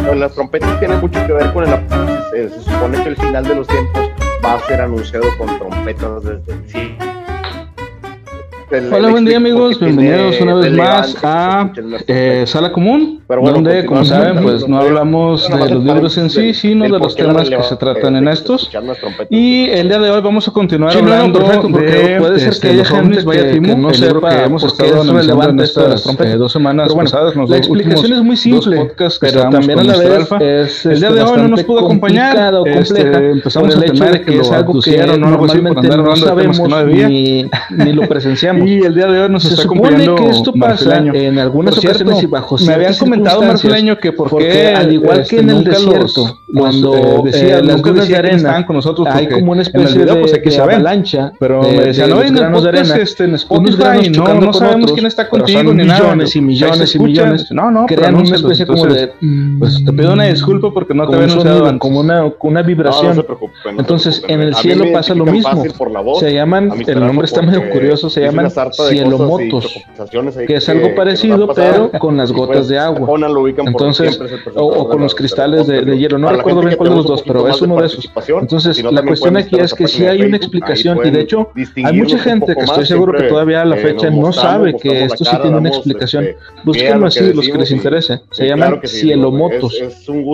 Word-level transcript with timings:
las 0.00 0.32
trompetas 0.34 0.78
tienen 0.78 1.00
mucho 1.00 1.26
que 1.26 1.32
ver 1.32 1.52
con 1.52 1.64
el 1.64 1.70
se, 2.30 2.48
se 2.50 2.60
supone 2.70 3.02
que 3.02 3.08
el 3.10 3.16
final 3.16 3.44
de 3.44 3.54
los 3.54 3.66
tiempos 3.66 4.10
va 4.44 4.54
a 4.54 4.60
ser 4.60 4.80
anunciado 4.80 5.26
con 5.38 5.58
trompetas 5.58 6.24
desde 6.24 6.52
el 6.52 6.68
cielo 6.68 7.08
Hola, 8.70 9.08
buen 9.08 9.24
día 9.24 9.38
amigos, 9.38 9.80
bienvenidos 9.80 10.38
una 10.42 10.56
vez 10.56 10.72
más 10.72 11.16
a 11.24 11.72
eh, 12.06 12.44
Sala 12.46 12.70
Común, 12.70 13.17
donde 13.28 13.84
como 13.84 14.04
saben 14.04 14.42
pues 14.42 14.66
no 14.66 14.78
hablamos 14.78 15.48
de 15.48 15.74
los 15.74 15.84
libros 15.84 16.16
en 16.16 16.30
sí, 16.30 16.54
sino 16.54 16.84
de 16.84 16.98
los 16.98 17.14
temas 17.14 17.50
que 17.50 17.62
se 17.62 17.76
tratan 17.76 18.16
en 18.16 18.28
estos. 18.28 18.70
Y 19.28 19.68
el 19.68 19.88
día 19.88 19.98
de 19.98 20.10
hoy 20.10 20.20
vamos 20.22 20.48
a 20.48 20.50
continuar 20.50 20.96
hablando 20.96 21.40
de 21.40 22.16
puede 22.18 22.40
ser 22.40 22.58
que 22.60 22.68
haya 22.68 22.84
gente 22.84 23.22
vaya 23.22 23.52
que, 23.52 23.60
no 23.60 23.92
sepa 23.92 24.30
que 24.30 24.44
hemos 24.44 24.64
estado 24.64 25.02
analizando 25.02 25.50
en 25.50 25.60
estas 25.60 26.06
eh, 26.20 26.36
dos 26.36 26.52
semanas 26.52 26.94
pasadas. 26.94 27.34
La 27.36 27.56
explicación 27.56 28.12
es 28.14 28.22
muy 28.22 28.36
simple, 28.36 28.92
pero 29.20 29.50
también 29.50 29.78
a 29.78 29.84
la 29.84 29.96
vez 29.98 30.28
es 30.40 30.86
el 30.86 31.00
día 31.00 31.10
de 31.10 31.22
hoy 31.22 31.36
no 31.38 31.48
nos 31.48 31.64
pudo 31.64 31.80
acompañar. 31.80 32.54
Este, 32.66 33.30
empezamos 33.30 33.76
a 33.76 33.80
temer 33.80 34.24
que 34.24 34.38
es 34.38 34.50
algo 34.50 34.80
que 34.80 35.06
normalmente 35.18 35.88
no 35.88 36.16
sabemos 36.16 36.60
ni 36.90 37.92
lo 37.92 38.08
presenciamos. 38.08 38.68
Y 38.78 38.80
el 38.82 38.94
día 38.94 39.06
de 39.06 39.22
hoy 39.22 39.30
nos 39.30 39.44
se 39.44 39.50
está 39.50 39.62
supone 39.62 40.14
que 40.14 40.28
esto 40.28 40.52
pasa 40.52 40.98
en 40.98 41.38
algunas 41.38 41.78
ocasiones 41.78 42.22
y 42.22 42.26
bajo 42.26 42.56
Me 42.66 42.74
habían 42.74 42.94
comentado 42.94 43.17
Marceleño 43.22 43.98
que 43.98 44.12
porque, 44.12 44.68
al 44.68 44.92
igual 44.92 45.26
que 45.26 45.40
en 45.40 45.50
el 45.50 45.64
desierto, 45.64 46.38
cuando 46.52 46.94
eh, 46.94 47.20
decía, 47.24 47.60
las 47.62 47.82
nubes 47.82 48.08
de 48.08 48.16
arena 48.16 48.36
estaban 48.36 48.64
con 48.64 48.76
nosotros 48.76 49.08
hay 49.10 49.28
como 49.28 49.52
una 49.52 49.62
especie 49.62 50.04
de, 50.04 50.14
pues, 50.16 50.32
de 50.32 50.58
avalancha, 50.60 51.32
pero 51.38 51.62
me 51.62 51.80
decían, 51.80 52.10
no, 52.10 52.22
en 52.22 52.36
el 52.36 52.50
podcast 52.52 52.96
este, 52.96 53.24
en 53.24 53.34
Spotify, 53.34 54.10
no, 54.10 54.34
no 54.34 54.52
sabemos 54.52 54.92
quién 54.92 55.06
está 55.06 55.28
contigo 55.28 55.72
ni 55.74 55.84
nada. 55.84 56.00
millones 56.00 56.36
y 56.36 56.40
millones 56.40 56.94
y 56.94 56.98
millones. 56.98 57.50
No, 57.50 57.70
no, 57.70 57.86
crean 57.86 58.14
una 58.14 58.36
especie 58.36 58.66
como 58.66 58.86
de, 58.86 59.12
pues 59.58 59.84
te 59.84 59.92
pido 59.92 60.12
una 60.12 60.24
disculpa 60.24 60.70
porque 60.72 60.94
no 60.94 61.08
te 61.08 61.16
había 61.16 61.28
anunciado 61.28 61.78
como 61.78 62.00
una, 62.00 62.32
una 62.40 62.62
vibración. 62.62 63.24
Entonces, 63.78 64.22
en 64.28 64.40
el 64.40 64.54
cielo 64.54 64.84
pasa 64.92 65.14
lo 65.14 65.26
mismo. 65.26 65.64
Se 66.20 66.32
llaman, 66.32 66.72
el 66.86 67.00
nombre 67.00 67.26
está 67.26 67.42
medio 67.42 67.68
curioso, 67.70 68.10
se 68.10 68.22
llaman 68.22 68.50
cielomotos, 68.88 69.78
que 70.46 70.56
es 70.56 70.68
algo 70.68 70.94
parecido, 70.94 71.52
pero 71.54 71.90
con 71.98 72.16
las 72.16 72.32
gotas 72.32 72.68
de 72.68 72.78
agua. 72.78 73.07
Entonces, 73.66 74.20
o, 74.54 74.88
con 74.88 75.00
los 75.00 75.14
cristales 75.14 75.66
de, 75.66 75.98
hielo. 75.98 76.18
No 76.18 76.30
recuerdo 76.30 76.60
bien 76.60 76.76
cuál 76.76 76.90
de 76.90 76.96
los 76.96 77.06
dos, 77.06 77.22
pero 77.22 77.48
es 77.48 77.60
uno 77.62 77.76
de 77.76 77.86
esos. 77.86 78.10
Entonces, 78.40 78.82
la 78.82 79.02
cuestión 79.02 79.36
aquí 79.36 79.56
es 79.58 79.74
que 79.74 79.88
si 79.88 80.04
hay 80.06 80.22
una 80.22 80.36
explicación, 80.36 80.98
y 81.04 81.10
de 81.10 81.20
hecho, 81.20 81.50
hay 81.84 81.96
mucha 81.96 82.18
gente 82.18 82.54
que 82.54 82.64
estoy 82.64 82.86
seguro 82.86 83.18
que 83.18 83.24
todavía 83.24 83.62
a 83.62 83.64
la 83.64 83.76
fecha 83.76 84.10
no 84.10 84.32
sabe 84.32 84.74
que 84.76 85.04
esto 85.04 85.24
sí 85.24 85.36
tiene 85.42 85.56
una 85.56 85.68
explicación. 85.68 86.28
Búsquenlo 86.64 87.06
así, 87.06 87.32
los 87.32 87.46
que 87.46 87.58
les 87.58 87.70
interese. 87.70 88.20
Se 88.30 88.46
llaman 88.46 88.80
cielomotos. 88.84 89.74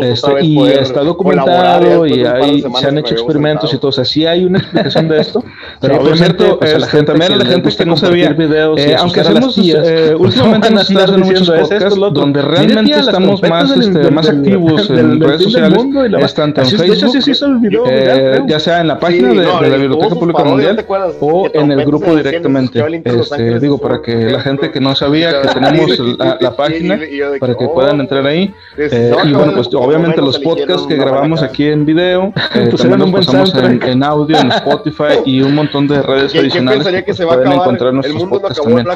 Este, 0.03 0.44
y 0.44 0.62
está 0.69 1.00
documentado 1.00 2.06
y 2.06 2.25
se 2.25 2.88
han 2.88 2.98
hecho 2.98 3.14
experimentos 3.14 3.72
y 3.72 3.78
todo. 3.78 3.88
O 3.88 3.92
sea, 3.92 4.05
sí 4.05 4.27
hay 4.27 4.44
una 4.44 4.59
explicación 4.59 5.09
de 5.09 5.20
esto, 5.20 5.44
pero 5.81 6.00
obviamente, 6.00 6.44
pues, 6.59 6.81
la 6.81 6.86
gente, 6.86 7.12
también 7.12 7.38
la 7.38 7.44
gente 7.44 7.70
que 7.77 7.86
no 7.86 7.97
sabía 7.97 8.33
videos. 8.33 8.81
Eh, 8.81 8.97
aunque 8.98 9.20
hacemos, 9.20 9.56
eh, 9.59 10.14
últimamente 10.19 10.70
nos 10.70 10.91
están 10.91 11.20
muchos 11.20 11.50
podcasts 11.50 11.98
donde 12.12 12.42
realmente 12.42 12.64
estamos 12.70 13.43
más, 13.43 13.77
este, 13.77 14.11
más 14.11 14.29
activos 14.29 14.91
en 14.91 15.20
redes 15.20 15.43
sociales, 15.43 15.79
es 16.20 16.34
tanto 16.34 16.62
en 16.62 16.69
Facebook, 16.69 17.89
eh, 17.89 18.41
ya 18.47 18.59
sea 18.59 18.81
en 18.81 18.89
la 18.89 18.98
página 18.98 19.29
de, 19.29 19.69
la 19.69 19.77
Biblioteca 19.77 20.15
Pública 20.15 20.45
Mundial 20.45 20.84
o 21.21 21.51
en 21.53 21.71
el 21.73 21.84
grupo 21.84 22.15
directamente. 22.17 22.84
Este, 23.05 23.61
digo, 23.61 23.79
para 23.79 24.01
que 24.03 24.31
la 24.31 24.41
gente 24.41 24.71
que 24.71 24.81
no 24.81 24.95
sabía 24.95 25.43
que 25.43 25.48
tenemos 25.48 25.98
la, 26.19 26.56
página, 26.56 26.98
para 27.41 27.55
que 27.55 27.67
puedan 27.69 28.01
entrar 28.01 28.27
ahí. 28.27 28.53
y 28.78 29.33
bueno, 29.33 29.53
pues 29.55 29.69
obviamente 29.75 30.21
los 30.21 30.39
podcasts 30.39 30.87
que 30.87 30.97
grabamos 30.97 31.43
aquí 31.43 31.67
en 31.67 31.84
video, 31.84 32.33
pues 32.53 32.77
también 32.77 33.00
los 33.00 33.11
pasamos 33.11 33.55
en, 33.55 33.83
en, 33.83 34.03
audio, 34.03 34.37
en 34.38 34.50
Spotify 34.53 35.21
y 35.25 35.41
un 35.43 35.55
montón 35.55 35.87
de 35.88 36.03
redes 36.03 36.34
adicionales 36.38 37.05
que 37.05 37.15
se 37.15 37.27
pueden 37.27 37.53
encontrar 37.53 37.93
nuestros 37.93 38.25
podcasts 38.25 38.62
también. 38.62 38.87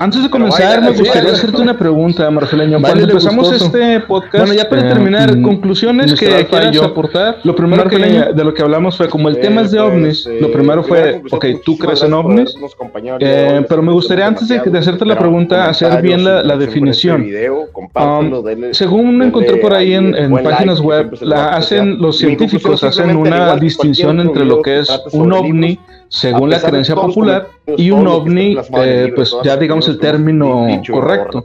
antes 0.00 0.22
de 0.22 0.30
comenzar, 0.30 0.82
me 0.82 0.90
gustaría 0.90 1.32
hacerte 1.32 1.62
una 1.62 1.76
pregunta, 1.76 2.25
Marceleño. 2.30 2.80
Cuando 2.80 3.04
empezamos 3.04 3.52
este 3.52 4.00
podcast, 4.00 4.38
bueno, 4.38 4.54
ya 4.54 4.68
para 4.68 4.82
eh, 4.82 4.92
terminar, 4.92 5.36
mm, 5.36 5.42
conclusiones 5.42 6.14
que 6.14 6.46
quieras 6.46 6.82
aportar. 6.82 7.38
Lo 7.44 7.54
primero 7.54 7.88
que 7.88 7.98
de 7.98 8.44
lo 8.44 8.54
que 8.54 8.62
hablamos 8.62 8.96
fue 8.96 9.08
como 9.08 9.28
el 9.28 9.40
tema 9.40 9.62
es 9.62 9.70
de 9.70 9.80
ovnis. 9.80 10.28
Lo 10.40 10.50
primero 10.52 10.82
fue, 10.82 11.22
ok, 11.30 11.46
tú 11.64 11.76
crees 11.78 12.02
en 12.02 12.14
ovnis, 12.14 12.54
eh, 13.20 13.64
pero 13.68 13.82
me 13.82 13.92
gustaría 13.92 14.26
antes 14.26 14.48
de, 14.48 14.78
hacerte 14.78 15.04
la 15.04 15.18
pregunta 15.18 15.68
hacer 15.68 16.02
bien 16.02 16.24
la, 16.24 16.56
definición. 16.56 17.26
según 18.72 19.22
encontré 19.22 19.56
por 19.56 19.74
ahí 19.74 19.94
en, 19.94 20.32
páginas 20.42 20.80
web, 20.80 21.16
la 21.20 21.56
hacen 21.56 21.98
los 21.98 22.18
científicos 22.18 22.82
hacen 22.84 23.16
una 23.16 23.56
distinción 23.56 24.20
entre 24.20 24.44
lo 24.44 24.62
que 24.62 24.80
es 24.80 24.88
un 25.12 25.32
ovni 25.32 25.78
según 26.08 26.50
la 26.50 26.60
creencia 26.60 26.94
popular 26.94 27.48
y 27.76 27.90
un 27.90 28.06
ovni, 28.06 28.56
eh, 28.78 29.12
pues 29.14 29.34
ya 29.42 29.56
digamos 29.56 29.88
el 29.88 29.98
término 29.98 30.66
correcto. 30.90 31.44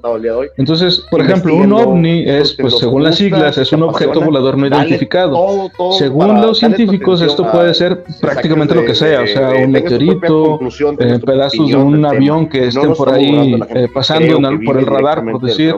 Entonces, 0.57 1.03
por 1.09 1.21
ejemplo, 1.21 1.55
un 1.55 1.73
ovni 1.73 2.23
es, 2.27 2.53
pues 2.53 2.77
según 2.77 3.03
las 3.03 3.15
siglas, 3.15 3.57
es 3.57 3.71
un 3.71 3.83
objeto 3.83 4.21
volador 4.21 4.57
no 4.57 4.67
identificado. 4.67 5.71
Según 5.97 6.41
los 6.41 6.59
científicos, 6.59 7.21
esto 7.21 7.49
puede 7.51 7.73
ser 7.73 8.03
prácticamente 8.19 8.75
lo 8.75 8.85
que 8.85 8.95
sea, 8.95 9.21
o 9.21 9.27
sea, 9.27 9.49
un 9.63 9.71
meteorito, 9.71 10.59
eh, 10.99 11.19
pedazos 11.25 11.67
de 11.67 11.75
un 11.75 12.05
avión 12.05 12.47
que 12.47 12.67
estén 12.67 12.93
por 12.93 13.11
ahí 13.11 13.59
eh, 13.69 13.87
pasando 13.93 14.39
por 14.65 14.77
el 14.77 14.85
radar, 14.85 15.23
por 15.23 15.41
decir. 15.41 15.75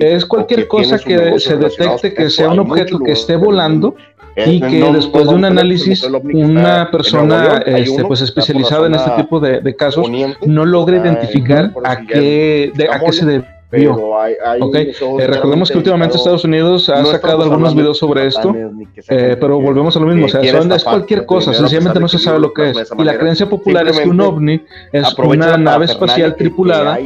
Es 0.00 0.26
cualquier 0.26 0.68
cosa 0.68 0.98
que 0.98 1.38
se 1.38 1.56
detecte 1.56 2.14
que 2.14 2.30
sea 2.30 2.50
un 2.50 2.60
objeto 2.60 2.98
que 2.98 3.12
esté 3.12 3.36
volando 3.36 3.94
y 4.36 4.60
que 4.60 4.92
después 4.92 5.28
de 5.28 5.34
un 5.34 5.44
análisis 5.44 6.02
una 6.04 6.90
persona 6.90 7.62
este, 7.66 8.04
pues 8.04 8.20
especializada 8.20 8.86
en 8.86 8.94
este 8.94 9.10
tipo 9.12 9.40
de, 9.40 9.76
casos 9.76 10.08
no 10.46 10.64
logra 10.64 10.96
identificar 10.96 11.72
a 11.84 12.00
qué, 12.00 12.72
a 12.90 13.00
qué 13.00 13.12
se 13.12 13.26
debió. 13.26 13.48
Okay. 14.60 14.92
Eh, 15.20 15.26
recordemos 15.26 15.70
que 15.70 15.76
últimamente 15.76 16.16
Estados 16.16 16.44
Unidos 16.44 16.88
ha 16.88 17.04
sacado 17.04 17.42
algunos 17.42 17.74
videos 17.74 17.98
sobre 17.98 18.26
esto, 18.26 18.54
eh, 19.08 19.36
pero 19.38 19.60
volvemos 19.60 19.94
a 19.96 20.00
lo 20.00 20.06
mismo, 20.06 20.24
o 20.24 20.28
sea, 20.28 20.42
son, 20.50 20.72
es 20.72 20.84
cualquier 20.84 21.26
cosa, 21.26 21.52
sencillamente 21.52 22.00
no 22.00 22.08
se 22.08 22.18
sabe 22.18 22.38
lo 22.38 22.52
que 22.52 22.70
es. 22.70 22.92
Y 22.98 23.04
la 23.04 23.18
creencia 23.18 23.48
popular 23.48 23.86
es 23.88 24.00
que 24.00 24.08
un 24.08 24.20
ovni 24.20 24.62
es 24.92 25.14
una 25.18 25.56
nave 25.58 25.84
espacial 25.84 26.34
tripulada, 26.36 26.98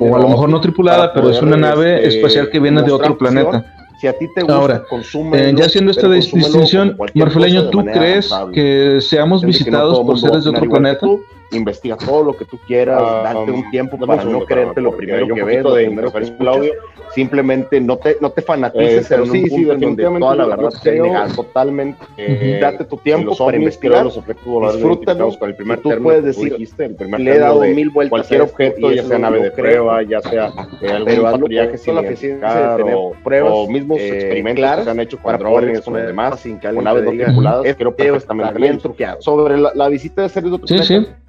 o 0.00 0.16
a 0.16 0.18
lo 0.18 0.28
mejor 0.28 0.48
no 0.48 0.60
tripulada, 0.60 1.12
pero 1.12 1.30
es 1.30 1.40
una 1.40 1.56
nave 1.56 2.06
espacial 2.06 2.50
que 2.50 2.58
viene 2.58 2.82
de 2.82 2.92
otro 2.92 3.16
planeta. 3.16 3.74
Si 3.98 4.06
a 4.06 4.16
ti 4.16 4.28
te 4.32 4.42
gusta, 4.42 4.54
Ahora, 4.54 4.84
eh, 5.32 5.52
ya 5.56 5.64
haciendo 5.66 5.90
esta 5.90 6.08
distinción, 6.08 6.96
Marfeleño, 7.14 7.68
¿tú 7.70 7.84
crees 7.84 8.30
que 8.52 9.00
seamos 9.00 9.42
visitados 9.44 9.98
por 10.00 10.18
seres 10.20 10.44
de 10.44 10.50
otro 10.50 10.70
planeta? 10.70 11.06
Investiga 11.52 11.96
todo 11.96 12.24
lo 12.24 12.36
que 12.36 12.44
tú 12.44 12.58
quieras, 12.66 13.00
date 13.00 13.50
un 13.50 13.70
tiempo 13.70 13.98
para 13.98 14.24
no 14.24 14.44
creerte 14.44 14.80
lo 14.80 14.96
primero 14.96 15.34
que 15.34 15.42
ves, 15.42 15.64
de 15.64 15.86
primero 15.86 16.12
que 16.12 16.36
Claudio, 16.36 16.72
simplemente 17.14 17.80
no 17.80 17.96
te, 17.96 18.16
no 18.20 18.30
te 18.30 18.42
fanatices 18.42 19.10
en 19.10 19.20
un 19.22 19.30
sí, 19.30 19.48
punto 19.48 19.72
en 19.72 19.80
donde 19.80 20.20
toda 20.20 20.36
la 20.36 20.46
verdad 20.46 20.70
te 20.82 21.00
negas 21.00 21.34
totalmente. 21.34 22.04
Eh, 22.16 22.58
date 22.60 22.84
tu 22.84 22.96
tiempo 22.98 23.36
para 23.36 23.56
investigar, 23.56 24.04
los 24.04 24.14
disfrútalo. 24.14 25.38
Con 25.38 25.48
el 25.48 25.56
primer 25.56 25.80
tú 25.80 25.90
puedes 26.02 26.24
decir, 26.24 26.56
el 26.78 26.94
primer 26.94 27.20
le 27.20 27.36
he 27.36 27.38
dado 27.38 27.60
mil 27.62 27.90
vueltas 27.90 28.10
cualquier 28.10 28.42
objeto, 28.42 28.92
ya 28.92 29.04
sea 29.04 29.18
nave 29.18 29.42
de 29.42 29.50
prueba, 29.50 30.02
ya 30.02 30.20
sea 30.20 30.52
algún 30.92 31.22
patrullaje 31.22 31.78
sin 31.78 31.94
identificar 31.94 32.80
o 32.82 33.12
pruebas 33.24 33.52
o 33.54 33.68
mismos 33.68 33.98
eh, 33.98 34.08
experimentos 34.08 34.76
que 34.76 34.84
se 34.84 34.90
han 34.90 35.00
hecho 35.00 35.18
con 35.18 35.38
drones 35.38 35.86
o 35.86 35.90
demás, 35.92 36.46
con 36.74 36.84
naves 36.84 37.04
no 37.04 37.10
tripuladas, 37.10 37.76
creo 37.76 37.94
perfectamente. 37.94 38.78
Sobre 39.20 39.58
la 39.58 39.88
visita 39.88 40.22
de 40.22 40.28
seres 40.28 40.50
de 40.50 40.58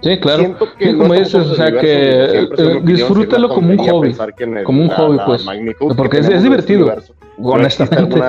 Sí, 0.10 0.20
claro. 0.20 0.56
Como 0.98 1.14
dices, 1.14 1.36
o 1.36 1.56
sea, 1.56 1.72
que 1.72 2.48
disfrútalo 2.84 3.50
como 3.50 3.70
un 3.70 3.78
hobby, 3.78 4.16
como 4.64 4.82
un 4.82 4.90
hobby, 4.90 5.18
pues. 5.26 5.46
Porque 5.96 6.20
es, 6.20 6.44
divertido. 6.44 6.96
honestamente. 7.42 8.20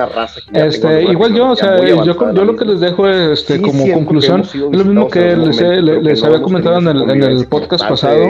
Este, 0.53 1.03
igual 1.03 1.33
yo, 1.33 1.51
o 1.51 1.55
sea, 1.55 1.83
yo, 1.83 2.03
yo, 2.05 2.45
lo 2.45 2.55
que 2.55 2.65
les 2.65 2.79
dejo 2.79 3.07
este, 3.07 3.59
como 3.61 3.91
conclusión 3.93 4.41
es 4.41 4.55
lo 4.55 4.85
mismo 4.85 5.07
que 5.07 5.35
les, 5.35 5.59
les, 5.59 6.23
había 6.23 6.41
comentado 6.41 6.77
en 6.77 6.87
el, 6.87 7.09
en 7.09 7.23
el 7.23 7.47
podcast 7.47 7.87
pasado. 7.87 8.23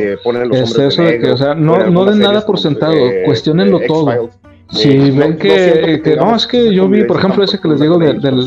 Este, 0.51 0.87
eso 0.87 1.03
de 1.03 1.19
que, 1.19 1.31
o 1.31 1.37
sea, 1.37 1.53
no, 1.53 1.89
no 1.89 2.05
den 2.05 2.19
nada 2.19 2.45
por 2.45 2.57
sentado, 2.57 2.95
cuestionenlo 3.25 3.81
todo. 3.87 4.29
Si 4.71 5.11
ven 5.11 5.37
que, 5.37 6.01
que, 6.03 6.15
no, 6.15 6.35
es 6.35 6.47
que 6.47 6.73
yo 6.73 6.87
vi, 6.87 7.03
por 7.03 7.17
ejemplo, 7.17 7.43
ese 7.43 7.59
que 7.59 7.67
les 7.67 7.79
digo 7.79 7.97
del, 7.97 8.21
del 8.21 8.37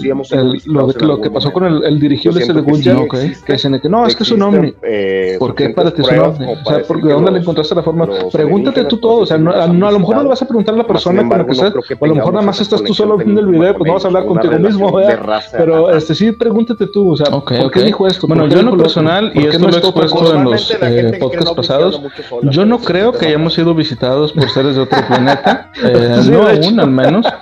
lo, 0.67 0.87
de, 0.87 1.05
lo 1.07 1.21
que 1.21 1.31
pasó 1.31 1.53
con 1.53 1.65
el, 1.65 1.85
el 1.85 2.01
dirigible 2.01 2.43
ese 2.43 2.55
de 2.55 2.63
Gunja, 2.63 2.97
que 3.45 3.53
dicen 3.53 3.79
que 3.79 3.89
no, 3.89 4.07
es 4.07 4.17
que 4.17 4.23
es 4.23 4.31
un 4.31 4.43
ovni. 4.43 4.75
Eh, 4.83 5.37
¿Por 5.39 5.55
qué 5.55 5.71
para 5.71 5.91
ti 5.91 6.01
es 6.01 6.09
un 6.09 6.19
ovni? 6.19 6.47
O 6.47 6.65
sea, 6.65 6.79
¿de 6.79 7.13
dónde 7.13 7.31
le 7.31 7.39
encontraste 7.41 7.75
la 7.75 7.83
forma? 7.83 8.09
Pregúntate 8.33 8.85
tú 8.85 8.97
todo, 8.97 9.19
o 9.19 9.27
sea, 9.27 9.37
no, 9.37 9.51
a, 9.51 9.67
lo 9.67 9.99
mejor 9.99 10.17
no 10.17 10.23
le 10.23 10.29
vas 10.31 10.41
a 10.41 10.49
preguntar 10.49 10.75
a 10.75 10.79
la 10.79 10.87
persona 10.87 11.29
con 11.29 11.39
la 11.39 11.45
que 11.45 11.53
estás, 11.53 11.75
o 11.75 12.05
a 12.05 12.09
lo 12.09 12.15
mejor 12.15 12.33
nada 12.33 12.47
más 12.47 12.61
estás 12.61 12.83
tú 12.83 12.95
solo 12.95 13.19
viendo 13.19 13.41
el 13.41 13.47
video, 13.49 13.75
pues 13.75 13.87
no 13.87 13.95
vas 13.95 14.05
a 14.05 14.09
hablar 14.09 14.25
contigo 14.25 14.59
mismo. 14.59 14.99
Pero 15.53 15.95
este 15.95 16.15
sí, 16.15 16.33
pregúntate 16.33 16.87
tú, 16.87 17.13
o 17.13 17.17
sea, 17.17 17.27
¿por 17.27 17.71
qué 17.71 17.83
dijo 17.83 18.07
esto? 18.07 18.27
Bueno, 18.27 18.47
yo 18.47 18.61
en 18.61 18.67
lo 18.67 18.77
personal, 18.77 19.31
y 19.35 19.47
esto 19.47 19.69
lo 19.69 19.75
he 19.75 19.79
expuesto 19.79 20.35
en 20.35 20.45
los 20.45 20.77
eh, 20.81 21.19
podcasts 21.21 21.53
pasados, 21.53 22.01
yo 22.45 22.65
no 22.65 22.79
creo 22.79 23.13
que 23.13 23.27
hayamos 23.27 23.55
sido 23.55 23.75
visitados 23.75 24.33
por 24.33 24.49
seres 24.49 24.77
de 24.77 24.83
otro 24.83 24.99
planeta. 25.07 25.71
No 26.23 26.49
aún 26.49 26.81
al 26.81 26.91
menos. 26.91 27.27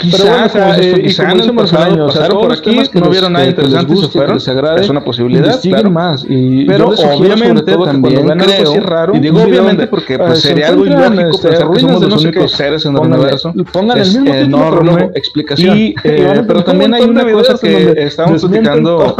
Quizá, 0.00 0.48
pero 0.52 0.66
bueno, 0.66 0.82
eh, 0.82 1.02
quizá 1.02 1.32
en 1.32 1.40
el 1.40 1.54
pasado 1.54 2.06
pasaron 2.06 2.40
por 2.40 2.52
aquí, 2.52 2.78
no 2.92 3.08
vieron 3.08 3.32
nada 3.32 3.46
interesante 3.46 3.94
y 3.94 3.96
se 3.96 4.08
fueron. 4.08 4.36
Es 4.36 4.88
una 4.90 5.02
posibilidad, 5.02 5.60
claro. 5.60 5.90
más. 5.90 6.24
Y 6.28 6.66
pero 6.66 6.88
obviamente 6.88 7.76
también 7.76 8.28
creo, 8.38 8.80
raro, 8.80 9.16
y 9.16 9.20
digo 9.20 9.42
obviamente 9.42 9.86
porque 9.86 10.18
pues, 10.18 10.42
sería 10.42 10.68
algo 10.68 10.84
ilógico 10.84 11.30
este, 11.30 11.48
pensar 11.48 11.70
que 11.70 11.80
somos 11.80 12.02
los 12.02 12.24
únicos 12.24 12.52
seres 12.52 12.84
en 12.84 12.96
el 12.96 13.00
universo. 13.00 13.52
Pongan 13.72 13.98
el 13.98 14.06
mismo 14.06 14.34
enorme 14.34 15.10
explicación. 15.14 15.78
Eh, 16.04 16.42
pero 16.46 16.64
también 16.64 16.94
hay 16.94 17.02
una 17.02 17.30
cosa 17.30 17.56
que 17.60 17.94
estábamos 17.96 18.44
platicando, 18.44 19.16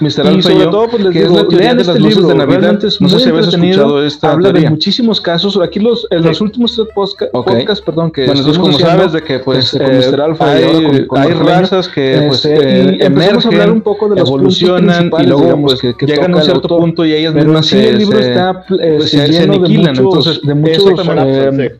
Mr. 0.00 0.26
Alfredo, 0.26 0.88
que 1.12 1.22
es 1.22 1.30
la 1.30 1.48
teoría 1.48 1.74
de 1.74 1.84
las 1.84 1.88
este 1.88 2.00
luces 2.00 2.26
de 2.26 2.34
Navidad. 2.34 2.78
No 3.00 3.08
sé 3.08 3.18
si 3.18 3.30
escuchado 3.30 4.04
esta 4.04 4.32
Habla 4.32 4.52
de 4.52 4.70
muchísimos 4.70 5.20
casos. 5.20 5.58
Aquí 5.60 5.80
los 5.80 6.40
últimos 6.40 6.74
tres 6.74 6.88
podcasts, 7.32 7.84
perdón, 7.84 8.10
que 8.10 8.26
bueno, 8.26 8.42
como 8.58 8.78
sabes 8.78 9.12
de 9.12 9.22
que 9.22 9.38
pues 9.38 9.74
este, 9.74 10.08
eh, 10.08 10.36
hay, 10.40 11.06
hay 11.10 11.32
razas 11.32 11.88
que 11.88 12.24
pues 12.28 12.44
este, 12.44 12.94
eh, 12.94 13.06
emergen, 13.06 13.70
un 13.70 13.80
poco 13.80 14.08
de 14.08 14.16
los 14.16 14.28
evolucionan 14.28 15.10
y 15.18 15.26
luego 15.26 15.62
pues, 15.62 15.80
que, 15.80 15.94
que 15.96 16.06
llegan 16.06 16.34
a 16.34 16.38
un 16.38 16.42
cierto 16.42 16.68
punto 16.68 17.04
y 17.04 17.12
ellas 17.12 17.34
mismas 17.34 17.66
se, 17.66 17.88
el 17.88 17.98
libro 17.98 18.18
está 18.18 18.64
eh, 18.80 18.96
pues, 18.98 19.10
se, 19.10 19.32
se 19.32 19.42
aniquilan. 19.42 19.94
De 19.94 20.02
muchos, 20.02 20.26
Entonces, 20.26 20.42
de 20.42 20.54
muchos 20.54 20.84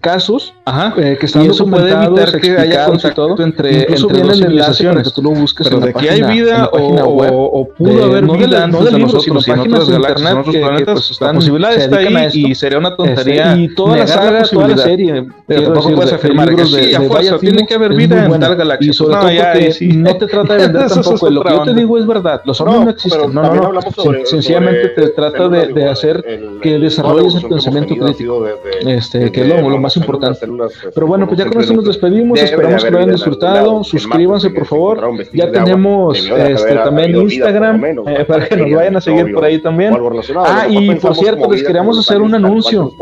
casos 0.00 0.54
que 0.94 1.26
están 1.26 1.44
y 1.44 1.48
eso 1.48 1.66
puede 1.66 1.90
evitar 1.92 2.40
que 2.40 2.58
haya 2.58 2.86
contacto 2.86 3.42
entre, 3.42 3.92
entre 3.92 4.22
dos 4.22 4.38
civilizaciones. 4.38 5.08
Que 5.08 5.14
tú 5.14 5.22
lo 5.22 5.30
busques 5.30 5.68
Pero 5.68 5.80
de 5.80 5.94
que 5.94 6.10
hay 6.10 6.22
vida 6.22 6.70
o, 6.72 7.68
pudo 7.76 8.09
vida 8.10 8.64
antes 8.64 8.92
de 8.92 8.98
nosotros 8.98 9.48
y 9.48 9.50
en 9.50 9.60
otras 9.60 9.90
galaxias, 9.90 10.30
en 10.30 10.38
otros 10.38 10.56
planetas, 10.56 11.20
la 11.20 11.32
posibilidad 11.32 11.74
está 11.74 11.98
ahí 11.98 12.28
y 12.32 12.54
sería 12.54 12.78
una 12.78 12.96
tontería 12.96 13.56
y 13.56 13.68
toda 13.74 13.98
la 13.98 14.06
saga, 14.06 14.42
toda 14.42 14.68
la 14.68 14.76
serie. 14.76 15.26
Tampoco 15.46 15.94
puedes 15.94 16.12
afirmar 16.12 16.54
que 16.54 16.64
sí, 16.66 16.94
a 16.94 17.00
fuerza, 17.02 17.38
tiene 17.38 17.66
que 17.66 17.74
haber 17.74 17.94
vida 17.94 18.26
en 18.26 18.40
tal 18.40 18.56
galaxia. 18.56 18.90
Y 18.90 18.92
sobre 18.92 19.14
todo 19.14 19.22
porque 19.22 19.94
no 19.94 20.16
te 20.16 20.26
trata 20.26 20.54
de 20.54 20.68
vender 20.68 20.88
tampoco. 20.94 21.30
Lo 21.30 21.42
que 21.42 21.50
yo 21.50 21.62
te 21.62 21.74
digo 21.74 21.98
es 21.98 22.06
verdad. 22.06 22.42
Los 22.44 22.60
hombres 22.60 22.84
no 22.84 22.90
existen. 22.90 23.34
No, 23.34 23.54
no, 23.54 23.72
no. 23.72 23.80
Sencillamente 24.24 24.88
te 24.88 25.08
trata 25.10 25.48
de 25.48 25.88
hacer 25.88 26.24
que 26.62 26.78
desarrolles 26.78 27.34
el 27.34 27.48
pensamiento 27.48 27.94
crítico. 27.96 28.46
Este, 28.86 29.30
que 29.30 29.40
es 29.42 29.48
lo 29.48 29.78
más 29.78 29.96
importante. 29.96 30.46
Pero 30.94 31.06
bueno, 31.06 31.26
pues 31.26 31.38
ya 31.38 31.46
con 31.46 31.60
esto 31.60 31.74
nos 31.74 31.84
despedimos. 31.84 32.38
Esperamos 32.38 32.84
que 32.84 32.90
lo 32.90 32.98
hayan 32.98 33.12
disfrutado. 33.12 33.84
Suscríbanse, 33.84 34.50
por 34.50 34.66
favor. 34.66 35.10
Ya 35.32 35.50
tenemos 35.50 36.18
este, 36.18 36.74
también 36.74 37.16
Instagram 37.16 37.80
eh, 38.06 38.24
para 38.24 38.46
que 38.46 38.56
nos 38.56 38.70
vayan 38.72 38.96
a 38.96 39.00
seguir 39.00 39.32
por 39.32 39.44
ahí 39.44 39.60
también. 39.60 39.96
Ah, 40.36 40.66
y 40.68 40.94
por 40.96 41.14
cierto, 41.14 41.50
les 41.50 41.62
queríamos 41.62 41.98
hacer 41.98 42.20
un 42.20 42.34
anuncio. 42.34 42.92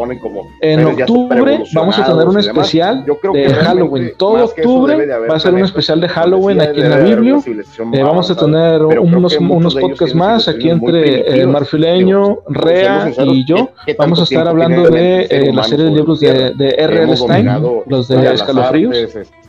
En 0.61 0.85
octubre 0.87 1.63
vamos 1.75 1.99
a 1.99 2.05
tener 2.05 2.29
un 2.29 2.39
especial 2.39 3.05
de 3.33 3.55
Halloween. 3.55 4.13
Todo 4.17 4.45
octubre 4.45 5.07
va 5.29 5.37
a 5.37 5.41
ser 5.41 5.55
un 5.55 5.65
especial 5.65 6.01
de 6.01 6.09
Halloween 6.09 6.61
aquí 6.61 6.81
en 6.81 6.91
la 6.91 6.99
Biblia. 6.99 7.39
Eh, 7.93 8.03
vamos 8.03 8.31
a 8.31 8.37
tener 8.37 8.83
unos, 8.83 9.37
unos 9.37 9.75
podcasts 9.75 10.15
más 10.15 10.49
aquí 10.49 10.71
entre 10.71 11.21
el 11.21 11.41
eh, 11.41 11.47
Marfileño, 11.47 12.39
Rea 12.49 13.11
y 13.17 13.45
yo. 13.45 13.71
Vamos 13.99 14.21
a 14.21 14.25
estar 14.25 14.49
hablando 14.49 14.89
de 14.91 15.51
la 15.53 15.65
serie 15.65 15.87
de 15.87 15.91
libros 15.93 16.21
de, 16.21 16.53
de 16.55 16.71
R.L. 16.71 17.17
Stein, 17.17 17.49
los 17.87 18.09
de 18.09 18.35
Escalofríos. 18.35 18.97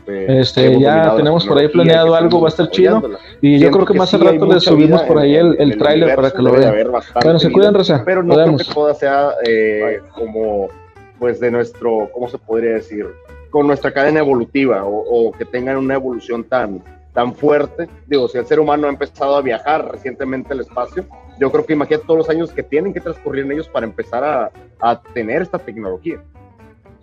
Este, 0.10 0.40
este 0.40 0.80
ya 0.80 1.16
tenemos 1.16 1.46
por 1.46 1.58
ahí 1.58 1.68
planeado 1.68 2.16
algo, 2.16 2.42
va 2.42 2.48
a 2.48 2.50
estar 2.50 2.70
chido. 2.70 3.02
Y 3.42 3.60
yo 3.60 3.72
creo 3.72 3.86
que 3.86 3.94
más 3.94 4.14
al 4.14 4.22
rato 4.22 4.46
les 4.46 4.64
subimos 4.64 5.02
por 5.04 5.20
ahí 5.20 5.36
el, 5.36 5.56
el, 5.60 5.78
tráiler 5.78 6.16
para 6.16 6.32
que 6.32 6.42
lo 6.42 6.52
vean. 6.52 6.92
Bueno, 7.24 7.40
se 7.40 7.52
cuidan, 7.52 7.74
Rosa. 7.74 8.02
Pero 8.06 8.24
no 8.24 8.36
creo 8.36 8.58
que 8.58 8.64
toda 8.64 8.94
sea 8.94 9.32
eh, 9.46 10.00
como, 10.14 10.70
pues, 11.20 11.40
de 11.40 11.52
nuestro, 11.52 12.10
¿cómo 12.14 12.28
se 12.30 12.38
podría 12.38 12.72
decir? 12.72 13.08
Con 13.50 13.68
nuestra 13.68 13.92
cadena 13.92 14.20
evolutiva 14.20 14.84
o, 14.86 15.32
que 15.32 15.46
tengan 15.46 15.78
una 15.78 15.96
evolución 15.96 16.44
tan, 16.44 16.84
tan 17.14 17.34
fuerte. 17.34 17.88
Digo, 18.08 18.28
si 18.28 18.38
el 18.38 18.46
ser 18.46 18.60
humano 18.60 18.88
ha 18.88 18.90
empezado 18.90 19.36
a 19.36 19.42
viajar 19.42 19.92
recientemente 19.92 20.54
al 20.54 20.62
espacio, 20.62 21.06
yo 21.40 21.52
creo 21.52 21.66
que 21.66 21.74
imagínate 21.74 22.06
todos 22.06 22.20
los 22.20 22.30
años 22.30 22.52
que 22.52 22.64
tienen 22.64 22.94
que 22.94 23.00
transcurrir 23.00 23.46
en 23.46 23.54
ellos 23.54 23.68
para 23.68 23.86
empezar 23.86 24.24
a, 24.24 24.52
a 24.82 25.02
tener 25.14 25.42
esta 25.42 25.58
tecnología. 25.58 26.22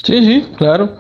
Sí, 0.03 0.25
sí, 0.25 0.53
claro. 0.57 0.97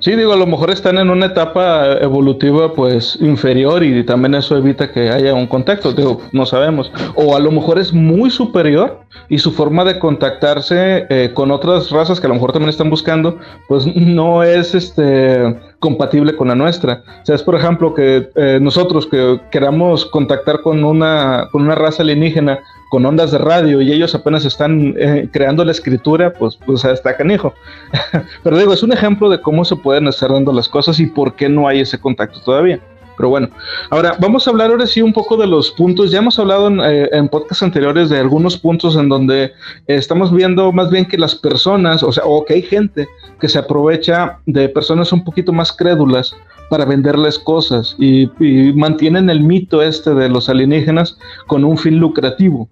Sí, 0.00 0.16
digo, 0.16 0.32
a 0.32 0.36
lo 0.36 0.46
mejor 0.46 0.70
están 0.70 0.96
en 0.96 1.10
una 1.10 1.26
etapa 1.26 1.92
evolutiva 2.00 2.72
pues 2.72 3.18
inferior 3.20 3.84
y 3.84 4.02
también 4.02 4.34
eso 4.34 4.56
evita 4.56 4.90
que 4.90 5.10
haya 5.10 5.34
un 5.34 5.46
contacto, 5.46 5.92
digo, 5.92 6.22
no 6.32 6.46
sabemos. 6.46 6.90
O 7.16 7.36
a 7.36 7.40
lo 7.40 7.50
mejor 7.50 7.78
es 7.78 7.92
muy 7.92 8.30
superior 8.30 9.00
y 9.28 9.38
su 9.38 9.52
forma 9.52 9.84
de 9.84 9.98
contactarse 9.98 11.06
eh, 11.10 11.32
con 11.34 11.50
otras 11.50 11.90
razas 11.90 12.18
que 12.18 12.26
a 12.26 12.28
lo 12.28 12.34
mejor 12.34 12.52
también 12.52 12.70
están 12.70 12.88
buscando, 12.88 13.38
pues 13.68 13.86
no 13.94 14.42
es 14.42 14.74
este 14.74 15.54
compatible 15.80 16.36
con 16.36 16.48
la 16.48 16.54
nuestra. 16.54 17.02
O 17.22 17.26
sea, 17.26 17.34
es 17.34 17.42
por 17.42 17.56
ejemplo 17.56 17.94
que 17.94 18.30
eh, 18.36 18.58
nosotros 18.60 19.06
que 19.06 19.40
queramos 19.50 20.06
contactar 20.06 20.60
con 20.60 20.84
una, 20.84 21.48
con 21.50 21.62
una 21.62 21.74
raza 21.74 22.02
alienígena 22.02 22.60
con 22.90 23.06
ondas 23.06 23.30
de 23.30 23.38
radio 23.38 23.80
y 23.80 23.92
ellos 23.92 24.14
apenas 24.14 24.44
están 24.44 24.94
eh, 24.98 25.28
creando 25.32 25.64
la 25.64 25.70
escritura, 25.70 26.32
pues, 26.32 26.58
pues 26.66 26.84
está 26.84 27.16
canijo. 27.16 27.54
Pero 28.42 28.58
digo, 28.58 28.72
es 28.72 28.82
un 28.82 28.92
ejemplo 28.92 29.30
de 29.30 29.40
cómo 29.40 29.64
se 29.64 29.76
pueden 29.76 30.08
estar 30.08 30.30
dando 30.30 30.52
las 30.52 30.68
cosas 30.68 30.98
y 31.00 31.06
por 31.06 31.34
qué 31.34 31.48
no 31.48 31.66
hay 31.66 31.80
ese 31.80 31.98
contacto 31.98 32.40
todavía. 32.40 32.80
Pero 33.20 33.28
bueno, 33.28 33.50
ahora 33.90 34.16
vamos 34.18 34.46
a 34.46 34.50
hablar 34.50 34.70
ahora 34.70 34.86
sí 34.86 35.02
un 35.02 35.12
poco 35.12 35.36
de 35.36 35.46
los 35.46 35.70
puntos. 35.72 36.10
Ya 36.10 36.20
hemos 36.20 36.38
hablado 36.38 36.68
en, 36.68 36.80
eh, 36.82 37.28
podcasts 37.30 37.62
anteriores 37.62 38.08
de 38.08 38.18
algunos 38.18 38.56
puntos 38.56 38.96
en 38.96 39.10
donde 39.10 39.52
estamos 39.86 40.34
viendo 40.34 40.72
más 40.72 40.88
bien 40.90 41.04
que 41.04 41.18
las 41.18 41.34
personas, 41.34 42.02
o 42.02 42.12
sea, 42.12 42.24
o 42.24 42.46
que 42.46 42.54
hay 42.54 42.62
gente 42.62 43.06
que 43.38 43.46
se 43.46 43.58
aprovecha 43.58 44.38
de 44.46 44.70
personas 44.70 45.12
un 45.12 45.22
poquito 45.22 45.52
más 45.52 45.70
crédulas 45.70 46.34
para 46.70 46.86
venderles 46.86 47.38
cosas 47.38 47.94
y, 47.98 48.30
mantienen 48.74 49.28
el 49.28 49.42
mito 49.42 49.82
este 49.82 50.14
de 50.14 50.30
los 50.30 50.48
alienígenas 50.48 51.18
con 51.46 51.62
un 51.62 51.76
fin 51.76 51.98
lucrativo. 51.98 52.70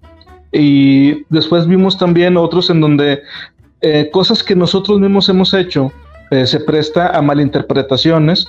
Y 0.50 1.24
después 1.28 1.66
vimos 1.66 1.98
también 1.98 2.38
otros 2.38 2.70
en 2.70 2.80
donde 2.80 3.20
eh, 3.82 4.08
cosas 4.10 4.42
que 4.42 4.56
nosotros 4.56 4.98
mismos 4.98 5.28
hemos 5.28 5.52
hecho 5.52 5.92
eh, 6.30 6.46
se 6.46 6.60
presta 6.60 7.08
a 7.08 7.20
malinterpretaciones 7.20 8.48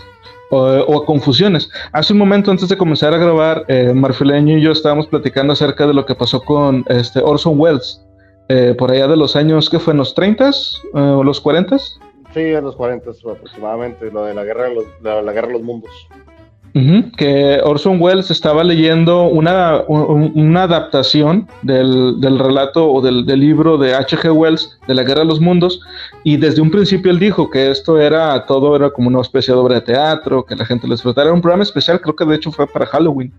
o, 0.51 1.05
confusiones. 1.05 1.69
Hace 1.91 2.13
un 2.13 2.19
momento 2.19 2.51
antes 2.51 2.69
de 2.69 2.77
comenzar 2.77 3.13
a 3.13 3.17
grabar, 3.17 3.65
eh, 3.67 3.93
Marfileño 3.93 4.57
y 4.57 4.61
yo 4.61 4.71
estábamos 4.71 5.07
platicando 5.07 5.53
acerca 5.53 5.87
de 5.87 5.93
lo 5.93 6.05
que 6.05 6.15
pasó 6.15 6.41
con 6.41 6.83
este 6.89 7.19
Orson 7.19 7.59
Welles, 7.59 8.05
por 8.79 8.89
allá 8.91 9.07
de 9.07 9.15
los 9.15 9.35
años, 9.35 9.69
que 9.69 9.77
fue 9.77 9.93
en 9.93 9.99
los 9.99 10.15
30 10.15 10.49
o 10.93 11.23
los 11.23 11.39
40 11.39 11.77
Sí, 12.33 12.41
en 12.41 12.63
los 12.63 12.75
40 12.75 13.09
aproximadamente, 13.31 14.11
lo 14.11 14.25
de 14.25 14.35
la 14.35 14.43
guerra 14.43 14.67
la, 15.01 15.33
guerra 15.33 15.47
de 15.47 15.53
los 15.53 15.63
mundos. 15.63 15.91
Que 17.17 17.59
Orson 17.63 17.99
Welles 17.99 18.31
estaba 18.31 18.63
leyendo 18.63 19.23
una, 19.23 19.83
una 19.87 20.63
adaptación 20.63 21.47
del, 21.61 22.19
del, 22.21 22.39
relato 22.39 22.91
o 22.91 23.01
del, 23.01 23.25
del 23.25 23.39
libro 23.39 23.77
de 23.77 23.95
H.G. 23.95 24.31
Wells 24.31 24.79
de 24.87 24.95
la 24.95 25.03
Guerra 25.03 25.21
de 25.21 25.27
los 25.27 25.39
Mundos 25.39 25.81
y 26.23 26.37
desde 26.37 26.61
un 26.61 26.71
principio 26.71 27.11
él 27.11 27.19
dijo 27.19 27.49
que 27.49 27.71
esto 27.71 27.99
era 27.99 28.45
todo 28.45 28.75
era 28.75 28.89
como 28.89 29.07
una 29.07 29.21
especie 29.21 29.53
de 29.53 29.59
obra 29.59 29.75
de 29.75 29.81
teatro, 29.81 30.45
que 30.45 30.55
la 30.55 30.65
gente 30.65 30.87
les 30.87 30.99
disfrutara. 30.99 31.27
Era 31.27 31.33
un 31.33 31.41
programa 31.41 31.63
especial, 31.63 32.01
creo 32.01 32.15
que 32.15 32.25
de 32.25 32.35
hecho 32.35 32.51
fue 32.51 32.67
para 32.67 32.85
Halloween. 32.85 33.33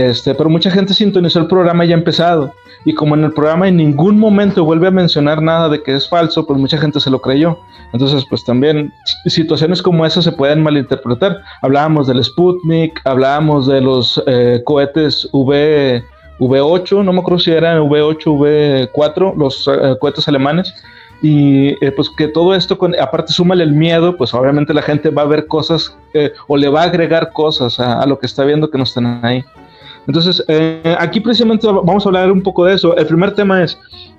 Este, 0.00 0.34
pero 0.34 0.48
mucha 0.48 0.70
gente 0.70 0.94
sintonizó 0.94 1.40
el 1.40 1.46
programa 1.46 1.84
ya 1.84 1.92
empezado. 1.92 2.54
Y 2.86 2.94
como 2.94 3.14
en 3.16 3.24
el 3.24 3.34
programa 3.34 3.68
en 3.68 3.76
ningún 3.76 4.18
momento 4.18 4.64
vuelve 4.64 4.86
a 4.86 4.90
mencionar 4.90 5.42
nada 5.42 5.68
de 5.68 5.82
que 5.82 5.94
es 5.94 6.08
falso, 6.08 6.46
pues 6.46 6.58
mucha 6.58 6.78
gente 6.78 7.00
se 7.00 7.10
lo 7.10 7.20
creyó. 7.20 7.58
Entonces, 7.92 8.24
pues 8.30 8.42
también 8.42 8.94
situaciones 9.26 9.82
como 9.82 10.06
esas 10.06 10.24
se 10.24 10.32
pueden 10.32 10.62
malinterpretar. 10.62 11.42
Hablábamos 11.60 12.06
del 12.06 12.24
Sputnik, 12.24 12.98
hablábamos 13.04 13.66
de 13.66 13.82
los 13.82 14.22
eh, 14.26 14.62
cohetes 14.64 15.28
V, 15.32 16.02
V8, 16.38 17.04
no 17.04 17.12
me 17.12 17.20
acuerdo 17.20 17.40
si 17.40 17.50
eran 17.50 17.82
V8, 17.82 18.88
V4, 18.90 19.36
los 19.36 19.68
eh, 19.68 19.96
cohetes 20.00 20.26
alemanes. 20.28 20.74
Y 21.20 21.72
eh, 21.84 21.92
pues 21.94 22.08
que 22.08 22.26
todo 22.28 22.54
esto, 22.54 22.78
con, 22.78 22.98
aparte 22.98 23.34
súmale 23.34 23.64
el 23.64 23.72
miedo, 23.72 24.16
pues 24.16 24.32
obviamente 24.32 24.72
la 24.72 24.80
gente 24.80 25.10
va 25.10 25.20
a 25.20 25.26
ver 25.26 25.46
cosas 25.46 25.94
o 26.46 26.56
le 26.56 26.70
va 26.70 26.80
a 26.80 26.84
agregar 26.84 27.32
cosas 27.32 27.78
a, 27.78 28.00
a, 28.00 28.06
lo 28.06 28.18
que 28.18 28.24
está 28.24 28.44
viendo 28.44 28.70
que 28.70 28.78
no 28.78 28.84
están 28.84 29.22
ahí. 29.22 29.44
Entonces, 30.06 30.42
eh, 30.48 30.96
aquí 30.98 31.20
precisamente 31.20 31.66
vamos 31.66 32.04
a 32.04 32.08
hablar 32.08 32.32
un 32.32 32.42
poco 32.42 32.64
de 32.64 32.74
eso. 32.74 32.96
El 32.96 33.06
primer 33.06 33.34
tema 33.34 33.62
es, 33.62 33.78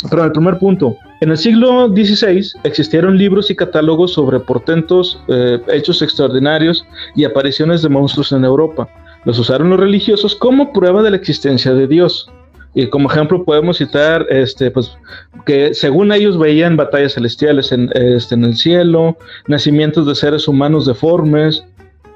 pero 0.09 0.23
el 0.23 0.31
primer 0.31 0.57
punto, 0.57 0.95
en 1.21 1.31
el 1.31 1.37
siglo 1.37 1.87
XVI 1.87 2.51
existieron 2.63 3.17
libros 3.17 3.51
y 3.51 3.55
catálogos 3.55 4.13
sobre 4.13 4.39
portentos, 4.39 5.21
eh, 5.27 5.59
hechos 5.67 6.01
extraordinarios 6.01 6.85
y 7.15 7.25
apariciones 7.25 7.81
de 7.81 7.89
monstruos 7.89 8.31
en 8.31 8.45
Europa. 8.45 8.87
Los 9.25 9.37
usaron 9.37 9.69
los 9.69 9.79
religiosos 9.79 10.35
como 10.35 10.73
prueba 10.73 11.03
de 11.03 11.11
la 11.11 11.17
existencia 11.17 11.73
de 11.73 11.87
Dios. 11.87 12.29
Y 12.73 12.87
como 12.87 13.11
ejemplo 13.11 13.43
podemos 13.43 13.77
citar 13.77 14.25
este, 14.29 14.71
pues, 14.71 14.97
que 15.45 15.73
según 15.73 16.11
ellos 16.13 16.39
veían 16.39 16.77
batallas 16.77 17.13
celestiales 17.13 17.71
en, 17.71 17.91
este, 17.93 18.35
en 18.35 18.45
el 18.45 18.55
cielo, 18.55 19.17
nacimientos 19.47 20.07
de 20.07 20.15
seres 20.15 20.47
humanos 20.47 20.85
deformes, 20.85 21.65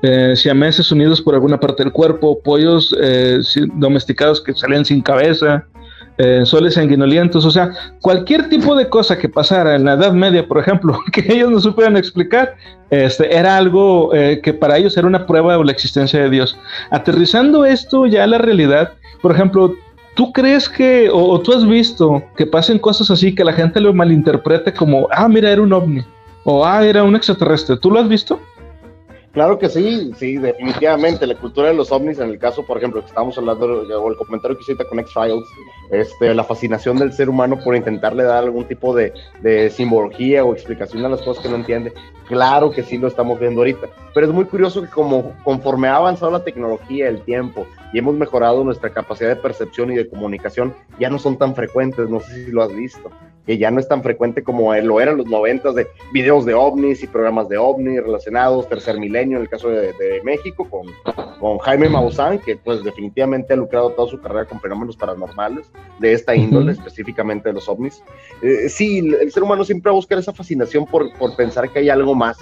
eh, 0.06 0.36
siameses 0.36 0.92
unidos 0.92 1.22
por 1.22 1.34
alguna 1.34 1.60
parte 1.60 1.84
del 1.84 1.92
cuerpo, 1.92 2.40
pollos 2.42 2.96
eh, 3.02 3.40
domesticados 3.74 4.42
que 4.42 4.54
salían 4.54 4.86
sin 4.86 5.02
cabeza, 5.02 5.66
eh, 6.18 6.44
soles 6.46 6.76
sanguinolientos, 6.76 7.44
o 7.44 7.52
sea, 7.52 7.72
cualquier 8.00 8.48
tipo 8.48 8.74
de 8.74 8.88
cosa 8.88 9.18
que 9.18 9.28
pasara 9.28 9.76
en 9.76 9.84
la 9.84 9.94
Edad 9.94 10.14
Media, 10.14 10.48
por 10.48 10.58
ejemplo, 10.58 10.98
que 11.12 11.26
ellos 11.28 11.52
no 11.52 11.60
supieran 11.60 11.98
explicar, 11.98 12.56
este, 12.90 13.36
era 13.36 13.58
algo 13.58 14.14
eh, 14.14 14.40
que 14.42 14.54
para 14.54 14.78
ellos 14.78 14.96
era 14.96 15.08
una 15.08 15.26
prueba 15.26 15.58
de 15.58 15.66
la 15.66 15.72
existencia 15.74 16.22
de 16.22 16.30
Dios. 16.30 16.58
Aterrizando 16.90 17.66
esto 17.66 18.06
ya 18.06 18.24
a 18.24 18.28
la 18.28 18.38
realidad, 18.38 18.94
por 19.22 19.32
ejemplo, 19.32 19.74
¿Tú 20.16 20.32
crees 20.32 20.70
que, 20.70 21.10
o, 21.12 21.38
tú 21.42 21.52
has 21.52 21.68
visto 21.68 22.24
que 22.38 22.46
pasen 22.46 22.80
cosas 22.80 23.12
así 23.12 23.36
que 23.36 23.44
la 23.44 23.52
gente 23.52 23.82
lo 23.82 23.94
malinterprete 23.94 24.72
como, 24.72 25.10
ah, 25.12 25.28
mira, 25.28 25.52
era 25.52 25.62
un 25.62 25.74
ovni, 25.74 26.06
o 26.46 26.66
ah, 26.66 26.86
era 26.86 27.04
un 27.04 27.18
extraterrestre? 27.18 27.76
¿Tú 27.76 27.92
lo 27.92 28.00
has 28.00 28.08
visto? 28.08 28.40
Claro 29.36 29.60
que 29.60 29.68
sí, 29.68 30.14
sí, 30.16 30.38
definitivamente. 30.38 31.28
La 31.28 31.36
cultura 31.36 31.68
de 31.68 31.74
los 31.74 31.92
ovnis, 31.92 32.20
en 32.20 32.30
el 32.30 32.40
caso, 32.40 32.66
por 32.66 32.78
ejemplo, 32.78 33.02
que 33.02 33.08
estábamos 33.08 33.38
hablando, 33.38 33.66
o 33.66 34.10
el 34.10 34.16
comentario 34.16 34.56
que 34.56 34.64
hiciste 34.64 34.86
con 34.86 34.98
X-Files, 35.00 35.44
este, 35.92 36.34
la 36.34 36.46
fascinación 36.46 36.98
del 36.98 37.12
ser 37.12 37.28
humano 37.28 37.60
por 37.62 37.76
intentarle 37.76 38.24
dar 38.24 38.46
algún 38.46 38.64
tipo 38.64 38.96
de, 38.96 39.12
de, 39.42 39.70
simbología 39.70 40.46
o 40.46 40.54
explicación 40.54 41.04
a 41.04 41.10
las 41.10 41.22
cosas 41.22 41.44
que 41.44 41.50
no 41.50 41.58
entiende, 41.58 41.92
claro 42.30 42.72
que 42.72 42.82
sí 42.82 42.98
lo 42.98 43.10
estamos 43.10 43.38
viendo 43.38 43.60
ahorita. 43.60 43.90
Pero 44.14 44.26
es 44.26 44.32
muy 44.32 44.46
curioso 44.46 44.82
que 44.82 44.88
como 44.88 45.34
conforme 45.44 45.90
ha 45.90 45.98
avanzado 45.98 46.32
la 46.32 46.46
tecnología, 46.46 47.10
el 47.10 47.20
tiempo, 47.24 47.68
y 47.92 48.00
hemos 48.00 48.16
mejorado 48.16 48.64
nuestra 48.64 48.90
capacidad 48.92 49.28
de 49.28 49.36
percepción 49.36 49.92
y 49.92 49.96
de 49.96 50.08
comunicación, 50.08 50.74
ya 50.98 51.10
no 51.10 51.20
son 51.20 51.38
tan 51.38 51.56
frecuentes, 51.56 52.10
no 52.10 52.22
sé 52.22 52.46
si 52.46 52.52
lo 52.54 52.64
has 52.64 52.74
visto 52.74 53.12
que 53.46 53.58
ya 53.58 53.72
no 53.72 53.80
es 53.80 53.88
tan 53.88 54.02
frecuente 54.02 54.44
como 54.44 54.74
lo 54.74 55.00
eran 55.00 55.18
los 55.18 55.28
noventas 55.28 55.76
de 55.76 55.88
videos 56.12 56.46
de 56.46 56.54
ovnis 56.54 57.04
y 57.04 57.08
programas 57.08 57.48
de 57.48 57.58
ovnis 57.58 58.02
relacionados, 58.02 58.68
tercer 58.68 59.00
milenio 59.00 59.25
en 59.34 59.42
el 59.42 59.50
caso 59.50 59.70
de, 59.70 60.22
México, 60.24 60.68
con, 60.70 60.88
con, 61.40 61.58
Jaime 61.60 61.90
Maussan, 61.90 62.40
que 62.40 62.56
pues 62.56 62.84
definitivamente 62.84 63.54
ha 63.54 63.58
lucrado 63.58 63.92
toda 63.92 64.10
su 64.10 64.20
carrera 64.20 64.46
con 64.46 64.60
fenómenos 64.60 64.96
paranormales 64.98 65.72
de 66.00 66.14
esta 66.14 66.36
índole, 66.36 66.74
específicamente 66.74 67.50
de 67.50 67.54
los 67.54 67.68
ovnis. 67.68 68.04
Eh, 68.42 68.70
sí, 68.70 69.00
el 69.00 69.32
ser 69.32 69.44
humano 69.44 69.64
siempre 69.64 69.90
va 69.90 69.94
a 69.94 69.96
buscar 69.96 70.18
esa 70.18 70.34
fascinación 70.34 70.86
por, 70.86 71.12
por 71.18 71.36
pensar 71.36 71.70
que 71.70 71.80
hay 71.80 71.90
algo 71.90 72.16
más, 72.16 72.38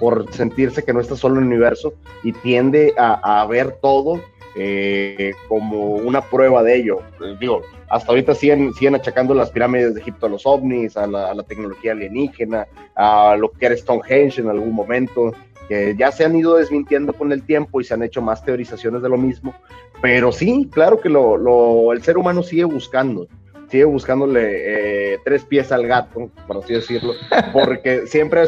por 0.00 0.32
sentirse 0.32 0.82
que 0.82 0.92
no 0.92 1.00
está 1.00 1.16
solo 1.16 1.36
en 1.36 1.42
el 1.42 1.48
universo 1.48 1.94
y 2.22 2.32
tiende 2.32 2.94
a, 2.96 3.42
a 3.42 3.46
ver 3.46 3.78
todo 3.80 4.20
eh, 4.56 5.34
como 5.48 5.96
una 5.96 6.20
prueba 6.20 6.62
de 6.62 6.76
ello. 6.76 7.00
Digo, 7.40 7.62
hasta 7.88 8.12
ahorita 8.12 8.36
siguen, 8.36 8.72
siguen 8.74 8.94
achacando 8.94 9.34
las 9.34 9.50
pirámides 9.50 9.94
de 9.94 10.00
Egipto 10.00 10.26
a 10.26 10.28
los 10.28 10.46
ovnis, 10.46 10.96
a 10.96 11.08
la, 11.08 11.42
tecnología 11.42 11.90
alienígena, 11.90 12.68
a 12.94 13.36
lo 13.36 13.50
que 13.50 13.66
era 13.66 13.76
Stonehenge 13.76 14.40
en 14.40 14.48
algún 14.48 14.72
momento, 14.72 15.32
que 15.68 15.94
ya 15.96 16.12
se 16.12 16.24
han 16.24 16.36
ido 16.36 16.56
desmintiendo 16.56 17.12
con 17.12 17.32
el 17.32 17.42
tiempo 17.42 17.80
y 17.80 17.84
se 17.84 17.94
han 17.94 18.02
hecho 18.02 18.22
más 18.22 18.44
teorizaciones 18.44 19.02
de 19.02 19.08
lo 19.08 19.16
mismo. 19.16 19.54
Pero 20.02 20.32
sí, 20.32 20.68
claro 20.72 21.00
que 21.00 21.08
lo, 21.08 21.92
el 21.92 22.02
ser 22.02 22.18
humano 22.18 22.42
sigue 22.42 22.64
buscando, 22.64 23.26
sigue 23.68 23.84
buscándole 23.84 25.14
eh, 25.14 25.18
tres 25.24 25.44
pies 25.44 25.72
al 25.72 25.86
gato, 25.86 26.30
por 26.46 26.58
así 26.58 26.74
decirlo, 26.74 27.14
porque 27.52 28.06
siempre 28.06 28.42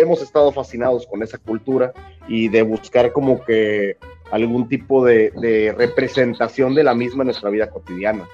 hemos 0.00 0.22
estado 0.22 0.52
fascinados 0.52 1.06
con 1.06 1.22
esa 1.22 1.38
cultura 1.38 1.92
y 2.28 2.48
de 2.48 2.62
buscar 2.62 3.12
como 3.12 3.44
que 3.44 3.96
algún 4.32 4.66
tipo 4.66 5.04
de, 5.04 5.74
representación 5.76 6.74
de 6.74 6.82
la 6.82 6.94
misma 6.94 7.22
en 7.22 7.26
nuestra 7.26 7.50
vida 7.50 7.70
cotidiana. 7.70 8.26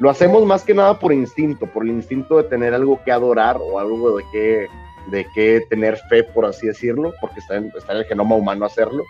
Lo 0.00 0.10
hacemos 0.10 0.44
más 0.44 0.64
que 0.64 0.74
nada 0.74 0.98
por 0.98 1.12
instinto, 1.12 1.66
por 1.66 1.84
el 1.84 1.90
instinto 1.90 2.36
de 2.36 2.44
tener 2.44 2.74
algo 2.74 3.00
que 3.04 3.12
adorar 3.12 3.58
o 3.60 3.78
algo 3.78 4.16
de 4.16 4.24
que, 4.32 4.66
de 5.10 5.26
que 5.34 5.62
tener 5.68 5.96
fe, 6.08 6.22
por 6.22 6.46
así 6.46 6.66
decirlo, 6.66 7.12
porque 7.20 7.40
está 7.40 7.56
en, 7.56 7.72
está 7.76 7.92
en 7.92 7.98
el 7.98 8.04
genoma 8.04 8.36
humano 8.36 8.66
hacerlo. 8.66 9.04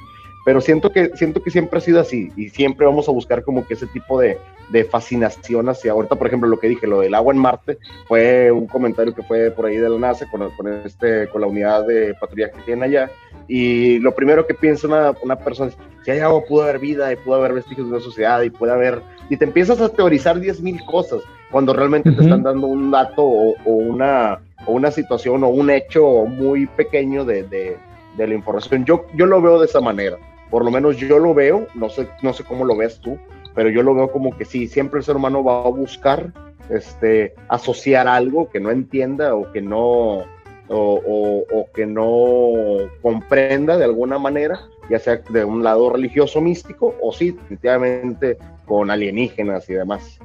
Pero 0.45 0.61
siento 0.61 0.91
que, 0.93 1.11
siento 1.17 1.43
que 1.43 1.51
siempre 1.51 1.79
ha 1.79 1.81
sido 1.81 2.01
así 2.01 2.31
y 2.37 2.51
siempre 2.51 2.85
vamos 2.85 3.09
a 3.09 3.13
buscar 3.13 3.43
como 3.43 3.67
que 3.67 3.75
ese 3.75 3.87
tipo 3.87 4.21
de, 4.21 4.39
de 4.69 4.85
fascinación 4.85 5.71
hacia 5.71 5.93
ahorita, 5.93 6.17
por 6.17 6.27
ejemplo, 6.27 6.49
lo 6.49 6.59
que 6.59 6.69
dije, 6.69 6.87
lo 6.87 7.01
del 7.01 7.15
agua 7.15 7.33
en 7.33 7.41
Marte, 7.41 7.79
fue 8.07 8.53
un 8.53 8.67
comentario 8.67 9.15
que 9.15 9.23
fue 9.23 9.51
por 9.51 9.67
ahí 9.67 9.79
de 9.79 9.89
la 9.89 9.99
NASA 9.99 10.29
con, 10.31 10.51
con, 10.51 10.69
este, 10.85 11.29
con 11.29 11.41
la 11.41 11.47
unidad 11.47 11.87
de 11.87 12.15
patrulla 12.15 12.51
que 12.51 12.61
tienen 12.63 12.85
allá. 12.85 13.11
Y 13.49 13.99
lo 14.01 14.15
primero 14.15 14.47
que 14.47 14.55
piensa 14.55 14.87
una, 14.87 15.15
una 15.23 15.37
persona 15.37 15.71
es, 15.71 15.79
si 16.05 16.11
hay 16.11 16.21
agua, 16.21 16.45
pudo 16.45 16.65
haber 16.65 16.79
vida 16.79 17.11
y 17.11 17.17
pudo 17.17 17.37
haber 17.37 17.55
vestigios 17.55 17.87
de 17.87 17.95
una 17.95 18.03
sociedad 18.03 18.43
y 18.43 18.51
puede 18.51 18.73
haber... 18.73 19.01
Y 19.31 19.39
te 19.39 19.47
empiezas 19.47 19.81
a 19.81 19.89
teorizar 19.89 20.39
10.000 20.39 20.85
cosas 20.85 21.23
cuando 21.51 21.73
realmente 21.73 22.11
te 22.11 22.23
están 22.23 22.43
dando 22.43 22.67
un 22.67 22.91
dato 22.91 23.23
o, 23.23 23.55
una, 23.65 24.41
o 24.67 24.73
una 24.73 24.91
situación 24.91 25.45
o 25.45 25.49
un 25.49 25.71
hecho 25.71 26.25
muy 26.27 26.67
pequeño 26.67 27.25
de, 27.25 27.43
de, 27.45 27.77
de 28.17 28.27
la 28.27 28.35
información. 28.35 28.85
Yo, 28.85 29.07
yo 29.15 29.27
lo 29.27 29.41
veo 29.41 29.59
de 29.59 29.67
esa 29.67 29.81
manera 29.81 30.19
por 30.55 30.65
lo 30.65 30.71
menos 30.71 30.97
yo 30.99 31.19
lo 31.19 31.35
veo, 31.35 31.67
no 31.75 31.91
sé, 31.91 32.07
no 32.23 32.33
sé 32.33 32.45
cómo 32.45 32.65
lo 32.65 32.77
ves 32.77 33.01
tú, 33.01 33.19
pero 33.57 33.71
yo 33.71 33.83
lo 33.83 33.93
veo 33.93 34.13
como 34.13 34.37
que 34.39 34.45
sí, 34.45 34.69
siempre 34.69 34.99
el 34.99 35.05
ser 35.05 35.17
humano 35.17 35.43
va 35.43 35.65
a 35.65 35.69
buscar 35.69 36.33
este, 36.71 37.35
asociar 37.49 38.07
algo 38.07 38.49
que 38.51 38.61
no 38.61 38.71
entienda 38.71 39.35
o 39.35 39.51
que 39.51 39.61
no, 39.61 40.23
o, 40.69 41.67
que 41.75 41.87
no 41.87 42.89
comprenda 43.03 43.77
de 43.77 43.85
alguna 43.85 44.21
manera, 44.21 44.61
ya 44.89 45.01
sea 45.01 45.17
de 45.29 45.45
un 45.45 45.65
lado 45.65 45.91
religioso 45.91 46.41
místico 46.41 46.95
o 47.03 47.11
sí, 47.13 47.33
definitivamente 47.33 48.39
con 48.65 48.93
alienígenas 48.93 49.69
y 49.69 49.75
demás. 49.75 50.21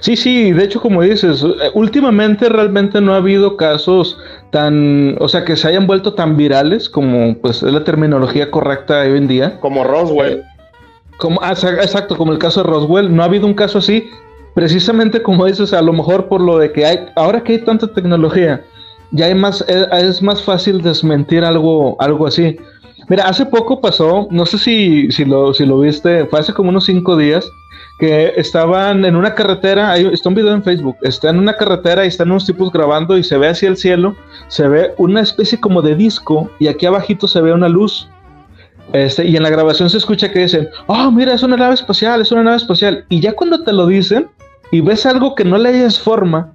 Sí, 0.00 0.16
sí, 0.16 0.52
de 0.52 0.64
hecho 0.64 0.80
como 0.80 1.02
dices, 1.02 1.42
eh, 1.42 1.70
últimamente 1.74 2.48
realmente 2.48 3.00
no 3.00 3.14
ha 3.14 3.18
habido 3.18 3.56
casos 3.56 4.18
tan, 4.50 5.16
o 5.20 5.28
sea, 5.28 5.44
que 5.44 5.56
se 5.56 5.68
hayan 5.68 5.86
vuelto 5.86 6.14
tan 6.14 6.36
virales 6.36 6.88
como 6.88 7.36
pues 7.40 7.62
es 7.62 7.72
la 7.72 7.84
terminología 7.84 8.50
correcta 8.50 9.00
hoy 9.00 9.18
en 9.18 9.28
día. 9.28 9.60
Como 9.60 9.84
Roswell. 9.84 10.42
Como, 11.18 11.40
ah, 11.42 11.52
exacto, 11.52 12.16
como 12.16 12.32
el 12.32 12.38
caso 12.38 12.62
de 12.62 12.70
Roswell, 12.70 13.14
no 13.14 13.22
ha 13.22 13.26
habido 13.26 13.46
un 13.46 13.54
caso 13.54 13.78
así, 13.78 14.08
precisamente 14.54 15.22
como 15.22 15.46
dices, 15.46 15.72
a 15.72 15.82
lo 15.82 15.92
mejor 15.92 16.28
por 16.28 16.40
lo 16.40 16.58
de 16.58 16.72
que 16.72 16.84
hay, 16.84 17.06
ahora 17.14 17.42
que 17.42 17.52
hay 17.52 17.58
tanta 17.58 17.86
tecnología, 17.88 18.62
ya 19.12 19.26
hay 19.26 19.34
más, 19.34 19.64
eh, 19.68 19.86
es, 19.92 20.22
más 20.22 20.42
fácil 20.42 20.82
desmentir 20.82 21.44
algo, 21.44 21.96
algo 22.00 22.26
así. 22.26 22.56
Mira, 23.08 23.24
hace 23.28 23.46
poco 23.46 23.80
pasó, 23.80 24.26
no 24.30 24.46
sé 24.46 24.58
si, 24.58 25.12
si, 25.12 25.24
lo, 25.24 25.54
si 25.54 25.64
lo 25.64 25.80
viste, 25.80 26.26
fue 26.26 26.40
hace 26.40 26.52
como 26.52 26.70
unos 26.70 26.86
cinco 26.86 27.16
días, 27.16 27.48
que 27.98 28.34
estaban 28.36 29.04
en 29.04 29.16
una 29.16 29.34
carretera, 29.34 29.92
hay, 29.92 30.06
está 30.06 30.28
un 30.28 30.34
video 30.34 30.52
en 30.52 30.62
Facebook, 30.62 30.96
está 31.02 31.30
en 31.30 31.38
una 31.38 31.54
carretera 31.54 32.04
y 32.04 32.08
están 32.08 32.30
unos 32.30 32.44
tipos 32.44 32.70
grabando 32.70 33.16
y 33.16 33.24
se 33.24 33.38
ve 33.38 33.48
hacia 33.48 33.68
el 33.68 33.76
cielo, 33.76 34.14
se 34.48 34.68
ve 34.68 34.92
una 34.98 35.22
especie 35.22 35.58
como 35.58 35.80
de 35.80 35.94
disco 35.94 36.50
y 36.58 36.68
aquí 36.68 36.84
abajito 36.84 37.26
se 37.26 37.40
ve 37.40 37.52
una 37.52 37.68
luz. 37.68 38.08
Este, 38.92 39.24
y 39.26 39.36
en 39.36 39.42
la 39.42 39.50
grabación 39.50 39.90
se 39.90 39.98
escucha 39.98 40.30
que 40.30 40.40
dicen, 40.40 40.68
oh, 40.86 41.10
mira, 41.10 41.34
es 41.34 41.42
una 41.42 41.56
nave 41.56 41.74
espacial, 41.74 42.20
es 42.20 42.30
una 42.30 42.42
nave 42.42 42.56
espacial. 42.56 43.04
Y 43.08 43.20
ya 43.20 43.32
cuando 43.32 43.62
te 43.64 43.72
lo 43.72 43.86
dicen 43.86 44.28
y 44.70 44.80
ves 44.80 45.06
algo 45.06 45.34
que 45.34 45.44
no 45.44 45.58
le 45.58 45.70
hayas 45.70 45.98
forma, 45.98 46.52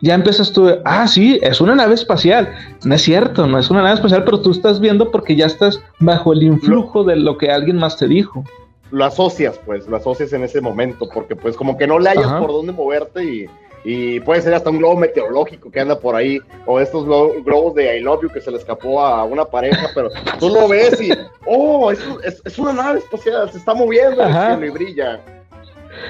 ya 0.00 0.14
empiezas 0.14 0.52
tú, 0.52 0.70
ah, 0.84 1.06
sí, 1.06 1.38
es 1.42 1.60
una 1.60 1.74
nave 1.74 1.94
espacial. 1.94 2.48
No 2.84 2.94
es 2.94 3.02
cierto, 3.02 3.46
no 3.46 3.58
es 3.58 3.70
una 3.70 3.82
nave 3.82 3.96
espacial, 3.96 4.24
pero 4.24 4.40
tú 4.40 4.52
estás 4.52 4.80
viendo 4.80 5.10
porque 5.10 5.36
ya 5.36 5.46
estás 5.46 5.80
bajo 6.00 6.32
el 6.32 6.42
influjo 6.42 7.04
de 7.04 7.16
lo 7.16 7.36
que 7.36 7.50
alguien 7.50 7.76
más 7.76 7.96
te 7.96 8.08
dijo. 8.08 8.44
Lo 8.90 9.04
asocias, 9.04 9.58
pues, 9.64 9.86
lo 9.86 9.96
asocias 9.96 10.32
en 10.32 10.44
ese 10.44 10.60
momento, 10.60 11.08
porque 11.12 11.36
pues 11.36 11.56
como 11.56 11.76
que 11.76 11.86
no 11.86 11.98
le 11.98 12.10
hayas 12.10 12.32
por 12.40 12.48
dónde 12.48 12.72
moverte 12.72 13.24
y 13.24 13.46
y 13.84 14.20
puede 14.20 14.42
ser 14.42 14.54
hasta 14.54 14.70
un 14.70 14.78
globo 14.78 14.96
meteorológico 14.96 15.70
que 15.70 15.80
anda 15.80 15.98
por 15.98 16.14
ahí, 16.14 16.40
o 16.66 16.80
estos 16.80 17.04
globos 17.06 17.74
de 17.74 17.98
I 17.98 18.00
Love 18.00 18.22
You 18.22 18.28
que 18.30 18.40
se 18.40 18.50
le 18.50 18.58
escapó 18.58 19.00
a 19.00 19.24
una 19.24 19.44
pareja, 19.44 19.88
pero 19.94 20.10
tú 20.38 20.48
lo 20.48 20.68
ves 20.68 21.00
y, 21.00 21.10
oh, 21.46 21.90
es, 21.90 22.00
es, 22.44 22.58
una 22.58 22.72
nave 22.72 22.98
espacial, 22.98 23.50
se 23.50 23.58
está 23.58 23.74
moviendo 23.74 24.22
y 24.64 24.70
brilla. 24.70 25.20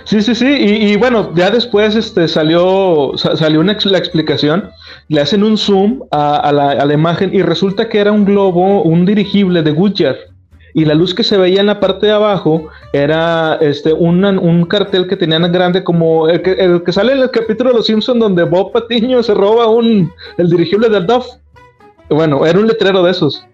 Sí, 0.04 0.20
sí, 0.20 0.34
sí, 0.34 0.46
y, 0.46 0.96
bueno, 0.96 1.32
ya 1.34 1.50
después 1.50 1.94
este, 1.94 2.28
salió, 2.28 3.12
salió 3.16 3.60
una, 3.60 3.76
la 3.84 3.98
explicación, 3.98 4.70
le 5.08 5.20
hacen 5.20 5.42
un 5.42 5.56
zoom 5.56 6.02
a, 6.10 6.50
la, 6.52 6.72
a 6.72 6.84
la 6.84 6.92
imagen 6.92 7.34
y 7.34 7.42
resulta 7.42 7.88
que 7.88 7.98
era 7.98 8.12
un 8.12 8.24
globo, 8.24 8.82
un 8.82 9.06
dirigible 9.06 9.62
de 9.62 9.70
Goodyear 9.70 10.16
y 10.74 10.84
la 10.84 10.94
luz 10.94 11.14
que 11.14 11.24
se 11.24 11.36
veía 11.36 11.60
en 11.60 11.66
la 11.66 11.80
parte 11.80 12.06
de 12.06 12.12
abajo 12.12 12.68
era 12.92 13.56
este 13.60 13.92
un 13.92 14.64
cartel 14.66 15.06
que 15.06 15.16
tenían 15.16 15.50
grande 15.50 15.82
como 15.84 16.28
el 16.28 16.42
que, 16.42 16.52
el 16.52 16.82
que 16.82 16.92
sale 16.92 17.12
en 17.12 17.20
el 17.20 17.30
capítulo 17.30 17.70
de 17.70 17.76
Los 17.76 17.86
Simpsons 17.86 18.20
donde 18.20 18.44
Bob 18.44 18.72
Patiño 18.72 19.22
se 19.22 19.34
roba 19.34 19.66
un 19.68 20.12
el 20.36 20.50
dirigible 20.50 20.88
del 20.88 21.06
Duff. 21.06 21.26
Bueno, 22.08 22.46
era 22.46 22.58
un 22.58 22.66
letrero 22.66 23.02
de 23.02 23.10
esos. 23.10 23.44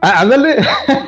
Ah, 0.00 0.20
ándale. 0.20 0.56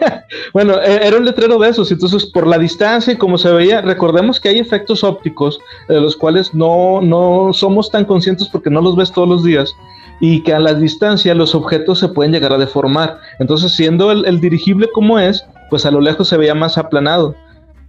bueno, 0.53 0.75
e, 0.83 1.07
era 1.07 1.17
un 1.17 1.25
letrero 1.25 1.59
de 1.59 1.69
esos. 1.69 1.91
Entonces, 1.93 2.27
por 2.27 2.47
la 2.47 2.59
distancia 2.59 3.13
y 3.13 3.17
como 3.17 3.39
se 3.39 3.51
veía, 3.53 3.81
recordemos 3.81 4.41
que 4.41 4.49
hay 4.49 4.59
efectos 4.59 5.05
ópticos 5.05 5.61
de 5.89 6.01
los 6.01 6.17
cuales 6.17 6.53
no, 6.53 7.01
no 7.01 7.53
somos 7.53 7.91
tan 7.91 8.05
conscientes 8.05 8.49
porque 8.49 8.71
no 8.71 8.81
los 8.81 8.97
ves 8.97 9.13
todos 9.13 9.29
los 9.29 9.45
días 9.45 9.75
y 10.21 10.43
que 10.43 10.53
a 10.53 10.59
la 10.59 10.75
distancia 10.75 11.35
los 11.35 11.55
objetos 11.55 11.99
se 11.99 12.09
pueden 12.09 12.33
llegar 12.33 12.53
a 12.53 12.59
deformar. 12.59 13.19
Entonces, 13.39 13.73
siendo 13.73 14.13
el 14.13 14.41
dirigible 14.41 14.89
como 14.93 15.19
es, 15.19 15.45
pues 15.71 15.87
a 15.87 15.91
lo 15.91 16.01
lejos 16.01 16.29
se 16.29 16.37
veía 16.37 16.55
más 16.55 16.77
aplanado. 16.77 17.35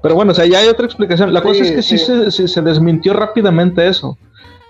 Pero 0.02 0.16
bueno, 0.16 0.32
o 0.32 0.36
sea, 0.36 0.46
ya 0.46 0.60
hay 0.60 0.68
otra 0.68 0.86
explicación. 0.86 1.34
La 1.34 1.42
cosa 1.42 1.64
es 1.64 1.72
que 1.72 1.82
sí, 1.82 1.98
se, 1.98 2.62
desmintió 2.62 3.14
rápidamente 3.14 3.88
eso. 3.88 4.18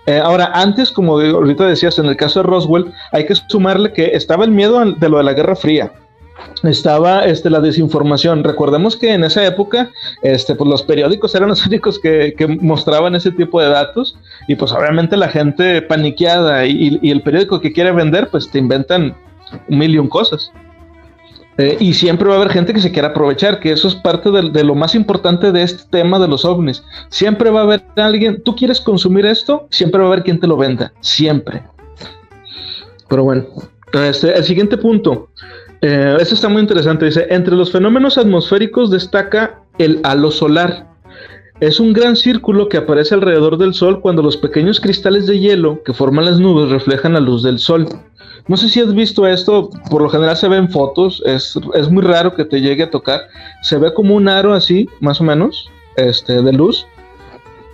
Eh, 0.06 0.18
ahora, 0.18 0.50
antes, 0.52 0.90
como 0.90 1.18
ahorita 1.18 1.66
decías, 1.66 1.98
en 1.98 2.06
el 2.06 2.16
caso 2.16 2.40
de 2.40 2.48
Roswell, 2.48 2.92
hay 3.12 3.24
que 3.24 3.34
sumarle 3.48 3.92
que 3.92 4.06
estaba 4.14 4.44
el 4.44 4.50
miedo 4.50 4.84
de 4.84 5.08
lo 5.08 5.18
de 5.18 5.24
la 5.24 5.32
Guerra 5.32 5.56
Fría. 5.56 5.92
Estaba 6.62 7.24
este, 7.24 7.50
la 7.50 7.60
desinformación. 7.60 8.44
Recordemos 8.44 8.96
que 8.96 9.12
en 9.12 9.24
esa 9.24 9.44
época, 9.44 9.90
este, 10.22 10.54
pues 10.54 10.68
los 10.68 10.82
periódicos 10.82 11.34
eran 11.34 11.48
los 11.48 11.66
únicos 11.66 11.98
que, 11.98 12.34
mostraban 12.60 13.14
ese 13.14 13.30
tipo 13.30 13.60
de 13.60 13.68
datos 13.68 14.16
y 14.48 14.54
pues 14.54 14.72
obviamente 14.72 15.16
la 15.16 15.28
gente 15.28 15.82
paniqueada 15.82 16.66
y, 16.66 16.98
el 17.10 17.22
periódico 17.22 17.60
que 17.60 17.72
quiere 17.72 17.92
vender, 17.92 18.28
pues 18.28 18.50
te 18.50 18.58
inventan 18.58 19.16
un 19.68 19.78
millón 19.78 20.08
cosas. 20.08 20.52
Eh, 21.58 21.76
y 21.80 21.92
siempre 21.92 22.28
va 22.28 22.34
a 22.34 22.36
haber 22.38 22.50
gente 22.50 22.72
que 22.72 22.80
se 22.80 22.90
quiera 22.90 23.08
aprovechar, 23.08 23.60
que 23.60 23.72
eso 23.72 23.86
es 23.86 23.94
parte 23.94 24.30
de, 24.30 24.50
de, 24.50 24.64
lo 24.64 24.74
más 24.74 24.94
importante 24.94 25.52
de 25.52 25.62
este 25.62 25.82
tema 25.90 26.18
de 26.18 26.26
los 26.26 26.46
ovnis. 26.46 26.82
Siempre 27.10 27.50
va 27.50 27.60
a 27.60 27.64
haber 27.64 27.84
alguien, 27.96 28.42
tú 28.42 28.56
quieres 28.56 28.80
consumir 28.80 29.26
esto, 29.26 29.66
siempre 29.70 30.00
va 30.00 30.06
a 30.06 30.12
haber 30.12 30.24
quien 30.24 30.40
te 30.40 30.46
lo 30.46 30.56
venda, 30.56 30.94
siempre. 31.00 31.62
Pero 33.06 33.24
bueno, 33.24 33.44
este, 33.92 34.34
el 34.34 34.44
siguiente 34.44 34.78
punto, 34.78 35.28
eh, 35.82 36.16
eso 36.20 36.34
está 36.34 36.48
muy 36.48 36.62
interesante. 36.62 37.06
Dice, 37.06 37.26
entre 37.28 37.56
los 37.56 37.72
fenómenos 37.72 38.16
atmosféricos 38.16 38.90
destaca 38.90 39.60
el 39.78 40.00
halo 40.04 40.30
solar. 40.30 40.86
Es 41.60 41.80
un 41.80 41.92
gran 41.92 42.16
círculo 42.16 42.68
que 42.68 42.76
aparece 42.76 43.14
alrededor 43.14 43.58
del 43.58 43.74
Sol 43.74 44.00
cuando 44.00 44.22
los 44.22 44.36
pequeños 44.36 44.80
cristales 44.80 45.26
de 45.26 45.38
hielo 45.38 45.82
que 45.84 45.92
forman 45.92 46.24
las 46.24 46.38
nubes 46.38 46.70
reflejan 46.70 47.12
la 47.12 47.20
luz 47.20 47.42
del 47.42 47.58
Sol. 47.58 47.86
No 48.48 48.56
sé 48.56 48.68
si 48.68 48.80
has 48.80 48.94
visto 48.94 49.26
esto, 49.26 49.70
por 49.88 50.02
lo 50.02 50.08
general 50.08 50.36
se 50.36 50.48
ve 50.48 50.56
en 50.56 50.70
fotos, 50.70 51.22
es, 51.24 51.56
muy 51.90 52.02
raro 52.02 52.34
que 52.34 52.44
te 52.44 52.60
llegue 52.60 52.84
a 52.84 52.90
tocar. 52.90 53.20
Se 53.62 53.78
ve 53.78 53.94
como 53.94 54.16
un 54.16 54.28
aro 54.28 54.54
así, 54.54 54.88
más 55.00 55.20
o 55.20 55.24
menos, 55.24 55.70
este, 55.96 56.42
de 56.42 56.52
luz. 56.52 56.86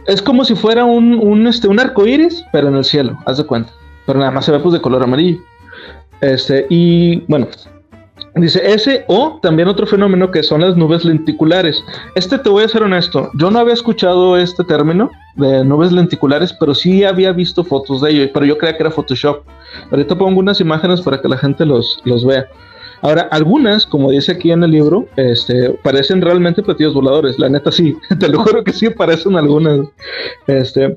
Es 0.07 0.21
como 0.21 0.45
si 0.45 0.55
fuera 0.55 0.85
un, 0.85 1.15
un, 1.15 1.47
este, 1.47 1.69
un 1.69 1.81
arco 1.81 2.07
iris, 2.07 2.45
pero 2.53 2.69
en 2.69 2.77
el 2.77 2.85
cielo, 2.85 3.19
haz 3.25 3.39
de 3.39 3.45
cuenta. 3.45 3.73
Pero 4.07 4.19
nada 4.19 4.31
más 4.31 4.45
se 4.45 4.53
ve 4.53 4.59
pues 4.59 4.75
de 4.75 4.81
color 4.81 5.03
amarillo. 5.03 5.41
Este, 6.21 6.67
y 6.69 7.21
bueno, 7.29 7.49
Dice 8.35 8.61
ese 8.65 9.05
o 9.09 9.39
también 9.43 9.69
otro 9.69 9.87
fenómeno 9.87 10.31
que 10.31 10.43
son 10.43 10.61
las 10.61 10.77
nubes 10.77 11.05
lenticulares. 11.05 11.83
Este 12.15 12.39
te 12.39 12.49
voy 12.49 12.65
a 12.65 12.69
ser 12.69 12.83
honesto, 12.83 13.31
yo 13.35 13.51
no 13.51 13.59
había 13.59 13.75
escuchado 13.75 14.37
este 14.37 14.65
término 14.65 15.11
de 15.37 15.65
nubes 15.65 15.93
lenticulares, 15.93 16.53
pero 16.53 16.75
sí 16.75 17.05
había 17.05 17.33
visto 17.33 17.65
fotos 17.65 18.01
de 18.01 18.11
ello, 18.11 18.31
pero 18.33 18.47
yo 18.47 18.59
creía 18.59 18.77
que 18.77 18.83
era 18.83 18.91
Photoshop. 18.91 19.43
Ahorita 19.91 20.17
pongo 20.17 20.41
unas 20.41 20.61
imágenes 20.61 21.01
para 21.01 21.21
que 21.21 21.29
la 21.29 21.37
gente 21.37 21.65
los, 21.65 22.01
los 22.05 22.25
vea. 22.25 22.47
Ahora, 23.01 23.29
algunas, 23.31 23.87
como 23.87 24.11
dice 24.11 24.33
aquí 24.33 24.51
en 24.51 24.65
el 24.65 24.73
libro, 24.73 25.07
este, 25.17 25.71
parecen 25.85 26.21
realmente 26.21 26.63
platillos 26.63 26.95
voladores. 26.95 27.39
La 27.39 27.49
neta 27.49 27.71
sí, 27.71 27.97
te 28.19 28.29
lo 28.29 28.41
juro 28.41 28.65
que 28.65 28.73
sí 28.73 28.91
parecen 28.91 29.37
algunas. 29.37 29.87
Este, 30.47 30.97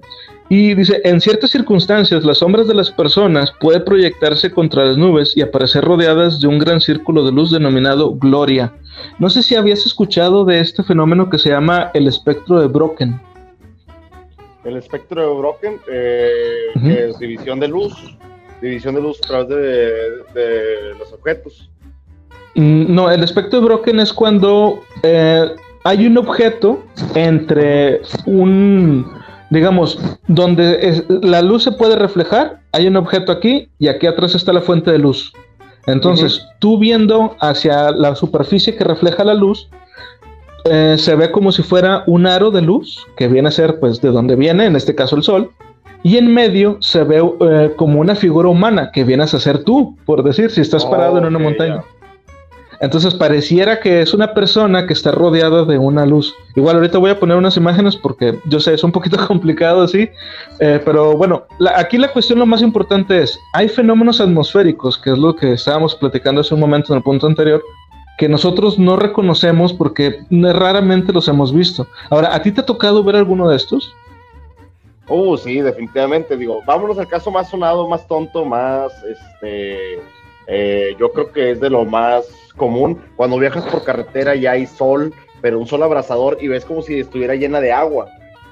y 0.53 0.75
dice, 0.75 0.99
en 1.05 1.21
ciertas 1.21 1.49
circunstancias, 1.51 2.25
las 2.25 2.39
sombras 2.39 2.67
de 2.67 2.73
las 2.73 2.91
personas 2.91 3.53
pueden 3.61 3.85
proyectarse 3.85 4.51
contra 4.51 4.83
las 4.83 4.97
nubes 4.97 5.31
y 5.37 5.41
aparecer 5.41 5.81
rodeadas 5.81 6.41
de 6.41 6.47
un 6.47 6.59
gran 6.59 6.81
círculo 6.81 7.23
de 7.23 7.31
luz 7.31 7.51
denominado 7.51 8.13
gloria. 8.15 8.73
No 9.17 9.29
sé 9.29 9.43
si 9.43 9.55
habías 9.55 9.85
escuchado 9.85 10.43
de 10.43 10.59
este 10.59 10.83
fenómeno 10.83 11.29
que 11.29 11.39
se 11.39 11.51
llama 11.51 11.89
el 11.93 12.05
espectro 12.05 12.59
de 12.59 12.67
Broken. 12.67 13.17
El 14.65 14.75
espectro 14.75 15.21
de 15.21 15.39
Broken 15.39 15.79
eh, 15.89 16.65
es 16.83 17.17
división 17.17 17.61
de 17.61 17.69
luz, 17.69 18.17
división 18.61 18.95
de 18.95 19.01
luz 19.03 19.21
a 19.23 19.27
través 19.27 19.47
de, 19.47 20.95
los 20.99 21.13
objetos. 21.13 21.69
Mm, 22.55 22.93
no, 22.93 23.09
el 23.09 23.23
espectro 23.23 23.61
de 23.61 23.65
Broken 23.67 24.01
es 24.01 24.11
cuando 24.11 24.83
eh, 25.01 25.47
hay 25.85 26.05
un 26.07 26.17
objeto 26.17 26.83
entre 27.15 28.01
un 28.25 29.20
digamos, 29.51 29.99
donde 30.27 31.03
la 31.21 31.41
luz 31.43 31.63
se 31.63 31.73
puede 31.73 31.95
reflejar, 31.95 32.61
hay 32.71 32.87
un 32.87 32.95
objeto 32.95 33.31
aquí 33.31 33.69
y 33.77 33.89
aquí 33.89 34.07
atrás 34.07 34.33
está 34.33 34.51
la 34.51 34.61
fuente 34.61 34.91
de 34.91 34.97
luz. 34.97 35.31
Entonces, 35.85 36.47
tú 36.59 36.79
viendo 36.79 37.35
hacia 37.39 37.91
la 37.91 38.15
superficie 38.15 38.75
que 38.75 38.83
refleja 38.83 39.23
la 39.23 39.33
luz, 39.33 39.69
eh, 40.65 40.95
se 40.97 41.15
ve 41.15 41.31
como 41.31 41.51
si 41.51 41.63
fuera 41.63 42.03
un 42.07 42.27
aro 42.27 42.49
de 42.49 42.61
luz, 42.61 43.05
que 43.17 43.27
viene 43.27 43.49
a 43.49 43.51
ser 43.51 43.79
pues 43.79 43.99
de 43.99 44.09
donde 44.09 44.35
viene, 44.35 44.65
en 44.65 44.75
este 44.75 44.95
caso 44.95 45.15
el 45.15 45.23
sol, 45.23 45.51
y 46.03 46.17
en 46.17 46.33
medio 46.33 46.77
se 46.81 47.03
ve 47.03 47.21
eh, 47.41 47.73
como 47.75 47.99
una 47.99 48.15
figura 48.15 48.47
humana, 48.47 48.91
que 48.91 49.03
vienes 49.03 49.33
a 49.33 49.39
ser 49.39 49.63
tú, 49.63 49.97
por 50.05 50.23
decir, 50.23 50.49
si 50.49 50.61
estás 50.61 50.85
parado 50.85 51.17
en 51.17 51.25
una 51.25 51.39
montaña. 51.39 51.83
Entonces 52.81 53.13
pareciera 53.13 53.79
que 53.79 54.01
es 54.01 54.11
una 54.13 54.33
persona 54.33 54.87
que 54.87 54.93
está 54.93 55.11
rodeada 55.11 55.65
de 55.65 55.77
una 55.77 56.03
luz. 56.05 56.33
Igual 56.55 56.77
ahorita 56.77 56.97
voy 56.97 57.11
a 57.11 57.19
poner 57.19 57.37
unas 57.37 57.55
imágenes 57.55 57.95
porque 57.95 58.39
yo 58.45 58.59
sé, 58.59 58.73
es 58.73 58.83
un 58.83 58.91
poquito 58.91 59.17
complicado 59.27 59.83
así, 59.83 60.09
eh, 60.59 60.81
pero 60.83 61.15
bueno, 61.15 61.43
aquí 61.75 61.99
la 61.99 62.11
cuestión 62.11 62.39
lo 62.39 62.47
más 62.47 62.63
importante 62.63 63.21
es, 63.21 63.39
hay 63.53 63.69
fenómenos 63.69 64.19
atmosféricos, 64.19 64.97
que 64.97 65.11
es 65.11 65.17
lo 65.19 65.35
que 65.35 65.53
estábamos 65.53 65.95
platicando 65.95 66.41
hace 66.41 66.55
un 66.55 66.59
momento 66.59 66.91
en 66.91 66.97
el 66.97 67.03
punto 67.03 67.27
anterior, 67.27 67.63
que 68.17 68.27
nosotros 68.27 68.79
no 68.79 68.97
reconocemos 68.97 69.73
porque 69.73 70.19
raramente 70.31 71.13
los 71.13 71.27
hemos 71.27 71.53
visto. 71.53 71.87
Ahora, 72.09 72.33
¿a 72.33 72.41
ti 72.41 72.51
te 72.51 72.61
ha 72.61 72.65
tocado 72.65 73.03
ver 73.03 73.15
alguno 73.15 73.47
de 73.47 73.57
estos? 73.57 73.93
Oh, 75.07 75.37
sí, 75.37 75.61
definitivamente. 75.61 76.35
Digo, 76.35 76.61
vámonos 76.65 76.97
al 76.97 77.07
caso 77.07 77.29
más 77.29 77.49
sonado, 77.49 77.87
más 77.87 78.07
tonto, 78.07 78.45
más, 78.45 78.91
este, 79.03 80.01
eh, 80.53 80.97
yo 80.99 81.13
creo 81.13 81.31
que 81.31 81.51
es 81.51 81.61
de 81.61 81.69
lo 81.69 81.85
más 81.85 82.25
común 82.57 83.01
cuando 83.15 83.39
viajas 83.39 83.65
por 83.67 83.85
carretera 83.85 84.35
y 84.35 84.45
hay 84.45 84.67
sol, 84.67 85.13
pero 85.41 85.57
un 85.57 85.65
sol 85.65 85.81
abrasador 85.81 86.37
y 86.41 86.49
ves 86.49 86.65
como 86.65 86.81
si 86.81 86.99
estuviera 86.99 87.35
llena 87.35 87.61
de 87.61 87.71
agua, 87.71 88.09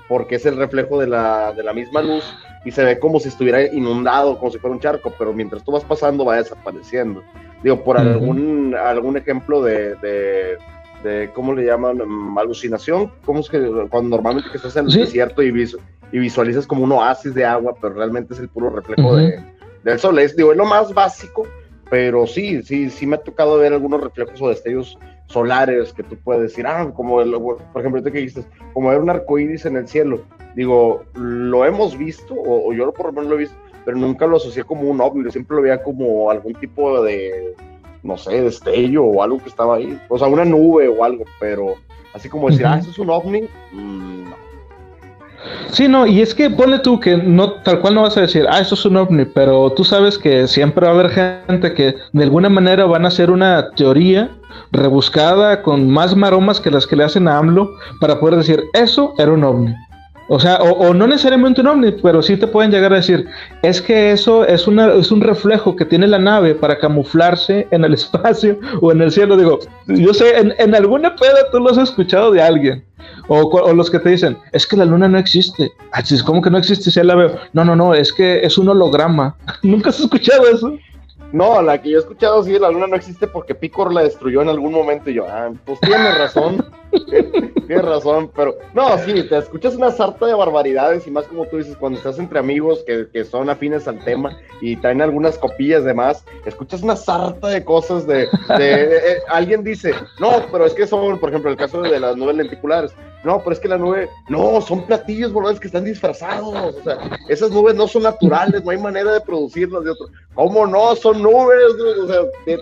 porque 0.08 0.36
es 0.36 0.46
el 0.46 0.56
reflejo 0.56 0.98
de 0.98 1.08
la, 1.08 1.52
de 1.52 1.62
la 1.62 1.74
misma 1.74 2.02
luz 2.02 2.24
y 2.64 2.72
se 2.72 2.86
ve 2.86 3.00
como 3.00 3.20
si 3.20 3.28
estuviera 3.28 3.64
inundado, 3.64 4.38
como 4.38 4.50
si 4.50 4.60
fuera 4.60 4.74
un 4.74 4.80
charco, 4.82 5.14
pero 5.20 5.34
mientras 5.34 5.62
tú 5.64 5.74
vas 5.74 5.84
pasando 5.84 6.24
va 6.24 6.38
desapareciendo. 6.38 7.22
Digo, 7.64 7.84
por 7.84 7.98
algún, 7.98 8.74
algún 8.76 9.18
ejemplo 9.18 9.62
de, 9.62 9.96
de, 11.04 11.30
¿cómo 11.34 11.54
le 11.54 11.66
llaman? 11.66 12.00
Alucinación, 12.38 13.12
¿cómo 13.26 13.42
es 13.42 13.50
que 13.50 13.60
cuando 13.90 14.16
normalmente 14.16 14.50
que 14.50 14.58
estás 14.58 14.78
en 14.78 14.86
el 14.86 14.94
desierto 14.94 15.44
y, 15.44 15.54
y 16.14 16.20
visualizas 16.20 16.66
como 16.66 16.86
un 16.86 16.94
oasis 16.94 17.34
de 17.34 17.44
agua, 17.44 17.76
pero 17.82 17.94
realmente 17.94 18.34
es 18.34 18.40
el 18.40 18.48
puro 18.48 18.70
reflejo 18.70 19.18
de, 19.18 19.44
del 19.84 20.00
sol? 20.00 20.18
Es, 20.20 20.36
digo, 20.38 20.54
es 20.54 20.58
lo 20.58 20.66
más 20.66 20.94
básico, 20.94 21.46
pero 21.89 22.28
sí, 22.28 22.62
sí, 22.63 22.89
sí 22.89 23.06
me 23.06 23.15
ha 23.15 23.19
tocado 23.19 23.58
ver 23.58 23.73
algunos 23.73 24.02
reflejos 24.02 24.41
o 24.41 24.49
destellos 24.49 24.97
solares 25.28 25.93
que 25.93 26.04
tú 26.04 26.15
puedes 26.17 26.43
decir, 26.43 26.65
ah, 26.67 26.91
como, 26.95 27.21
el, 27.21 27.32
por 27.32 27.60
ejemplo, 27.78 28.04
que 28.04 28.10
dijiste, 28.12 28.43
como 28.73 28.89
ver 28.89 28.99
un 28.99 29.10
arco 29.10 29.39
iris 29.39 29.65
en 29.65 29.78
el 29.78 29.88
cielo. 29.88 30.21
Digo, 30.56 31.04
lo 31.15 31.65
hemos 31.65 31.97
visto, 31.97 32.34
o, 32.36 32.73
yo 32.73 32.91
por 32.91 33.08
lo 33.08 33.12
menos 33.13 33.30
lo 33.30 33.36
he 33.36 33.39
visto, 33.39 33.56
pero 33.86 33.97
nunca 33.97 34.28
lo 34.28 34.38
asocié 34.38 34.63
como 34.63 34.89
un 34.89 35.02
ovni, 35.02 35.30
siempre 35.32 35.56
lo 35.56 35.62
veía 35.62 35.82
como 35.82 36.30
algún 36.30 36.54
tipo 36.56 37.02
de, 37.04 37.56
no 38.04 38.17
sé, 38.17 38.41
destello 38.41 39.04
o 39.06 39.23
algo 39.23 39.38
que 39.38 39.49
estaba 39.49 39.75
ahí, 39.75 39.99
o 40.10 40.17
sea, 40.17 40.28
una 40.28 40.45
nube 40.45 40.88
o 40.88 41.04
algo, 41.04 41.25
pero 41.39 41.75
así 42.13 42.30
como 42.30 42.49
decir, 42.49 42.65
ah, 42.65 42.80
eso 42.80 42.89
es 42.89 42.99
un 42.99 43.10
ovni, 43.10 43.43
mm, 43.71 44.30
no. 44.30 44.49
Sí, 45.71 45.88
no, 45.88 46.06
y 46.06 46.21
es 46.21 46.34
que 46.34 46.49
pone 46.49 46.80
tú 46.80 46.99
que 46.99 47.17
no, 47.17 47.52
tal 47.52 47.80
cual 47.80 47.95
no 47.95 48.02
vas 48.02 48.17
a 48.17 48.21
decir, 48.21 48.45
ah, 48.49 48.60
eso 48.60 48.75
es 48.75 48.86
un 48.86 48.97
ovni, 48.97 49.25
pero 49.25 49.71
tú 49.71 49.84
sabes 49.84 50.17
que 50.17 50.47
siempre 50.47 50.86
va 50.86 50.91
a 50.91 50.95
haber 50.95 51.10
gente 51.10 51.73
que 51.73 51.95
de 52.12 52.23
alguna 52.23 52.49
manera 52.49 52.86
van 52.86 53.06
a 53.06 53.10
hacer 53.10 53.32
una 53.32 53.69
teoría 53.71 54.30
rebuscada 54.71 55.62
con 55.62 55.89
más 55.89 56.15
maromas 56.15 56.60
que 56.60 56.71
las 56.71 56.86
que 56.86 56.95
le 56.95 57.04
hacen 57.04 57.28
a 57.28 57.38
AMLO 57.38 57.69
para 58.02 58.19
poder 58.19 58.38
decir, 58.38 58.63
eso 58.73 59.13
era 59.17 59.32
un 59.32 59.43
ovni. 59.43 59.75
O 60.32 60.39
sea, 60.39 60.58
o, 60.62 60.94
no 60.94 61.08
necesariamente 61.08 61.62
un 61.62 61.68
ovni, 61.68 61.92
pero 61.92 62.22
sí 62.22 62.38
te 62.38 62.46
pueden 62.46 62.70
llegar 62.70 62.94
a 62.94 62.98
decir, 62.98 63.28
es 63.63 63.82
que 63.82 64.12
eso 64.12 64.46
es, 64.46 64.68
una, 64.68 64.94
es 64.94 65.12
un 65.12 65.22
reflejo 65.22 65.76
que 65.76 65.86
tiene 65.86 66.06
la 66.06 66.20
nave 66.20 66.54
para 66.54 66.78
camuflarse 66.78 67.68
en 67.72 67.84
el 67.84 67.94
espacio 68.00 68.60
o 68.80 68.92
en 68.92 69.02
el 69.02 69.12
cielo. 69.12 69.36
Digo, 69.36 69.60
yo 69.88 70.13
sé, 70.13 70.38
en, 70.38 70.54
en 70.60 70.76
alguna 70.76 71.15
peda 71.15 71.50
tú 71.52 71.60
lo 71.60 71.72
has 71.72 71.80
escuchado 71.80 72.32
de 72.32 72.44
alguien. 72.44 72.84
O, 73.28 73.74
los 73.74 73.92
que 73.92 74.00
te 74.00 74.10
dicen, 74.10 74.38
es 74.52 74.65
que 74.65 74.76
la 74.76 74.86
luna 74.86 75.08
no 75.08 75.18
existe. 75.18 75.72
Ah, 75.92 76.02
¿Cómo 76.26 76.42
que 76.42 76.50
no 76.50 76.58
existe? 76.58 76.89
Si 76.89 77.02
la 77.04 77.15
veo. 77.15 77.36
No, 77.54 77.63
no, 77.63 77.76
no, 77.76 77.94
es 77.94 78.12
que 78.12 78.44
es 78.44 78.58
un 78.58 78.70
holograma. 78.70 79.36
¿Nunca 79.63 79.89
has 79.89 80.00
escuchado 80.00 80.48
eso? 80.48 80.78
No, 81.32 81.62
la 81.62 81.80
que 81.80 81.92
yo 81.92 81.98
he 81.98 82.02
escuchado, 82.02 82.44
sí, 82.44 82.58
la 82.58 82.72
luna 82.72 82.88
no 82.88 82.96
existe 82.96 83.28
porque 83.28 83.54
Picor 83.54 83.94
la 83.94 84.02
destruyó 84.02 84.42
en 84.42 84.50
algún 84.50 84.74
momento 84.74 85.12
y 85.12 85.15
yo, 85.15 85.28
ah, 85.30 85.52
pues 85.63 85.80
tiene 85.82 86.12
razón, 86.15 86.65
tiene 87.68 87.82
razón, 87.84 88.32
pero 88.36 88.56
no, 88.74 88.98
sí, 88.98 89.24
te 89.30 89.38
escuchas 89.38 89.76
una 89.76 89.92
sarta 89.92 90.26
de 90.26 90.34
barbaridades 90.34 91.06
y 91.06 91.12
más 91.12 91.28
como 91.28 91.46
tú 91.46 91.58
dices, 91.58 91.78
cuando 91.78 92.00
estás 92.00 92.18
entre 92.18 92.39
amigos 92.39 92.84
que, 92.86 93.08
que 93.13 93.24
son 93.26 93.48
afines 93.50 93.88
al 93.88 94.04
tema 94.04 94.36
y 94.60 94.76
traen 94.78 95.04
algunas 95.04 95.38
copillas 95.38 95.84
de 95.84 95.94
más, 95.94 96.26
escuchas 96.46 96.82
una 96.82 96.96
sarta 96.96 97.50
de 97.50 97.63
cosas 97.63 98.08
de, 98.08 98.28
de, 98.58 98.84
eh, 98.84 99.18
alguien 99.30 99.63
dice, 99.63 99.94
no, 100.20 100.46
pero 100.52 100.65
es 100.65 100.74
que 100.74 100.88
son, 100.88 101.20
por 101.20 101.30
ejemplo, 101.30 101.52
el 101.52 101.58
caso 101.58 101.84
de 101.84 102.00
las 102.00 102.18
nubes 102.18 102.38
lenticulares, 102.38 102.96
no, 103.24 103.40
pero 103.40 103.52
es 103.52 103.60
que 103.60 103.68
la 103.68 103.78
nube, 103.78 104.10
no, 104.30 104.62
son 104.62 104.86
platillos 104.86 105.34
voladores 105.34 105.60
que 105.60 105.68
están 105.68 105.84
disfrazados, 105.84 106.76
o 106.76 106.84
sea, 106.84 106.98
esas 107.28 107.52
nubes 107.52 107.76
no 107.76 107.88
son 107.88 108.04
naturales, 108.04 108.64
no 108.64 108.72
hay 108.72 108.78
manera 108.78 109.14
de 109.14 109.22
producirlas 109.22 109.84
de 109.84 109.92
otro, 109.92 110.08
¿cómo 110.34 110.66
no? 110.66 110.96
Son 110.96 111.22
nubes, 111.22 111.58
o 112.02 112.08
sea, 112.08 112.22
te, 112.46 112.60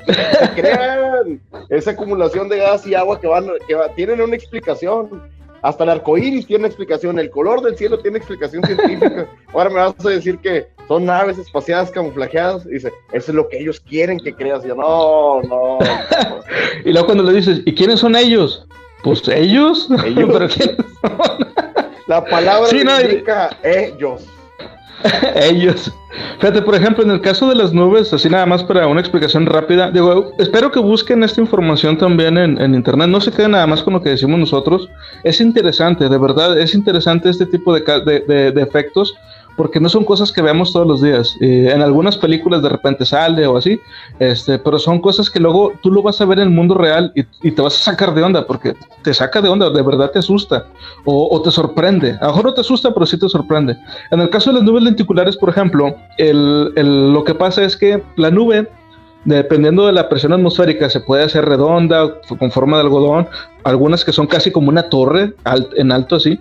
crean 0.56 1.42
esa 1.70 1.92
acumulación 1.92 2.50
de 2.50 2.58
gas 2.58 2.86
y 2.88 2.96
agua 2.96 3.20
que 3.20 3.28
van, 3.28 3.48
que 3.68 3.76
tienen 3.96 4.22
una 4.22 4.36
explicación. 4.36 5.38
Hasta 5.64 5.84
el 5.84 5.90
arco 5.90 6.18
iris 6.18 6.46
tiene 6.46 6.68
explicación, 6.68 7.18
el 7.18 7.32
color 7.32 7.62
del 7.62 7.76
cielo 7.76 7.98
tiene 7.98 8.20
explicación 8.20 8.64
científica. 8.64 9.28
Ahora 9.54 9.70
me 9.72 9.76
vas 9.78 10.06
a 10.06 10.10
decir 10.10 10.38
que, 10.38 10.68
son 10.88 11.06
naves 11.06 11.38
espaciadas 11.38 11.92
camuflajeadas. 11.92 12.66
Y 12.66 12.76
dice, 12.76 12.94
eso 13.12 13.32
es 13.32 13.36
lo 13.36 13.48
que 13.50 13.60
ellos 13.60 13.80
quieren 13.80 14.20
que 14.20 14.34
creas. 14.34 14.64
Y 14.64 14.70
yo, 14.70 14.76
no, 14.76 15.42
no. 15.42 15.80
y 16.86 16.92
luego 16.92 17.08
cuando 17.08 17.24
le 17.24 17.34
dices, 17.34 17.62
¿y 17.66 17.76
quiénes 17.76 18.00
son 18.00 18.16
ellos? 18.16 18.68
Pues 19.08 19.26
ellos. 19.30 19.88
¿Ellos? 20.06 20.30
¿Pero 20.34 20.50
quiénes 20.50 20.76
son? 21.02 21.48
La 22.08 22.26
palabra 22.26 22.68
significa 22.68 23.50
ellos. 23.64 24.26
ellos. 25.36 25.94
Fíjate, 26.40 26.62
por 26.62 26.76
ejemplo, 26.76 27.06
en 27.06 27.12
el 27.12 27.22
caso 27.22 27.48
de 27.48 27.56
las 27.56 27.72
nubes, 27.72 28.12
así 28.12 28.30
nada 28.30 28.46
más 28.46 28.66
para 28.66 28.86
una 28.88 29.00
explicación 29.00 29.46
rápida, 29.46 29.92
digo, 29.92 30.34
espero 30.40 30.72
que 30.72 30.80
busquen 30.80 31.24
esta 31.24 31.40
información 31.40 31.98
también 31.98 32.38
en, 32.38 32.74
internet, 32.76 33.08
no 33.08 33.22
se 33.22 33.32
queden 33.32 33.52
nada 33.52 33.68
más 33.68 33.84
con 33.84 33.94
lo 33.94 34.02
que 34.02 34.10
decimos 34.10 34.40
nosotros, 34.40 34.90
es 35.24 35.40
interesante, 35.40 36.10
de 36.10 36.18
verdad, 36.18 36.60
es 36.60 36.74
interesante 36.74 37.30
este 37.30 37.46
tipo 37.46 37.74
de, 37.74 37.82
de 38.52 38.62
efectos 38.62 39.16
porque 39.58 39.80
no 39.80 39.90
son 39.90 40.06
cosas 40.06 40.32
que 40.32 40.42
veamos 40.42 40.72
todos 40.72 40.88
los 40.88 41.02
días. 41.02 41.36
en 41.42 41.82
algunas 41.82 42.16
películas 42.16 42.62
de 42.62 42.70
repente 42.70 43.04
sale 43.06 43.46
o 43.48 43.58
así, 43.58 43.82
este, 44.20 44.60
pero 44.60 44.78
son 44.80 45.02
cosas 45.02 45.30
que 45.30 45.40
luego 45.40 45.74
tú 45.82 45.92
lo 45.92 46.04
vas 46.04 46.22
a 46.22 46.26
ver 46.26 46.38
en 46.38 46.46
el 46.46 46.54
mundo 46.54 46.76
real 46.76 47.12
y, 47.16 47.52
te 47.52 47.62
vas 47.62 47.76
a 47.76 47.92
sacar 47.92 48.14
de 48.14 48.22
onda, 48.22 48.46
porque 48.46 48.76
te 49.02 49.14
saca 49.14 49.42
de 49.42 49.50
onda, 49.50 49.72
de 49.72 49.82
verdad 49.82 50.12
te 50.12 50.20
asusta 50.20 50.68
o, 51.06 51.42
te 51.42 51.52
sorprende. 51.52 52.12
A 52.22 52.26
lo 52.26 52.28
mejor 52.28 52.46
no 52.46 52.54
te 52.54 52.62
asusta, 52.62 52.94
pero 52.94 53.06
sí 53.06 53.18
te 53.20 53.28
sorprende. 53.28 53.76
En 54.12 54.22
el 54.22 54.30
caso 54.30 54.52
de 54.52 54.58
las 54.58 54.64
nubes 54.64 54.84
lenticulares, 54.84 55.36
por 55.36 55.50
ejemplo, 55.50 55.96
lo 56.20 57.24
que 57.24 57.34
pasa 57.34 57.64
es 57.64 57.76
que 57.76 58.04
la 58.16 58.30
nube 58.30 58.70
dependiendo 59.26 59.86
de 59.86 59.92
la 59.92 60.08
presión 60.08 60.32
atmosférica, 60.32 60.90
se 60.90 61.02
puede 61.02 61.24
hacer 61.24 61.44
redonda, 61.44 62.14
con 62.40 62.50
forma 62.50 62.78
de 62.78 62.84
algodón, 62.84 63.28
algunas 63.66 64.06
que 64.06 64.14
son 64.14 64.26
casi 64.26 64.52
como 64.52 64.70
una 64.70 64.84
torre 64.84 65.34
en 65.76 65.92
alto 65.92 66.16
así, 66.16 66.40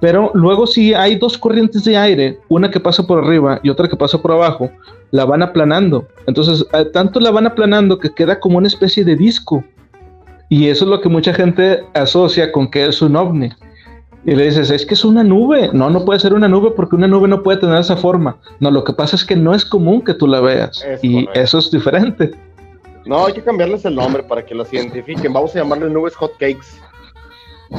pero 0.00 0.30
luego 0.34 0.66
si 0.66 0.94
hay 0.94 1.16
dos 1.16 1.36
corrientes 1.36 1.84
de 1.84 1.96
aire, 1.96 2.38
una 2.48 2.70
que 2.70 2.80
pasa 2.80 3.06
por 3.06 3.24
arriba 3.24 3.60
y 3.62 3.70
otra 3.70 3.88
que 3.88 3.96
pasa 3.96 4.20
por 4.20 4.32
abajo, 4.32 4.70
la 5.10 5.24
van 5.24 5.42
aplanando. 5.42 6.06
Entonces, 6.26 6.64
eh, 6.72 6.84
tanto 6.92 7.20
la 7.20 7.30
van 7.30 7.46
aplanando 7.46 7.98
que 7.98 8.10
queda 8.10 8.38
como 8.38 8.58
una 8.58 8.68
especie 8.68 9.04
de 9.04 9.16
disco. 9.16 9.64
Y 10.48 10.68
eso 10.68 10.84
es 10.84 10.90
lo 10.90 11.00
que 11.00 11.08
mucha 11.08 11.34
gente 11.34 11.84
asocia 11.94 12.52
con 12.52 12.70
que 12.70 12.86
es 12.86 13.02
un 13.02 13.16
ovni. 13.16 13.50
Y 14.24 14.34
le 14.34 14.44
dices, 14.44 14.70
es 14.70 14.84
que 14.84 14.94
es 14.94 15.04
una 15.04 15.22
nube. 15.22 15.70
No, 15.72 15.90
no 15.90 16.04
puede 16.04 16.20
ser 16.20 16.32
una 16.32 16.48
nube 16.48 16.72
porque 16.74 16.96
una 16.96 17.08
nube 17.08 17.28
no 17.28 17.42
puede 17.42 17.58
tener 17.58 17.78
esa 17.78 17.96
forma. 17.96 18.36
No, 18.60 18.70
lo 18.70 18.84
que 18.84 18.92
pasa 18.92 19.16
es 19.16 19.24
que 19.24 19.36
no 19.36 19.54
es 19.54 19.64
común 19.64 20.02
que 20.02 20.14
tú 20.14 20.26
la 20.26 20.40
veas. 20.40 20.84
y 21.02 21.28
eso 21.34 21.58
es 21.58 21.70
diferente. 21.70 22.32
No, 23.04 23.26
hay 23.26 23.32
que 23.32 23.42
cambiarles 23.42 23.84
el 23.84 23.94
nombre 23.94 24.22
para 24.22 24.44
que 24.44 24.54
las 24.54 24.72
identifiquen. 24.72 25.32
Vamos 25.32 25.54
a 25.56 25.60
llamarle 25.60 25.90
nubes 25.90 26.14
hotcakes. 26.14 26.66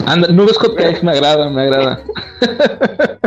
Anda, 0.05 0.27
nubes 0.27 0.57
hotcakes 0.57 1.03
me 1.03 1.11
agrada, 1.11 1.49
me 1.49 1.63
agrada. 1.63 2.01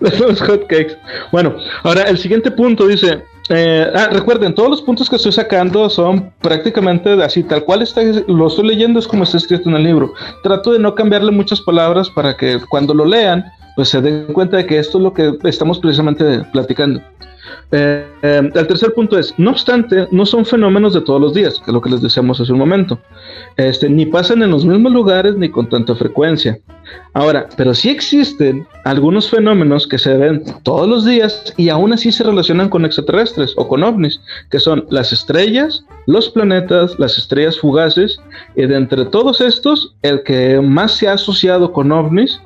Las 0.00 0.20
nubes 0.20 0.40
hotcakes. 0.40 0.96
Bueno, 1.30 1.56
ahora 1.82 2.02
el 2.02 2.18
siguiente 2.18 2.50
punto 2.50 2.86
dice. 2.86 3.22
Eh, 3.48 3.90
ah, 3.94 4.08
recuerden, 4.12 4.54
todos 4.54 4.70
los 4.70 4.82
puntos 4.82 5.10
que 5.10 5.16
estoy 5.16 5.32
sacando 5.32 5.90
son 5.90 6.32
prácticamente 6.40 7.10
así, 7.22 7.42
tal 7.42 7.64
cual 7.64 7.82
está, 7.82 8.00
lo 8.28 8.46
estoy 8.46 8.68
leyendo 8.68 9.00
es 9.00 9.06
como 9.06 9.24
está 9.24 9.36
escrito 9.36 9.68
en 9.68 9.76
el 9.76 9.82
libro. 9.82 10.14
Trato 10.42 10.72
de 10.72 10.78
no 10.78 10.94
cambiarle 10.94 11.32
muchas 11.32 11.60
palabras 11.60 12.08
para 12.08 12.36
que 12.36 12.60
cuando 12.68 12.94
lo 12.94 13.04
lean, 13.04 13.44
pues 13.74 13.88
se 13.88 14.00
den 14.00 14.32
cuenta 14.32 14.58
de 14.58 14.66
que 14.66 14.78
esto 14.78 14.98
es 14.98 15.04
lo 15.04 15.12
que 15.12 15.36
estamos 15.44 15.80
precisamente 15.80 16.44
platicando. 16.52 17.02
Eh, 17.70 18.06
el 18.22 18.66
tercer 18.66 18.92
punto 18.94 19.18
es, 19.18 19.34
no 19.38 19.50
obstante, 19.50 20.06
no 20.10 20.24
son 20.26 20.44
fenómenos 20.44 20.94
de 20.94 21.00
todos 21.00 21.20
los 21.20 21.34
días, 21.34 21.58
que 21.58 21.70
es 21.70 21.74
lo 21.74 21.80
que 21.80 21.90
les 21.90 22.02
decíamos 22.02 22.40
hace 22.40 22.52
un 22.52 22.58
momento. 22.58 22.98
Este, 23.56 23.88
ni 23.88 24.06
pasan 24.06 24.42
en 24.42 24.50
los 24.50 24.64
mismos 24.64 24.92
lugares 24.92 25.36
ni 25.36 25.48
con 25.48 25.68
tanta 25.68 25.94
frecuencia. 25.94 26.58
Ahora, 27.14 27.48
pero 27.56 27.74
sí 27.74 27.90
existen 27.90 28.66
algunos 28.84 29.30
fenómenos 29.30 29.86
que 29.86 29.98
se 29.98 30.16
ven 30.16 30.42
todos 30.62 30.88
los 30.88 31.04
días 31.04 31.52
y 31.56 31.68
aún 31.68 31.92
así 31.92 32.12
se 32.12 32.24
relacionan 32.24 32.68
con 32.68 32.84
extraterrestres 32.84 33.54
o 33.56 33.66
con 33.68 33.82
ovnis, 33.82 34.20
que 34.50 34.60
son 34.60 34.86
las 34.90 35.12
estrellas, 35.12 35.84
los 36.06 36.28
planetas, 36.28 36.98
las 36.98 37.18
estrellas 37.18 37.58
fugaces, 37.58 38.20
y 38.56 38.66
de 38.66 38.76
entre 38.76 39.04
todos 39.06 39.40
estos, 39.40 39.94
el 40.02 40.22
que 40.22 40.60
más 40.60 40.92
se 40.92 41.08
ha 41.08 41.14
asociado 41.14 41.72
con 41.72 41.92
ovnis 41.92 42.40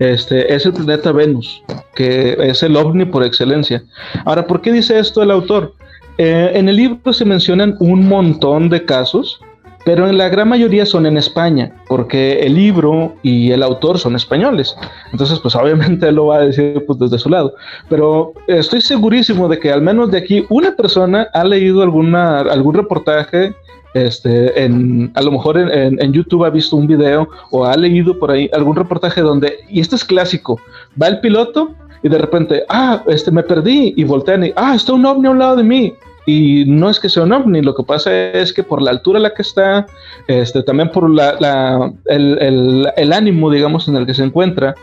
este, 0.00 0.52
es 0.52 0.66
el 0.66 0.72
planeta 0.72 1.12
Venus, 1.12 1.62
que 1.94 2.36
es 2.40 2.62
el 2.62 2.74
ovni 2.74 3.04
por 3.04 3.22
excelencia. 3.22 3.84
Ahora, 4.24 4.46
¿por 4.46 4.62
qué 4.62 4.72
dice 4.72 4.98
esto 4.98 5.22
el 5.22 5.30
autor? 5.30 5.74
Eh, 6.16 6.52
en 6.54 6.68
el 6.68 6.76
libro 6.76 7.12
se 7.12 7.24
mencionan 7.26 7.76
un 7.80 8.08
montón 8.08 8.70
de 8.70 8.84
casos, 8.84 9.40
pero 9.84 10.08
en 10.08 10.16
la 10.16 10.30
gran 10.30 10.48
mayoría 10.48 10.86
son 10.86 11.04
en 11.04 11.18
España, 11.18 11.74
porque 11.86 12.40
el 12.40 12.54
libro 12.54 13.14
y 13.22 13.52
el 13.52 13.62
autor 13.62 13.98
son 13.98 14.16
españoles. 14.16 14.74
Entonces, 15.12 15.38
pues 15.38 15.54
obviamente 15.54 16.08
él 16.08 16.14
lo 16.14 16.26
va 16.26 16.36
a 16.36 16.46
decir 16.46 16.82
pues, 16.86 16.98
desde 16.98 17.18
su 17.18 17.28
lado. 17.28 17.54
Pero 17.90 18.32
estoy 18.46 18.80
segurísimo 18.80 19.48
de 19.48 19.58
que 19.58 19.70
al 19.70 19.82
menos 19.82 20.10
de 20.10 20.18
aquí 20.18 20.46
una 20.48 20.74
persona 20.76 21.28
ha 21.34 21.44
leído 21.44 21.82
alguna, 21.82 22.40
algún 22.40 22.74
reportaje 22.74 23.54
este, 23.94 24.62
en, 24.62 25.10
a 25.14 25.22
lo 25.22 25.32
mejor 25.32 25.58
en, 25.58 26.12
YouTube 26.12 26.44
ha 26.44 26.50
visto 26.50 26.76
un 26.76 26.86
video 26.86 27.28
o 27.50 27.64
ha 27.64 27.76
leído 27.76 28.18
por 28.18 28.30
ahí 28.30 28.48
algún 28.52 28.76
reportaje 28.76 29.20
donde, 29.20 29.58
y 29.68 29.80
esto 29.80 29.96
es 29.96 30.04
clásico, 30.04 30.60
va 31.00 31.08
el 31.08 31.20
piloto 31.20 31.74
y 32.02 32.08
de 32.08 32.18
repente, 32.18 32.64
ah, 32.68 33.02
este, 33.08 33.30
me 33.30 33.42
perdí 33.42 33.94
y 33.96 34.04
voltean 34.04 34.44
y, 34.44 34.52
ah, 34.56 34.74
está 34.74 34.92
un 34.92 35.04
ovni 35.04 35.26
a 35.26 35.30
un 35.30 35.38
lado 35.38 35.56
de 35.56 35.64
mí. 35.64 35.94
Y 36.26 36.64
no 36.66 36.90
es 36.90 37.00
que 37.00 37.08
sea 37.08 37.24
un 37.24 37.32
ovni, 37.32 37.62
lo 37.62 37.74
que 37.74 37.82
pasa 37.82 38.12
es 38.14 38.52
que 38.52 38.62
por 38.62 38.80
la 38.80 38.90
altura 38.90 39.18
en 39.18 39.24
la 39.24 39.34
que 39.34 39.42
está, 39.42 39.86
este, 40.28 40.62
también 40.62 40.90
por 40.90 41.10
la, 41.10 41.92
el, 42.06 43.12
ánimo, 43.12 43.50
digamos, 43.50 43.88
en 43.88 43.96
el 43.96 44.06
que 44.06 44.14
se 44.14 44.22
encuentra, 44.22 44.74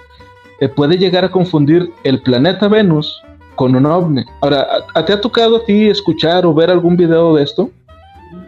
eh, 0.59 0.67
puede 0.67 0.97
llegar 0.97 1.23
a 1.23 1.31
confundir 1.31 1.89
el 2.03 2.21
planeta 2.21 2.67
Venus 2.67 3.21
con 3.55 3.75
un 3.75 3.85
ovni. 3.85 4.25
Ahora, 4.41 4.67
¿te 5.05 5.13
ha 5.13 5.21
tocado 5.21 5.57
a 5.57 5.65
ti 5.65 5.87
escuchar 5.87 6.45
o 6.45 6.53
ver 6.53 6.69
algún 6.69 6.97
video 6.97 7.35
de 7.35 7.43
esto? 7.43 7.69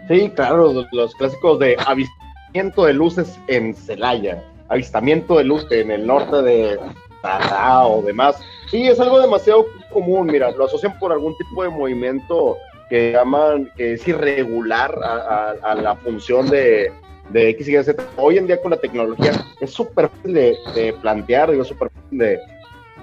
Sí, 0.10 0.28
claro, 0.32 0.74
los, 0.92 1.14
clásicos 1.14 1.60
de 1.60 1.78
avistamiento 1.86 2.86
de 2.86 2.94
luces 2.94 3.40
en 3.46 3.76
Celaya, 3.76 4.44
avistamiento 4.68 5.38
de 5.38 5.44
luces 5.44 5.72
en 5.72 5.92
el 5.92 6.08
norte 6.08 6.42
de 6.42 6.80
Tará 7.22 7.86
o 7.86 8.02
demás. 8.02 8.42
Sí, 8.72 8.88
es 8.88 9.00
algo 9.00 9.20
demasiado 9.20 9.68
común, 9.94 10.26
mira, 10.26 10.50
lo 10.50 10.66
asocian 10.66 10.98
por 10.98 11.12
algún 11.12 11.38
tipo 11.38 11.62
de 11.62 11.70
movimiento 11.70 12.58
que 12.90 13.12
llaman, 13.12 13.72
que 13.78 13.94
es 13.94 14.08
irregular 14.08 14.98
a, 15.04 15.76
la 15.76 15.96
función 15.98 16.50
de, 16.50 16.92
de 17.30 17.50
X 17.50 17.68
y 17.68 17.84
Z. 17.84 18.04
Hoy 18.18 18.40
en 18.40 18.48
día 18.48 18.60
con 18.60 18.72
la 18.72 18.78
tecnología 18.78 19.34
es 19.62 19.70
súper 19.70 20.10
fácil 20.10 20.34
de, 20.34 20.96
plantear, 21.04 21.52
digo, 21.52 21.64
súper 21.64 21.92
fácil 21.92 22.18
de 22.18 22.40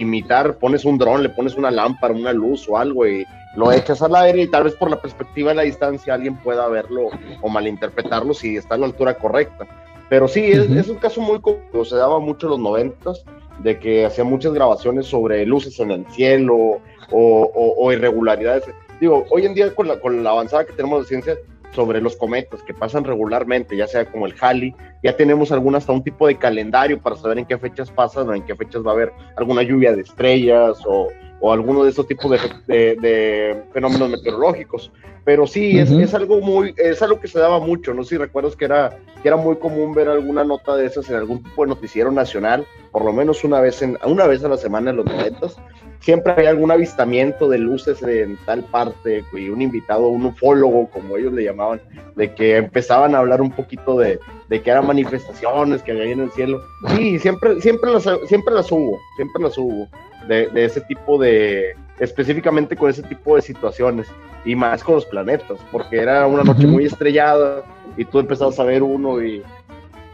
imitar, 0.00 0.56
pones 0.58 0.84
un 0.84 0.98
dron, 0.98 1.22
le 1.22 1.28
pones 1.28 1.54
una 1.54 1.70
lámpara, 1.70 2.12
una 2.12 2.32
luz 2.32 2.68
o 2.68 2.76
algo 2.76 3.06
y 3.06 3.24
lo 3.56 3.72
echas 3.72 4.02
al 4.02 4.14
aire 4.14 4.42
y 4.42 4.46
tal 4.48 4.64
vez 4.64 4.74
por 4.74 4.90
la 4.90 5.00
perspectiva 5.00 5.50
de 5.50 5.56
la 5.56 5.62
distancia 5.62 6.14
alguien 6.14 6.36
pueda 6.36 6.68
verlo 6.68 7.08
o 7.40 7.48
malinterpretarlo 7.48 8.34
si 8.34 8.56
está 8.56 8.74
a 8.74 8.78
la 8.78 8.86
altura 8.86 9.14
correcta. 9.14 9.66
Pero 10.08 10.28
sí, 10.28 10.44
es, 10.52 10.88
un 10.88 10.96
caso 10.96 11.20
muy 11.20 11.40
común, 11.40 11.60
se 11.84 11.96
daba 11.96 12.20
mucho 12.20 12.46
en 12.46 12.50
los 12.52 12.60
noventas, 12.60 13.24
de 13.58 13.78
que 13.78 14.04
hacían 14.04 14.28
muchas 14.28 14.52
grabaciones 14.52 15.06
sobre 15.06 15.44
luces 15.46 15.80
en 15.80 15.90
el 15.90 16.06
cielo 16.12 16.80
o, 17.10 17.92
irregularidades. 17.92 18.64
Digo, 19.00 19.24
hoy 19.30 19.46
en 19.46 19.54
día 19.54 19.74
con 19.74 19.88
la, 19.88 19.98
con 19.98 20.22
la 20.22 20.30
avanzada 20.30 20.64
que 20.64 20.74
tenemos 20.74 21.00
de 21.00 21.08
ciencia 21.08 21.36
sobre 21.72 22.00
los 22.00 22.16
cometas 22.16 22.62
que 22.62 22.74
pasan 22.74 23.04
regularmente, 23.04 23.76
ya 23.76 23.86
sea 23.86 24.10
como 24.10 24.26
el 24.26 24.34
Halley, 24.40 24.74
ya 25.02 25.16
tenemos 25.16 25.52
alguna 25.52 25.78
hasta 25.78 25.92
un 25.92 26.02
tipo 26.02 26.26
de 26.26 26.36
calendario 26.36 27.00
para 27.00 27.16
saber 27.16 27.38
en 27.38 27.46
qué 27.46 27.58
fechas 27.58 27.90
pasan 27.90 28.28
o 28.28 28.34
en 28.34 28.42
qué 28.42 28.54
fechas 28.54 28.84
va 28.84 28.90
a 28.90 28.94
haber 28.94 29.12
alguna 29.36 29.62
lluvia 29.62 29.94
de 29.94 30.02
estrellas 30.02 30.78
o, 30.86 31.08
o 31.40 31.52
alguno 31.52 31.84
de 31.84 31.90
esos 31.90 32.06
tipos 32.06 32.30
de, 32.66 33.64
fenómenos 33.72 34.10
meteorológicos. 34.10 34.92
Pero 35.26 35.44
sí, 35.44 35.76
es, 35.76 36.14
algo 36.14 36.40
muy, 36.40 36.72
es 36.76 37.02
algo 37.02 37.18
que 37.18 37.26
se 37.26 37.40
daba 37.40 37.58
mucho, 37.58 37.92
no 37.92 38.04
sé 38.04 38.10
si 38.10 38.16
recuerdas 38.16 38.54
que 38.54 38.64
era, 38.64 38.96
que 39.20 39.26
era 39.26 39.36
muy 39.36 39.56
común 39.56 39.92
ver 39.92 40.08
alguna 40.08 40.44
nota 40.44 40.76
de 40.76 40.86
esas 40.86 41.10
en 41.10 41.16
algún 41.16 41.42
tipo 41.42 41.64
de 41.64 41.70
noticiero 41.70 42.12
nacional, 42.12 42.64
por 42.92 43.04
lo 43.04 43.12
menos 43.12 43.42
una 43.42 43.60
vez, 43.60 43.82
en, 43.82 43.98
una 44.04 44.28
vez 44.28 44.44
a 44.44 44.48
la 44.48 44.56
semana 44.56 44.90
en 44.90 44.98
los 44.98 45.06
momentos. 45.06 45.58
Siempre 45.98 46.32
había 46.32 46.50
algún 46.50 46.70
avistamiento 46.70 47.48
de 47.48 47.58
luces 47.58 48.00
en 48.04 48.38
tal 48.46 48.62
parte 48.66 49.24
y 49.32 49.48
un 49.48 49.62
invitado, 49.62 50.06
un 50.06 50.26
ufólogo, 50.26 50.88
como 50.90 51.16
ellos 51.16 51.32
le 51.32 51.42
llamaban, 51.42 51.80
de 52.14 52.32
que 52.32 52.58
empezaban 52.58 53.16
a 53.16 53.18
hablar 53.18 53.42
un 53.42 53.50
poquito 53.50 53.98
de, 53.98 54.20
de 54.48 54.62
que 54.62 54.70
eran 54.70 54.86
manifestaciones 54.86 55.82
que 55.82 55.90
había 55.90 56.04
en 56.04 56.20
el 56.20 56.30
cielo. 56.30 56.62
Sí, 56.94 57.18
siempre, 57.18 57.60
siempre, 57.60 57.92
las, 57.92 58.04
siempre 58.28 58.54
las 58.54 58.70
hubo, 58.70 58.96
siempre 59.16 59.42
las 59.42 59.58
hubo 59.58 59.88
de, 60.28 60.48
ese 60.54 60.82
tipo 60.82 61.18
de, 61.18 61.74
específicamente 61.98 62.76
con 62.76 62.90
ese 62.90 63.02
tipo 63.02 63.36
de 63.36 63.42
situaciones 63.42 64.08
y 64.44 64.54
más 64.54 64.82
con 64.82 64.96
los 64.96 65.06
planetas, 65.06 65.58
porque 65.72 65.98
era 65.98 66.26
una 66.26 66.44
noche 66.44 66.66
muy 66.66 66.84
estrellada 66.84 67.64
y 67.96 68.04
tú 68.04 68.18
empezabas 68.18 68.58
a 68.60 68.64
ver 68.64 68.82
uno 68.82 69.22
y, 69.22 69.42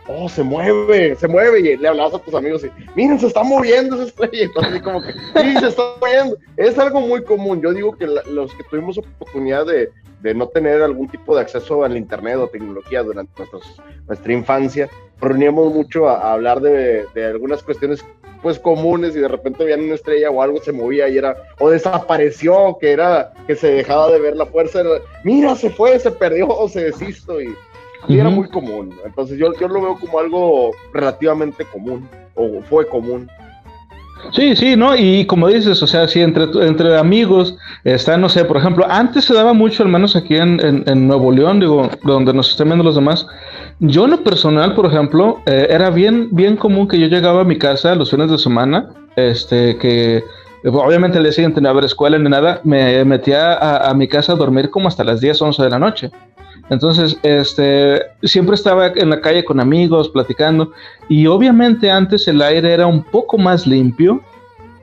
oh, 0.09 0.29
se 0.29 0.43
mueve, 0.43 1.17
se 1.17 1.29
mueve 1.29 1.61
y 1.61 1.77
le 1.77 1.89
hablabas 1.89 2.15
a 2.15 2.19
tus 2.19 2.35
amigos 2.35 2.65
y, 2.65 2.71
miren, 2.95 3.19
se 3.19 3.27
está 3.27 3.43
moviendo 3.43 3.97
esa 3.97 4.05
estrella, 4.05 4.45
entonces 4.45 4.73
así 4.73 4.83
como 4.83 5.03
que, 5.03 5.13
sí, 5.13 5.59
se 5.59 5.69
está 5.69 5.83
moviendo. 6.01 6.37
Es 6.57 6.79
algo 6.79 7.01
muy 7.01 7.23
común, 7.25 7.61
yo 7.61 7.73
digo 7.73 7.97
que 7.97 8.07
los 8.07 8.55
que 8.55 8.65
tuvimos 8.65 8.99
oportunidad 8.99 9.67
de, 9.67 9.91
de, 10.21 10.35
no 10.35 10.49
tener 10.49 10.83
algún 10.83 11.09
tipo 11.09 11.35
de 11.35 11.43
acceso 11.43 11.85
al 11.85 11.97
internet 11.97 12.37
o 12.37 12.49
tecnología 12.49 13.03
durante 13.03 13.43
nuestra 14.07 14.33
infancia, 14.33 14.89
reuníamos 15.21 15.75
mucho 15.75 16.09
a, 16.09 16.33
hablar 16.33 16.61
de, 16.61 17.07
de 17.15 17.27
algunas 17.27 17.63
cuestiones 17.63 18.05
pues 18.43 18.59
comunes 18.59 19.15
y 19.15 19.21
de 19.21 19.29
repente 19.29 19.65
veían 19.65 19.85
una 19.85 19.95
estrella 19.95 20.31
o 20.31 20.43
algo 20.43 20.61
se 20.61 20.73
movía 20.73 21.09
y 21.09 21.17
era, 21.17 21.37
o 21.59 21.71
desapareció, 21.71 22.77
que 22.81 22.91
era, 22.91 23.33
que 23.47 23.55
se 23.55 23.69
dejaba 23.69 24.11
de 24.11 24.19
ver 24.19 24.37
la 24.37 24.47
fuerza, 24.47 24.83
mira, 25.25 25.55
se 25.55 25.71
fue, 25.71 25.99
se 25.99 26.11
perdió 26.11 26.49
o 26.49 26.69
se 26.69 26.85
deshizo 26.85 27.41
y, 27.41 27.55
era 28.09 28.31
muy 28.31 28.49
común. 28.49 28.93
Entonces 29.05 29.39
yo, 29.39 29.55
yo 29.61 29.69
lo 29.69 29.81
veo 29.81 29.97
como 29.97 30.19
algo 30.19 30.73
relativamente 30.93 31.65
común, 31.65 32.09
o 32.35 32.61
fue 32.63 32.89
común. 32.89 33.31
Sí, 34.31 34.57
sí, 34.57 34.77
¿no? 34.77 34.97
Y 34.97 35.27
como 35.27 35.49
dices, 35.49 35.83
o 35.83 35.87
sea, 35.87 36.09
si 36.09 36.21
entre, 36.21 36.45
entre 36.67 36.97
amigos 36.97 37.57
está, 37.85 38.17
no 38.17 38.29
sé, 38.29 38.45
por 38.45 38.57
ejemplo, 38.57 38.87
antes 38.89 39.25
se 39.25 39.35
daba 39.35 39.53
mucho, 39.53 39.83
al 39.83 39.89
menos 39.89 40.17
aquí 40.17 40.37
en, 40.37 40.59
en, 40.63 41.07
Nuevo 41.07 41.33
León, 41.33 41.61
digo, 41.61 41.91
donde 42.05 42.33
nos 42.33 42.51
estén 42.51 42.69
viendo 42.69 42.85
los 42.85 42.95
demás. 42.95 43.27
Yo 43.81 44.05
en 44.05 44.13
lo 44.13 44.23
personal, 44.23 44.75
por 44.75 44.87
ejemplo, 44.87 45.41
eh, 45.47 45.67
era 45.69 45.91
bien, 45.91 46.29
bien 46.31 46.57
común 46.57 46.89
que 46.89 46.99
yo 46.99 47.09
llegaba 47.09 47.43
a 47.43 47.45
mi 47.45 47.59
casa 47.59 47.95
los 47.95 48.11
fines 48.11 48.31
de 48.31 48.39
semana, 48.39 48.91
este, 49.17 49.77
que 49.77 50.23
obviamente 50.65 51.21
día 51.21 51.33
siguiente 51.33 51.61
no 51.61 51.69
haber 51.69 51.85
escuela 51.85 52.17
ni 52.17 52.31
nada, 52.31 52.61
me 52.65 53.05
metía 53.05 53.55
a, 53.55 53.91
a 53.91 53.95
mi 53.95 54.09
casa 54.09 54.33
a 54.33 54.37
dormir 54.37 54.71
como 54.71 54.89
hasta 54.89 55.05
las 55.05 55.21
10, 55.21 55.43
11 55.43 55.63
de 55.63 55.71
la 55.71 55.79
noche. 55.79 56.11
Entonces, 56.71 57.19
este, 57.23 58.01
siempre 58.23 58.55
estaba 58.55 58.89
en 58.89 59.11
la 59.11 59.21
calle 59.21 59.45
con 59.45 59.61
amigos, 59.61 60.09
platicando, 60.09 60.73
y 61.09 61.27
obviamente 61.27 61.91
antes 61.91 62.27
el 62.29 62.41
aire 62.41 62.73
era 62.73 62.87
un 62.87 63.03
poco 63.03 63.37
más 63.39 63.67
limpio, 63.67 64.21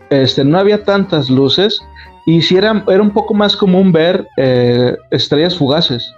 este, 0.09 0.43
no 0.43 0.59
había 0.59 0.83
tantas 0.83 1.29
luces, 1.29 1.81
y 2.25 2.41
si 2.41 2.57
era, 2.57 2.83
era 2.87 3.01
un 3.01 3.11
poco 3.11 3.33
más 3.33 3.55
común 3.55 3.91
ver 3.91 4.27
eh, 4.37 4.95
estrellas 5.11 5.57
fugaces. 5.57 6.13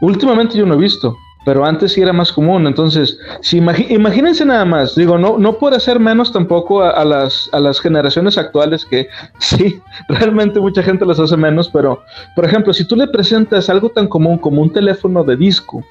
Últimamente 0.00 0.58
yo 0.58 0.66
no 0.66 0.74
he 0.74 0.78
visto, 0.78 1.16
pero 1.44 1.64
antes 1.64 1.92
sí 1.92 2.02
era 2.02 2.12
más 2.12 2.32
común. 2.32 2.66
Entonces, 2.66 3.18
si 3.40 3.58
imagínense 3.58 4.44
nada 4.44 4.64
más, 4.64 4.94
digo, 4.94 5.18
no, 5.18 5.38
no 5.38 5.58
puede 5.58 5.80
ser 5.80 5.98
menos 5.98 6.32
tampoco 6.32 6.82
a, 6.82 7.04
las, 7.04 7.48
a 7.52 7.60
las 7.60 7.80
generaciones 7.80 8.36
actuales 8.36 8.84
que 8.84 9.08
sí, 9.38 9.80
realmente 10.08 10.60
mucha 10.60 10.82
gente 10.82 11.06
las 11.06 11.20
hace 11.20 11.36
menos, 11.36 11.68
pero, 11.68 12.02
por 12.34 12.44
ejemplo, 12.44 12.72
si 12.72 12.84
tú 12.84 12.96
le 12.96 13.06
presentas 13.08 13.70
algo 13.70 13.88
tan 13.90 14.08
común 14.08 14.38
como 14.38 14.62
un 14.62 14.72
teléfono 14.72 15.24
de 15.24 15.36
disco 15.36 15.84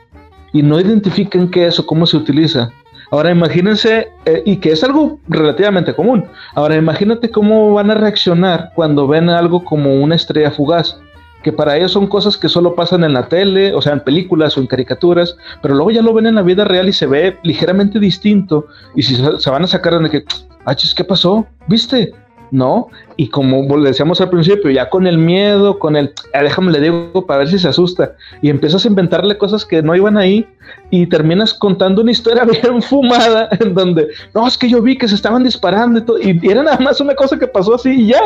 y 0.54 0.62
no 0.62 0.80
identifican 0.80 1.50
qué 1.50 1.68
es 1.68 1.80
o 1.80 1.86
cómo 1.86 2.06
se 2.06 2.18
utiliza, 2.18 2.72
Ahora 3.10 3.32
imagínense, 3.32 4.10
eh, 4.26 4.44
y 4.46 4.58
que 4.58 4.72
es 4.72 4.84
algo 4.84 5.20
relativamente 5.30 5.94
común, 5.94 6.26
ahora 6.56 6.76
imagínate 6.76 7.32
cómo 7.32 7.74
van 7.74 7.90
a 7.90 7.96
reaccionar 7.96 8.72
cuando 8.76 9.08
ven 9.08 9.30
algo 9.30 9.64
como 9.64 9.96
una 9.96 10.16
estrella 10.16 10.52
fugaz 10.52 11.00
que 11.44 11.52
para 11.52 11.78
ellos 11.78 11.92
son 11.92 12.08
cosas 12.08 12.38
que 12.38 12.50
solo 12.50 12.76
pasan 12.76 13.04
en 13.04 13.14
la 13.14 13.28
tele, 13.28 13.74
o 13.74 13.82
sea, 13.82 13.94
en 13.94 14.02
películas 14.02 14.58
o 14.58 14.62
en 14.62 14.68
caricaturas, 14.68 15.38
pero 15.62 15.76
luego 15.76 15.92
ya 15.92 16.02
lo 16.02 16.14
ven 16.14 16.26
en 16.26 16.36
la 16.36 16.42
vida 16.42 16.66
real 16.66 16.90
y 16.90 16.94
se 16.94 17.06
ve 17.06 17.38
ligeramente 17.44 18.00
distinto. 18.00 18.68
Y 18.96 19.04
si 19.04 19.16
se 19.16 19.50
van 19.50 19.64
a 19.64 19.68
sacar 19.68 19.98
de 20.00 20.10
que, 20.10 20.26
ah, 20.66 20.76
¿qué 20.76 21.04
pasó? 21.04 21.46
¿Viste? 21.68 22.14
¿no? 22.52 22.88
Y 23.16 23.30
como 23.30 23.78
decíamos 23.80 24.22
al 24.22 24.30
principio, 24.30 24.72
ya 24.72 24.90
con 24.90 25.08
el 25.08 25.18
miedo, 25.18 25.80
con 25.80 25.96
el, 25.96 26.14
ah, 26.34 26.44
déjame 26.44 26.72
le 26.72 26.82
digo 26.82 27.26
para 27.26 27.40
ver 27.40 27.50
si 27.50 27.60
se 27.60 27.68
asusta, 27.68 28.16
y 28.42 28.50
empiezas 28.50 28.86
a 28.86 28.88
inventarle 28.88 29.38
cosas 29.38 29.66
que 29.66 29.82
no 29.82 29.96
iban 29.96 30.18
ahí 30.18 30.48
y 30.90 31.08
terminas 31.08 31.54
contando 31.54 32.02
una 32.02 32.12
historia 32.12 32.44
bien 32.64 32.82
fumada 32.82 33.50
en 33.60 33.74
donde, 33.74 34.08
no, 34.34 34.48
es 34.48 34.58
que 34.58 34.70
yo 34.70 34.82
vi 34.82 34.98
que 34.98 35.08
se 35.08 35.16
estaban 35.16 35.44
disparando 35.44 36.00
y 36.00 36.04
todo, 36.04 36.20
y 36.20 36.40
era 36.50 36.64
nada 36.64 36.80
más 36.80 37.02
una 37.02 37.16
cosa 37.16 37.38
que 37.38 37.48
pasó 37.48 37.76
así 37.76 37.90
y 37.90 38.08
ya. 38.08 38.22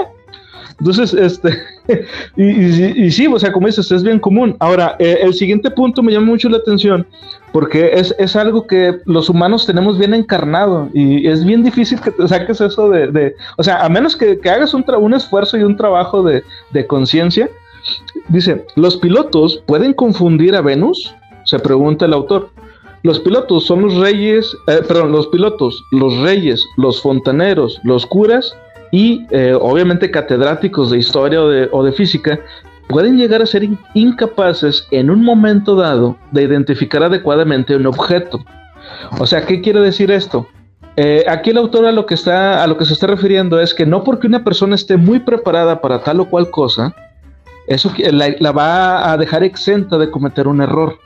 Entonces, 0.81 1.13
este, 1.13 1.63
y, 2.35 3.11
sí, 3.11 3.27
o 3.27 3.37
sea, 3.37 3.51
como 3.51 3.67
dices, 3.67 3.91
es 3.91 4.01
bien 4.01 4.17
común. 4.17 4.55
Ahora, 4.59 4.95
eh, 4.97 5.19
el 5.21 5.35
siguiente 5.35 5.69
punto 5.69 6.01
me 6.01 6.11
llama 6.11 6.25
mucho 6.25 6.49
la 6.49 6.57
atención 6.57 7.05
porque 7.51 7.91
es, 7.93 8.35
algo 8.35 8.65
que 8.65 8.97
los 9.05 9.29
humanos 9.29 9.67
tenemos 9.67 9.99
bien 9.99 10.15
encarnado 10.15 10.89
y 10.93 11.27
es 11.27 11.45
bien 11.45 11.63
difícil 11.63 11.99
que 12.01 12.09
te 12.09 12.27
saques 12.27 12.61
eso 12.61 12.89
de, 12.89 13.35
o 13.57 13.63
sea, 13.63 13.85
a 13.85 13.89
menos 13.89 14.15
que, 14.15 14.39
hagas 14.49 14.73
un, 14.73 14.83
un, 14.99 15.13
esfuerzo 15.13 15.57
y 15.57 15.63
un 15.63 15.77
trabajo 15.77 16.23
de, 16.23 16.43
conciencia. 16.87 17.47
Dice, 18.29 18.65
¿los 18.75 18.97
pilotos 18.97 19.61
pueden 19.67 19.93
confundir 19.93 20.55
a 20.55 20.61
Venus? 20.61 21.13
Se 21.43 21.59
pregunta 21.59 22.05
el 22.05 22.13
autor. 22.13 22.49
Los 23.03 23.19
pilotos 23.19 23.65
son 23.65 23.83
los 23.83 23.97
reyes, 23.97 24.55
eh, 24.67 24.79
perdón, 24.87 25.11
los 25.11 25.27
pilotos, 25.27 25.83
los 25.91 26.17
reyes, 26.21 26.65
los 26.77 27.01
fontaneros, 27.01 27.79
los 27.83 28.05
curas 28.05 28.55
y 28.91 29.25
eh, 29.31 29.57
obviamente 29.59 30.11
catedráticos 30.11 30.91
de 30.91 30.99
historia 30.99 31.41
o 31.41 31.83
de, 31.83 31.91
física 31.93 32.39
pueden 32.89 33.17
llegar 33.17 33.41
a 33.41 33.45
ser 33.45 33.67
incapaces 33.93 34.85
en 34.91 35.09
un 35.09 35.23
momento 35.23 35.75
dado 35.75 36.17
de 36.31 36.43
identificar 36.43 37.01
adecuadamente 37.01 37.75
un 37.75 37.87
objeto. 37.87 38.43
O 39.17 39.25
sea, 39.25 39.45
¿qué 39.45 39.61
quiere 39.61 39.79
decir 39.79 40.11
esto? 40.11 40.45
Eh, 40.97 41.23
aquí 41.25 41.51
el 41.51 41.57
autor 41.57 41.85
a 41.85 41.93
lo, 41.93 42.05
que 42.05 42.15
está, 42.15 42.61
a 42.61 42.67
lo 42.67 42.77
que 42.77 42.83
se 42.83 42.91
está 42.91 43.07
refiriendo 43.07 43.61
es 43.61 43.73
que 43.73 43.85
no 43.85 44.03
porque 44.03 44.27
una 44.27 44.43
persona 44.43 44.75
esté 44.75 44.97
muy 44.97 45.19
preparada 45.19 45.79
para 45.79 46.03
tal 46.03 46.19
o 46.19 46.25
cual 46.25 46.49
cosa, 46.49 46.93
eso 47.67 47.93
la, 48.11 48.35
la 48.39 48.51
va 48.51 49.09
a 49.09 49.17
dejar 49.17 49.43
exenta 49.43 49.97
de 49.97 50.11
cometer 50.11 50.49
un 50.49 50.61
error. 50.61 50.97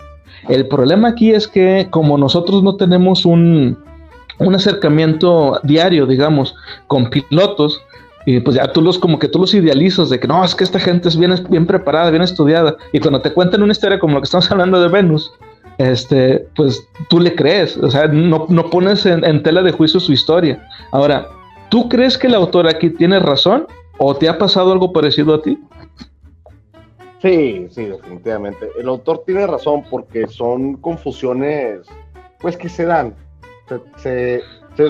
El 0.49 0.67
problema 0.67 1.09
aquí 1.09 1.31
es 1.31 1.47
que 1.47 1.87
como 1.91 2.17
nosotros 2.17 2.63
no 2.63 2.77
tenemos 2.77 3.25
un, 3.25 3.77
un 4.39 4.55
acercamiento 4.55 5.59
diario, 5.63 6.05
digamos, 6.05 6.55
con 6.87 7.09
pilotos, 7.09 7.81
y 8.25 8.39
pues 8.39 8.55
ya 8.55 8.71
tú 8.71 8.81
los 8.81 8.97
como 8.97 9.19
que 9.19 9.27
tú 9.27 9.39
los 9.39 9.53
idealizas 9.53 10.09
de 10.09 10.19
que 10.19 10.27
no, 10.27 10.43
es 10.43 10.55
que 10.55 10.63
esta 10.63 10.79
gente 10.79 11.09
es 11.09 11.17
bien, 11.17 11.67
preparada, 11.67 12.09
bien 12.09 12.23
estudiada, 12.23 12.75
y 12.91 12.99
cuando 12.99 13.21
te 13.21 13.31
cuentan 13.31 13.61
una 13.61 13.71
historia 13.71 13.99
como 13.99 14.15
lo 14.15 14.21
que 14.21 14.25
estamos 14.25 14.49
hablando 14.51 14.81
de 14.81 14.87
Venus, 14.87 15.31
este, 15.77 16.47
pues 16.55 16.87
tú 17.09 17.19
le 17.19 17.35
crees, 17.35 17.77
o 17.77 17.91
sea, 17.91 18.07
no, 18.07 18.45
no 18.49 18.69
pones 18.69 19.05
en, 19.05 19.43
tela 19.43 19.61
de 19.61 19.71
juicio 19.71 19.99
su 19.99 20.13
historia. 20.13 20.65
Ahora, 20.91 21.27
¿tú 21.69 21.89
crees 21.89 22.17
que 22.17 22.27
el 22.27 22.35
autor 22.35 22.67
aquí 22.67 22.89
tiene 22.89 23.19
razón 23.19 23.67
o 23.97 24.15
te 24.15 24.29
ha 24.29 24.37
pasado 24.37 24.71
algo 24.71 24.91
parecido 24.91 25.35
a 25.35 25.41
ti? 25.41 25.59
Sí, 27.21 27.67
sí, 27.71 27.85
definitivamente. 27.85 28.69
El 28.79 28.87
autor 28.87 29.23
tiene 29.25 29.45
razón 29.47 29.83
porque 29.89 30.27
son 30.27 30.75
confusiones, 30.77 31.81
pues 32.39 32.55
que 32.55 32.69
se 32.69 32.85
dan 32.85 33.15
se, 33.97 34.41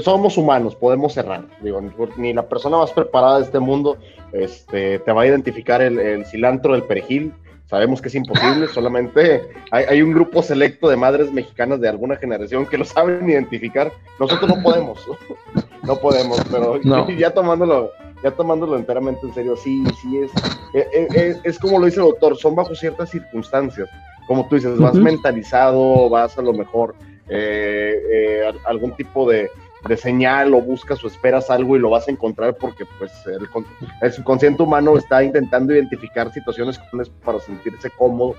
somos 0.04 0.38
humanos, 0.38 0.76
podemos 0.76 1.14
cerrar. 1.14 1.46
Digo, 1.62 1.82
ni 2.18 2.34
la 2.34 2.48
persona 2.48 2.78
más 2.78 2.92
preparada 2.92 3.40
de 3.40 3.46
este 3.46 3.60
mundo 3.60 3.98
este, 4.32 5.00
te 5.00 5.12
va 5.12 5.24
a 5.24 5.28
identificar 5.28 5.82
el, 5.82 6.26
cilantro 6.26 6.74
del 6.74 6.84
perejil. 6.84 7.34
Sabemos 7.68 8.02
que 8.02 8.10
es 8.10 8.16
imposible, 8.16 8.68
solamente 8.74 9.42
hay, 9.72 10.02
un 10.02 10.14
grupo 10.14 10.44
selecto 10.44 10.88
de 10.88 10.98
madres 10.98 11.32
mexicanas 11.32 11.80
de 11.82 11.90
alguna 11.90 12.16
generación 12.16 12.66
que 12.66 12.78
lo 12.78 12.86
saben 12.86 13.30
identificar. 13.30 13.92
Nosotros 14.20 14.56
no 14.56 14.62
podemos, 14.62 15.00
no 15.84 15.96
podemos, 15.98 16.40
pero 16.52 16.80
ya 17.18 17.32
tomándolo, 17.32 17.92
ya 18.24 18.32
tomándolo 18.32 18.76
enteramente 18.76 19.26
en 19.26 19.34
serio, 19.34 19.56
sí, 19.56 19.84
sí 20.02 20.18
es, 20.18 20.32
es, 20.74 20.88
e, 20.94 21.08
e, 21.16 21.40
es, 21.44 21.60
como 21.60 21.80
lo 21.80 21.86
dice 21.86 22.00
el 22.00 22.08
doctor, 22.08 22.38
son 22.38 22.56
bajo 22.56 22.76
ciertas 22.76 23.10
circunstancias. 23.10 23.90
Como 24.28 24.48
tú 24.48 24.56
dices, 24.56 24.80
vas 24.80 24.96
mentalizado, 24.96 26.10
vas 26.10 26.36
a 26.38 26.42
lo 26.42 26.52
mejor 26.52 26.96
eh, 27.28 28.02
eh, 28.12 28.54
algún 28.66 28.96
tipo 28.96 29.30
de, 29.30 29.50
señal 29.98 30.54
o 30.54 30.62
buscas 30.62 31.04
o 31.04 31.08
esperas 31.08 31.50
algo 31.52 31.76
y 31.76 31.80
lo 31.80 31.92
vas 31.92 32.08
a 32.08 32.12
encontrar 32.12 32.56
porque 32.56 32.86
pues 32.98 33.12
el, 33.28 34.12
subconsciente 34.12 34.64
humano 34.64 34.98
está 34.98 35.24
intentando 35.24 35.74
identificar 35.74 36.32
situaciones 36.32 36.80
para 37.24 37.40
sentirse 37.40 37.92
cómodo, 37.92 38.36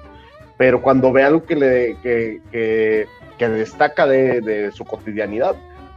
pero 0.56 0.82
cuando 0.82 1.12
ve 1.12 1.22
algo 1.22 1.44
que, 1.44 1.54
le, 1.54 1.96
que, 2.02 3.08
destaca 3.38 4.06
de, 4.06 4.70
su 4.72 4.84
cotidianidad, 4.84 5.54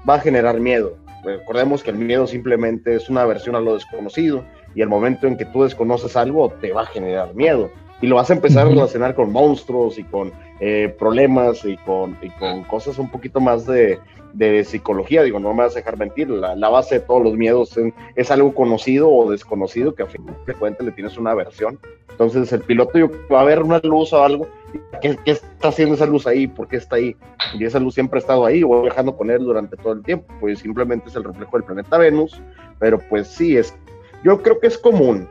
va 0.07 0.15
a 0.15 0.19
generar 0.19 0.59
miedo. 0.59 0.95
Recordemos 1.23 1.83
que 1.83 1.89
el 1.89 1.97
miedo 1.97 2.27
simplemente 2.27 2.95
es 2.95 3.09
una 3.09 3.23
aversión 3.23 3.55
a 3.55 3.59
lo 3.59 3.73
desconocido 3.73 4.45
y 4.75 4.81
el 4.81 4.87
momento 4.87 5.27
en 5.27 5.35
que 5.35 5.45
tú 5.45 5.63
desconoces 5.63 6.15
algo 6.15 6.49
te 6.61 6.71
va 6.71 6.83
a 6.83 6.85
generar 6.85 7.33
miedo 7.33 7.71
y 8.01 8.07
lo 8.07 8.15
vas 8.15 8.29
a 8.29 8.33
empezar 8.33 8.65
a 8.65 8.69
relacionar 8.69 9.15
con 9.15 9.31
monstruos 9.31 9.99
y 9.99 10.03
con 10.03 10.31
eh, 10.59 10.93
problemas 10.97 11.65
y 11.65 11.77
con, 11.77 12.17
y 12.21 12.29
con 12.29 12.63
cosas 12.63 12.97
un 12.97 13.09
poquito 13.09 13.39
más 13.39 13.65
de, 13.65 13.99
de, 14.33 14.63
psicología. 14.63 15.23
Digo, 15.23 15.39
no 15.39 15.53
me 15.53 15.63
vas 15.63 15.73
a 15.73 15.79
dejar 15.79 15.97
mentir, 15.97 16.29
la, 16.29 16.55
la 16.55 16.69
base 16.69 16.95
de 16.95 17.01
todos 17.01 17.23
los 17.23 17.35
miedos 17.35 17.77
es, 18.15 18.31
algo 18.31 18.53
conocido 18.53 19.09
o 19.09 19.29
desconocido 19.29 19.95
que 19.95 20.03
a 20.03 20.07
fin 20.07 20.25
de 20.45 20.53
cuentas 20.53 20.85
le 20.85 20.91
tienes 20.91 21.17
una 21.17 21.33
versión. 21.33 21.79
Entonces 22.09 22.51
el 22.51 22.61
piloto 22.61 22.99
va 23.31 23.41
a 23.41 23.45
ver 23.45 23.61
una 23.61 23.79
luz 23.79 24.11
o 24.13 24.23
algo, 24.23 24.47
¿qué, 25.01 25.17
¿qué, 25.23 25.31
está 25.31 25.69
haciendo 25.69 25.95
esa 25.95 26.05
luz 26.05 26.27
ahí? 26.27 26.47
¿Por 26.47 26.67
qué 26.67 26.77
está 26.77 26.97
ahí? 26.97 27.15
Y 27.57 27.63
esa 27.63 27.79
luz 27.79 27.93
siempre 27.93 28.17
ha 28.17 28.21
estado 28.21 28.45
ahí, 28.45 28.63
o 28.63 28.81
viajando 28.81 29.15
con 29.15 29.29
él 29.29 29.39
durante 29.39 29.77
todo 29.77 29.93
el 29.93 30.03
tiempo, 30.03 30.25
pues 30.39 30.59
simplemente 30.59 31.09
es 31.09 31.15
el 31.15 31.23
reflejo 31.23 31.57
del 31.57 31.65
planeta 31.65 31.97
Venus, 31.97 32.41
pero 32.77 32.99
pues 33.09 33.27
sí, 33.27 33.57
es, 33.57 33.73
yo 34.23 34.41
creo 34.41 34.59
que 34.59 34.67
es 34.67 34.77
común, 34.77 35.27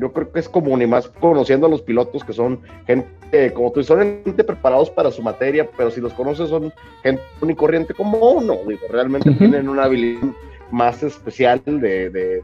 yo 0.00 0.12
creo 0.12 0.32
que 0.32 0.40
es 0.40 0.48
común 0.48 0.82
y 0.82 0.86
más 0.86 1.08
conociendo 1.08 1.66
a 1.66 1.70
los 1.70 1.82
pilotos 1.82 2.24
que 2.24 2.32
son 2.32 2.60
gente, 2.86 3.52
como 3.52 3.70
tú 3.70 3.80
dices, 3.80 3.88
son 3.88 4.22
gente 4.24 4.44
preparados 4.44 4.90
para 4.90 5.10
su 5.10 5.22
materia, 5.22 5.68
pero 5.76 5.90
si 5.90 6.00
los 6.00 6.14
conoces 6.14 6.48
son 6.48 6.72
gente 7.02 7.22
y 7.42 7.54
corriente 7.54 7.94
como 7.94 8.18
uno, 8.18 8.56
digo, 8.66 8.86
realmente 8.90 9.30
tienen 9.32 9.68
una 9.68 9.84
habilidad 9.84 10.28
más 10.70 11.02
especial 11.02 11.60
de, 11.64 12.10
de, 12.10 12.42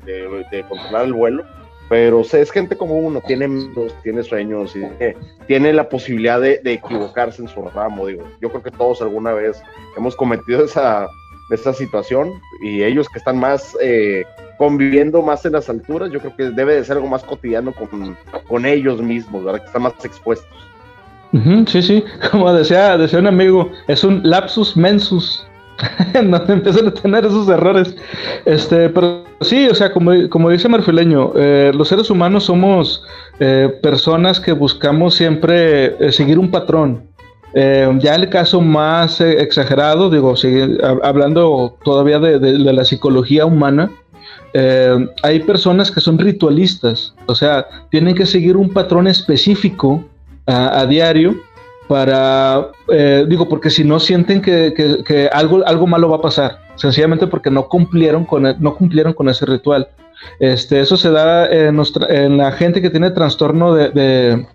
de, 0.50 0.64
controlar 0.68 1.06
el 1.06 1.12
vuelo, 1.12 1.44
pero 1.88 2.20
es 2.20 2.50
gente 2.50 2.76
como 2.76 2.98
uno, 2.98 3.20
tiene 3.20 3.48
tiene 4.02 4.22
sueños 4.22 4.74
y 4.76 4.82
tiene 5.46 5.72
la 5.72 5.88
posibilidad 5.88 6.40
de, 6.40 6.60
equivocarse 6.64 7.42
en 7.42 7.48
su 7.48 7.62
ramo, 7.62 8.06
digo, 8.06 8.24
yo 8.40 8.50
creo 8.50 8.62
que 8.62 8.70
todos 8.70 9.00
alguna 9.00 9.32
vez 9.32 9.62
hemos 9.96 10.14
cometido 10.14 10.64
esa 10.64 11.08
esta 11.50 11.72
situación 11.72 12.40
y 12.60 12.82
ellos 12.82 13.08
que 13.08 13.18
están 13.18 13.38
más 13.38 13.76
eh, 13.80 14.24
conviviendo 14.58 15.22
más 15.22 15.44
en 15.44 15.52
las 15.52 15.68
alturas, 15.68 16.10
yo 16.10 16.20
creo 16.20 16.36
que 16.36 16.50
debe 16.50 16.74
de 16.74 16.84
ser 16.84 16.96
algo 16.96 17.08
más 17.08 17.22
cotidiano 17.22 17.72
con, 17.72 18.16
con 18.46 18.66
ellos 18.66 19.00
mismos, 19.02 19.44
¿verdad? 19.44 19.60
Que 19.60 19.66
están 19.66 19.82
más 19.82 19.92
expuestos. 20.04 20.48
sí, 21.66 21.82
sí, 21.82 22.04
como 22.30 22.52
decía, 22.52 22.96
decía 22.96 23.18
un 23.18 23.26
amigo, 23.26 23.70
es 23.88 24.04
un 24.04 24.20
lapsus 24.24 24.76
mensus, 24.76 25.46
donde 26.14 26.52
empiezan 26.52 26.88
a 26.88 26.94
tener 26.94 27.24
esos 27.24 27.48
errores. 27.48 27.96
Este, 28.44 28.88
pero 28.88 29.24
sí, 29.40 29.68
o 29.68 29.74
sea, 29.74 29.92
como, 29.92 30.12
como 30.30 30.50
dice 30.50 30.68
Marfileño, 30.68 31.32
eh, 31.36 31.72
los 31.74 31.88
seres 31.88 32.10
humanos 32.10 32.44
somos 32.44 33.04
eh, 33.40 33.68
personas 33.82 34.40
que 34.40 34.52
buscamos 34.52 35.14
siempre 35.14 36.10
seguir 36.12 36.38
un 36.38 36.50
patrón. 36.50 37.16
Eh, 37.58 37.90
ya 38.00 38.14
el 38.14 38.28
caso 38.28 38.60
más 38.60 39.18
eh, 39.22 39.40
exagerado, 39.40 40.10
digo, 40.10 40.34
hablando 41.02 41.78
todavía 41.82 42.18
de, 42.18 42.38
la 42.58 42.84
psicología 42.84 43.46
humana, 43.46 43.90
eh, 44.58 45.08
hay 45.22 45.40
personas 45.40 45.90
que 45.90 46.00
son 46.00 46.18
ritualistas, 46.18 47.14
o 47.26 47.34
sea, 47.34 47.66
tienen 47.90 48.14
que 48.14 48.24
seguir 48.24 48.56
un 48.56 48.72
patrón 48.72 49.06
específico 49.06 50.02
a, 50.46 50.86
diario 50.86 51.34
para, 51.88 52.68
digo, 53.28 53.48
porque 53.48 53.68
si 53.68 53.82
no 53.82 53.98
sienten 53.98 54.40
que, 54.40 55.28
algo, 55.32 55.66
algo 55.66 55.86
malo 55.86 56.08
va 56.08 56.16
a 56.16 56.22
pasar, 56.22 56.58
sencillamente 56.76 57.26
porque 57.26 57.50
no 57.50 57.68
cumplieron 57.68 58.24
con, 58.24 58.42
no 58.58 58.74
cumplieron 58.76 59.12
con 59.12 59.28
ese 59.28 59.44
ritual. 59.44 59.88
Este, 60.40 60.80
eso 60.80 60.96
se 60.96 61.10
da 61.10 61.46
en, 61.50 61.78
en 62.08 62.36
la 62.38 62.52
gente 62.52 62.80
que 62.80 62.90
tiene 62.90 63.10
trastorno 63.10 63.74
de, 63.74 64.46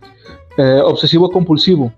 obsesivo 0.84 1.30
compulsivo. 1.30 1.94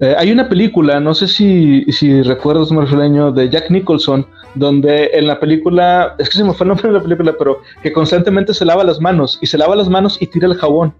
Eh, 0.00 0.14
hay 0.16 0.32
una 0.32 0.48
película, 0.48 0.98
no 0.98 1.14
sé 1.14 1.28
si, 1.28 1.84
si 1.92 2.22
recuerdas, 2.22 2.72
Marfileño, 2.72 3.32
de 3.32 3.50
Jack 3.50 3.70
Nicholson, 3.70 4.26
donde 4.54 5.10
en 5.12 5.26
la 5.26 5.38
película, 5.38 6.14
es 6.18 6.28
que 6.28 6.36
se 6.36 6.44
me 6.44 6.52
fue 6.52 6.64
el 6.64 6.68
nombre 6.68 6.88
de 6.88 6.94
la 6.94 7.02
película, 7.02 7.34
pero 7.38 7.60
que 7.82 7.92
constantemente 7.92 8.54
se 8.54 8.64
lava 8.64 8.84
las 8.84 9.00
manos 9.00 9.38
y 9.40 9.46
se 9.46 9.58
lava 9.58 9.76
las 9.76 9.88
manos 9.88 10.20
y 10.20 10.26
tira 10.26 10.46
el 10.46 10.54
jabón. 10.54 10.94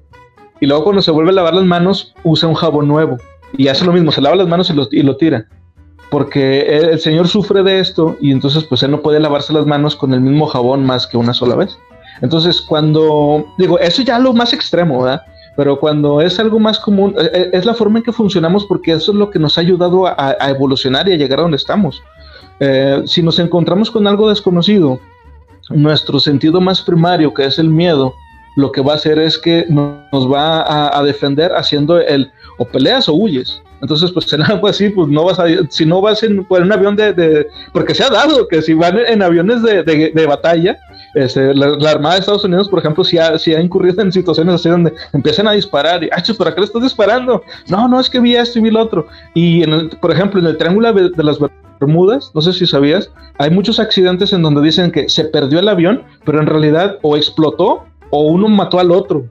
Y 0.60 0.66
luego 0.66 0.84
cuando 0.84 1.02
se 1.02 1.10
vuelve 1.10 1.30
a 1.30 1.34
lavar 1.34 1.54
las 1.54 1.64
manos, 1.64 2.14
usa 2.22 2.48
un 2.48 2.54
jabón 2.54 2.86
nuevo. 2.86 3.16
Y 3.56 3.68
hace 3.68 3.84
lo 3.84 3.92
mismo, 3.92 4.12
se 4.12 4.20
lava 4.20 4.36
las 4.36 4.48
manos 4.48 4.70
y 4.70 5.02
lo, 5.02 5.16
tira. 5.16 5.46
Porque 6.10 6.62
el, 6.62 7.00
señor 7.00 7.28
sufre 7.28 7.62
de 7.62 7.80
esto 7.80 8.16
y 8.20 8.30
entonces 8.30 8.64
pues 8.64 8.82
él 8.82 8.90
no 8.90 9.00
puede 9.00 9.20
lavarse 9.20 9.52
las 9.52 9.66
manos 9.66 9.96
con 9.96 10.12
el 10.12 10.20
mismo 10.20 10.46
jabón 10.46 10.84
más 10.84 11.06
que 11.06 11.16
una 11.16 11.34
sola 11.34 11.56
vez. 11.56 11.78
Entonces 12.20 12.60
cuando, 12.60 13.46
digo, 13.58 13.78
eso 13.78 14.02
ya 14.02 14.18
lo 14.18 14.32
más 14.32 14.52
extremo, 14.52 15.02
¿verdad? 15.02 15.22
pero 15.56 15.78
cuando 15.78 16.20
es 16.20 16.38
algo 16.38 16.58
más 16.58 16.78
común, 16.78 17.14
eh, 17.18 17.30
eh, 17.34 17.50
es 17.52 17.66
la 17.66 17.74
forma 17.74 17.98
en 17.98 18.04
que 18.04 18.12
funcionamos 18.12 18.64
porque 18.64 18.92
eso 18.92 19.12
es 19.12 19.18
lo 19.18 19.30
que 19.30 19.38
nos 19.38 19.58
ha 19.58 19.60
ayudado 19.60 20.06
a, 20.06 20.36
evolucionar 20.48 21.08
y 21.08 21.12
a 21.12 21.16
llegar 21.16 21.38
a 21.38 21.42
donde 21.42 21.58
estamos. 21.58 22.02
Eh, 22.60 23.02
si 23.06 23.22
nos 23.22 23.38
encontramos 23.38 23.90
con 23.90 24.06
algo 24.06 24.28
desconocido, 24.28 25.00
nuestro 25.70 26.20
sentido 26.20 26.60
más 26.60 26.82
primario, 26.82 27.32
que 27.32 27.44
es 27.44 27.58
el 27.58 27.68
miedo, 27.68 28.14
lo 28.56 28.70
que 28.70 28.80
va 28.80 28.92
a 28.92 28.96
hacer 28.96 29.18
es 29.18 29.38
que 29.38 29.64
nos 29.68 30.30
va 30.30 30.98
a, 30.98 31.02
defender 31.02 31.52
haciendo 31.54 31.98
el 31.98 32.30
o 32.58 32.64
peleas 32.64 33.08
o 33.08 33.14
huyes. 33.14 33.62
Entonces, 33.80 34.10
pues 34.12 34.30
en 34.34 34.42
algo 34.42 34.68
así, 34.68 34.90
pues 34.90 35.08
no 35.08 35.24
vas 35.24 35.38
a, 35.38 35.46
si 35.70 35.86
no 35.86 36.00
vas 36.00 36.22
en, 36.22 36.46
un 36.46 36.72
avión 36.72 36.96
de, 36.96 37.46
porque 37.72 37.94
se 37.94 38.04
ha 38.04 38.10
dado 38.10 38.46
que 38.48 38.60
si 38.60 38.74
van 38.74 38.98
en 38.98 39.22
aviones 39.22 39.62
de, 39.62 39.82
de 39.82 40.26
batalla, 40.26 40.78
este, 41.14 41.54
la, 41.54 41.90
Armada 41.90 42.14
de 42.14 42.20
Estados 42.20 42.44
Unidos, 42.44 42.68
por 42.68 42.78
ejemplo, 42.78 43.02
si 43.02 43.18
ha, 43.18 43.38
si 43.38 43.54
ha 43.54 43.60
incurrido 43.60 44.02
en 44.02 44.12
situaciones 44.12 44.54
así 44.54 44.68
donde 44.68 44.92
empiezan 45.12 45.48
a 45.48 45.52
disparar 45.52 46.04
y, 46.04 46.10
¡ay, 46.12 46.22
¿para 46.34 46.54
qué 46.54 46.60
le 46.60 46.66
estás 46.66 46.82
disparando? 46.82 47.42
No, 47.68 47.88
no, 47.88 47.98
es 47.98 48.08
que 48.08 48.20
vi 48.20 48.36
esto 48.36 48.58
y 48.58 48.62
vi 48.62 48.70
lo 48.70 48.80
otro. 48.80 49.06
Y, 49.34 49.64
por 50.00 50.12
ejemplo, 50.12 50.40
en 50.40 50.46
el 50.46 50.56
Triángulo 50.56 50.92
de 50.92 51.24
las 51.24 51.38
Bermudas, 51.80 52.30
no 52.34 52.42
sé 52.42 52.52
si 52.52 52.66
sabías, 52.66 53.10
hay 53.38 53.50
muchos 53.50 53.80
accidentes 53.80 54.32
en 54.32 54.42
donde 54.42 54.60
dicen 54.60 54.92
que 54.92 55.08
se 55.08 55.24
perdió 55.24 55.58
el 55.58 55.68
avión, 55.68 56.02
pero 56.24 56.38
en 56.38 56.46
realidad 56.46 56.98
o 57.02 57.16
explotó 57.16 57.84
o 58.10 58.22
uno 58.22 58.48
mató 58.48 58.78
al 58.78 58.90
otro. 58.90 59.24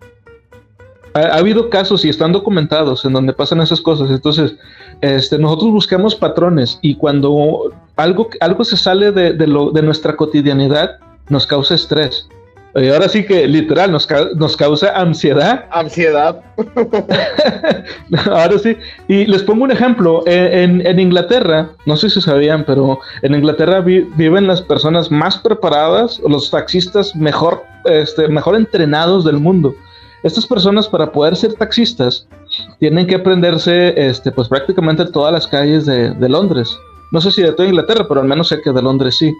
Ha, 1.13 1.37
habido 1.37 1.69
casos 1.69 2.03
y 2.05 2.09
están 2.09 2.31
documentados 2.31 3.05
en 3.05 3.13
donde 3.13 3.33
pasan 3.33 3.61
esas 3.61 3.81
cosas. 3.81 4.09
Entonces, 4.09 4.55
este, 5.01 5.37
nosotros 5.37 5.71
buscamos 5.71 6.15
patrones 6.15 6.79
y 6.81 6.95
cuando 6.95 7.71
algo, 7.95 8.29
algo 8.39 8.63
se 8.63 8.77
sale 8.77 9.11
de, 9.11 9.33
de, 9.33 9.81
nuestra 9.81 10.15
cotidianidad, 10.15 10.97
nos 11.29 11.45
causa 11.45 11.75
estrés. 11.75 12.27
Y 12.75 12.87
ahora 12.89 13.09
sí 13.09 13.25
que 13.25 13.47
literal 13.47 13.91
nos, 13.91 14.07
nos 14.35 14.55
causa 14.55 14.91
ansiedad. 14.95 15.65
Ansiedad. 15.71 16.41
ahora 18.31 18.59
sí. 18.59 18.77
Y 19.07 19.25
les 19.25 19.41
pongo 19.43 19.63
un 19.63 19.71
ejemplo. 19.71 20.23
E, 20.27 20.63
en, 20.63 20.99
Inglaterra, 20.99 21.69
no 21.85 21.97
sé 21.97 22.09
si 22.09 22.21
sabían, 22.21 22.63
pero 22.65 22.99
en 23.23 23.33
Inglaterra 23.33 23.81
viven 23.81 24.45
las 24.45 24.61
personas 24.61 25.09
más 25.09 25.37
preparadas, 25.39 26.19
los 26.27 26.51
taxistas 26.51 27.15
mejor, 27.15 27.63
este, 27.85 28.27
mejor 28.27 28.55
entrenados 28.55 29.25
del 29.25 29.37
mundo. 29.37 29.73
Estas 30.21 30.45
personas 30.45 30.87
para 30.87 31.11
poder 31.11 31.35
ser 31.35 31.53
taxistas 31.53 32.27
tienen 32.79 33.07
que 33.07 33.15
aprenderse 33.15 33.93
este, 33.95 34.31
pues 34.31 34.47
prácticamente 34.49 35.05
todas 35.05 35.33
las 35.33 35.47
calles 35.47 35.85
de, 35.85 36.11
de 36.11 36.29
Londres. 36.29 36.77
No 37.11 37.21
sé 37.21 37.31
si 37.31 37.41
de 37.41 37.53
toda 37.53 37.67
Inglaterra, 37.67 38.05
pero 38.07 38.21
al 38.21 38.27
menos 38.27 38.49
sé 38.49 38.61
que 38.61 38.71
de 38.71 38.81
Londres 38.81 39.17
sí. 39.17 39.33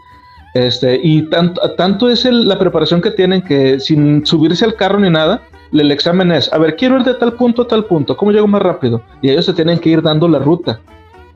Este, 0.54 1.00
y 1.02 1.24
tanto, 1.30 1.62
tanto 1.76 2.10
es 2.10 2.26
la 2.26 2.58
preparación 2.58 3.02
que 3.02 3.12
tienen 3.12 3.42
que 3.42 3.80
sin 3.80 4.26
subirse 4.26 4.66
al 4.66 4.76
carro 4.76 5.00
ni 5.00 5.10
nada, 5.10 5.42
el 5.72 5.92
examen 5.92 6.32
es, 6.32 6.52
a 6.52 6.58
ver, 6.58 6.76
quiero 6.76 6.98
ir 6.98 7.04
de 7.04 7.14
tal 7.14 7.34
punto 7.34 7.62
a 7.64 7.68
tal 7.68 7.86
punto, 7.86 8.18
¿cómo 8.18 8.32
llego 8.32 8.48
más 8.48 8.62
rápido? 8.62 9.02
Y 9.22 9.30
ellos 9.30 9.46
se 9.46 9.54
tienen 9.54 9.80
que 9.80 9.90
ir 9.90 10.02
dando 10.02 10.28
la 10.28 10.40
ruta 10.40 10.80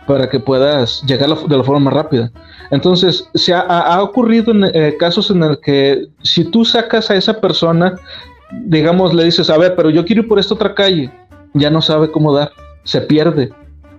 para 0.08 0.28
que 0.30 0.40
puedas 0.40 1.04
llegar 1.04 1.30
de 1.30 1.58
la 1.58 1.64
forma 1.64 1.86
más 1.86 1.94
rápida. 1.94 2.32
Entonces, 2.72 3.30
se 3.36 3.54
ha, 3.54 4.02
ocurrido 4.02 4.52
en, 4.52 4.64
eh, 4.74 4.96
casos 5.00 5.30
en 5.30 5.44
el 5.44 5.60
que 5.60 6.08
si 6.24 6.46
tú 6.46 6.66
sacas 6.66 7.10
a 7.10 7.16
esa 7.16 7.40
persona, 7.40 7.96
digamos, 8.66 9.14
le 9.14 9.24
dices, 9.24 9.50
a 9.50 9.58
ver, 9.58 9.76
pero 9.76 9.90
yo 9.90 10.04
quiero 10.04 10.24
ir 10.24 10.28
por 10.28 10.40
esta 10.40 10.56
otra 10.56 10.74
calle, 10.74 11.10
ya 11.54 11.70
no 11.70 11.82
sabe 11.82 12.12
cómo 12.12 12.34
dar, 12.34 12.52
se 12.84 13.02
pierde 13.02 13.52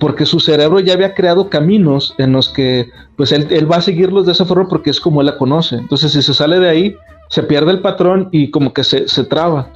porque 0.05 0.27
su 0.27 0.39
cerebro 0.39 0.81
ya 0.81 0.93
había 0.93 1.15
creado 1.15 1.49
caminos 1.49 2.15
en 2.19 2.33
los 2.33 2.51
que 2.51 2.91
pues 3.17 3.33
él, 3.33 3.73
va 3.73 3.77
a 3.77 3.81
seguirlos 3.81 4.27
de 4.27 4.33
esa 4.33 4.45
forma 4.45 4.69
porque 4.69 4.91
es 4.91 5.01
como 5.01 5.23
él 5.23 5.29
la 5.29 5.39
conoce. 5.39 5.77
Entonces 5.77 6.13
si 6.13 6.21
se 6.21 6.35
sale 6.35 6.61
de 6.61 6.69
ahí, 6.69 6.97
se 7.31 7.43
pierde 7.43 7.71
el 7.71 7.81
patrón 7.81 8.29
y 8.31 8.51
como 8.51 8.75
que 8.75 8.85
se, 8.85 9.25
traba. 9.25 9.71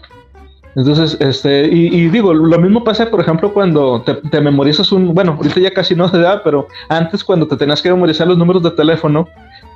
Entonces, 0.77 1.17
este, 1.21 1.69
y, 1.69 2.11
digo, 2.11 2.35
lo 2.35 2.59
mismo 2.59 2.85
pasa, 2.85 3.11
por 3.11 3.23
ejemplo, 3.23 3.55
cuando 3.55 4.03
te, 4.03 4.41
memorizas 4.43 4.93
un, 4.93 5.15
bueno, 5.15 5.33
ahorita 5.33 5.61
ya 5.61 5.71
casi 5.71 5.95
no 5.95 6.07
se 6.11 6.19
da, 6.19 6.43
pero 6.45 6.69
antes 6.91 7.25
cuando 7.25 7.49
te 7.49 7.57
tenías 7.57 7.81
que 7.81 7.89
memorizar 7.89 8.29
los 8.29 8.37
números 8.37 8.63
de 8.63 8.73
teléfono, 8.73 9.27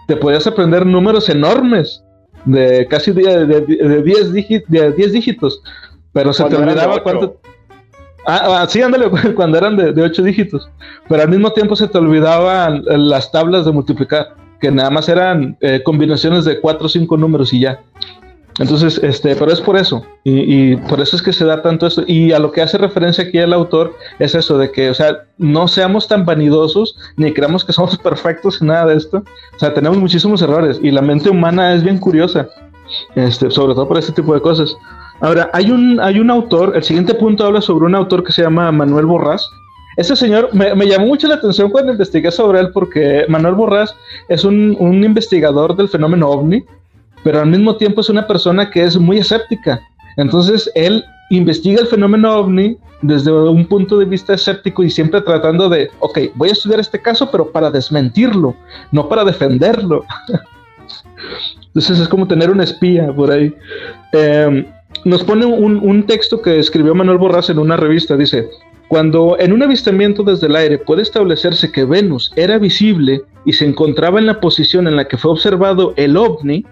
te 0.07 0.17
podías 0.17 0.47
aprender 0.47 0.85
números 0.85 1.31
enormes, 1.31 2.05
de 2.45 2.87
casi 2.91 3.13
de 3.13 3.47
10 4.03 4.33
de, 4.69 4.93
dígitos, 5.11 5.63
pero 6.13 6.35
se 6.35 6.45
te 6.45 6.57
olvidaba 6.57 7.03
cuánto... 7.03 7.41
Ah, 8.27 8.63
ah, 8.63 8.67
sí, 8.69 8.81
ándale, 8.81 9.11
cuando 9.35 9.59
eran 9.59 9.77
de, 9.77 9.93
de, 9.93 10.03
ocho 10.03 10.23
dígitos. 10.23 10.69
Pero 11.09 11.23
al 11.23 11.29
mismo 11.29 11.53
tiempo 11.53 11.77
se 11.77 11.89
te 11.89 11.99
olvidaban 11.99 12.83
las 12.87 13.31
tablas 13.33 13.65
de 13.65 13.73
multiplicar, 13.73 14.35
que 14.61 14.71
nada 14.71 14.91
más 14.91 15.09
eran 15.09 15.57
eh, 15.61 15.83
combinaciones 15.85 16.45
de 16.45 16.61
cuatro 16.61 16.87
o 16.87 16.89
cinco 16.89 17.17
números 17.17 17.53
y 17.53 17.61
ya. 17.61 17.81
Entonces, 18.59 19.01
este, 19.03 19.35
pero 19.35 19.51
es 19.51 19.61
por 19.61 19.79
eso, 19.79 20.05
y, 20.25 20.77
por 20.77 21.01
eso 21.01 21.17
es 21.17 21.23
que 21.23 21.33
se 21.33 21.45
da 21.45 21.63
tanto 21.63 21.87
esto. 21.87 22.05
Y 22.07 22.33
a 22.33 22.39
lo 22.39 22.53
que 22.53 22.61
hace 22.61 22.77
referencia 22.77 23.25
aquí 23.25 23.39
el 23.39 23.53
autor 23.53 23.95
es 24.19 24.35
eso, 24.35 24.59
de 24.59 24.71
que, 24.71 24.91
o 24.91 24.95
sea, 24.95 25.25
no 25.39 25.69
seamos 25.69 26.07
tan 26.07 26.27
vanidosos, 26.27 26.97
ni 27.17 27.33
creamos 27.33 27.65
que 27.65 27.73
somos 27.73 27.97
perfectos 27.97 28.61
en 28.61 28.69
nada 28.69 28.87
de 28.87 28.97
esto. 28.97 29.25
O 29.57 29.59
sea, 29.59 29.73
tenemos 29.73 29.99
muchísimos 29.99 30.43
errores, 30.43 30.79
y 30.83 30.91
la 30.91 31.03
mente 31.03 31.31
humana 31.31 31.73
es 31.75 31.83
bien 31.83 31.99
curiosa, 31.99 32.49
este, 33.15 33.51
sobre 33.51 33.75
todo 33.75 33.89
por 33.89 33.99
este 33.99 34.13
tipo 34.13 34.35
de 34.35 34.41
cosas. 34.43 34.77
Ahora, 35.23 35.49
hay 35.53 35.71
un, 35.71 36.01
hay 36.01 36.19
un 36.19 36.31
autor, 36.31 36.73
el 36.75 36.83
siguiente 36.83 37.15
punto 37.15 37.47
habla 37.47 37.61
sobre 37.61 37.87
un 37.87 37.95
autor 37.95 38.25
que 38.25 38.33
se 38.33 38.43
llama 38.43 38.73
Manuel 38.73 39.07
Borrás. 39.07 39.49
Ese 39.97 40.17
señor 40.17 40.51
me, 40.53 40.75
llamó 40.85 41.07
mucho 41.07 41.29
la 41.29 41.37
atención 41.37 41.71
cuando 41.71 41.93
investigué 41.93 42.33
sobre 42.33 42.59
él 42.59 42.71
porque 42.73 43.25
Manuel 43.29 43.55
Borrás 43.55 43.95
es 44.29 44.43
un, 44.45 44.77
investigador 44.81 45.77
del 45.77 45.89
fenómeno 45.89 46.29
ovni, 46.29 46.65
pero 47.23 47.39
al 47.39 47.47
mismo 47.47 47.77
tiempo 47.77 48.01
es 48.01 48.09
una 48.09 48.27
persona 48.27 48.69
que 48.69 48.83
es 48.83 48.99
muy 48.99 49.19
escéptica. 49.19 49.81
Entonces, 50.17 50.69
él 50.75 51.05
investiga 51.31 51.81
el 51.81 51.87
fenómeno 51.87 52.35
ovni 52.39 52.77
desde 53.01 53.31
un 53.31 53.65
punto 53.67 53.99
de 53.99 54.07
vista 54.07 54.35
escéptico 54.35 54.83
y 54.83 54.91
siempre 54.91 55.21
tratando 55.21 55.69
de, 55.69 55.89
ok, 56.01 56.19
voy 56.35 56.49
a 56.49 56.53
estudiar 56.53 56.81
este 56.81 57.01
caso, 57.01 57.31
pero 57.31 57.53
para 57.53 57.71
desmentirlo, 57.71 58.57
no 58.91 59.09
para 59.09 59.25
defenderlo. 59.25 60.05
Entonces 61.67 62.01
es 62.01 62.09
como 62.09 62.27
tener 62.27 62.51
un 62.51 62.61
espía 62.61 63.15
por 63.15 63.31
ahí. 63.31 63.55
Eh, 64.13 64.67
nos 65.05 65.25
pone 65.25 65.47
un, 65.47 66.07
texto 66.07 66.41
que 66.43 66.59
escribió 66.59 66.95
Manuel 66.95 67.19
Borras 67.19 67.51
en 67.51 67.59
una 67.59 67.77
revista. 67.77 68.17
Dice, 68.17 68.49
cuando 68.89 69.37
en 69.39 69.53
un 69.53 69.63
avistamiento 69.63 70.23
desde 70.23 70.47
el 70.47 70.57
aire 70.57 70.79
puede 70.79 71.03
establecerse 71.03 71.73
que 71.73 71.85
Venus 71.85 72.33
era 72.37 72.59
visible 72.59 73.23
y 73.45 73.53
se 73.53 73.67
encontraba 73.67 74.19
en 74.19 74.27
la 74.27 74.41
posición 74.41 74.87
en 74.87 74.97
la 74.97 75.09
que 75.09 75.17
fue 75.17 75.33
observado 75.33 75.95
el 75.97 76.17
ovni, 76.17 76.65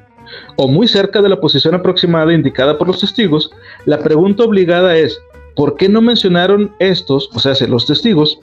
o 0.57 0.69
muy 0.69 0.87
cerca 0.87 1.21
de 1.23 1.29
la 1.29 1.41
posición 1.41 1.75
aproximada 1.75 2.33
indicada 2.33 2.79
por 2.79 2.87
los 2.87 3.01
testigos, 3.01 3.51
la 3.85 3.99
pregunta 3.99 4.45
obligada 4.45 4.97
es, 4.97 5.21
¿por 5.57 5.77
qué 5.77 5.89
no 5.89 6.01
mencionaron 6.01 6.73
estos, 6.79 7.31
o 7.35 7.39
sea, 7.41 7.55
los 7.67 7.87
testigos, 7.87 8.39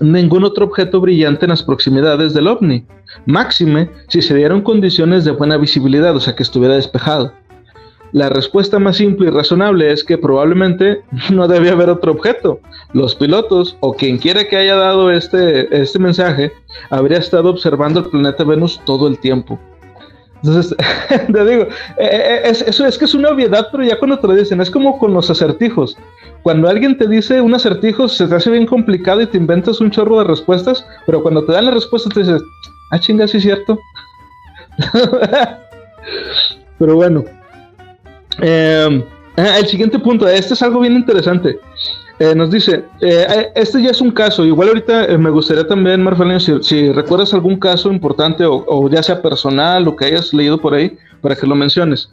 ningún 0.00 0.44
otro 0.44 0.64
objeto 0.66 1.00
brillante 1.00 1.44
en 1.44 1.50
las 1.50 1.62
proximidades 1.62 2.32
del 2.32 2.46
ovni, 2.46 2.86
máxime 3.26 3.90
si 4.08 4.22
se 4.22 4.34
dieron 4.34 4.62
condiciones 4.62 5.24
de 5.24 5.32
buena 5.32 5.56
visibilidad, 5.56 6.16
o 6.16 6.20
sea 6.20 6.34
que 6.34 6.42
estuviera 6.42 6.76
despejado. 6.76 7.32
La 8.12 8.28
respuesta 8.28 8.78
más 8.78 8.96
simple 8.96 9.28
y 9.28 9.30
razonable 9.30 9.92
es 9.92 10.02
que 10.02 10.18
probablemente 10.18 11.02
no 11.30 11.46
debía 11.46 11.72
haber 11.72 11.90
otro 11.90 12.12
objeto. 12.12 12.60
Los 12.92 13.14
pilotos 13.14 13.76
o 13.80 13.94
quien 13.94 14.18
quiera 14.18 14.44
que 14.44 14.56
haya 14.56 14.76
dado 14.76 15.10
este, 15.10 15.80
este 15.80 15.98
mensaje 15.98 16.52
habría 16.90 17.18
estado 17.18 17.50
observando 17.50 18.00
el 18.00 18.10
planeta 18.10 18.44
Venus 18.44 18.80
todo 18.84 19.06
el 19.06 19.18
tiempo. 19.18 19.58
Entonces, 20.42 20.74
te 21.32 21.44
digo, 21.44 21.64
eh, 21.64 21.68
eh, 21.98 22.40
es, 22.44 22.62
eso 22.62 22.86
es 22.86 22.98
que 22.98 23.04
es 23.04 23.14
una 23.14 23.28
obviedad, 23.30 23.68
pero 23.70 23.84
ya 23.84 23.98
cuando 23.98 24.18
te 24.18 24.26
lo 24.26 24.34
dicen, 24.34 24.60
es 24.60 24.70
como 24.70 24.98
con 24.98 25.12
los 25.12 25.30
acertijos. 25.30 25.96
Cuando 26.42 26.68
alguien 26.68 26.96
te 26.96 27.06
dice 27.06 27.40
un 27.40 27.54
acertijo, 27.54 28.08
se 28.08 28.26
te 28.26 28.34
hace 28.34 28.50
bien 28.50 28.66
complicado 28.66 29.20
y 29.20 29.26
te 29.26 29.36
inventas 29.36 29.80
un 29.80 29.90
chorro 29.90 30.18
de 30.18 30.24
respuestas, 30.24 30.86
pero 31.06 31.22
cuando 31.22 31.44
te 31.44 31.52
dan 31.52 31.66
la 31.66 31.72
respuesta 31.72 32.08
te 32.08 32.20
dices, 32.20 32.42
ah, 32.90 32.98
chinga, 32.98 33.28
sí 33.28 33.36
es 33.36 33.42
cierto. 33.42 33.78
pero 36.78 36.96
bueno, 36.96 37.24
eh, 38.42 39.04
el 39.36 39.66
siguiente 39.66 39.98
punto, 39.98 40.28
este 40.28 40.54
es 40.54 40.62
algo 40.62 40.80
bien 40.80 40.94
interesante. 40.94 41.58
Eh, 42.18 42.34
nos 42.34 42.50
dice, 42.50 42.84
eh, 43.00 43.50
este 43.54 43.82
ya 43.82 43.90
es 43.90 44.00
un 44.02 44.10
caso, 44.10 44.44
igual 44.44 44.68
ahorita 44.68 45.16
me 45.16 45.30
gustaría 45.30 45.66
también, 45.66 46.02
Marfelino, 46.02 46.38
si, 46.38 46.92
recuerdas 46.92 47.32
algún 47.32 47.58
caso 47.58 47.90
importante 47.90 48.44
o, 48.44 48.90
ya 48.90 49.02
sea 49.02 49.22
personal 49.22 49.88
o 49.88 49.96
que 49.96 50.04
hayas 50.04 50.34
leído 50.34 50.60
por 50.60 50.74
ahí, 50.74 50.98
para 51.22 51.34
que 51.34 51.46
lo 51.46 51.54
menciones. 51.54 52.10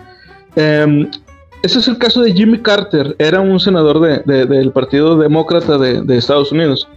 Em, 0.55 1.09
ese 1.61 1.79
es 1.79 1.87
el 1.89 1.97
caso 1.97 2.21
de 2.21 2.31
Jimmy 2.31 2.59
Carter, 2.59 3.15
era 3.19 3.41
un 3.41 3.59
senador 3.59 3.99
del 3.99 4.71
Partido 4.71 5.17
Demócrata 5.17 5.77
de, 5.77 6.17
Estados 6.17 6.53
Unidos. 6.53 6.87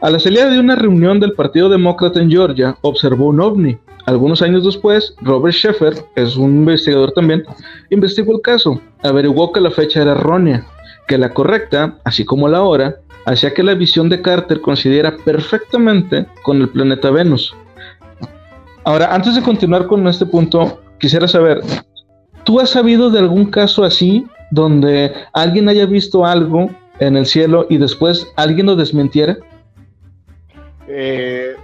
A 0.00 0.10
la 0.10 0.18
salida 0.18 0.48
de 0.48 0.60
una 0.60 0.76
reunión 0.76 1.20
del 1.20 1.32
Partido 1.32 1.68
Demócrata 1.68 2.20
en 2.20 2.30
Georgia, 2.30 2.76
observó 2.82 3.26
un 3.26 3.40
ovni. 3.40 3.78
Algunos 4.06 4.40
años 4.42 4.64
después, 4.64 5.14
Robert 5.20 5.54
Sheffer, 5.54 5.94
es 6.16 6.36
un 6.36 6.50
investigador 6.60 7.12
también, 7.12 7.44
investigó 7.90 8.32
el 8.32 8.40
caso, 8.40 8.80
averiguó 9.02 9.52
que 9.52 9.60
la 9.60 9.70
fecha 9.70 10.00
era 10.00 10.12
errónea, 10.12 10.64
que 11.06 11.18
la 11.18 11.34
correcta, 11.34 11.98
así 12.04 12.24
como 12.24 12.48
la 12.48 12.62
hora, 12.62 12.96
hacía 13.26 13.52
que 13.52 13.62
la 13.62 13.74
visión 13.74 14.08
de 14.08 14.22
Carter 14.22 14.60
coincidiera 14.60 15.16
perfectamente 15.16 16.26
con 16.42 16.62
el 16.62 16.70
planeta 16.70 17.10
Venus. 17.10 17.54
Ahora, 18.84 19.14
antes 19.14 19.34
de 19.34 19.42
continuar 19.42 19.86
con 19.86 20.06
este 20.08 20.24
punto, 20.24 20.80
quisiera 20.98 21.28
saber, 21.28 21.60
¿tú 22.44 22.60
has 22.60 22.70
sabido 22.70 23.10
de 23.10 23.18
algún 23.18 23.50
caso 23.50 23.84
así 23.84 24.24
donde 24.50 25.12
alguien 25.34 25.68
haya 25.68 25.84
visto 25.84 26.24
algo 26.24 26.70
en 27.00 27.16
el 27.16 27.26
cielo 27.26 27.66
y 27.68 27.76
después 27.76 28.26
alguien 28.36 28.66
lo 28.66 28.76
desmintiera? 28.76 29.36
Eh, 30.88 31.56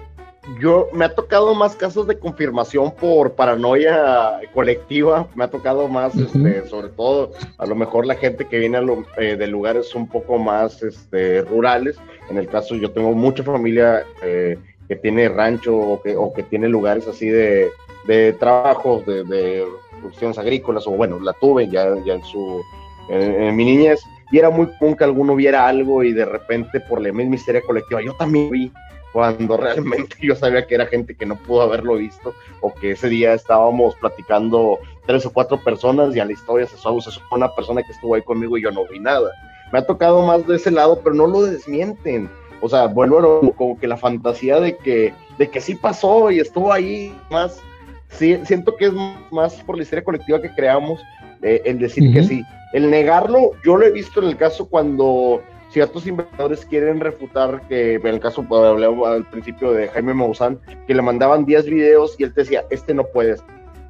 yo 0.60 0.88
me 0.92 1.06
ha 1.06 1.14
tocado 1.14 1.54
más 1.54 1.74
casos 1.74 2.06
de 2.06 2.18
confirmación 2.18 2.92
por 2.94 3.32
paranoia 3.32 4.40
colectiva, 4.52 5.26
me 5.34 5.44
ha 5.44 5.48
tocado 5.48 5.88
más, 5.88 6.14
este, 6.16 6.66
sobre 6.68 6.88
todo, 6.88 7.32
a 7.56 7.66
lo 7.66 7.74
mejor 7.74 8.06
la 8.06 8.14
gente 8.14 8.44
que 8.46 8.58
viene 8.58 8.78
eh, 9.16 9.36
de 9.36 9.46
lugares 9.46 9.94
un 9.94 10.06
poco 10.06 10.38
más 10.38 10.82
este, 10.82 11.40
rurales. 11.42 11.96
En 12.28 12.36
el 12.36 12.46
caso, 12.48 12.74
yo 12.74 12.90
tengo 12.90 13.12
mucha 13.12 13.42
familia 13.42 14.04
eh, 14.22 14.58
que 14.86 14.96
tiene 14.96 15.28
rancho 15.30 15.76
o 15.76 16.02
que, 16.02 16.14
o 16.14 16.32
que, 16.34 16.42
tiene 16.42 16.68
lugares 16.68 17.08
así 17.08 17.28
de, 17.28 17.70
de 18.06 18.34
trabajos, 18.34 19.06
de, 19.06 19.24
de, 19.24 19.64
producciones 20.00 20.36
agrícolas, 20.36 20.86
o 20.86 20.90
bueno, 20.90 21.18
la 21.20 21.32
tuve 21.32 21.68
ya, 21.68 21.94
ya 22.04 22.14
en 22.14 22.24
su 22.24 22.62
en, 23.08 23.56
mi 23.56 23.64
niñez, 23.64 24.02
y 24.30 24.38
era 24.38 24.50
muy 24.50 24.66
común 24.78 24.96
que 24.96 25.04
alguno 25.04 25.34
viera 25.34 25.66
algo 25.66 26.02
y 26.02 26.12
de 26.12 26.24
repente 26.24 26.80
por 26.80 27.00
la 27.00 27.12
misma 27.12 27.36
histeria 27.36 27.62
colectiva, 27.62 28.02
yo 28.02 28.14
también 28.14 28.50
vi 28.50 28.72
cuando 29.14 29.56
realmente 29.56 30.16
yo 30.20 30.34
sabía 30.34 30.66
que 30.66 30.74
era 30.74 30.86
gente 30.86 31.14
que 31.14 31.24
no 31.24 31.36
pudo 31.36 31.62
haberlo 31.62 31.94
visto 31.94 32.34
o 32.60 32.74
que 32.74 32.90
ese 32.90 33.08
día 33.08 33.32
estábamos 33.32 33.94
platicando 33.94 34.80
tres 35.06 35.24
o 35.24 35.32
cuatro 35.32 35.62
personas 35.62 36.14
y 36.14 36.20
a 36.20 36.24
la 36.24 36.32
historia 36.32 36.66
se 36.66 36.76
supo, 36.76 36.98
una 37.30 37.54
persona 37.54 37.82
que 37.84 37.92
estuvo 37.92 38.16
ahí 38.16 38.22
conmigo 38.22 38.58
y 38.58 38.62
yo 38.62 38.72
no 38.72 38.86
vi 38.88 38.98
nada. 38.98 39.30
Me 39.72 39.78
ha 39.78 39.86
tocado 39.86 40.26
más 40.26 40.44
de 40.46 40.56
ese 40.56 40.72
lado, 40.72 41.00
pero 41.02 41.14
no 41.14 41.28
lo 41.28 41.42
desmienten. 41.42 42.28
O 42.60 42.68
sea, 42.68 42.86
vuelvo 42.86 43.52
como 43.56 43.78
que 43.78 43.86
la 43.86 43.96
fantasía 43.96 44.58
de 44.58 44.76
que, 44.76 45.14
de 45.38 45.48
que 45.48 45.60
sí 45.60 45.76
pasó 45.76 46.30
y 46.32 46.40
estuvo 46.40 46.72
ahí, 46.72 47.16
más, 47.30 47.60
sí, 48.08 48.38
siento 48.44 48.74
que 48.74 48.86
es 48.86 48.92
más 49.30 49.54
por 49.62 49.76
la 49.76 49.84
historia 49.84 50.04
colectiva 50.04 50.42
que 50.42 50.54
creamos 50.54 51.00
eh, 51.42 51.62
el 51.64 51.78
decir 51.78 52.12
que 52.12 52.24
sí. 52.24 52.42
El 52.72 52.90
negarlo, 52.90 53.52
yo 53.64 53.76
lo 53.76 53.86
he 53.86 53.92
visto 53.92 54.20
en 54.20 54.28
el 54.28 54.36
caso 54.36 54.68
cuando 54.68 55.40
ciertos 55.74 56.06
investigadores 56.06 56.64
quieren 56.64 57.00
refutar 57.00 57.60
que, 57.68 57.96
en 57.96 58.06
el 58.06 58.20
caso, 58.20 58.46
hablamos 58.48 59.08
al 59.08 59.24
principio 59.24 59.72
de 59.72 59.88
Jaime 59.88 60.14
Maussan, 60.14 60.60
que 60.86 60.94
le 60.94 61.02
mandaban 61.02 61.44
10 61.44 61.66
videos 61.66 62.14
y 62.16 62.22
él 62.22 62.32
te 62.32 62.42
decía, 62.42 62.64
este 62.70 62.94
no 62.94 63.04
puedes, 63.04 63.42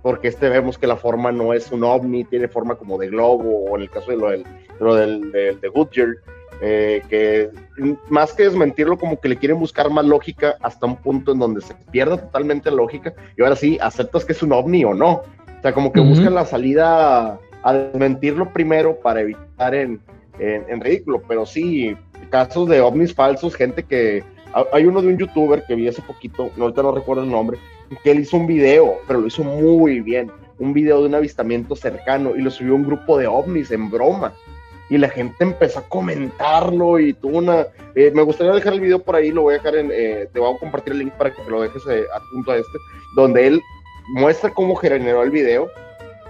porque 0.02 0.28
este 0.28 0.48
vemos 0.48 0.78
que 0.78 0.86
la 0.86 0.96
forma 0.96 1.30
no 1.30 1.52
es 1.52 1.70
un 1.70 1.84
ovni, 1.84 2.24
tiene 2.24 2.48
forma 2.48 2.76
como 2.76 2.96
de 2.96 3.08
globo, 3.08 3.66
o 3.66 3.76
en 3.76 3.82
el 3.82 3.90
caso 3.90 4.10
de 4.10 4.16
lo 4.16 4.30
del, 4.30 4.44
lo 4.80 4.94
del, 4.94 5.30
de 5.30 5.68
Goodyear, 5.68 6.16
eh, 6.62 7.02
que 7.10 7.50
más 8.08 8.32
que 8.32 8.44
desmentirlo, 8.44 8.96
como 8.96 9.20
que 9.20 9.28
le 9.28 9.36
quieren 9.36 9.58
buscar 9.58 9.90
más 9.90 10.06
lógica 10.06 10.56
hasta 10.62 10.86
un 10.86 10.96
punto 10.96 11.32
en 11.32 11.38
donde 11.38 11.60
se 11.60 11.74
pierda 11.90 12.16
totalmente 12.16 12.70
la 12.70 12.76
lógica 12.76 13.12
y 13.36 13.42
ahora 13.42 13.56
sí, 13.56 13.78
aceptas 13.82 14.24
que 14.24 14.32
es 14.32 14.42
un 14.42 14.52
ovni 14.52 14.86
o 14.86 14.94
no. 14.94 15.12
O 15.12 15.62
sea, 15.62 15.74
como 15.74 15.92
que 15.92 16.00
buscan 16.00 16.34
la 16.34 16.46
salida 16.46 17.38
a 17.62 17.72
desmentirlo 17.72 18.50
primero 18.52 18.96
para 19.00 19.20
evitar 19.20 19.74
en, 19.74 20.00
en, 20.38 20.80
ridículo, 20.80 21.22
pero 21.26 21.46
sí, 21.46 21.96
casos 22.30 22.68
de 22.68 22.80
ovnis 22.80 23.14
falsos, 23.14 23.54
gente 23.54 23.82
que... 23.82 24.22
Hay 24.72 24.86
uno 24.86 25.02
de 25.02 25.08
un 25.08 25.18
youtuber 25.18 25.64
que 25.66 25.74
vi 25.74 25.88
hace 25.88 26.00
poquito, 26.00 26.48
no, 26.56 26.64
ahorita 26.64 26.82
no 26.84 26.92
recuerdo 26.92 27.24
el 27.24 27.30
nombre, 27.30 27.58
que 28.04 28.12
él 28.12 28.20
hizo 28.20 28.36
un 28.36 28.46
video, 28.46 28.98
pero 29.06 29.20
lo 29.20 29.26
hizo 29.26 29.42
muy 29.42 30.00
bien, 30.00 30.30
un 30.58 30.72
video 30.72 31.00
de 31.00 31.08
un 31.08 31.14
avistamiento 31.16 31.74
cercano 31.74 32.36
y 32.36 32.40
lo 32.40 32.50
subió 32.52 32.76
un 32.76 32.84
grupo 32.84 33.18
de 33.18 33.26
ovnis 33.26 33.70
en 33.70 33.90
broma. 33.90 34.32
Y 34.90 34.98
la 34.98 35.08
gente 35.08 35.36
empezó 35.40 35.80
a 35.80 35.88
comentarlo 35.88 37.00
y 37.00 37.14
tuvo 37.14 37.38
una... 37.38 37.66
Eh, 37.94 38.12
me 38.14 38.22
gustaría 38.22 38.52
dejar 38.52 38.74
el 38.74 38.80
video 38.80 38.98
por 38.98 39.16
ahí, 39.16 39.32
lo 39.32 39.42
voy 39.42 39.54
a 39.54 39.56
dejar 39.56 39.76
en... 39.76 39.90
Eh, 39.92 40.28
te 40.32 40.38
voy 40.38 40.54
a 40.54 40.58
compartir 40.58 40.92
el 40.92 41.00
link 41.00 41.12
para 41.14 41.34
que 41.34 41.42
lo 41.48 41.62
dejes 41.62 41.82
eh, 41.90 42.04
adjunto 42.14 42.52
a 42.52 42.56
este, 42.56 42.78
donde 43.16 43.46
él 43.46 43.62
muestra 44.14 44.50
cómo 44.50 44.76
generó 44.76 45.22
el 45.22 45.30
video, 45.30 45.68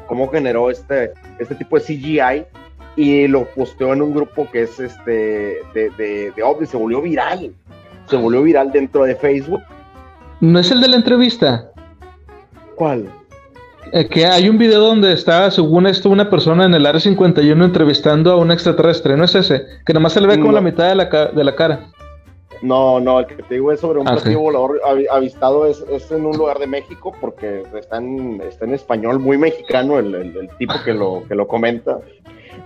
cómo 0.07 0.29
generó 0.29 0.71
este, 0.71 1.13
este 1.39 1.57
tipo 1.57 1.79
de 1.79 1.85
CGI 1.85 2.47
y 2.97 3.27
lo 3.27 3.47
posteó 3.47 3.93
en 3.93 4.03
un 4.03 4.15
grupo 4.15 4.49
que 4.51 4.63
es 4.63 4.79
este 4.79 5.59
de, 5.75 5.91
de, 5.97 6.33
de 6.37 6.67
se 6.67 6.77
volvió 6.77 7.03
viral. 7.03 7.53
Se 8.07 8.17
volvió 8.17 8.43
viral 8.43 8.71
dentro 8.73 9.05
de 9.05 9.17
Facebook. 9.17 9.63
¿No 10.41 10.59
es 10.59 10.71
el 10.71 10.81
de 10.81 10.89
la 10.89 10.97
entrevista? 10.97 11.71
¿Cuál? 12.75 13.09
Eh, 13.93 14.09
que 14.09 14.27
hay 14.27 14.49
un 14.49 14.59
video 14.59 14.81
donde 14.81 15.13
está, 15.13 15.51
según 15.51 15.87
esto, 15.87 16.11
una 16.11 16.29
persona 16.29 16.65
en 16.65 16.75
el 16.75 16.87
área 16.87 17.01
51 17.01 17.65
entrevistando 17.65 18.33
a 18.33 18.37
un 18.37 18.51
extraterrestre, 18.51 19.17
¿no 19.17 19.25
es 19.25 19.35
ese? 19.35 19.67
Que 19.87 19.93
nomás 19.93 20.13
se 20.13 20.21
le 20.21 20.27
ve 20.27 20.39
como 20.39 20.53
la 20.53 20.61
mitad 20.61 20.89
de 20.89 20.95
la, 20.95 21.05
de 21.05 21.45
la 21.45 21.55
cara. 21.55 21.91
No, 22.63 22.99
no, 22.99 23.21
el 23.21 23.27
que 23.27 23.43
te 23.43 23.55
digo 23.55 23.73
es 23.73 23.81
sobre 23.81 23.99
un 23.99 24.09
ah, 24.09 24.17
volador 24.37 24.81
avistado 25.11 25.67
es, 25.67 25.85
en 26.11 26.25
un 26.25 26.37
lugar 26.37 26.59
de 26.59 26.67
México 26.67 27.13
porque 27.21 27.63
está 27.79 27.99
en, 27.99 28.41
está 28.41 28.65
en 28.65 28.73
español 28.73 29.19
muy 29.19 29.37
mexicano 29.37 29.99
el, 29.99 30.15
el, 30.15 30.49
tipo 30.57 30.73
que 30.83 30.95
lo, 30.95 31.25
que 31.29 31.35
lo 31.35 31.47
comenta 31.47 31.99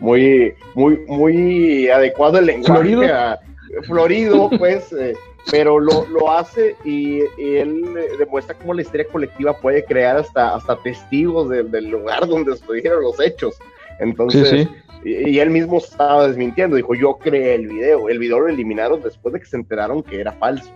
muy, 0.01 0.55
muy, 0.74 0.99
muy 1.07 1.88
adecuado 1.88 2.38
el 2.38 2.46
lenguaje. 2.46 2.82
Florido, 2.82 3.38
florido 3.82 4.51
pues, 4.59 4.92
eh, 4.92 5.14
pero 5.51 5.78
lo, 5.78 6.07
lo 6.09 6.30
hace 6.30 6.76
y, 6.84 7.20
él 7.38 7.96
eh, 7.96 8.16
demuestra 8.18 8.55
cómo 8.57 8.74
la 8.74 8.82
historia 8.82 9.07
colectiva 9.07 9.59
puede 9.59 9.84
crear 9.84 10.16
hasta, 10.16 10.55
hasta 10.55 10.76
testigos 10.82 11.49
del 11.49 11.88
lugar 11.88 12.26
donde 12.26 12.53
estuvieron 12.53 13.03
los 13.03 13.18
hechos. 13.20 13.59
Entonces, 13.99 14.68
Y, 15.05 15.38
él 15.38 15.51
mismo 15.51 15.78
estaba 15.78 16.26
desmintiendo, 16.26 16.76
dijo, 16.76 16.94
yo 16.94 17.18
creé 17.18 17.55
el 17.55 17.68
video, 17.68 18.09
el 18.09 18.18
video 18.18 18.40
lo 18.40 18.49
eliminaron 18.49 19.01
después 19.03 19.32
de 19.32 19.40
que 19.40 19.46
se 19.46 19.57
enteraron 19.57 20.03
que 20.03 20.20
era 20.20 20.32
falso. 20.32 20.72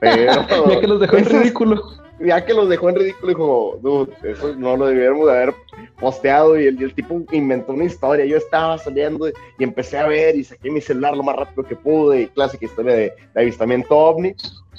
Pero, 0.00 0.46
ya 0.68 0.80
que 0.80 0.86
los 0.86 1.00
dejó 1.00 1.16
en 1.16 1.24
ridículo 1.26 2.00
ya 2.20 2.44
que 2.44 2.52
los 2.52 2.68
dejó 2.68 2.90
en 2.90 2.96
ridículo, 2.96 3.28
dijo, 3.28 3.78
dude, 3.82 4.30
eso 4.30 4.54
no 4.56 4.76
lo 4.76 4.86
debiéramos 4.86 5.26
de 5.26 5.32
haber 5.32 5.54
posteado. 5.98 6.60
Y 6.60 6.66
el, 6.66 6.94
tipo 6.94 7.22
inventó 7.32 7.72
una 7.72 7.84
historia. 7.84 8.24
Yo 8.24 8.36
estaba 8.36 8.76
saliendo 8.78 9.28
y, 9.28 9.32
empecé 9.58 9.98
a 9.98 10.06
ver 10.06 10.36
y 10.36 10.44
saqué 10.44 10.70
mi 10.70 10.80
celular 10.80 11.16
lo 11.16 11.22
más 11.22 11.36
rápido 11.36 11.64
que 11.64 11.76
pude. 11.76 12.22
Y 12.22 12.26
clásica 12.28 12.66
historia 12.66 12.94
de, 12.94 13.12
avistamiento 13.34 13.96
ovni. 13.96 14.34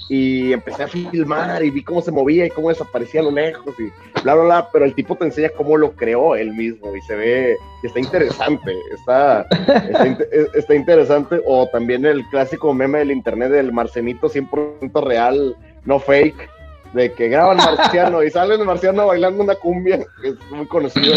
Y 0.10 0.54
empecé 0.54 0.84
a 0.84 0.88
filmar 0.88 1.64
y 1.64 1.70
vi 1.70 1.84
cómo 1.84 2.02
se 2.02 2.12
movía 2.12 2.46
y 2.46 2.50
cómo 2.50 2.70
desaparecía 2.70 3.22
a 3.22 3.24
lo 3.24 3.32
lejos 3.32 3.74
y 3.80 3.86
bla, 4.22 4.36
bla, 4.36 4.44
bla. 4.44 4.70
Pero 4.74 4.86
el 4.86 4.94
tipo 4.94 5.16
te 5.16 5.26
enseña 5.26 5.50
cómo 5.50 5.78
lo 5.78 5.94
creó 5.94 6.36
él 6.36 6.54
mismo 6.54 6.96
y 6.96 7.02
se 7.02 7.16
ve, 7.16 7.58
está 7.84 8.00
interesante. 8.00 8.76
Está, 8.94 9.48
está, 10.54 10.76
interesante. 10.76 11.42
O 11.46 11.68
también 11.68 12.06
el 12.06 12.26
clásico 12.28 12.74
meme 12.74 13.00
del 13.00 13.12
internet 13.12 13.52
del 13.52 13.72
Marcenito 13.72 14.30
100% 14.30 15.04
real, 15.04 15.56
no 15.86 16.00
fake 16.00 16.50
de 16.94 17.12
que 17.14 17.30
graban 17.30 17.58
marciano 17.58 18.22
y 18.22 18.30
sale 18.30 18.56
el 18.56 18.66
marciano 18.66 19.08
bailando 19.08 19.44
una 19.44 19.56
cumbia, 19.56 20.00
que 20.22 20.30
es 20.30 20.36
muy 20.52 20.68
conocido. 20.68 21.16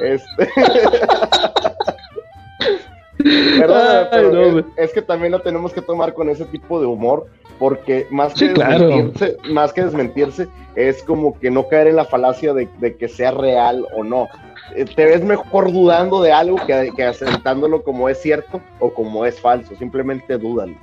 Este. 0.00 0.50
es, 3.24 4.92
que 4.92 5.02
también 5.02 5.32
lo 5.32 5.40
tenemos 5.40 5.72
que 5.72 5.82
tomar 5.82 6.14
con 6.14 6.28
ese 6.28 6.44
tipo 6.46 6.80
de 6.80 6.86
humor, 6.86 7.26
porque 7.58 8.06
más 8.10 8.34
que, 8.34 8.48
desmentirse, 8.48 9.36
más 9.50 9.72
que 9.72 9.84
desmentirse, 9.84 10.48
es 10.76 11.02
como 11.02 11.38
que 11.38 11.50
no 11.50 11.68
caer 11.68 11.88
en 11.88 11.96
la 11.96 12.04
falacia 12.04 12.52
de, 12.52 12.68
que 12.96 13.08
sea 13.08 13.30
real 13.30 13.86
o 13.96 14.04
no. 14.04 14.28
Eh, 14.74 14.84
te 14.84 15.04
ves 15.04 15.22
mejor 15.22 15.72
dudando 15.72 16.22
de 16.22 16.32
algo 16.32 16.56
que, 16.66 16.90
que 16.96 17.04
aceptándolo 17.04 17.82
como 17.82 18.08
es 18.08 18.20
cierto 18.20 18.60
o 18.78 18.92
como 18.92 19.24
es 19.24 19.40
falso, 19.40 19.74
simplemente 19.76 20.36
dúdalo. 20.36 20.74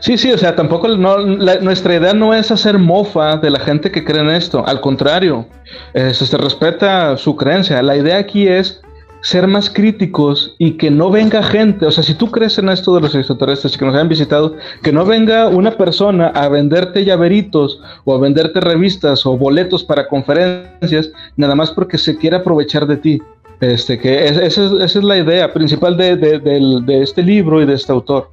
Sí, 0.00 0.18
sí, 0.18 0.30
o 0.30 0.38
sea, 0.38 0.54
tampoco 0.54 0.88
nuestra 0.88 1.96
idea 1.96 2.12
no 2.12 2.34
es 2.34 2.50
hacer 2.50 2.78
mofa 2.78 3.36
de 3.36 3.50
la 3.50 3.60
gente 3.60 3.90
que 3.90 4.04
cree 4.04 4.20
en 4.20 4.30
esto, 4.30 4.66
al 4.66 4.80
contrario, 4.80 5.46
eh, 5.94 6.12
se 6.12 6.36
respeta 6.36 7.16
su 7.16 7.34
creencia. 7.34 7.82
La 7.82 7.96
idea 7.96 8.18
aquí 8.18 8.46
es 8.46 8.82
ser 9.22 9.46
más 9.46 9.68
críticos 9.70 10.54
y 10.58 10.72
que 10.72 10.90
no 10.90 11.10
venga 11.10 11.42
gente, 11.42 11.86
o 11.86 11.90
sea, 11.90 12.02
si 12.02 12.14
tú 12.14 12.30
crees 12.30 12.58
en 12.58 12.68
esto 12.68 12.94
de 12.94 13.02
los 13.02 13.14
extraterrestres 13.14 13.76
que 13.76 13.84
nos 13.84 13.94
han 13.94 14.08
visitado, 14.08 14.56
que 14.82 14.92
no 14.92 15.04
venga 15.04 15.48
una 15.48 15.72
persona 15.72 16.28
a 16.28 16.48
venderte 16.48 17.04
llaveritos 17.04 17.80
o 18.04 18.14
a 18.14 18.18
venderte 18.18 18.60
revistas 18.60 19.26
o 19.26 19.36
boletos 19.36 19.84
para 19.84 20.08
conferencias, 20.08 21.10
nada 21.36 21.54
más 21.54 21.70
porque 21.70 21.98
se 21.98 22.16
quiere 22.16 22.36
aprovechar 22.36 22.86
de 22.86 22.96
ti. 22.96 23.22
Este, 23.60 23.98
que 23.98 24.26
esa, 24.26 24.84
es, 24.84 24.96
la 24.96 25.18
idea 25.18 25.52
principal 25.52 25.94
de, 25.94 26.16
de 26.16 27.02
este 27.02 27.22
libro 27.22 27.60
y 27.60 27.66
de 27.66 27.74
este 27.74 27.92
autor. 27.92 28.30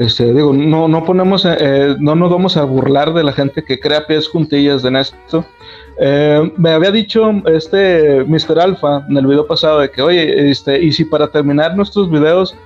Este, 0.00 0.32
digo, 0.32 0.54
no, 0.54 0.88
no 0.88 1.04
ponemos, 1.04 1.44
eh, 1.44 1.56
eh, 1.60 1.96
no 1.98 2.14
nos 2.14 2.30
vamos 2.30 2.56
a 2.56 2.64
burlar 2.64 3.12
de 3.12 3.22
la 3.22 3.32
gente 3.32 3.62
que 3.62 3.78
crea 3.78 4.06
pies 4.06 4.28
juntillas 4.28 4.82
de 4.82 4.98
esto. 4.98 5.44
Eh, 6.02 6.52
me 6.56 6.70
había 6.70 6.90
dicho 6.90 7.30
este 7.44 8.24
Mr. 8.24 8.58
Alpha 8.58 9.04
en 9.08 9.18
el 9.18 9.26
video 9.26 9.46
pasado 9.46 9.80
de 9.80 9.90
que, 9.90 10.00
oye, 10.00 10.50
este, 10.50 10.82
y 10.82 10.92
si 10.92 11.04
para 11.04 11.28
terminar 11.28 11.76
nuestros 11.76 12.10
videos 12.10 12.56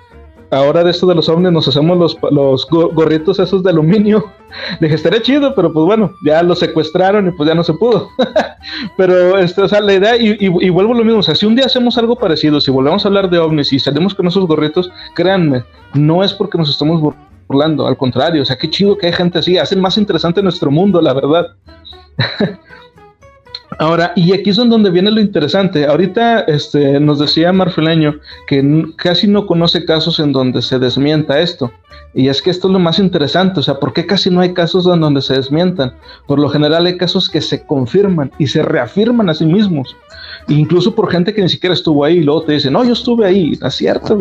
ahora 0.50 0.84
de 0.84 0.92
esto 0.92 1.06
de 1.06 1.16
los 1.16 1.28
ovnis 1.28 1.50
nos 1.50 1.66
hacemos 1.66 2.16
los, 2.30 2.66
gorritos 2.68 3.40
esos 3.40 3.64
de 3.64 3.70
aluminio. 3.70 4.30
Le 4.78 4.86
dije, 4.86 4.94
estaría 4.94 5.20
chido, 5.20 5.52
pero 5.56 5.72
pues 5.72 5.84
bueno, 5.84 6.12
ya 6.24 6.44
los 6.44 6.60
secuestraron 6.60 7.26
y 7.26 7.30
pues 7.32 7.48
ya 7.48 7.56
no 7.56 7.64
se 7.64 7.74
pudo. 7.74 8.08
pero, 8.96 9.36
este, 9.38 9.62
o 9.62 9.68
sea, 9.68 9.80
la 9.80 9.94
idea, 9.94 10.16
y, 10.16 10.68
vuelvo 10.68 10.94
lo 10.94 11.04
mismo, 11.04 11.18
o 11.18 11.22
sea, 11.22 11.34
si 11.34 11.44
un 11.44 11.56
día 11.56 11.66
hacemos 11.66 11.98
algo 11.98 12.16
parecido, 12.16 12.60
si 12.60 12.70
volvemos 12.70 13.04
a 13.04 13.08
hablar 13.08 13.28
de 13.30 13.38
ovnis 13.38 13.72
y 13.72 13.80
salimos 13.80 14.14
con 14.14 14.28
esos 14.28 14.46
gorritos, 14.46 14.92
créanme, 15.14 15.64
no 15.92 16.22
es 16.22 16.32
porque 16.32 16.56
nos 16.56 16.70
estamos 16.70 17.14
burlando, 17.48 17.86
al 17.86 17.96
contrario, 17.96 18.42
o 18.42 18.44
sea, 18.44 18.56
qué 18.56 18.70
chido 18.70 18.96
que 18.96 19.06
hay 19.06 19.12
gente 19.12 19.40
así, 19.40 19.58
hacen 19.58 19.80
más 19.80 19.98
interesante 19.98 20.40
nuestro 20.40 20.70
mundo, 20.70 21.00
la 21.00 21.14
verdad. 21.14 21.48
Ahora, 23.78 24.12
y 24.16 24.32
aquí 24.32 24.50
es 24.50 24.56
donde 24.56 24.90
viene 24.90 25.10
lo 25.10 25.20
interesante. 25.20 25.86
Ahorita 25.86 26.40
este, 26.40 27.00
nos 27.00 27.18
decía 27.18 27.52
Marfileño 27.52 28.16
que 28.46 28.84
casi 28.96 29.26
no 29.26 29.46
conoce 29.46 29.84
casos 29.84 30.18
en 30.20 30.32
donde 30.32 30.62
se 30.62 30.78
desmienta 30.78 31.40
esto. 31.40 31.72
Y 32.14 32.28
es 32.28 32.40
que 32.40 32.50
esto 32.50 32.68
es 32.68 32.72
lo 32.72 32.78
más 32.78 33.00
interesante, 33.00 33.58
o 33.58 33.62
sea, 33.62 33.74
¿por 33.74 33.92
qué 33.92 34.06
casi 34.06 34.30
no 34.30 34.40
hay 34.40 34.54
casos 34.54 34.86
en 34.86 35.00
donde 35.00 35.20
se 35.20 35.34
desmientan? 35.34 35.94
Por 36.28 36.38
lo 36.38 36.48
general 36.48 36.86
hay 36.86 36.96
casos 36.96 37.28
que 37.28 37.40
se 37.40 37.66
confirman 37.66 38.30
y 38.38 38.46
se 38.46 38.62
reafirman 38.62 39.28
a 39.28 39.34
sí 39.34 39.44
mismos, 39.44 39.96
incluso 40.46 40.94
por 40.94 41.10
gente 41.10 41.34
que 41.34 41.42
ni 41.42 41.48
siquiera 41.48 41.74
estuvo 41.74 42.04
ahí 42.04 42.18
y 42.18 42.22
luego 42.22 42.42
te 42.42 42.52
dice, 42.52 42.70
no, 42.70 42.84
yo 42.84 42.92
estuve 42.92 43.26
ahí, 43.26 43.58
¿no 43.60 43.66
es 43.66 43.74
cierto? 43.74 44.16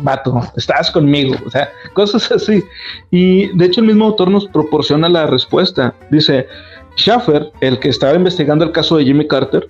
Vato, 0.00 0.40
estás 0.56 0.90
conmigo, 0.90 1.36
o 1.46 1.50
sea, 1.50 1.70
cosas 1.92 2.32
así. 2.32 2.64
Y 3.12 3.46
de 3.56 3.66
hecho 3.66 3.80
el 3.80 3.86
mismo 3.86 4.06
autor 4.06 4.30
nos 4.30 4.48
proporciona 4.48 5.08
la 5.08 5.28
respuesta. 5.28 5.94
Dice, 6.10 6.48
Schaffer, 6.98 7.50
el 7.60 7.78
que 7.78 7.88
estaba 7.88 8.14
investigando 8.14 8.64
el 8.64 8.72
caso 8.72 8.96
de 8.96 9.04
Jimmy 9.04 9.26
Carter, 9.26 9.66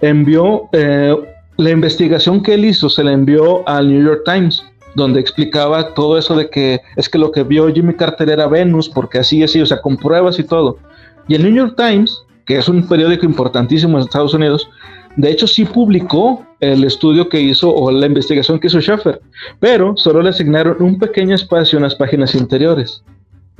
envió 0.00 0.68
eh, 0.72 1.14
la 1.56 1.70
investigación 1.70 2.42
que 2.42 2.54
él 2.54 2.64
hizo, 2.64 2.88
se 2.88 3.02
la 3.02 3.12
envió 3.12 3.68
al 3.68 3.88
New 3.88 4.04
York 4.04 4.22
Times, 4.24 4.64
donde 4.94 5.20
explicaba 5.20 5.92
todo 5.94 6.16
eso 6.16 6.36
de 6.36 6.48
que 6.48 6.80
es 6.96 7.08
que 7.08 7.18
lo 7.18 7.32
que 7.32 7.42
vio 7.42 7.72
Jimmy 7.72 7.94
Carter 7.94 8.30
era 8.30 8.46
Venus, 8.46 8.88
porque 8.88 9.18
así 9.18 9.42
así, 9.42 9.60
o 9.60 9.66
sea, 9.66 9.80
con 9.80 9.96
pruebas 9.96 10.38
y 10.38 10.44
todo. 10.44 10.78
Y 11.26 11.34
el 11.34 11.42
New 11.42 11.54
York 11.54 11.74
Times, 11.76 12.22
que 12.46 12.56
es 12.56 12.68
un 12.68 12.86
periódico 12.86 13.26
importantísimo 13.26 13.98
en 13.98 14.04
Estados 14.04 14.32
Unidos, 14.32 14.70
de 15.16 15.30
hecho 15.30 15.46
sí 15.48 15.64
publicó 15.64 16.46
el 16.60 16.84
estudio 16.84 17.28
que 17.28 17.40
hizo 17.40 17.74
o 17.74 17.90
la 17.90 18.06
investigación 18.06 18.58
que 18.58 18.68
hizo 18.68 18.80
Schaffer, 18.80 19.20
pero 19.58 19.96
solo 19.96 20.22
le 20.22 20.30
asignaron 20.30 20.76
un 20.80 20.98
pequeño 20.98 21.34
espacio 21.34 21.76
en 21.76 21.82
las 21.82 21.96
páginas 21.96 22.34
interiores. 22.34 23.02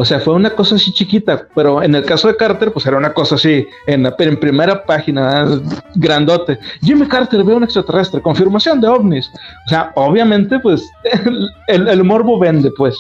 O 0.01 0.05
sea, 0.05 0.21
fue 0.21 0.35
una 0.35 0.51
cosa 0.51 0.77
así 0.77 0.93
chiquita, 0.93 1.49
pero 1.57 1.83
en 1.83 1.93
el 1.93 2.05
caso 2.05 2.29
de 2.29 2.37
Carter, 2.37 2.73
pues 2.73 2.87
era 2.87 2.97
una 2.97 3.13
cosa 3.13 3.35
así, 3.35 3.67
en, 3.89 4.05
la, 4.05 4.15
en 4.21 4.39
primera 4.39 4.85
página, 4.85 5.61
grandote. 5.97 6.57
Jimmy 6.83 7.09
Carter 7.09 7.43
ve 7.43 7.53
un 7.53 7.65
extraterrestre, 7.65 8.23
confirmación 8.23 8.81
de 8.81 8.87
ovnis. 8.87 9.29
O 9.67 9.69
sea, 9.69 9.91
obviamente, 9.97 10.61
pues 10.61 10.89
el, 11.67 12.05
morbo 12.05 12.39
vende, 12.39 12.71
pues. 12.77 12.97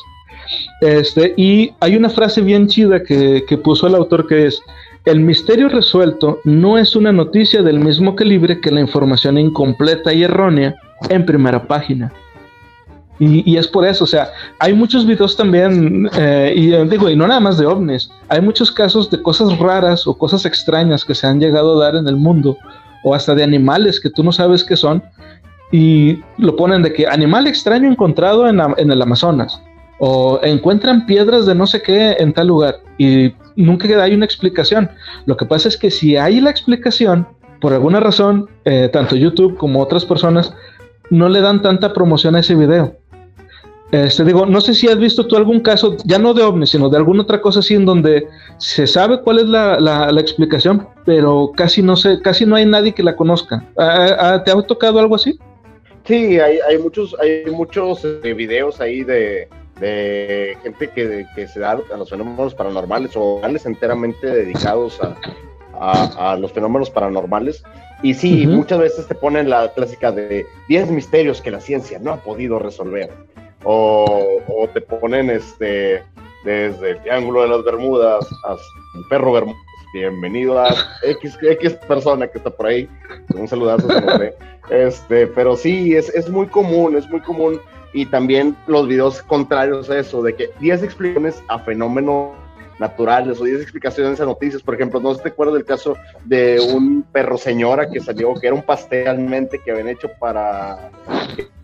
Este, 0.80 1.34
y 1.36 1.72
hay 1.78 1.94
una 1.94 2.10
frase 2.10 2.40
bien 2.40 2.66
chida 2.66 3.00
que, 3.04 3.44
que 3.48 3.56
puso 3.56 3.86
el 3.86 3.94
autor 3.94 4.26
que 4.26 4.46
es, 4.46 4.60
el 5.04 5.20
misterio 5.20 5.68
resuelto 5.68 6.40
no 6.42 6.78
es 6.78 6.96
una 6.96 7.12
noticia 7.12 7.62
del 7.62 7.78
mismo 7.78 8.16
calibre 8.16 8.60
que 8.60 8.72
la 8.72 8.80
información 8.80 9.38
incompleta 9.38 10.12
y 10.12 10.24
errónea 10.24 10.74
en 11.08 11.24
primera 11.24 11.62
página. 11.62 12.12
Y, 13.20 13.56
es 13.56 13.66
por 13.66 13.84
eso, 13.84 14.04
o 14.04 14.06
sea, 14.06 14.30
hay 14.60 14.72
muchos 14.72 15.04
videos 15.04 15.36
también, 15.36 16.08
eh, 16.16 16.52
y 16.54 16.72
eh, 16.72 16.84
digo, 16.84 17.10
y 17.10 17.16
no 17.16 17.26
nada 17.26 17.40
más 17.40 17.58
de 17.58 17.66
ovnis, 17.66 18.10
hay 18.28 18.40
muchos 18.40 18.70
casos 18.70 19.10
de 19.10 19.20
cosas 19.20 19.58
raras 19.58 20.06
o 20.06 20.16
cosas 20.16 20.46
extrañas 20.46 21.04
que 21.04 21.16
se 21.16 21.26
han 21.26 21.40
llegado 21.40 21.80
a 21.80 21.84
dar 21.84 21.96
en 21.96 22.06
el 22.06 22.14
mundo, 22.14 22.56
o 23.02 23.16
hasta 23.16 23.34
de 23.34 23.42
animales 23.42 23.98
que 23.98 24.10
tú 24.10 24.22
no 24.22 24.30
sabes 24.30 24.62
qué 24.62 24.76
son, 24.76 25.02
y 25.72 26.20
lo 26.38 26.54
ponen 26.54 26.82
de 26.82 26.92
que 26.92 27.08
animal 27.08 27.48
extraño 27.48 27.90
encontrado 27.90 28.48
en, 28.48 28.90
el 28.90 29.02
Amazonas, 29.02 29.60
o 29.98 30.38
encuentran 30.44 31.04
piedras 31.04 31.44
de 31.44 31.56
no 31.56 31.66
sé 31.66 31.82
qué 31.82 32.16
en 32.20 32.32
tal 32.32 32.46
lugar, 32.46 32.76
y 32.98 33.34
nunca 33.56 33.88
hay 34.00 34.14
una 34.14 34.26
explicación. 34.26 34.88
Lo 35.26 35.36
que 35.36 35.44
pasa 35.44 35.66
es 35.66 35.76
que 35.76 35.90
si 35.90 36.16
hay 36.16 36.40
la 36.40 36.50
explicación, 36.50 37.26
por 37.60 37.72
alguna 37.72 37.98
razón, 37.98 38.48
eh, 38.64 38.88
tanto 38.92 39.16
YouTube 39.16 39.56
como 39.56 39.82
otras 39.82 40.04
personas 40.04 40.54
no 41.10 41.28
le 41.28 41.40
dan 41.40 41.62
tanta 41.62 41.92
promoción 41.92 42.36
a 42.36 42.40
ese 42.40 42.54
video. 42.54 42.96
Este, 43.90 44.22
digo, 44.22 44.44
no 44.44 44.60
sé 44.60 44.74
si 44.74 44.86
has 44.86 44.98
visto 44.98 45.26
tú 45.26 45.36
algún 45.36 45.60
caso, 45.60 45.96
ya 46.04 46.18
no 46.18 46.34
de 46.34 46.42
ovnis, 46.42 46.70
sino 46.70 46.90
de 46.90 46.98
alguna 46.98 47.22
otra 47.22 47.40
cosa 47.40 47.60
así 47.60 47.74
en 47.74 47.86
donde 47.86 48.28
se 48.58 48.86
sabe 48.86 49.22
cuál 49.22 49.38
es 49.38 49.46
la, 49.46 49.80
la, 49.80 50.20
explicación, 50.20 50.86
pero 51.06 51.52
casi 51.56 51.82
no 51.82 51.96
sé, 51.96 52.20
casi 52.20 52.44
no 52.44 52.56
hay 52.56 52.66
nadie 52.66 52.92
que 52.92 53.02
la 53.02 53.16
conozca. 53.16 53.64
¿Te 53.76 54.50
ha 54.50 54.62
tocado 54.66 54.98
algo 54.98 55.14
así? 55.14 55.38
Sí, 56.04 56.38
hay, 56.38 56.58
hay 56.68 56.78
muchos, 56.78 57.16
hay 57.18 57.50
muchos 57.50 58.04
eh, 58.04 58.34
videos 58.34 58.78
ahí 58.80 59.04
de, 59.04 59.48
de 59.80 60.56
gente 60.62 60.88
que, 60.88 61.26
que, 61.34 61.48
se 61.48 61.60
da 61.60 61.72
a 61.72 61.96
los 61.96 62.10
fenómenos 62.10 62.54
paranormales 62.54 63.12
o 63.14 63.40
canales 63.40 63.64
enteramente 63.64 64.26
dedicados 64.26 64.98
a, 65.00 66.32
a, 66.32 66.36
los 66.36 66.52
fenómenos 66.52 66.90
paranormales. 66.90 67.62
Y 68.02 68.14
sí, 68.14 68.46
muchas 68.46 68.78
veces 68.78 69.08
te 69.08 69.14
ponen 69.14 69.48
la 69.50 69.72
clásica 69.72 70.12
de 70.12 70.46
10 70.68 70.90
misterios 70.90 71.40
que 71.40 71.50
la 71.50 71.60
ciencia 71.60 71.98
no 71.98 72.12
ha 72.12 72.16
podido 72.18 72.58
resolver 72.58 73.10
o, 73.64 74.68
te 74.72 74.80
ponen 74.80 75.30
este 75.30 76.02
desde 76.44 76.90
el 76.90 77.02
Triángulo 77.02 77.42
de 77.42 77.48
las 77.48 77.64
Bermudas 77.64 78.26
hasta 78.44 78.64
el 78.94 79.04
Perro 79.08 79.32
Bermudas. 79.32 79.60
Bienvenido 79.92 80.58
a 80.58 80.74
X, 81.02 81.38
X 81.40 81.74
persona 81.88 82.28
que 82.28 82.38
está 82.38 82.50
por 82.50 82.66
ahí. 82.66 82.88
Un 83.34 83.48
saludazo. 83.48 83.88
este, 84.70 85.26
pero 85.28 85.56
sí, 85.56 85.94
es, 85.94 86.10
es 86.10 86.28
muy 86.28 86.46
común, 86.46 86.96
es 86.96 87.08
muy 87.08 87.20
común. 87.20 87.60
Y 87.94 88.04
también 88.06 88.54
los 88.66 88.86
videos 88.86 89.22
contrarios 89.22 89.88
a 89.88 89.98
eso, 89.98 90.22
de 90.22 90.34
que 90.34 90.50
10 90.60 90.82
explicaciones 90.82 91.42
a 91.48 91.58
fenómenos 91.60 92.32
naturales 92.78 93.40
o 93.40 93.44
10 93.44 93.62
explicaciones 93.62 94.20
a 94.20 94.24
noticias. 94.24 94.62
Por 94.62 94.74
ejemplo, 94.74 95.00
no 95.00 95.14
si 95.14 95.22
te 95.22 95.28
acuerdas 95.28 95.54
del 95.54 95.64
caso 95.64 95.96
de 96.24 96.60
un 96.60 97.02
perro 97.02 97.38
señora 97.38 97.90
que 97.90 98.00
salió, 98.00 98.34
que 98.34 98.46
era 98.46 98.54
un 98.54 98.62
pastel 98.62 99.04
realmente 99.04 99.60
que 99.64 99.70
habían 99.70 99.88
hecho 99.88 100.10
para 100.18 100.90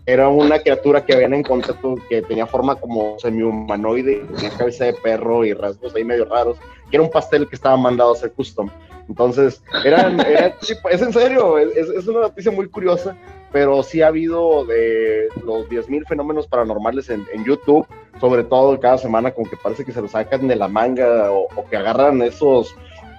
era 0.05 0.29
una 0.29 0.59
criatura 0.59 1.03
que 1.03 1.13
habían 1.13 1.33
encontrado 1.33 1.95
que 2.07 2.21
tenía 2.21 2.45
forma 2.45 2.75
como 2.75 3.17
semi-humanoide, 3.17 4.23
tenía 4.35 4.51
cabeza 4.51 4.85
de 4.85 4.93
perro 4.93 5.43
y 5.43 5.53
rasgos 5.53 5.95
ahí 5.95 6.03
medio 6.03 6.25
raros, 6.25 6.57
que 6.91 6.97
era 6.97 7.03
un 7.03 7.09
pastel 7.09 7.47
que 7.47 7.55
estaba 7.55 7.75
mandado 7.75 8.11
a 8.11 8.13
hacer 8.13 8.31
custom. 8.33 8.69
Entonces, 9.09 9.63
eran, 9.83 10.19
es 10.19 11.01
en 11.01 11.13
serio, 11.13 11.57
es, 11.57 12.07
una 12.07 12.21
noticia 12.21 12.51
muy 12.51 12.67
curiosa, 12.67 13.15
pero 13.51 13.81
sí 13.83 14.01
ha 14.01 14.07
habido 14.07 14.65
de 14.65 15.27
los 15.43 15.67
10.000 15.69 16.07
fenómenos 16.07 16.47
paranormales 16.47 17.09
en, 17.09 17.25
YouTube, 17.45 17.87
sobre 18.19 18.43
todo 18.43 18.79
cada 18.79 18.97
semana, 18.97 19.31
como 19.31 19.49
que 19.49 19.57
parece 19.57 19.83
que 19.85 19.91
se 19.91 20.01
lo 20.01 20.07
sacan 20.07 20.47
de 20.47 20.55
la 20.55 20.67
manga 20.67 21.31
o, 21.31 21.47
o 21.55 21.65
que 21.69 21.77
agarran 21.77 22.21
esos, 22.21 22.75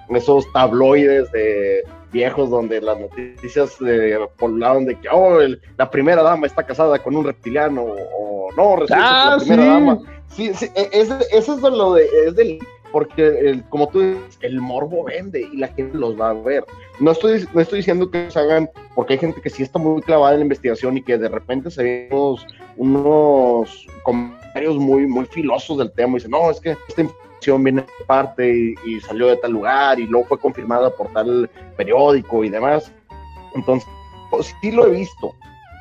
esos 0.09 0.51
tabloides 0.53 1.31
de 1.31 1.83
viejos 2.11 2.49
donde 2.49 2.81
las 2.81 2.99
noticias 2.99 3.75
eh, 3.85 4.17
poblaban 4.37 4.85
de 4.85 4.95
que 4.99 5.09
oh, 5.11 5.39
la 5.77 5.89
primera 5.89 6.23
dama 6.23 6.47
está 6.47 6.63
casada 6.63 6.99
con 6.99 7.15
un 7.15 7.25
reptiliano 7.25 7.83
o 7.83 8.49
no, 8.55 8.75
resulta 8.77 8.97
la 8.97 9.33
ah, 9.33 9.37
primera 9.37 9.65
dama. 9.65 9.99
Sí, 10.29 10.51
sí, 10.53 10.69
e, 10.75 10.89
es, 10.91 11.09
eso 11.31 11.55
es 11.55 11.61
lo 11.61 11.93
de, 11.93 12.07
es 12.25 12.35
del, 12.35 12.59
porque 12.91 13.61
como 13.69 13.87
tú 13.89 14.01
dices, 14.01 14.39
el 14.41 14.61
morbo 14.61 15.03
vende 15.03 15.41
y 15.41 15.57
la 15.57 15.67
gente 15.69 15.97
los 15.97 16.19
va 16.19 16.29
a 16.29 16.33
ver. 16.33 16.63
No 16.99 17.11
estoy, 17.11 17.47
no 17.53 17.61
estoy 17.61 17.77
diciendo 17.77 18.09
que 18.09 18.29
se 18.31 18.39
hagan, 18.39 18.69
porque 18.95 19.13
hay 19.13 19.19
gente 19.19 19.41
que 19.41 19.49
sí 19.49 19.63
está 19.63 19.77
muy 19.77 20.01
clavada 20.01 20.33
en 20.33 20.39
la 20.39 20.45
investigación 20.45 20.97
y 20.97 21.03
que 21.03 21.17
de 21.17 21.29
repente 21.29 21.69
se 21.69 21.83
ven 21.83 22.09
unos, 22.75 23.87
comentarios 24.03 24.77
muy, 24.77 25.05
muy 25.05 25.25
filosos 25.25 25.77
del 25.77 25.91
tema 25.91 26.13
y 26.13 26.15
dicen, 26.15 26.31
no, 26.31 26.49
es 26.49 26.59
que 26.59 26.75
esta 26.87 27.01
información 27.01 27.63
viene 27.63 27.81
de 27.81 28.05
parte 28.05 28.75
y, 28.85 28.99
salió 29.01 29.27
de 29.27 29.37
tal 29.37 29.51
lugar 29.51 29.99
y 29.99 30.07
luego 30.07 30.27
fue 30.27 30.39
confirmada 30.39 30.89
por 30.89 31.07
tal 31.13 31.49
periódico 31.75 32.43
y 32.43 32.49
demás. 32.49 32.91
Entonces, 33.53 33.87
pues, 34.31 34.55
sí 34.61 34.71
lo 34.71 34.87
he 34.87 34.91
visto 34.91 35.35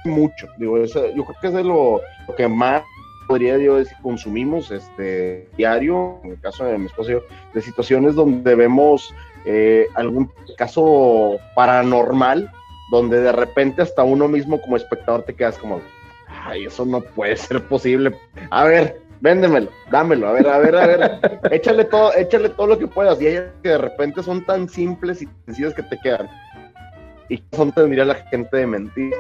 mucho. 0.05 0.47
Digo, 0.59 0.79
yo 0.85 1.25
creo 1.25 1.37
que 1.41 1.47
es 1.47 1.65
lo 1.65 2.01
que 2.37 2.47
más 2.47 2.83
podría 3.27 3.59
yo 3.59 3.77
decir, 3.77 3.97
consumimos 4.03 4.71
este 4.71 5.49
diario, 5.57 6.21
en 6.25 6.33
el 6.33 6.41
caso 6.41 6.65
de 6.65 6.79
mi 6.79 6.87
esposo, 6.87 7.23
de 7.55 7.61
situaciones 7.63 8.15
donde 8.15 8.55
vemos 8.55 9.15
eh, 9.45 9.87
algún 9.95 10.31
caso 10.57 11.39
paranormal, 11.55 12.51
donde 12.91 13.21
de 13.21 13.33
repente 13.33 13.83
hasta 13.83 14.03
uno 14.03 14.29
mismo 14.29 14.61
como 14.61 14.77
espectador 14.77 15.23
te 15.23 15.35
quedas 15.35 15.59
como, 15.59 15.81
ay, 16.29 16.67
eso 16.67 16.85
no 16.85 17.01
puede 17.01 17.37
ser 17.37 17.63
posible. 17.63 18.17
A 18.51 18.65
ver, 18.65 19.01
véndemelo, 19.21 19.71
dámelo, 19.91 20.29
a 20.29 20.33
ver, 20.33 20.49
a 20.49 20.59
ver, 20.59 20.77
a 20.77 20.87
ver, 20.87 21.21
échale 21.51 21.85
todo, 21.85 22.15
échale 22.15 22.49
todo 22.51 22.67
lo 22.67 22.79
que 22.79 22.87
puedas. 22.87 23.21
Y 23.21 23.29
hay 23.29 23.51
que 23.63 23.71
de 23.71 23.79
repente 23.79 24.23
son 24.23 24.45
tan 24.45 24.69
simples 24.69 25.23
y 25.23 25.29
sencillas 25.45 25.75
que 25.75 25.83
te 25.83 25.99
quedan. 25.99 26.29
Y 27.29 27.43
son 27.53 27.73
tendría 27.73 28.05
la 28.05 28.15
gente 28.15 28.57
de 28.57 28.67
mentir. 28.67 29.15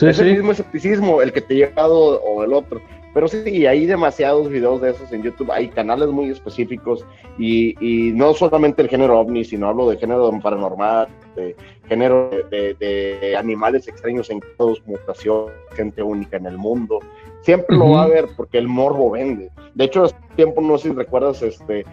es 0.00 0.18
el 0.18 0.32
mismo 0.32 0.52
escepticismo, 0.52 1.22
el 1.22 1.32
que 1.32 1.40
te 1.40 1.54
ha 1.54 1.68
llegado 1.68 2.20
o 2.22 2.44
el 2.44 2.52
otro. 2.52 2.80
Pero 3.14 3.28
sí, 3.28 3.66
hay 3.66 3.86
demasiados 3.86 4.48
videos 4.48 4.80
de 4.80 4.90
esos 4.90 5.12
en 5.12 5.22
YouTube, 5.22 5.50
hay 5.50 5.68
canales 5.68 6.08
muy 6.08 6.30
específicos 6.30 7.04
y, 7.38 7.76
y 7.80 8.12
no 8.12 8.32
solamente 8.32 8.82
el 8.82 8.88
género 8.88 9.18
ovni, 9.20 9.44
sino 9.44 9.68
hablo 9.68 9.90
de 9.90 9.98
género 9.98 10.30
paranormal, 10.40 11.08
de 11.36 11.54
género 11.88 12.30
de, 12.50 13.34
animales 13.36 13.86
extraños 13.88 14.30
en 14.30 14.40
todos 14.56 14.82
mutación, 14.86 15.46
gente 15.74 16.02
única 16.02 16.36
en 16.36 16.46
el 16.46 16.56
mundo. 16.56 17.00
Siempre 17.42 17.76
lo 17.76 17.90
va 17.90 18.04
a 18.04 18.08
ver 18.08 18.28
porque 18.36 18.58
el 18.58 18.68
morbo 18.68 19.10
vende. 19.10 19.50
De 19.74 19.84
hecho, 19.84 20.04
hace 20.04 20.16
tiempo, 20.36 20.60
no 20.60 20.78
sé 20.78 20.90
si 20.90 20.94
recuerdas, 20.94 21.42
este, 21.42 21.84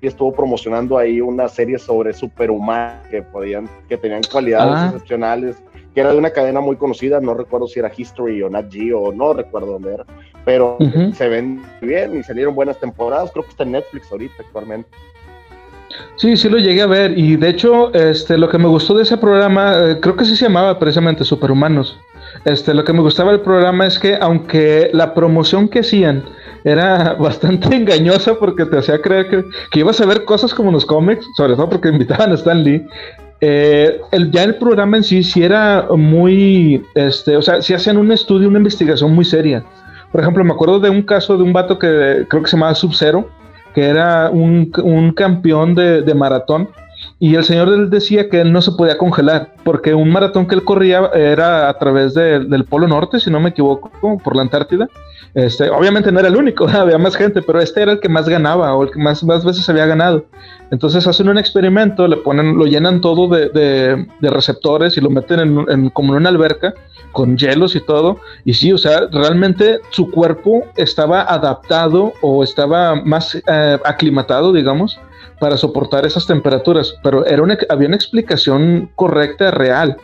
estuvo 0.00 0.32
promocionando 0.32 0.96
ahí 0.96 1.20
una 1.20 1.48
serie 1.48 1.78
sobre 1.78 2.12
superhumanos 2.12 3.06
que 3.08 3.22
podían, 3.22 3.68
que 3.88 3.96
tenían 3.96 4.22
cualidades 4.30 4.74
ah. 4.76 4.86
excepcionales 4.86 5.62
que 5.98 6.02
era 6.02 6.12
de 6.12 6.18
una 6.18 6.30
cadena 6.30 6.60
muy 6.60 6.76
conocida, 6.76 7.20
no 7.20 7.34
recuerdo 7.34 7.66
si 7.66 7.80
era 7.80 7.90
History 7.96 8.40
o 8.40 8.48
Nat 8.48 8.70
Geo, 8.70 9.12
no 9.12 9.32
recuerdo 9.32 9.72
dónde 9.72 9.94
era, 9.94 10.04
pero 10.44 10.78
se 11.12 11.28
ven 11.28 11.60
bien 11.80 12.16
y 12.16 12.22
salieron 12.22 12.54
buenas 12.54 12.78
temporadas, 12.78 13.32
creo 13.32 13.42
que 13.42 13.50
está 13.50 13.64
en 13.64 13.72
Netflix 13.72 14.12
ahorita 14.12 14.34
actualmente. 14.38 14.88
Sí, 16.14 16.36
sí 16.36 16.48
lo 16.48 16.58
llegué 16.58 16.82
a 16.82 16.86
ver 16.86 17.18
y 17.18 17.34
de 17.34 17.48
hecho 17.48 17.92
este, 17.94 18.38
lo 18.38 18.48
que 18.48 18.58
me 18.58 18.68
gustó 18.68 18.94
de 18.94 19.02
ese 19.02 19.16
programa, 19.16 19.72
eh, 19.76 19.98
creo 20.00 20.14
que 20.14 20.24
sí 20.24 20.36
se 20.36 20.44
llamaba 20.44 20.78
precisamente 20.78 21.24
Superhumanos. 21.24 21.98
Este, 22.44 22.74
lo 22.74 22.84
que 22.84 22.92
me 22.92 23.00
gustaba 23.00 23.32
del 23.32 23.40
programa 23.40 23.84
es 23.84 23.98
que 23.98 24.14
aunque 24.20 24.90
la 24.92 25.14
promoción 25.14 25.68
que 25.68 25.80
hacían 25.80 26.22
era 26.62 27.14
bastante 27.18 27.74
engañosa 27.74 28.38
porque 28.38 28.66
te 28.66 28.78
hacía 28.78 29.02
creer 29.02 29.30
que, 29.30 29.44
que 29.72 29.80
ibas 29.80 30.00
a 30.00 30.06
ver 30.06 30.24
cosas 30.24 30.54
como 30.54 30.70
los 30.70 30.86
cómics, 30.86 31.26
sobre 31.36 31.56
todo 31.56 31.68
porque 31.68 31.88
invitaban 31.88 32.30
a 32.30 32.34
Stan 32.36 32.62
Lee, 32.62 32.86
eh, 33.40 34.00
el, 34.10 34.30
ya 34.30 34.42
el 34.44 34.56
programa 34.56 34.96
en 34.96 35.04
sí 35.04 35.22
sí 35.22 35.42
era 35.42 35.86
muy, 35.96 36.84
este, 36.94 37.36
o 37.36 37.42
sea, 37.42 37.62
sí 37.62 37.74
hacían 37.74 37.96
un 37.96 38.10
estudio, 38.10 38.48
una 38.48 38.58
investigación 38.58 39.14
muy 39.14 39.24
seria. 39.24 39.64
Por 40.10 40.20
ejemplo, 40.20 40.42
me 40.44 40.52
acuerdo 40.52 40.80
de 40.80 40.90
un 40.90 41.02
caso 41.02 41.36
de 41.36 41.42
un 41.42 41.52
vato 41.52 41.78
que 41.78 42.26
creo 42.28 42.42
que 42.42 42.48
se 42.48 42.56
llamaba 42.56 42.74
Sub-Zero, 42.74 43.28
que 43.74 43.84
era 43.84 44.30
un, 44.30 44.72
un 44.82 45.12
campeón 45.12 45.74
de, 45.74 46.02
de, 46.02 46.14
maratón, 46.14 46.68
y 47.20 47.34
el 47.34 47.44
señor 47.44 47.68
él 47.68 47.90
decía 47.90 48.28
que 48.28 48.40
él 48.40 48.52
no 48.52 48.62
se 48.62 48.72
podía 48.72 48.98
congelar, 48.98 49.54
porque 49.64 49.94
un 49.94 50.10
maratón 50.10 50.46
que 50.46 50.54
él 50.54 50.64
corría 50.64 51.10
era 51.14 51.68
a 51.68 51.78
través 51.78 52.14
del 52.14 52.64
Polo 52.64 52.88
Norte, 52.88 53.20
si 53.20 53.30
no 53.30 53.38
me 53.38 53.50
equivoco, 53.50 53.90
por 54.18 54.34
la 54.34 54.42
Antártida, 54.42 54.88
este, 55.34 55.68
obviamente 55.70 56.10
no 56.10 56.18
era 56.18 56.28
el 56.28 56.36
único, 56.36 56.66
había 56.68 56.98
más 56.98 57.14
gente, 57.16 57.42
pero 57.42 57.60
este 57.60 57.82
era 57.82 57.92
el 57.92 58.00
que 58.00 58.08
más 58.08 58.28
ganaba 58.28 58.74
o 58.74 58.82
el 58.84 58.90
que 58.90 58.98
más, 58.98 59.22
más 59.22 59.44
veces 59.44 59.68
había 59.68 59.86
ganado. 59.86 60.24
Entonces 60.70 61.06
hacen 61.06 61.28
un 61.28 61.38
experimento, 61.38 62.06
le 62.06 62.16
ponen, 62.18 62.56
lo 62.56 62.66
llenan 62.66 63.00
todo 63.00 63.28
de, 63.28 63.48
de, 63.48 64.30
receptores 64.30 64.96
y 64.96 65.00
lo 65.00 65.08
meten 65.08 65.64
en, 65.68 65.90
como 65.90 66.12
en 66.12 66.20
una 66.20 66.28
alberca 66.28 66.74
con 67.12 67.36
hielos 67.38 67.74
y 67.74 67.80
todo. 67.80 68.18
Y 68.44 68.54
sí, 68.54 68.72
o 68.72 68.78
sea, 68.78 69.08
realmente 69.10 69.80
su 69.90 70.10
cuerpo 70.10 70.64
estaba 70.76 71.22
adaptado 71.22 72.12
o 72.20 72.44
estaba 72.44 72.96
más 72.96 73.34
eh, 73.34 73.78
aclimatado, 73.84 74.52
digamos, 74.52 74.98
para 75.40 75.56
soportar 75.56 76.04
esas 76.04 76.26
temperaturas. 76.26 76.94
Pero 77.02 77.24
era 77.24 77.42
una, 77.42 77.56
había 77.70 77.88
una 77.88 77.96
explicación 77.96 78.90
correcta, 78.94 79.50
real 79.50 79.96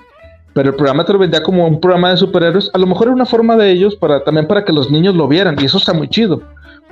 pero 0.55 0.71
el 0.71 0.77
programa 0.77 1.05
te 1.05 1.13
lo 1.13 1.19
vendía 1.19 1.43
como 1.43 1.67
un 1.67 1.81
programa 1.81 2.11
de 2.11 2.17
superhéroes. 2.17 2.71
A 2.73 2.79
lo 2.79 2.87
mejor 2.87 3.09
era 3.09 3.15
una 3.15 3.27
forma 3.27 3.57
de 3.57 3.73
ellos 3.73 3.97
para 3.97 4.23
también 4.23 4.47
para 4.47 4.65
que 4.65 4.73
los 4.73 4.89
niños 4.89 5.15
lo 5.15 5.27
vieran 5.27 5.57
y 5.61 5.65
eso 5.65 5.79
está 5.79 5.93
muy 5.93 6.09
chido. 6.09 6.43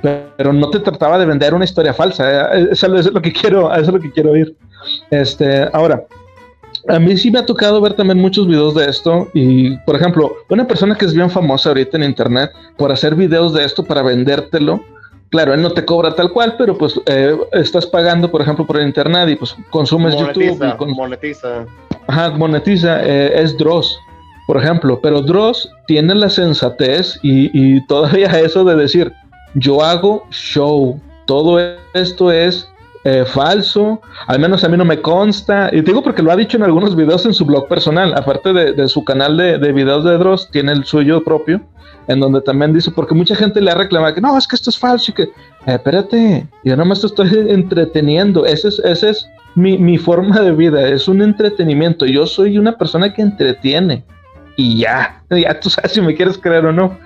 Pero 0.03 0.53
no 0.53 0.69
te 0.69 0.79
trataba 0.79 1.17
de 1.17 1.25
vender 1.25 1.53
una 1.53 1.65
historia 1.65 1.93
falsa. 1.93 2.53
¿eh? 2.55 2.67
Eso 2.71 2.93
es 2.95 3.11
lo 3.11 3.21
que 3.21 3.31
quiero, 3.31 3.71
eso 3.73 3.81
es 3.81 3.93
lo 3.93 3.99
que 3.99 4.11
quiero 4.11 4.31
oír. 4.31 4.55
Este, 5.09 5.67
ahora, 5.73 6.03
a 6.89 6.99
mí 6.99 7.17
sí 7.17 7.31
me 7.31 7.39
ha 7.39 7.45
tocado 7.45 7.79
ver 7.81 7.93
también 7.93 8.19
muchos 8.19 8.45
videos 8.45 8.75
de 8.75 8.89
esto 8.89 9.29
y, 9.33 9.77
por 9.79 9.95
ejemplo, 9.95 10.33
una 10.49 10.67
persona 10.67 10.95
que 10.95 11.05
es 11.05 11.13
bien 11.13 11.29
famosa 11.29 11.69
ahorita 11.69 11.97
en 11.97 12.03
internet 12.03 12.51
por 12.77 12.91
hacer 12.91 13.15
videos 13.15 13.53
de 13.53 13.63
esto 13.63 13.83
para 13.83 14.01
vendértelo. 14.01 14.83
Claro, 15.29 15.53
él 15.53 15.61
no 15.61 15.71
te 15.71 15.83
cobra 15.83 16.13
tal 16.13 16.31
cual, 16.31 16.55
pero 16.57 16.77
pues 16.77 16.99
eh, 17.07 17.35
estás 17.53 17.87
pagando, 17.87 18.29
por 18.29 18.41
ejemplo, 18.41 18.67
por 18.67 18.77
el 18.77 18.85
internet 18.85 19.29
y 19.29 19.35
pues 19.35 19.55
consumes 19.71 20.15
YouTube. 20.15 20.61
Y 20.87 20.93
monetiza 20.93 21.65
ajá, 22.07 22.31
monetiza 22.31 23.03
eh, 23.03 23.41
es 23.41 23.57
Dross, 23.57 23.97
por 24.47 24.57
ejemplo, 24.57 24.99
pero 25.01 25.21
Dross 25.21 25.69
tiene 25.87 26.15
la 26.15 26.29
sensatez 26.29 27.17
y, 27.21 27.85
todavía 27.87 28.27
eso 28.39 28.63
de 28.63 28.75
decir, 28.75 29.11
yo 29.55 29.83
hago 29.83 30.25
show, 30.29 30.99
todo 31.25 31.59
esto 31.93 32.31
es 32.31 32.67
eh, 33.05 33.25
falso, 33.25 34.01
al 34.27 34.39
menos 34.39 34.63
a 34.63 34.69
mí 34.69 34.77
no 34.77 34.85
me 34.85 35.01
consta, 35.01 35.69
y 35.73 35.81
digo 35.81 36.01
porque 36.01 36.21
lo 36.21 36.31
ha 36.31 36.37
dicho 36.37 36.55
en 36.55 36.63
algunos 36.63 36.95
videos 36.95 37.25
en 37.25 37.33
su 37.33 37.45
blog 37.45 37.67
personal, 37.67 38.13
aparte 38.15 38.53
de, 38.53 38.87
su 38.87 39.03
canal 39.03 39.35
de, 39.35 39.71
videos 39.73 40.05
de 40.05 40.17
Dross, 40.17 40.49
tiene 40.51 40.71
el 40.71 40.85
suyo 40.85 41.23
propio, 41.23 41.61
en 42.07 42.19
donde 42.19 42.39
también 42.41 42.73
dice, 42.73 42.91
porque 42.91 43.13
mucha 43.13 43.35
gente 43.35 43.59
le 43.59 43.71
ha 43.71 43.75
reclamado 43.75 44.13
que 44.13 44.21
no, 44.21 44.37
es 44.37 44.47
que 44.47 44.55
esto 44.55 44.69
es 44.69 44.79
falso 44.79 45.11
y 45.11 45.15
que, 45.15 45.23
eh, 45.23 45.29
espérate, 45.65 46.47
yo 46.63 46.77
nomás 46.77 47.01
te 47.01 47.07
estoy 47.07 47.29
entreteniendo, 47.49 48.45
ese 48.45 48.69
es, 48.69 48.79
ese 48.79 49.09
es 49.09 49.29
mi, 49.55 49.77
mi, 49.77 49.97
forma 49.97 50.39
de 50.39 50.51
vida, 50.51 50.87
es 50.87 51.07
un 51.07 51.21
entretenimiento. 51.21 52.05
Yo 52.05 52.25
soy 52.25 52.57
una 52.57 52.77
persona 52.77 53.13
que 53.13 53.21
entretiene. 53.21 54.03
Y 54.55 54.77
ya, 54.79 55.23
ya 55.29 55.59
tú 55.59 55.69
sabes 55.69 55.93
si 55.93 56.01
me 56.01 56.15
quieres 56.15 56.37
creer 56.37 56.65
o 56.65 56.71
no. 56.71 56.97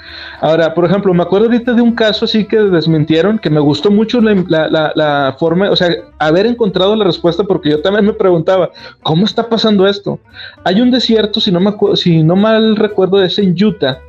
Ahora, 0.42 0.74
por 0.74 0.86
ejemplo, 0.86 1.14
me 1.14 1.24
acuerdo 1.24 1.48
ahorita 1.48 1.74
de 1.74 1.82
un 1.82 1.94
caso 1.94 2.26
así 2.26 2.46
que 2.46 2.58
desmintieron, 2.58 3.40
que 3.40 3.50
me 3.50 3.60
gustó 3.60 3.90
mucho 3.90 4.20
la, 4.22 4.36
la, 4.70 4.92
la, 4.96 5.36
forma, 5.40 5.70
o 5.70 5.76
sea, 5.76 5.90
haber 6.20 6.46
encontrado 6.46 6.96
la 6.96 7.06
respuesta, 7.06 7.44
porque 7.44 7.70
yo 7.72 7.82
también 7.82 8.06
me 8.06 8.14
preguntaba, 8.14 8.72
¿cómo 9.04 9.26
está 9.26 9.48
pasando 9.48 9.88
esto? 9.88 10.20
Hay 10.64 10.82
un 10.82 10.92
desierto, 10.92 11.40
si 11.40 11.52
no, 11.52 11.60
me 11.60 11.74
si 11.96 12.24
no 12.24 12.36
mal 12.36 12.76
recuerdo, 12.76 13.24
es 13.24 13.40
en 13.40 13.56
Utah, 13.62 14.00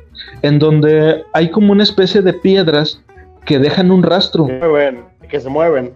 en 0.41 0.59
donde 0.59 1.23
hay 1.33 1.49
como 1.49 1.71
una 1.71 1.83
especie 1.83 2.21
de 2.21 2.33
piedras 2.33 3.01
que 3.45 3.59
dejan 3.59 3.91
un 3.91 4.03
rastro. 4.03 4.47
Que 4.47 4.59
se 4.59 4.67
mueven, 4.67 5.03
que 5.29 5.39
se 5.39 5.49
mueven. 5.49 5.93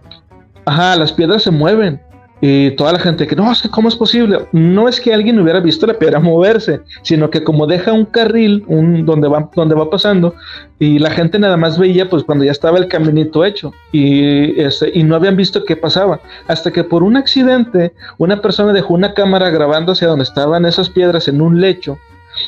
Ajá, 0.66 0.96
las 0.96 1.12
piedras 1.12 1.42
se 1.42 1.50
mueven. 1.50 2.00
Y 2.40 2.72
toda 2.72 2.92
la 2.92 2.98
gente 2.98 3.26
que 3.26 3.36
no, 3.36 3.50
¿cómo 3.70 3.88
es 3.88 3.96
posible? 3.96 4.40
No 4.52 4.88
es 4.88 5.00
que 5.00 5.14
alguien 5.14 5.38
hubiera 5.40 5.60
visto 5.60 5.86
la 5.86 5.94
piedra 5.94 6.20
moverse, 6.20 6.80
sino 7.02 7.30
que 7.30 7.42
como 7.42 7.66
deja 7.66 7.92
un 7.92 8.04
carril 8.04 8.64
un, 8.66 9.06
donde, 9.06 9.28
va, 9.28 9.48
donde 9.54 9.74
va 9.74 9.88
pasando 9.88 10.34
y 10.78 10.98
la 10.98 11.10
gente 11.10 11.38
nada 11.38 11.56
más 11.56 11.78
veía 11.78 12.10
pues 12.10 12.24
cuando 12.24 12.44
ya 12.44 12.50
estaba 12.52 12.78
el 12.78 12.88
caminito 12.88 13.44
hecho 13.44 13.72
y, 13.92 14.60
este, 14.60 14.90
y 14.92 15.04
no 15.04 15.16
habían 15.16 15.36
visto 15.36 15.64
qué 15.64 15.76
pasaba. 15.76 16.20
Hasta 16.48 16.70
que 16.70 16.84
por 16.84 17.02
un 17.02 17.16
accidente 17.16 17.92
una 18.18 18.42
persona 18.42 18.72
dejó 18.72 18.94
una 18.94 19.14
cámara 19.14 19.50
grabando 19.50 19.92
hacia 19.92 20.08
donde 20.08 20.24
estaban 20.24 20.66
esas 20.66 20.90
piedras 20.90 21.28
en 21.28 21.40
un 21.40 21.60
lecho 21.60 21.98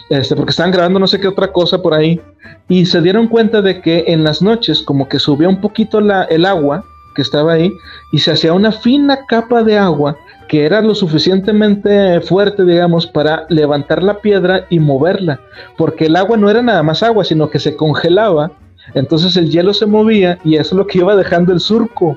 este, 0.09 0.35
porque 0.37 0.51
estaban 0.51 0.73
grabando 0.73 0.99
no 0.99 1.07
sé 1.07 1.21
qué 1.21 1.29
otra 1.29 1.53
cosa 1.53 1.81
por 1.81 1.95
ahí, 1.95 2.21
y 2.69 2.87
se 2.87 3.01
dieron 3.01 3.29
cuenta 3.29 3.63
de 3.63 3.81
que 3.81 4.05
en 4.09 4.25
las 4.25 4.43
noches 4.43 4.83
como 4.83 5.09
que 5.09 5.19
subía 5.19 5.49
un 5.49 5.61
poquito 5.61 6.01
la, 6.01 6.25
el 6.25 6.45
agua, 6.45 6.85
que 7.17 7.23
estaba 7.23 7.55
ahí 7.55 7.73
y 8.13 8.19
se 8.19 8.31
hacía 8.31 8.53
una 8.53 8.71
fina 8.71 9.27
capa 9.27 9.65
de 9.65 9.77
agua 9.77 10.17
que 10.49 10.65
era 10.65 10.81
lo 10.81 10.95
suficientemente 10.95 12.21
fuerte, 12.21 12.65
digamos, 12.65 13.07
para 13.07 13.47
levantar 13.49 14.03
la 14.03 14.21
piedra 14.21 14.67
y 14.71 14.79
moverla, 14.79 15.41
porque 15.77 16.07
el 16.07 16.15
agua 16.15 16.37
no 16.37 16.49
era 16.49 16.63
nada 16.63 16.85
más 16.85 17.03
agua, 17.03 17.25
sino 17.25 17.51
que 17.51 17.59
se 17.59 17.75
congelaba, 17.75 18.53
entonces 18.95 19.37
el 19.37 19.51
hielo 19.51 19.75
se 19.75 19.87
movía 19.87 20.39
y 20.45 20.55
eso 20.55 20.75
es 20.75 20.79
lo 20.79 20.87
que 20.87 20.99
iba 20.99 21.17
dejando 21.17 21.53
el 21.53 21.59
surco. 21.59 22.17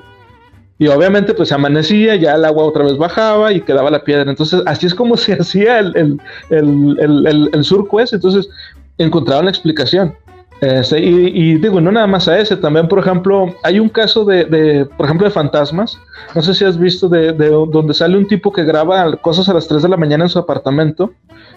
Y 0.78 0.86
obviamente 0.86 1.34
pues 1.34 1.52
amanecía, 1.52 2.14
ya 2.16 2.36
el 2.36 2.44
agua 2.44 2.64
otra 2.64 2.84
vez 2.84 2.96
bajaba 2.96 3.52
y 3.52 3.60
quedaba 3.60 3.90
la 3.90 4.02
piedra. 4.02 4.30
Entonces 4.30 4.62
así 4.64 4.86
es 4.86 4.94
como 4.94 5.16
se 5.16 5.34
hacía 5.34 5.78
el, 5.78 6.18
el, 6.50 6.96
el, 7.00 7.50
el 7.52 7.64
surco 7.64 8.00
ese. 8.00 8.16
Entonces 8.16 8.48
encontraron 8.96 9.46
la 9.46 9.50
explicación 9.50 10.14
Este, 10.60 11.00
y, 11.00 11.56
digo, 11.56 11.80
no 11.80 11.90
nada 11.90 12.06
más 12.06 12.28
a 12.28 12.38
ese, 12.38 12.54
también, 12.54 12.86
por 12.86 12.98
ejemplo, 12.98 13.54
hay 13.62 13.80
un 13.80 13.88
caso 13.88 14.26
de, 14.26 14.86
por 14.96 15.06
ejemplo, 15.06 15.26
de 15.26 15.32
fantasmas. 15.32 15.98
No 16.34 16.42
sé 16.42 16.54
si 16.54 16.66
has 16.66 16.78
visto 16.78 17.08
de, 17.08 17.32
donde 17.32 17.94
sale 17.94 18.18
un 18.18 18.28
tipo 18.28 18.52
que 18.52 18.64
graba 18.64 19.16
cosas 19.16 19.48
a 19.48 19.54
las 19.54 19.66
3 19.68 19.82
de 19.82 19.88
la 19.88 19.96
mañana 19.96 20.24
en 20.24 20.28
su 20.28 20.38
apartamento 20.38 21.12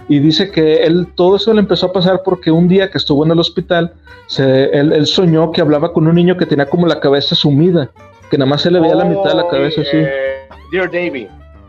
y 0.08 0.20
dice 0.20 0.52
que 0.52 0.84
él 0.84 1.08
todo 1.16 1.36
eso 1.36 1.54
le 1.54 1.60
empezó 1.60 1.88
a 1.88 1.94
pasar 1.94 2.22
porque 2.24 2.50
un 2.50 2.68
día 2.68 2.90
que 2.90 2.98
estuvo 2.98 3.26
en 3.26 3.32
el 3.32 3.40
hospital, 3.40 3.94
se, 4.28 4.66
él, 4.72 5.06
soñó 5.06 5.52
que 5.52 5.60
hablaba 5.60 5.92
con 5.92 6.08
un 6.08 6.16
niño 6.16 6.38
que 6.38 6.46
tenía 6.46 6.66
como 6.66 6.88
la 6.88 7.02
cabeza 7.02 7.36
sumida, 7.36 7.90
que 8.32 8.38
nada 8.38 8.50
más 8.50 8.62
se 8.62 8.72
le 8.72 8.80
veía 8.80 8.96
la 8.96 9.06
mitad 9.06 9.32
de 9.32 9.36
la 9.36 9.48
cabeza 9.50 9.82
así. 9.82 9.98
Eh, 9.98 10.48
Dear 10.72 10.90
David. 10.90 11.28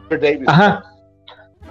Dear 0.09 0.20
David. 0.20 0.45
Ajá. 0.47 0.85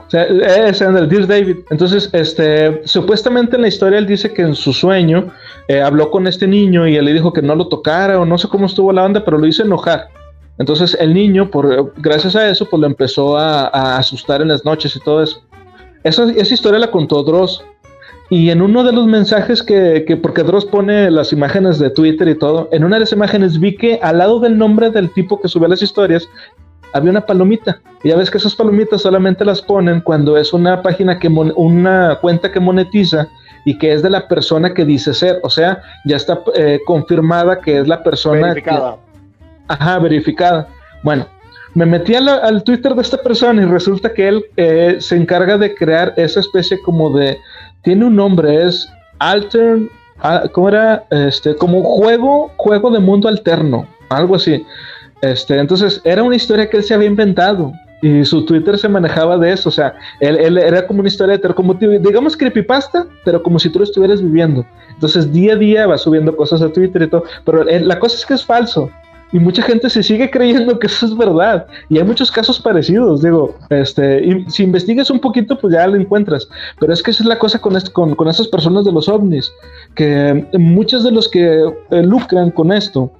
O 0.05 0.09
sea, 0.09 0.23
es 0.25 0.81
en 0.81 0.97
el 0.97 1.09
Dear 1.09 1.25
David. 1.25 1.57
Entonces, 1.71 2.09
este, 2.13 2.81
supuestamente 2.85 3.55
en 3.55 3.63
la 3.63 3.69
historia 3.69 3.97
él 3.97 4.05
dice 4.05 4.31
que 4.31 4.43
en 4.43 4.53
su 4.53 4.73
sueño 4.73 5.31
eh, 5.67 5.81
habló 5.81 6.11
con 6.11 6.27
este 6.27 6.47
niño 6.47 6.87
y 6.87 6.95
él 6.95 7.05
le 7.05 7.13
dijo 7.13 7.33
que 7.33 7.41
no 7.41 7.55
lo 7.55 7.67
tocara 7.67 8.19
o 8.19 8.25
no 8.25 8.37
sé 8.37 8.47
cómo 8.47 8.65
estuvo 8.65 8.91
la 8.91 9.03
onda, 9.05 9.23
pero 9.23 9.37
lo 9.37 9.47
hizo 9.47 9.63
enojar. 9.63 10.09
Entonces 10.59 10.95
el 10.99 11.13
niño, 11.13 11.49
por, 11.49 11.93
gracias 11.97 12.35
a 12.35 12.47
eso, 12.49 12.65
pues 12.69 12.79
lo 12.79 12.87
empezó 12.87 13.37
a, 13.37 13.67
a 13.67 13.97
asustar 13.97 14.41
en 14.41 14.49
las 14.49 14.65
noches 14.65 14.95
y 14.95 14.99
todo 14.99 15.23
eso. 15.23 15.41
Esa, 16.03 16.29
esa 16.31 16.53
historia 16.53 16.79
la 16.79 16.91
contó 16.91 17.23
Dross. 17.23 17.63
Y 18.29 18.49
en 18.49 18.61
uno 18.61 18.83
de 18.83 18.93
los 18.93 19.05
mensajes 19.05 19.61
que, 19.61 20.05
que, 20.07 20.17
porque 20.17 20.43
Dross 20.43 20.65
pone 20.65 21.11
las 21.11 21.33
imágenes 21.33 21.77
de 21.79 21.89
Twitter 21.89 22.27
y 22.27 22.35
todo, 22.35 22.67
en 22.71 22.83
una 22.83 22.95
de 22.95 23.01
las 23.01 23.11
imágenes 23.11 23.59
vi 23.59 23.75
que 23.75 23.99
al 24.01 24.17
lado 24.17 24.39
del 24.39 24.57
nombre 24.57 24.89
del 24.89 25.13
tipo 25.13 25.39
que 25.39 25.47
sube 25.47 25.67
las 25.67 25.81
historias, 25.81 26.27
había 26.93 27.11
una 27.11 27.25
palomita. 27.25 27.81
Y 28.03 28.09
ya 28.09 28.15
ves 28.15 28.31
que 28.31 28.37
esas 28.37 28.55
palomitas 28.55 29.01
solamente 29.01 29.43
las 29.43 29.61
ponen 29.61 30.01
cuando 30.01 30.37
es 30.37 30.53
una 30.53 30.81
página 30.81 31.19
que, 31.19 31.27
una 31.27 32.17
cuenta 32.21 32.51
que 32.51 32.59
monetiza 32.59 33.27
y 33.65 33.77
que 33.77 33.93
es 33.93 34.01
de 34.01 34.09
la 34.09 34.27
persona 34.27 34.73
que 34.73 34.85
dice 34.85 35.13
ser. 35.13 35.39
O 35.43 35.49
sea, 35.49 35.81
ya 36.05 36.17
está 36.17 36.41
eh, 36.55 36.79
confirmada 36.85 37.59
que 37.59 37.79
es 37.79 37.87
la 37.87 38.03
persona. 38.03 38.49
Verificada. 38.49 38.97
ajá, 39.67 39.99
verificada. 39.99 40.67
Bueno, 41.03 41.27
me 41.73 41.85
metí 41.85 42.13
al 42.15 42.63
Twitter 42.63 42.93
de 42.93 43.01
esta 43.01 43.17
persona 43.17 43.61
y 43.61 43.65
resulta 43.65 44.13
que 44.13 44.27
él 44.27 44.45
eh, 44.57 44.97
se 44.99 45.15
encarga 45.15 45.57
de 45.57 45.73
crear 45.73 46.13
esa 46.17 46.39
especie 46.39 46.79
como 46.81 47.09
de, 47.17 47.37
tiene 47.81 48.05
un 48.05 48.15
nombre, 48.15 48.67
es 48.67 48.87
Alter, 49.19 49.79
ah, 50.19 50.43
¿cómo 50.51 50.69
era? 50.69 51.05
Este, 51.09 51.55
como 51.55 51.83
juego, 51.83 52.51
juego 52.57 52.91
de 52.91 52.99
mundo 52.99 53.27
alterno, 53.27 53.87
algo 54.09 54.35
así. 54.35 54.63
Este, 55.21 55.57
entonces 55.57 55.99
era 56.03 56.21
una 56.21 56.35
historia 56.35 56.69
que 56.69 56.77
él 56.77 56.83
se 56.83 56.93
había 56.93 57.07
inventado 57.07 57.73
y 58.03 58.25
su 58.25 58.43
Twitter 58.43 58.77
se 58.77 58.89
manejaba 58.89 59.37
de 59.37 59.53
eso, 59.53 59.69
o 59.69 59.71
sea, 59.71 59.95
él, 60.19 60.57
era 60.57 60.85
como 60.85 60.99
una 60.99 61.07
historia 61.07 61.35
de 61.35 61.39
terror, 61.39 61.55
como 61.55 61.73
digamos 61.73 62.35
creepypasta, 62.35 63.07
pero 63.23 63.41
como 63.41 63.57
si 63.57 63.69
tú 63.69 63.79
lo 63.79 63.85
estuvieras 63.85 64.21
viviendo. 64.21 64.65
Entonces 64.89 65.31
día 65.31 65.53
a 65.53 65.55
día 65.55 65.87
va 65.87 65.97
subiendo 65.97 66.35
cosas 66.35 66.61
a 66.61 66.69
Twitter 66.69 67.03
y 67.03 67.07
todo, 67.07 67.23
pero 67.45 67.63
la 67.63 67.97
cosa 67.99 68.17
es 68.17 68.25
que 68.25 68.33
es 68.33 68.45
falso. 68.45 68.89
Y 69.31 69.39
mucha 69.39 69.63
gente 69.63 69.89
se 69.89 70.03
sigue 70.03 70.29
creyendo 70.29 70.77
que 70.77 70.87
eso 70.87 71.05
es 71.05 71.17
verdad. 71.17 71.65
Y 71.89 71.97
hay 71.97 72.03
muchos 72.03 72.29
casos 72.29 72.59
parecidos, 72.59 73.23
digo, 73.23 73.55
este, 73.69 74.23
y 74.23 74.45
si 74.49 74.63
investigas 74.63 75.09
un 75.09 75.19
poquito, 75.19 75.57
pues 75.57 75.73
ya 75.73 75.87
lo 75.87 75.95
encuentras. 75.95 76.47
Pero 76.79 76.93
es 76.93 77.01
que 77.01 77.11
esa 77.11 77.23
es 77.23 77.27
la 77.27 77.39
cosa 77.39 77.57
con, 77.57 77.73
con, 77.93 78.15
con 78.15 78.27
esas 78.27 78.47
personas 78.49 78.83
de 78.83 78.91
los 78.91 79.07
ovnis, 79.07 79.51
que 79.95 80.45
muchos 80.53 81.03
de 81.03 81.11
los 81.11 81.29
que 81.29 81.63
eh, 81.89 82.03
lucran 82.03 82.51
con 82.51 82.71
esto, 82.71 83.11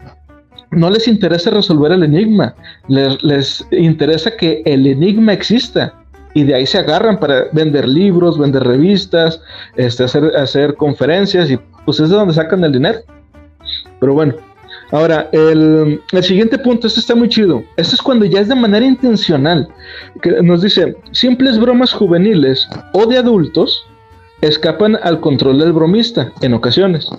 no 0.75 0.89
les 0.89 1.07
interesa 1.07 1.49
resolver 1.49 1.91
el 1.91 2.03
enigma, 2.03 2.55
les, 2.87 3.23
les, 3.23 3.65
interesa 3.71 4.31
que 4.35 4.61
el 4.65 4.85
enigma 4.87 5.33
exista. 5.33 5.93
Y 6.35 6.43
de 6.43 6.55
ahí 6.55 6.65
se 6.65 6.79
agarran 6.79 7.19
para 7.19 7.45
vender 7.51 7.87
libros, 7.87 8.39
vender 8.39 8.63
revistas, 8.63 9.39
este, 9.75 10.03
hacer, 10.03 10.35
hacer 10.35 10.75
conferencias 10.75 11.51
y 11.51 11.59
pues 11.85 11.99
es 11.99 12.09
de 12.09 12.15
donde 12.15 12.33
sacan 12.33 12.63
el 12.63 12.71
dinero. 12.71 12.99
Pero 13.99 14.15
bueno, 14.15 14.33
Ahora, 14.93 15.27
el, 15.31 15.99
siguiente 16.21 16.55
punto, 16.59 16.85
este 16.85 16.99
está 16.99 17.15
muy 17.15 17.27
chido. 17.27 17.63
Esto 17.77 17.95
es 17.95 18.01
cuando 18.01 18.25
ya 18.25 18.41
es 18.41 18.47
de 18.47 18.53
manera 18.53 18.85
intencional. 18.85 19.67
Que 20.21 20.39
nos 20.43 20.61
dice, 20.61 20.95
simples 21.11 21.59
bromas 21.59 21.91
juveniles 21.91 22.69
o 22.93 23.07
de 23.07 23.17
adultos 23.17 23.87
escapan 24.41 24.99
al 25.01 25.19
control 25.19 25.57
del 25.57 25.73
bromista 25.73 26.31
en 26.41 26.53
ocasiones. 26.53 27.09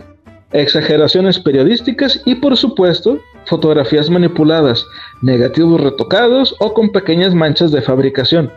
Exageraciones 0.54 1.38
periodísticas 1.38 2.22
y 2.24 2.36
por 2.36 2.56
supuesto 2.56 3.18
fotografías 3.44 4.08
manipuladas, 4.08 4.86
negativos 5.20 5.80
retocados 5.80 6.56
o 6.60 6.72
con 6.72 6.90
pequeñas 6.90 7.34
manchas 7.34 7.70
de 7.70 7.82
fabricación. 7.82 8.50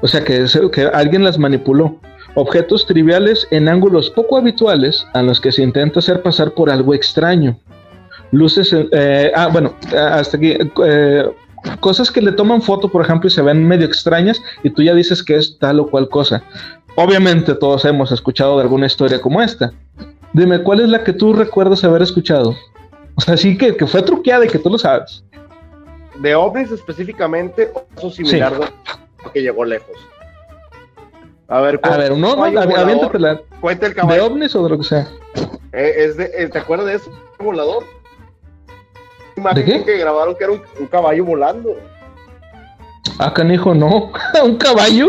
O 0.00 0.08
sea 0.08 0.24
que, 0.24 0.44
que 0.72 0.82
alguien 0.86 1.22
las 1.22 1.38
manipuló. 1.38 1.96
Objetos 2.34 2.86
triviales 2.86 3.46
en 3.52 3.68
ángulos 3.68 4.10
poco 4.10 4.36
habituales 4.36 5.06
a 5.12 5.22
los 5.22 5.40
que 5.40 5.52
se 5.52 5.62
intenta 5.62 6.00
hacer 6.00 6.22
pasar 6.22 6.50
por 6.52 6.70
algo 6.70 6.94
extraño 6.94 7.56
luces, 8.32 8.74
eh, 8.74 9.30
ah, 9.34 9.48
bueno, 9.52 9.74
hasta 9.96 10.36
aquí, 10.36 10.56
eh, 10.84 11.30
cosas 11.78 12.10
que 12.10 12.20
le 12.20 12.32
toman 12.32 12.60
foto, 12.60 12.88
por 12.88 13.02
ejemplo, 13.02 13.28
y 13.28 13.30
se 13.30 13.42
ven 13.42 13.66
medio 13.66 13.86
extrañas 13.86 14.42
y 14.64 14.70
tú 14.70 14.82
ya 14.82 14.94
dices 14.94 15.22
que 15.22 15.36
es 15.36 15.58
tal 15.58 15.78
o 15.78 15.86
cual 15.86 16.08
cosa. 16.08 16.42
Obviamente 16.96 17.54
todos 17.54 17.84
hemos 17.84 18.10
escuchado 18.10 18.56
de 18.56 18.62
alguna 18.62 18.86
historia 18.86 19.20
como 19.20 19.40
esta. 19.40 19.72
Dime, 20.32 20.62
¿cuál 20.62 20.80
es 20.80 20.88
la 20.88 21.04
que 21.04 21.12
tú 21.12 21.32
recuerdas 21.32 21.84
haber 21.84 22.02
escuchado? 22.02 22.54
O 23.16 23.20
sea, 23.20 23.36
sí 23.36 23.56
que, 23.56 23.76
que 23.76 23.86
fue 23.86 24.02
truqueada 24.02 24.44
y 24.44 24.48
que 24.48 24.58
tú 24.58 24.70
lo 24.70 24.78
sabes. 24.78 25.24
¿De 26.18 26.34
ovnis 26.34 26.70
específicamente 26.70 27.70
o 27.74 27.86
eso 27.96 28.10
similar 28.10 28.52
que 29.32 29.42
llegó 29.42 29.64
lejos? 29.64 29.96
A 31.48 31.60
ver, 31.60 31.78
a 31.82 31.96
ver, 31.96 32.16
no, 32.16 32.34
no, 32.34 32.44
aviéntatela. 32.44 33.42
Cuenta 33.60 33.86
el 33.86 33.94
caballo. 33.94 34.22
¿De 34.22 34.28
ovnis 34.28 34.54
o 34.54 34.64
de 34.64 34.70
lo 34.70 34.78
que 34.78 34.84
sea? 34.84 35.08
Eh, 35.72 35.94
es 35.98 36.16
de, 36.16 36.48
¿Te 36.48 36.58
acuerdas 36.58 36.86
de 36.86 36.94
eso? 36.94 37.10
Volador 37.38 37.84
imagen 39.36 39.84
que 39.84 39.98
grabaron 39.98 40.34
que 40.36 40.44
era 40.44 40.52
un, 40.52 40.86
caballo 40.86 41.24
volando. 41.24 41.76
Ah, 43.18 43.32
canijo, 43.32 43.74
no. 43.74 44.12
¿Un 44.44 44.56
caballo? 44.56 45.08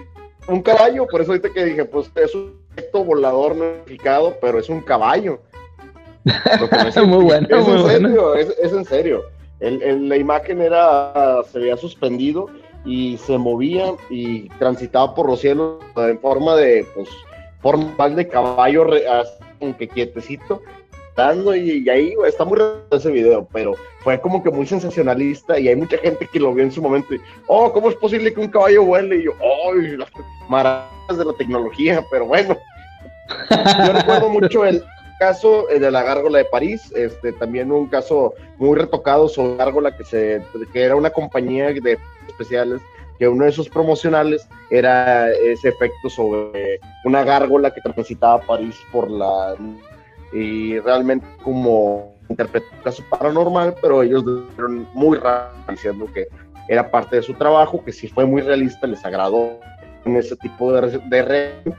un 0.48 0.62
caballo, 0.62 1.06
por 1.06 1.20
eso 1.20 1.32
ahorita 1.32 1.50
que 1.52 1.64
dije, 1.64 1.84
pues 1.84 2.10
es 2.14 2.34
un 2.34 2.59
efecto 2.72 3.04
volador 3.04 3.56
notificado, 3.56 4.36
pero 4.40 4.58
es 4.58 4.68
un 4.68 4.80
caballo. 4.80 5.40
muy 7.06 7.24
bueno, 7.24 7.48
es 7.50 7.66
en 7.66 7.86
serio, 7.86 8.34
Es, 8.34 8.72
en 8.72 8.84
serio. 8.84 9.22
El, 9.60 10.08
la 10.08 10.16
imagen 10.16 10.60
era, 10.60 11.42
se 11.50 11.58
había 11.58 11.76
suspendido 11.76 12.46
y 12.84 13.18
se 13.18 13.36
movía 13.36 13.92
y 14.08 14.48
transitaba 14.58 15.14
por 15.14 15.26
los 15.26 15.40
cielos 15.40 15.82
en 15.96 16.18
forma 16.18 16.56
de, 16.56 16.86
pues, 16.94 17.08
forma 17.60 18.08
de 18.08 18.26
caballo, 18.26 18.86
aunque 19.60 19.88
quietecito, 19.88 20.62
y, 21.56 21.88
ahí 21.88 22.14
está 22.26 22.44
muy 22.44 22.58
raro 22.58 22.82
ese 22.90 23.10
video, 23.10 23.46
pero 23.52 23.74
fue 24.00 24.20
como 24.20 24.42
que 24.42 24.50
muy 24.50 24.66
sensacionalista 24.66 25.58
y 25.58 25.68
hay 25.68 25.76
mucha 25.76 25.98
gente 25.98 26.26
que 26.26 26.40
lo 26.40 26.54
vio 26.54 26.64
en 26.64 26.72
su 26.72 26.82
momento 26.82 27.14
y, 27.14 27.20
oh, 27.46 27.72
¿cómo 27.72 27.90
es 27.90 27.96
posible 27.96 28.32
que 28.32 28.40
un 28.40 28.48
caballo 28.48 28.84
vuele? 28.84 29.16
Y 29.16 29.24
yo, 29.24 29.32
oh, 29.40 29.74
las 29.74 30.08
maravillas 30.48 31.18
de 31.18 31.24
la 31.24 31.32
tecnología, 31.34 32.04
pero 32.10 32.26
bueno. 32.26 32.56
Yo 33.86 33.92
recuerdo 33.92 34.28
mucho 34.28 34.64
el 34.64 34.82
caso 35.20 35.66
de 35.66 35.90
la 35.90 36.02
gárgola 36.02 36.38
de 36.38 36.46
París, 36.46 36.90
este, 36.96 37.32
también 37.32 37.70
un 37.70 37.86
caso 37.86 38.34
muy 38.56 38.76
retocado 38.76 39.28
sobre 39.28 39.56
la 39.56 39.64
gárgola 39.64 39.96
que, 39.96 40.04
se, 40.04 40.42
que 40.72 40.82
era 40.82 40.96
una 40.96 41.10
compañía 41.10 41.66
de 41.72 41.98
especiales 42.26 42.80
que 43.20 43.28
uno 43.28 43.44
de 43.44 43.52
sus 43.52 43.68
promocionales 43.68 44.48
era 44.70 45.30
ese 45.30 45.68
efecto 45.68 46.08
sobre 46.08 46.80
una 47.04 47.22
gárgola 47.22 47.70
que 47.70 47.82
transitaba 47.82 48.40
París 48.40 48.74
por 48.90 49.10
la 49.10 49.54
y 50.32 50.78
realmente 50.80 51.26
como 51.42 52.14
interpretó 52.28 52.66
un 52.76 52.82
caso 52.82 53.02
paranormal, 53.10 53.74
pero 53.82 54.02
ellos 54.02 54.24
dijeron 54.24 54.88
muy 54.94 55.18
raro 55.18 55.50
diciendo 55.68 56.06
que 56.14 56.28
era 56.68 56.90
parte 56.90 57.16
de 57.16 57.22
su 57.22 57.34
trabajo, 57.34 57.82
que 57.84 57.92
si 57.92 58.06
fue 58.08 58.24
muy 58.24 58.42
realista, 58.42 58.86
les 58.86 59.04
agradó 59.04 59.58
en 60.04 60.16
ese 60.16 60.36
tipo 60.36 60.72
de, 60.72 60.98
de 60.98 61.22
red, 61.22 61.72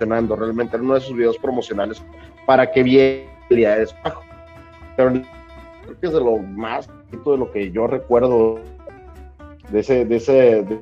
realmente 0.00 0.76
en 0.76 0.82
uno 0.82 0.94
de 0.94 1.00
sus 1.00 1.16
videos 1.16 1.38
promocionales 1.38 2.02
para 2.46 2.70
que 2.70 2.82
viera 2.82 3.76
de 3.76 3.88
bajo. 4.02 4.22
Pero 4.96 5.12
creo 5.12 6.00
que 6.00 6.06
es 6.06 6.12
de 6.12 6.20
lo 6.20 6.38
más 6.38 6.88
de 7.12 7.36
lo 7.36 7.52
que 7.52 7.70
yo 7.70 7.86
recuerdo 7.86 8.58
de 9.70 9.80
ese, 9.80 10.04
de 10.04 10.16
ese, 10.16 10.32
de 10.32 10.80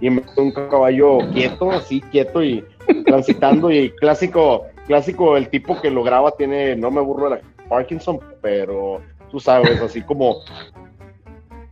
y 0.00 0.08
un 0.08 0.52
caballo 0.52 1.18
quieto, 1.32 1.70
así 1.70 2.00
quieto 2.00 2.42
y 2.42 2.64
transitando 3.06 3.70
y 3.70 3.90
clásico 3.90 4.66
clásico, 4.86 5.36
el 5.36 5.48
tipo 5.48 5.80
que 5.80 5.90
lo 5.90 6.02
graba 6.02 6.32
tiene, 6.32 6.76
no 6.76 6.90
me 6.90 7.00
burro 7.00 7.30
de 7.30 7.36
la 7.36 7.40
Parkinson, 7.68 8.20
pero 8.40 9.00
tú 9.30 9.40
sabes, 9.40 9.80
así 9.80 10.02
como 10.02 10.36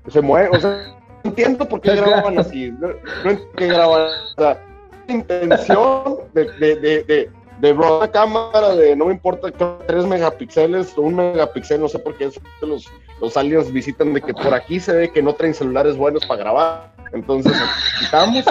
se 0.09 0.21
mueve, 0.21 0.49
o 0.57 0.61
sea, 0.61 0.97
no 1.23 1.31
entiendo 1.31 1.69
por 1.69 1.81
qué 1.81 1.95
grababan 1.97 2.39
así, 2.39 2.73
no, 2.73 2.91
entiendo 3.25 3.53
qué 3.57 3.67
grababan, 3.69 4.11
o 4.37 4.41
sea, 4.41 4.65
intención 5.09 6.17
de, 6.33 6.45
de, 6.53 6.77
de, 6.77 7.03
de, 7.05 7.31
de 7.61 7.73
una 7.73 8.11
cámara 8.11 8.75
de 8.75 8.97
no 8.97 9.07
me 9.07 9.13
importa 9.13 9.49
3 9.87 10.07
megapíxeles 10.07 10.97
o 10.97 11.03
un 11.03 11.17
megapíxel, 11.17 11.81
no 11.81 11.89
sé 11.89 11.99
por 11.99 12.17
qué 12.17 12.31
los, 12.63 12.91
los 13.21 13.37
aliens 13.37 13.73
visitan 13.73 14.13
de 14.15 14.21
que 14.21 14.35
por 14.35 14.55
aquí 14.55 14.81
se 14.81 14.93
ve 14.93 15.13
que 15.13 15.23
no 15.23 15.35
traen 15.35 15.55
celulares 15.55 15.97
buenos 15.97 16.27
para 16.27 16.41
grabar, 16.41 16.93
entonces 17.13 17.53
quitamos. 18.01 18.45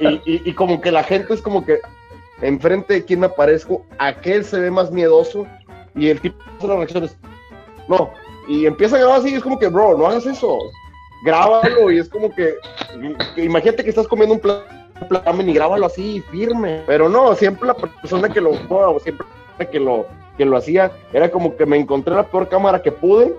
Y, 0.00 0.06
y, 0.24 0.42
y 0.46 0.54
como 0.54 0.80
que 0.80 0.90
la 0.90 1.02
gente 1.02 1.34
es 1.34 1.42
como 1.42 1.64
que 1.66 1.80
enfrente 2.42 2.94
de 2.94 3.04
quién 3.04 3.20
me 3.20 3.26
aparezco, 3.26 3.84
aquel 3.98 4.44
se 4.44 4.60
ve 4.60 4.70
más 4.70 4.90
miedoso 4.90 5.46
y 5.94 6.08
el 6.08 6.20
tipo 6.20 6.36
hace 6.58 6.66
las 6.66 6.76
reacciones. 6.76 7.16
No, 7.88 8.10
y 8.48 8.66
empieza 8.66 8.96
a 8.96 9.00
grabar 9.00 9.20
así, 9.20 9.34
es 9.34 9.42
como 9.42 9.58
que, 9.58 9.68
bro, 9.68 9.96
no 9.96 10.06
hagas 10.06 10.26
eso. 10.26 10.58
Grábalo 11.24 11.90
y 11.90 11.98
es 11.98 12.08
como 12.08 12.34
que, 12.34 12.54
imagínate 13.36 13.84
que 13.84 13.90
estás 13.90 14.08
comiendo 14.08 14.34
un 14.34 14.40
plato 14.40 14.64
y 15.42 15.52
grábalo 15.52 15.86
así, 15.86 16.22
firme. 16.30 16.82
Pero 16.86 17.08
no, 17.08 17.34
siempre 17.34 17.66
la 17.66 17.74
persona 17.74 18.28
que 18.28 18.40
lo, 18.40 18.52
siempre 19.00 19.26
que 19.70 19.80
lo, 19.80 20.06
que 20.36 20.44
lo 20.44 20.56
hacía, 20.56 20.90
era 21.12 21.30
como 21.30 21.56
que 21.56 21.66
me 21.66 21.76
encontré 21.76 22.14
la 22.14 22.26
peor 22.30 22.48
cámara 22.48 22.80
que 22.82 22.92
pude. 22.92 23.34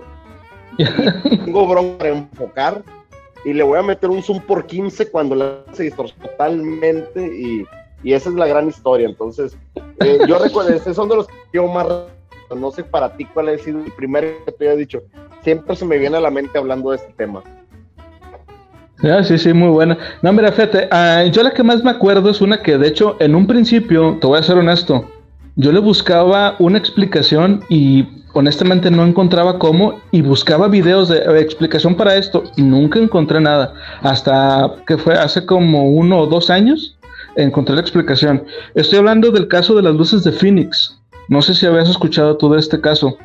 tengo 1.44 1.66
bronca 1.66 1.98
para 1.98 2.10
enfocar 2.10 2.82
y 3.44 3.52
le 3.52 3.62
voy 3.62 3.78
a 3.78 3.82
meter 3.82 4.08
un 4.08 4.22
zoom 4.22 4.40
por 4.40 4.66
15 4.66 5.10
cuando 5.10 5.34
la 5.34 5.58
se 5.72 5.84
distorsiona 5.84 6.28
totalmente 6.28 7.26
y, 7.26 7.64
y, 8.02 8.12
esa 8.12 8.30
es 8.30 8.34
la 8.34 8.46
gran 8.46 8.68
historia. 8.68 9.08
Entonces, 9.08 9.56
eh, 10.00 10.18
yo 10.26 10.38
recuerdo, 10.38 10.70
esos 10.74 10.96
son 10.96 11.08
de 11.08 11.16
los 11.16 11.26
que 11.26 11.34
yo 11.52 11.66
más 11.66 11.86
no 12.54 12.70
sé 12.70 12.84
para 12.84 13.16
ti 13.16 13.24
cuál 13.24 13.48
ha 13.48 13.58
sido 13.58 13.80
el 13.80 13.92
primer 13.92 14.36
que 14.44 14.52
te 14.52 14.68
haya 14.68 14.76
dicho. 14.76 15.02
Siempre 15.42 15.76
se 15.76 15.84
me 15.84 15.98
viene 15.98 16.16
a 16.16 16.20
la 16.20 16.30
mente 16.30 16.58
hablando 16.58 16.90
de 16.90 16.96
este 16.96 17.12
tema. 17.14 17.42
Ah, 19.02 19.22
sí, 19.24 19.36
sí, 19.36 19.52
muy 19.52 19.68
buena. 19.68 19.98
No, 20.22 20.32
mira, 20.32 20.52
fíjate, 20.52 20.88
ah, 20.90 21.24
yo 21.24 21.42
la 21.42 21.52
que 21.52 21.62
más 21.62 21.82
me 21.82 21.90
acuerdo 21.90 22.30
es 22.30 22.40
una 22.40 22.62
que, 22.62 22.78
de 22.78 22.88
hecho, 22.88 23.16
en 23.18 23.34
un 23.34 23.46
principio, 23.46 24.18
te 24.20 24.26
voy 24.26 24.38
a 24.38 24.42
ser 24.42 24.58
honesto, 24.58 25.04
yo 25.56 25.72
le 25.72 25.80
buscaba 25.80 26.54
una 26.60 26.78
explicación 26.78 27.64
y 27.68 28.06
honestamente 28.32 28.90
no 28.90 29.04
encontraba 29.04 29.58
cómo 29.58 30.00
y 30.10 30.22
buscaba 30.22 30.68
videos 30.68 31.08
de 31.08 31.40
explicación 31.40 31.96
para 31.96 32.16
esto 32.16 32.44
y 32.56 32.62
nunca 32.62 32.98
encontré 32.98 33.40
nada. 33.40 33.74
Hasta 34.02 34.76
que 34.86 34.96
fue 34.96 35.14
hace 35.14 35.44
como 35.44 35.90
uno 35.90 36.20
o 36.20 36.26
dos 36.26 36.48
años 36.48 36.96
encontré 37.36 37.74
la 37.74 37.80
explicación. 37.80 38.44
Estoy 38.74 38.98
hablando 38.98 39.30
del 39.30 39.48
caso 39.48 39.74
de 39.74 39.82
las 39.82 39.94
luces 39.94 40.24
de 40.24 40.32
Phoenix. 40.32 40.98
No 41.28 41.42
sé 41.42 41.54
si 41.54 41.66
habías 41.66 41.88
escuchado 41.88 42.36
tú 42.36 42.52
de 42.52 42.58
este 42.58 42.80
caso. 42.80 43.16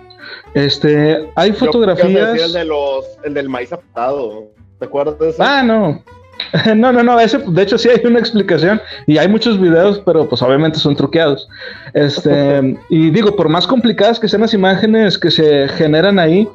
Este, 0.54 1.30
hay 1.36 1.52
fotografías. 1.54 2.42
el, 2.42 2.54
de 2.54 2.66
los, 2.66 3.06
el 3.24 3.34
del 3.34 3.50
maíz 3.50 3.72
aptado. 3.74 4.46
¿Te 4.80 4.86
acuerdas 4.86 5.20
de 5.20 5.30
eso? 5.30 5.44
Ah, 5.44 5.64
no. 5.64 6.04
No, 6.76 6.92
no, 6.92 7.04
no, 7.04 7.20
ese, 7.20 7.40
de 7.40 7.62
hecho 7.64 7.78
sí 7.78 7.90
hay 7.90 8.00
una 8.06 8.20
explicación 8.20 8.80
y 9.08 9.18
hay 9.18 9.28
muchos 9.28 9.60
videos, 9.60 10.00
pero 10.06 10.30
pues 10.30 10.42
obviamente 10.42 10.80
son 10.80 10.96
truqueados. 10.96 11.48
Este, 11.94 12.78
y 12.90 13.10
digo, 13.10 13.36
por 13.36 13.50
más 13.50 13.66
complicadas 13.68 14.20
que 14.20 14.28
sean 14.28 14.42
las 14.42 14.54
imágenes 14.54 15.18
que 15.18 15.32
se 15.32 15.68
generan 15.70 16.20
ahí, 16.20 16.48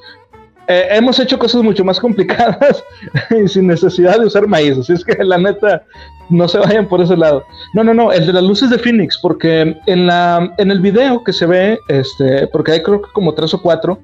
eh, 0.68 0.88
hemos 0.90 1.18
hecho 1.18 1.38
cosas 1.38 1.62
mucho 1.62 1.84
más 1.84 1.98
complicadas 1.98 2.84
y 3.30 3.48
sin 3.48 3.66
necesidad 3.66 4.18
de 4.18 4.26
usar 4.26 4.46
maíz, 4.46 4.78
así 4.78 4.92
es 4.92 5.04
que 5.04 5.22
la 5.24 5.38
neta, 5.38 5.82
no 6.30 6.48
se 6.48 6.58
vayan 6.58 6.88
por 6.88 7.00
ese 7.00 7.16
lado. 7.16 7.44
No, 7.74 7.84
no, 7.84 7.94
no, 7.94 8.12
el 8.12 8.26
de 8.26 8.32
las 8.32 8.42
luces 8.42 8.70
de 8.70 8.78
Phoenix, 8.78 9.18
porque 9.20 9.76
en, 9.86 10.06
la, 10.06 10.52
en 10.58 10.70
el 10.70 10.80
video 10.80 11.22
que 11.24 11.32
se 11.32 11.46
ve, 11.46 11.78
este, 11.88 12.46
porque 12.48 12.72
hay 12.72 12.82
creo 12.82 13.02
que 13.02 13.10
como 13.12 13.34
tres 13.34 13.54
o 13.54 13.60
cuatro, 13.60 13.98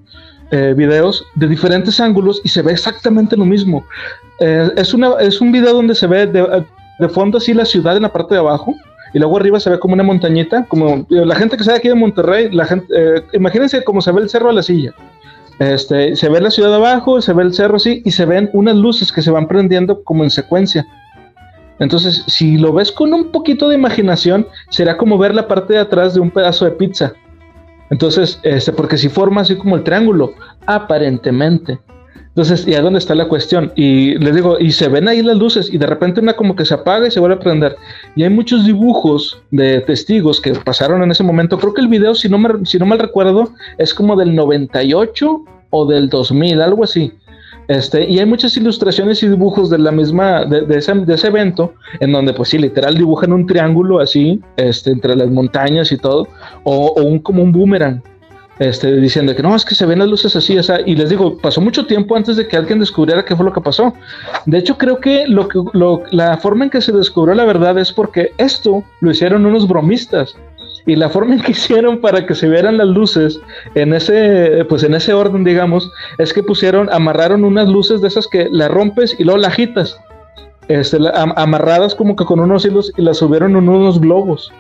eh, 0.51 0.73
videos 0.75 1.27
de 1.35 1.47
diferentes 1.47 2.01
ángulos 2.01 2.41
y 2.43 2.49
se 2.49 2.63
ve 2.63 2.73
exactamente 2.73 3.37
lo 3.37 3.45
mismo. 3.45 3.85
Eh, 4.41 4.71
es, 4.77 4.95
una, 4.95 5.15
es 5.21 5.41
un 5.41 5.53
video 5.53 5.75
donde 5.75 5.95
se 5.95 6.07
ve 6.07 6.27
de, 6.27 7.09
fondo 7.11 7.39
así 7.39 7.53
la 7.53 7.65
ciudad 7.65 7.97
en 7.97 8.03
la 8.03 8.13
parte 8.13 8.35
de 8.35 8.41
abajo 8.41 8.75
y 9.13 9.19
luego 9.19 9.37
arriba 9.37 9.61
se 9.61 9.71
ve 9.71 9.79
como 9.79 9.95
una 9.95 10.03
montañita, 10.03 10.65
como 10.65 11.07
la 11.09 11.35
gente 11.35 11.57
que 11.57 11.65
sabe 11.65 11.79
aquí 11.79 11.89
de 11.89 11.95
Monterrey, 11.95 12.51
la 12.51 12.67
gente, 12.67 12.93
imagínense 13.33 13.85
cómo 13.85 14.01
se 14.01 14.11
ve 14.11 14.23
el 14.23 14.29
cerro 14.29 14.51
a 14.51 14.53
la 14.53 14.63
silla. 14.63 14.93
Este, 15.59 16.15
se 16.15 16.29
ve 16.29 16.41
la 16.41 16.51
ciudad 16.51 16.75
abajo, 16.75 17.21
se 17.21 17.33
ve 17.33 17.43
el 17.43 17.53
cerro 17.53 17.77
así 17.77 18.03
y 18.05 18.13
se 18.13 18.25
ven 18.25 18.49
unas 18.53 18.77
luces 18.77 19.11
que 19.11 19.23
se 19.23 19.31
van 19.31 19.49
prendiendo 19.49 20.05
como 20.05 20.23
en 20.23 20.31
secuencia. 20.31 20.87
Entonces, 21.81 22.25
si 22.27 22.59
lo 22.59 22.73
ves 22.73 22.93
con 22.93 23.13
un 23.13 23.31
poquito 23.31 23.69
de 23.69 23.77
imaginación, 23.77 24.47
será 24.71 24.97
como 24.97 25.19
ver 25.19 25.35
la 25.35 25.49
parte 25.49 25.75
de 25.75 25.81
atrás 25.81 26.15
de 26.15 26.21
un 26.21 26.31
pedazo 26.31 26.65
de 26.65 26.73
pizza. 26.73 27.13
Entonces, 27.91 28.41
este, 28.43 28.73
porque 28.73 28.99
si 28.99 29.09
forma 29.09 29.41
así 29.41 29.57
como 29.57 29.77
el 29.77 29.85
triángulo, 29.85 30.33
aparentemente. 30.67 31.79
Entonces, 32.39 32.69
¿y 32.69 32.75
a 32.77 32.83
dónde 32.83 33.01
está 33.01 33.17
la 33.17 33.27
cuestión? 33.27 33.73
Y 33.75 34.17
les 34.19 34.33
digo, 34.33 34.61
y 34.61 34.71
se 34.71 34.87
ven 34.87 35.09
ahí 35.09 35.23
las 35.23 35.37
luces 35.37 35.75
y 35.75 35.77
de 35.77 35.89
repente 35.89 36.21
una 36.21 36.35
como 36.35 36.55
que 36.55 36.65
se 36.65 36.73
apaga 36.73 37.09
y 37.09 37.11
se 37.11 37.19
vuelve 37.19 37.35
a 37.35 37.41
prender. 37.41 37.75
Y 38.15 38.23
hay 38.23 38.31
muchos 38.31 38.65
dibujos 38.65 39.43
de 39.51 39.81
testigos 39.81 40.41
que 40.41 40.53
pasaron 40.53 41.03
en 41.03 41.11
ese 41.11 41.25
momento. 41.25 41.59
Creo 41.59 41.75
que 41.75 41.81
el 41.81 41.89
video, 41.89 42.15
si 42.15 42.29
no, 42.29 42.39
me, 42.39 42.65
si 42.65 42.79
no 42.79 42.87
mal 42.87 43.01
recuerdo, 43.01 43.51
es 43.77 43.93
como 43.93 44.15
del 44.15 44.37
98 44.37 45.45
o 45.71 45.87
del 45.87 46.09
2000, 46.09 46.63
algo 46.63 46.85
así. 46.85 47.13
Este, 47.67 48.09
y 48.09 48.21
hay 48.21 48.27
muchas 48.27 48.57
ilustraciones 48.57 49.21
y 49.25 49.27
dibujos 49.27 49.69
de 49.69 49.79
la 49.79 49.91
misma, 49.91 50.45
de, 50.45 50.65
ese, 50.79 50.95
de 50.95 51.15
ese, 51.15 51.27
evento, 51.27 51.75
en 51.99 52.13
donde 52.13 52.35
pues 52.35 52.51
sí, 52.51 52.59
literal 52.59 52.95
dibujan 52.95 53.33
un 53.33 53.49
triángulo 53.49 53.99
así, 53.99 54.41
este, 54.57 54.93
entre 54.93 55.17
las 55.17 55.29
montañas 55.29 55.91
y 55.91 55.99
todo, 55.99 56.29
o, 56.63 56.95
o 56.97 57.03
un, 57.03 57.19
como 57.19 57.43
un 57.43 57.51
boomerang 57.51 58.01
este, 58.59 58.97
diciendo 58.97 59.35
que 59.37 59.43
no, 59.43 59.55
es 59.55 59.65
que 59.65 59.75
se 59.75 59.87
ven 59.87 60.01
las 60.01 60.09
luces 60.09 60.35
así, 60.35 60.59
o 60.59 60.63
sea, 60.63 60.81
y 60.85 60.97
les 60.97 61.11
digo, 61.11 61.39
pasó 61.39 61.61
mucho 61.61 61.87
tiempo 61.87 62.17
antes 62.17 62.37
de 62.37 62.49
que 62.49 62.57
alguien 62.57 62.81
descubriera 62.81 63.25
qué 63.25 63.37
fue 63.37 63.45
lo 63.45 63.53
que 63.53 63.61
pasó. 63.61 63.95
De 64.47 64.59
hecho, 64.59 64.77
creo 64.77 64.99
que, 64.99 65.27
lo 65.27 65.49
que 65.49 65.63
la 66.11 66.37
forma 66.39 66.65
en 66.65 66.71
que 66.71 66.81
se 66.81 66.93
descubrió 66.93 67.35
la 67.35 67.45
verdad 67.45 67.79
es 67.79 67.93
porque 67.93 68.33
esto 68.39 68.83
lo 69.01 69.11
hicieron 69.11 69.47
unos 69.47 69.69
bromistas. 69.69 70.37
Y 70.87 70.97
la 70.97 71.09
forma 71.09 71.35
en 71.35 71.43
que 71.43 71.53
hicieron 71.59 72.01
para 72.01 72.27
que 72.27 72.35
se 72.35 72.49
vieran 72.49 72.79
las 72.79 72.89
luces 72.89 73.41
en 73.75 73.93
ese, 73.95 74.65
pues 74.69 74.83
en 74.83 74.95
ese 74.95 75.13
orden, 75.13 75.45
digamos, 75.45 75.91
es 76.19 76.33
que 76.33 76.43
pusieron, 76.43 76.89
amarraron 76.93 77.45
unas 77.45 77.69
luces 77.69 78.01
de 78.01 78.09
esas 78.09 78.27
que 78.27 78.49
la 78.51 78.69
rompes 78.69 79.15
y 79.19 79.25
luego 79.25 79.39
la 79.39 79.49
agitas. 79.49 80.01
Este, 80.69 80.99
amarradas 81.15 81.95
como 81.95 82.15
que 82.15 82.27
con 82.27 82.41
unos 82.41 82.67
hilos 82.67 82.93
y 82.97 83.03
las 83.03 83.19
subieron 83.19 83.57
en 83.57 83.69
unos 83.69 84.01
globos. 84.01 84.53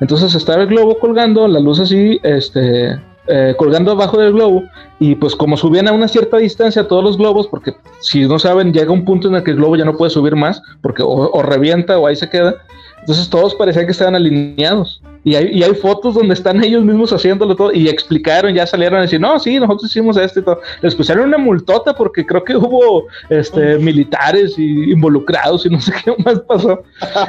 Entonces 0.00 0.34
estaba 0.34 0.62
el 0.62 0.68
globo 0.68 0.98
colgando, 0.98 1.46
la 1.46 1.60
luz 1.60 1.80
así, 1.80 2.18
este, 2.22 2.98
eh, 3.32 3.54
colgando 3.56 3.92
abajo 3.92 4.18
del 4.18 4.32
globo 4.32 4.64
y 4.98 5.14
pues 5.14 5.36
como 5.36 5.56
subían 5.56 5.86
a 5.86 5.92
una 5.92 6.08
cierta 6.08 6.38
distancia 6.38 6.88
todos 6.88 7.04
los 7.04 7.16
globos, 7.16 7.46
porque 7.46 7.74
si 8.00 8.26
no 8.26 8.40
saben, 8.40 8.72
llega 8.72 8.90
un 8.90 9.04
punto 9.04 9.28
en 9.28 9.36
el 9.36 9.44
que 9.44 9.52
el 9.52 9.58
globo 9.58 9.76
ya 9.76 9.84
no 9.84 9.96
puede 9.96 10.10
subir 10.10 10.34
más, 10.34 10.60
porque 10.82 11.02
o, 11.04 11.40
revienta 11.42 11.96
o 11.98 12.08
ahí 12.08 12.16
se 12.16 12.28
queda, 12.28 12.56
entonces 12.98 13.30
todos 13.30 13.54
parecían 13.54 13.86
que 13.86 13.92
estaban 13.92 14.16
alineados. 14.16 15.00
Y 15.22 15.34
hay, 15.36 15.50
y 15.52 15.62
hay, 15.62 15.74
fotos 15.74 16.14
donde 16.14 16.34
están 16.34 16.64
ellos 16.64 16.82
mismos 16.82 17.12
haciéndolo 17.12 17.54
todo 17.54 17.72
y 17.72 17.88
explicaron, 17.88 18.54
ya 18.54 18.66
salieron 18.66 18.98
a 18.98 19.02
decir, 19.02 19.20
no, 19.20 19.38
sí, 19.38 19.60
nosotros 19.60 19.90
hicimos 19.90 20.16
esto 20.16 20.40
y 20.40 20.42
todo. 20.42 20.60
Les 20.82 20.94
pusieron 20.94 21.28
una 21.28 21.38
multota 21.38 21.94
porque 21.94 22.26
creo 22.26 22.42
que 22.42 22.56
hubo 22.56 23.06
este, 23.28 23.78
militares 23.78 24.58
y 24.58 24.90
involucrados 24.90 25.66
y 25.66 25.68
no 25.68 25.80
sé 25.80 25.92
qué 26.04 26.14
más 26.24 26.40
pasó. 26.40 26.82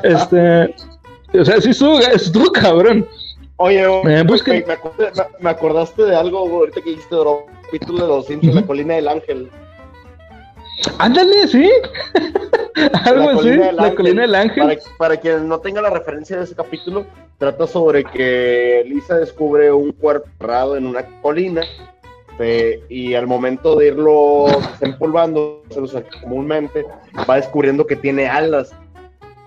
este, 0.04 0.74
o 1.40 1.46
sea, 1.46 1.62
sí 1.62 1.70
estuvo, 1.70 2.00
estuvo 2.00 2.52
cabrón. 2.52 3.06
Oye, 3.62 3.88
me, 4.04 4.24
me, 5.40 5.50
acordaste 5.50 6.04
de 6.04 6.16
algo 6.16 6.40
ahorita 6.40 6.82
que 6.82 6.90
dijiste 6.92 7.16
de 7.16 7.26
capítulo 7.64 8.02
de 8.02 8.08
los 8.08 8.28
de 8.28 8.54
la 8.54 8.64
colina 8.64 8.96
del 8.96 9.08
ángel. 9.08 9.50
Ándale, 10.98 11.48
sí. 11.48 11.70
Algo 13.06 13.30
así, 13.30 13.50
la 13.74 13.94
colina 13.94 14.24
del 14.24 14.34
ángel. 14.34 14.64
Para, 14.64 14.98
para, 14.98 15.18
quien 15.18 15.48
no 15.48 15.60
tenga 15.60 15.82
la 15.82 15.92
referencia 15.92 16.38
de 16.38 16.46
ese 16.46 16.56
capítulo, 16.56 17.06
trata 17.38 17.68
sobre 17.68 18.04
que 18.04 18.84
Lisa 18.88 19.18
descubre 19.18 19.72
un 19.72 19.92
cuerpo 19.92 20.28
cerrado 20.40 20.76
en 20.76 20.88
una 20.88 21.06
colina 21.22 21.62
este, 22.42 22.84
y 22.90 23.14
al 23.14 23.28
momento 23.28 23.76
de 23.76 23.88
irlo 23.88 24.48
desempolvando, 24.72 25.64
comúnmente, 26.22 26.86
va 27.30 27.36
descubriendo 27.36 27.86
que 27.86 27.96
tiene 27.96 28.28
alas 28.28 28.72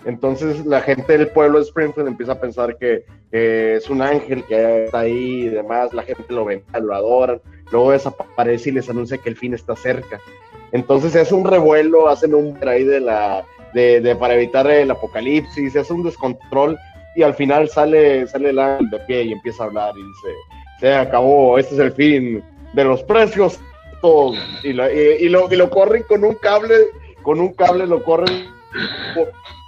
entonces 0.04 0.64
la 0.66 0.80
gente 0.80 1.16
del 1.16 1.28
pueblo 1.28 1.58
de 1.58 1.64
Springfield 1.64 2.08
empieza 2.08 2.32
a 2.32 2.40
pensar 2.40 2.76
que 2.76 3.04
es 3.32 3.88
un 3.88 4.02
ángel 4.02 4.44
que 4.44 4.84
está 4.84 5.00
ahí 5.00 5.44
y 5.44 5.48
demás, 5.48 5.92
la 5.92 6.02
gente 6.02 6.24
lo 6.28 6.44
ve, 6.44 6.62
lo 6.80 6.94
adoran, 6.94 7.40
luego 7.72 7.92
desaparece 7.92 8.70
y 8.70 8.72
les 8.72 8.88
anuncia 8.88 9.18
que 9.18 9.30
el 9.30 9.36
fin 9.36 9.54
está 9.54 9.74
cerca. 9.76 10.20
Entonces 10.72 11.14
es 11.14 11.32
un 11.32 11.44
revuelo, 11.44 12.08
hacen 12.08 12.34
un 12.34 12.58
ahí 12.66 12.84
de 12.84 13.00
la, 13.00 13.44
de, 13.72 14.16
para 14.18 14.34
evitar 14.34 14.70
el 14.70 14.90
apocalipsis, 14.90 15.72
se 15.72 15.80
hace 15.80 15.92
un 15.92 16.04
descontrol 16.04 16.78
y 17.16 17.22
al 17.22 17.34
final 17.34 17.68
sale, 17.68 18.26
sale 18.26 18.50
el 18.50 18.58
ángel 18.58 18.90
de 18.90 18.98
pie 19.00 19.22
y 19.22 19.32
empieza 19.32 19.64
a 19.64 19.66
hablar 19.66 19.94
y 19.96 20.02
dice, 20.02 20.28
se 20.80 20.94
acabó, 20.94 21.58
este 21.58 21.74
es 21.74 21.80
el 21.80 21.92
fin 21.92 22.42
de 22.72 22.84
los 22.84 23.02
precios, 23.04 23.60
y 24.62 24.72
lo, 24.72 24.90
y 24.90 25.56
lo 25.56 25.70
corren 25.70 26.02
con 26.02 26.24
un 26.24 26.34
cable, 26.34 26.74
con 27.22 27.40
un 27.40 27.54
cable 27.54 27.86
lo 27.86 28.02
corren 28.02 28.46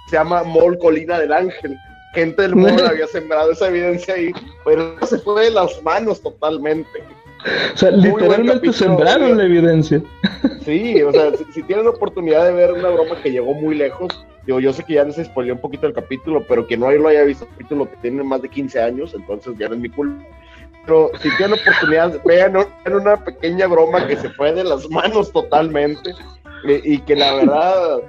se 0.07 0.15
llama 0.15 0.43
Mol 0.43 0.77
Colina 0.79 1.19
del 1.19 1.33
Ángel. 1.33 1.77
Gente 2.13 2.41
del 2.41 2.55
mundo 2.55 2.85
había 2.89 3.07
sembrado 3.07 3.51
esa 3.51 3.67
evidencia 3.67 4.15
ahí, 4.15 4.31
pero 4.65 4.95
se 5.05 5.19
fue 5.19 5.45
de 5.45 5.51
las 5.51 5.81
manos 5.83 6.21
totalmente. 6.21 7.03
O 7.73 7.77
sea, 7.77 7.91
literalmente 7.91 8.73
sembraron 8.73 9.37
la 9.37 9.43
evidencia. 9.43 10.01
Sí, 10.65 11.01
o 11.03 11.11
sea, 11.11 11.31
si, 11.53 11.63
tienen 11.63 11.85
la 11.85 11.91
oportunidad 11.91 12.45
de 12.45 12.53
ver 12.53 12.73
una 12.73 12.89
broma 12.89 13.21
que 13.21 13.31
llegó 13.31 13.53
muy 13.53 13.75
lejos, 13.75 14.25
digo, 14.45 14.59
yo 14.59 14.73
sé 14.73 14.83
que 14.83 14.95
ya 14.95 15.03
les 15.03 15.15
spoileó 15.17 15.53
un 15.53 15.61
poquito 15.61 15.87
el 15.87 15.93
capítulo, 15.93 16.43
pero 16.47 16.65
que 16.65 16.75
no 16.75 16.91
lo 16.91 17.07
haya 17.07 17.23
visto 17.23 17.45
el 17.45 17.51
capítulo 17.51 17.89
que 17.89 17.97
tiene 17.97 18.23
más 18.23 18.41
de 18.41 18.49
15 18.49 18.81
años, 18.81 19.13
entonces 19.13 19.53
ya 19.57 19.69
no 19.69 19.75
es 19.75 19.81
mi 19.81 19.89
culpa. 19.89 20.23
Pero 20.85 21.11
si 21.21 21.29
tienen 21.37 21.51
la 21.51 21.61
oportunidad, 21.61 22.21
vean, 22.25 22.55
una 22.91 23.23
pequeña 23.23 23.67
broma 23.67 24.07
que 24.07 24.15
se 24.15 24.29
fue 24.31 24.53
de 24.53 24.63
las 24.63 24.89
manos 24.89 25.31
totalmente 25.31 26.13
y 26.65 26.99
que 26.99 27.15
la 27.15 27.33
verdad 27.35 27.99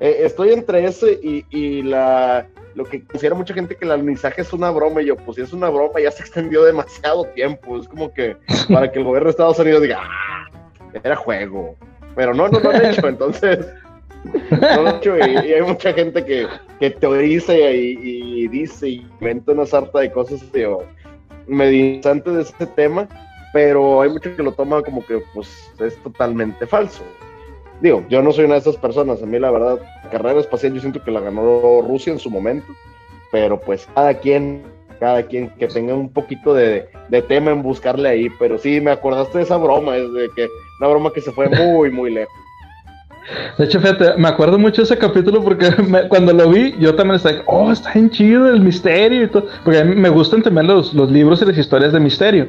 eh, 0.00 0.20
estoy 0.20 0.52
entre 0.52 0.84
ese 0.84 1.18
y, 1.22 1.82
la, 1.82 2.46
lo 2.74 2.84
que 2.84 3.02
considera 3.04 3.34
mucha 3.34 3.54
gente 3.54 3.74
que 3.74 3.84
el 3.84 3.90
alunizaje 3.90 4.42
es 4.42 4.52
una 4.52 4.70
broma, 4.70 5.02
y 5.02 5.06
yo, 5.06 5.16
pues 5.16 5.36
si 5.36 5.42
es 5.42 5.52
una 5.52 5.68
broma, 5.68 6.00
ya 6.00 6.10
se 6.10 6.22
extendió 6.22 6.64
demasiado 6.64 7.24
tiempo. 7.34 7.78
Es 7.78 7.88
como 7.88 8.12
que 8.12 8.36
para 8.72 8.90
que 8.90 8.98
el 8.98 9.04
gobierno 9.04 9.26
de 9.26 9.30
Estados 9.32 9.58
Unidos 9.58 9.82
diga, 9.82 10.00
ah, 10.00 10.48
era 11.02 11.16
juego. 11.16 11.76
Pero 12.14 12.34
no, 12.34 12.48
no 12.48 12.60
lo 12.60 12.70
han 12.70 12.86
hecho, 12.86 13.08
entonces. 13.08 13.66
No 14.50 14.82
lo 14.82 14.88
han 14.88 14.96
hecho, 14.96 15.16
y, 15.16 15.52
hay 15.52 15.62
mucha 15.62 15.92
gente 15.92 16.24
que, 16.24 16.46
que 16.78 16.90
teoriza 16.90 17.54
y, 17.54 18.46
dice 18.48 18.88
y 18.88 19.06
inventa 19.20 19.52
una 19.52 19.66
sarta 19.66 20.00
de 20.00 20.10
cosas 20.12 20.40
tío, 20.52 20.82
mediante 21.46 22.30
de 22.30 22.42
este 22.42 22.66
tema, 22.66 23.08
pero 23.52 24.02
hay 24.02 24.10
mucho 24.10 24.34
que 24.34 24.42
lo 24.42 24.52
toma 24.52 24.82
como 24.82 25.04
que 25.06 25.20
pues 25.34 25.48
es 25.80 25.96
totalmente 26.02 26.66
falso. 26.66 27.02
Digo, 27.80 28.04
yo 28.08 28.22
no 28.22 28.32
soy 28.32 28.46
una 28.46 28.54
de 28.54 28.60
esas 28.60 28.76
personas, 28.76 29.22
a 29.22 29.26
mí 29.26 29.38
la 29.38 29.50
verdad, 29.50 29.78
carrera 30.10 30.40
espacial 30.40 30.74
yo 30.74 30.80
siento 30.80 31.02
que 31.02 31.10
la 31.10 31.20
ganó 31.20 31.80
Rusia 31.82 32.12
en 32.12 32.18
su 32.18 32.30
momento, 32.30 32.66
pero 33.30 33.60
pues 33.60 33.88
cada 33.94 34.14
quien, 34.14 34.62
cada 34.98 35.22
quien 35.22 35.50
que 35.50 35.68
tenga 35.68 35.94
un 35.94 36.12
poquito 36.12 36.54
de, 36.54 36.88
de 37.08 37.22
tema 37.22 37.52
en 37.52 37.62
buscarle 37.62 38.08
ahí, 38.08 38.28
pero 38.38 38.58
sí, 38.58 38.80
me 38.80 38.90
acordaste 38.90 39.38
de 39.38 39.44
esa 39.44 39.56
broma, 39.58 39.96
es 39.96 40.12
de 40.12 40.28
que 40.34 40.48
una 40.80 40.88
broma 40.88 41.12
que 41.12 41.20
se 41.20 41.30
fue 41.30 41.48
muy, 41.48 41.90
muy 41.90 42.10
lejos. 42.10 42.34
De 43.58 43.64
hecho, 43.64 43.80
fíjate, 43.80 44.14
me 44.16 44.28
acuerdo 44.28 44.58
mucho 44.58 44.82
de 44.82 44.84
ese 44.84 44.98
capítulo 44.98 45.42
porque 45.42 45.70
cuando 46.08 46.32
lo 46.32 46.48
vi, 46.48 46.74
yo 46.78 46.94
también 46.94 47.16
estaba, 47.16 47.42
oh, 47.46 47.70
está 47.70 47.92
bien 47.92 48.10
chido 48.10 48.48
el 48.48 48.60
misterio 48.60 49.24
y 49.24 49.28
todo. 49.28 49.46
Porque 49.64 49.80
a 49.80 49.84
mí 49.84 49.94
me 49.94 50.08
gustan 50.08 50.42
también 50.42 50.66
los, 50.66 50.94
los 50.94 51.10
libros 51.10 51.42
y 51.42 51.44
las 51.44 51.58
historias 51.58 51.92
de 51.92 52.00
misterio. 52.00 52.48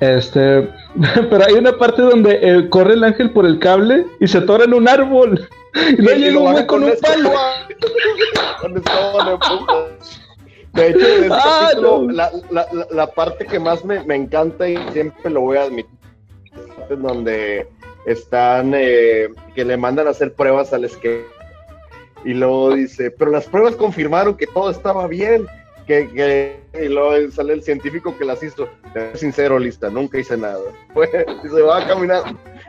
Este, 0.00 0.68
pero 1.30 1.44
hay 1.46 1.54
una 1.54 1.72
parte 1.72 2.02
donde 2.02 2.38
eh, 2.42 2.68
corre 2.68 2.94
el 2.94 3.04
ángel 3.04 3.30
por 3.30 3.44
el 3.46 3.58
cable 3.58 4.06
y 4.20 4.28
se 4.28 4.38
atora 4.38 4.64
en 4.64 4.74
un 4.74 4.88
árbol. 4.88 5.48
Y 5.72 6.02
luego 6.02 6.18
llega 6.18 6.38
un 6.40 6.52
güey 6.52 6.66
con, 6.66 6.82
un 6.82 6.92
palo. 7.00 7.30
de 10.72 10.88
hecho, 10.88 10.98
de 10.98 11.18
ese 11.20 11.28
ah, 11.30 11.68
capítulo, 11.68 12.10
la, 12.10 12.28
la, 12.50 12.66
la, 12.90 13.06
parte 13.06 13.46
que 13.46 13.60
más 13.60 13.84
me, 13.84 14.02
me 14.02 14.16
encanta 14.16 14.68
y 14.68 14.76
siempre 14.92 15.30
lo 15.30 15.42
voy 15.42 15.58
a 15.58 15.62
admitir, 15.62 15.96
es 16.90 17.00
donde 17.00 17.68
están, 18.12 18.72
eh, 18.74 19.28
que 19.54 19.64
le 19.64 19.76
mandan 19.76 20.06
a 20.06 20.10
hacer 20.10 20.32
pruebas 20.34 20.72
al 20.72 20.84
esquema. 20.84 21.24
Y 22.24 22.34
luego 22.34 22.74
dice, 22.74 23.10
pero 23.10 23.30
las 23.30 23.46
pruebas 23.46 23.76
confirmaron 23.76 24.36
que 24.36 24.46
todo 24.46 24.70
estaba 24.70 25.06
bien. 25.06 25.46
Que, 25.86 26.08
que, 26.10 26.60
y 26.80 26.88
luego 26.88 27.30
sale 27.32 27.54
el 27.54 27.62
científico 27.62 28.16
que 28.16 28.24
las 28.24 28.42
hizo. 28.42 28.68
Sincero, 29.14 29.58
lista, 29.58 29.88
nunca 29.88 30.18
hice 30.18 30.36
nada. 30.36 30.60
y 31.44 31.48
se 31.48 31.62
va 31.62 31.78
a 31.78 31.88
caminar. 31.88 32.22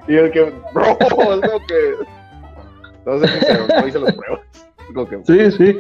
Y 0.08 0.16
el 0.16 0.32
que, 0.32 0.42
bro, 0.74 0.98
es 1.00 1.68
que. 1.68 1.96
No 3.06 3.20
sé 3.20 3.28
sincero, 3.28 3.68
no 3.68 3.88
hice 3.88 4.00
las 4.00 4.16
pruebas. 4.16 4.42
Sí, 5.26 5.52
sí. 5.52 5.78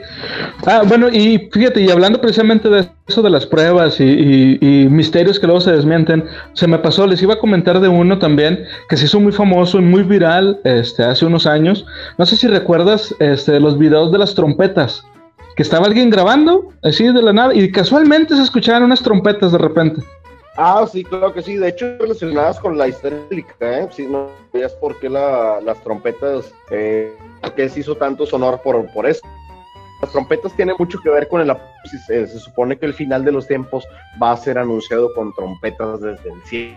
Ah, 0.66 0.84
bueno, 0.88 1.09
y 1.09 1.49
fíjate, 1.51 1.82
y 1.82 1.89
hablando 1.89 2.20
precisamente 2.20 2.70
de 2.70 2.88
eso 3.07 3.22
de 3.22 3.30
las 3.30 3.45
pruebas 3.45 3.99
y, 3.99 4.88
misterios 4.89 5.39
que 5.39 5.47
luego 5.47 5.62
se 5.62 5.72
desmienten, 5.72 6.26
se 6.53 6.68
me 6.68 6.80
pasó, 6.80 7.07
les 7.07 7.22
iba 7.22 7.34
a 7.34 7.39
comentar 7.39 7.80
de 7.80 7.88
uno 7.88 8.20
también 8.20 8.64
que 8.89 8.97
se 8.97 9.05
hizo 9.05 9.20
muy 9.20 9.32
famoso 9.32 9.80
y 9.80 9.82
muy 9.82 10.03
viral 10.03 10.59
este, 10.64 11.03
hace 11.03 11.26
unos 11.26 11.45
años. 11.45 11.86
No 12.18 12.26
sé 12.26 12.36
si 12.38 12.47
recuerdas 12.47 13.14
este, 13.20 13.59
los 13.59 13.78
videos 13.78 14.12
de 14.12 14.20
las 14.20 14.36
trompetas, 14.36 15.05
que 15.55 15.64
estaba 15.64 15.86
alguien 15.86 16.09
grabando 16.09 16.70
así 16.84 17.05
de 17.05 17.22
la 17.22 17.34
nada 17.34 17.53
y 17.53 17.72
casualmente 17.72 18.36
se 18.36 18.43
escuchaban 18.43 18.84
unas 18.84 19.01
trompetas 19.01 19.51
de 19.51 19.57
repente. 19.57 20.01
Ah, 20.57 20.85
sí, 20.91 21.03
claro 21.03 21.33
que 21.33 21.41
sí. 21.41 21.55
De 21.55 21.69
hecho, 21.69 21.97
relacionadas 21.97 22.59
con 22.59 22.77
la 22.77 22.87
histérica, 22.87 23.79
¿eh? 23.79 23.87
Si 23.91 24.05
no 24.05 24.29
sabías 24.51 24.73
por 24.73 24.99
qué 24.99 25.09
las 25.09 25.81
trompetas, 25.83 26.53
eh, 26.71 27.15
qué 27.55 27.69
se 27.69 27.79
hizo 27.79 27.95
tanto 27.95 28.25
sonor 28.25 28.61
por, 28.61 28.91
por 28.91 29.05
eso. 29.05 29.21
Las 30.01 30.11
trompetas 30.11 30.53
tienen 30.55 30.75
mucho 30.77 30.99
que 30.99 31.09
ver 31.09 31.27
con 31.27 31.41
el 31.41 31.49
apocalipsis. 31.49 32.09
Eh, 32.09 32.27
se 32.27 32.39
supone 32.39 32.77
que 32.77 32.85
el 32.85 32.93
final 32.93 33.23
de 33.23 33.31
los 33.31 33.47
tiempos 33.47 33.85
va 34.21 34.31
a 34.31 34.37
ser 34.37 34.57
anunciado 34.57 35.13
con 35.13 35.33
trompetas 35.33 36.01
desde 36.01 36.31
el 36.31 36.41
cielo. 36.43 36.75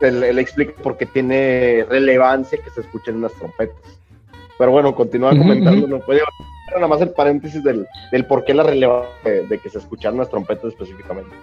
Él, 0.00 0.38
explica 0.38 0.74
por 0.82 0.98
qué 0.98 1.06
tiene 1.06 1.86
relevancia 1.88 2.58
que 2.62 2.70
se 2.70 2.82
escuchen 2.82 3.16
unas 3.16 3.32
trompetas. 3.34 3.98
Pero 4.58 4.72
bueno, 4.72 4.94
continúa 4.94 5.30
comentando. 5.30 5.86
No 5.86 6.00
puede 6.00 6.20
nada 6.78 6.88
más 6.88 7.00
el 7.00 7.10
paréntesis 7.10 7.62
del, 7.62 7.86
del 8.10 8.26
por 8.26 8.44
qué 8.44 8.54
la 8.54 8.62
relevancia 8.62 9.10
de, 9.24 9.46
de 9.46 9.58
que 9.58 9.70
se 9.70 9.78
escucharan 9.78 10.18
las 10.18 10.30
trompetas 10.30 10.64
específicamente. 10.66 11.34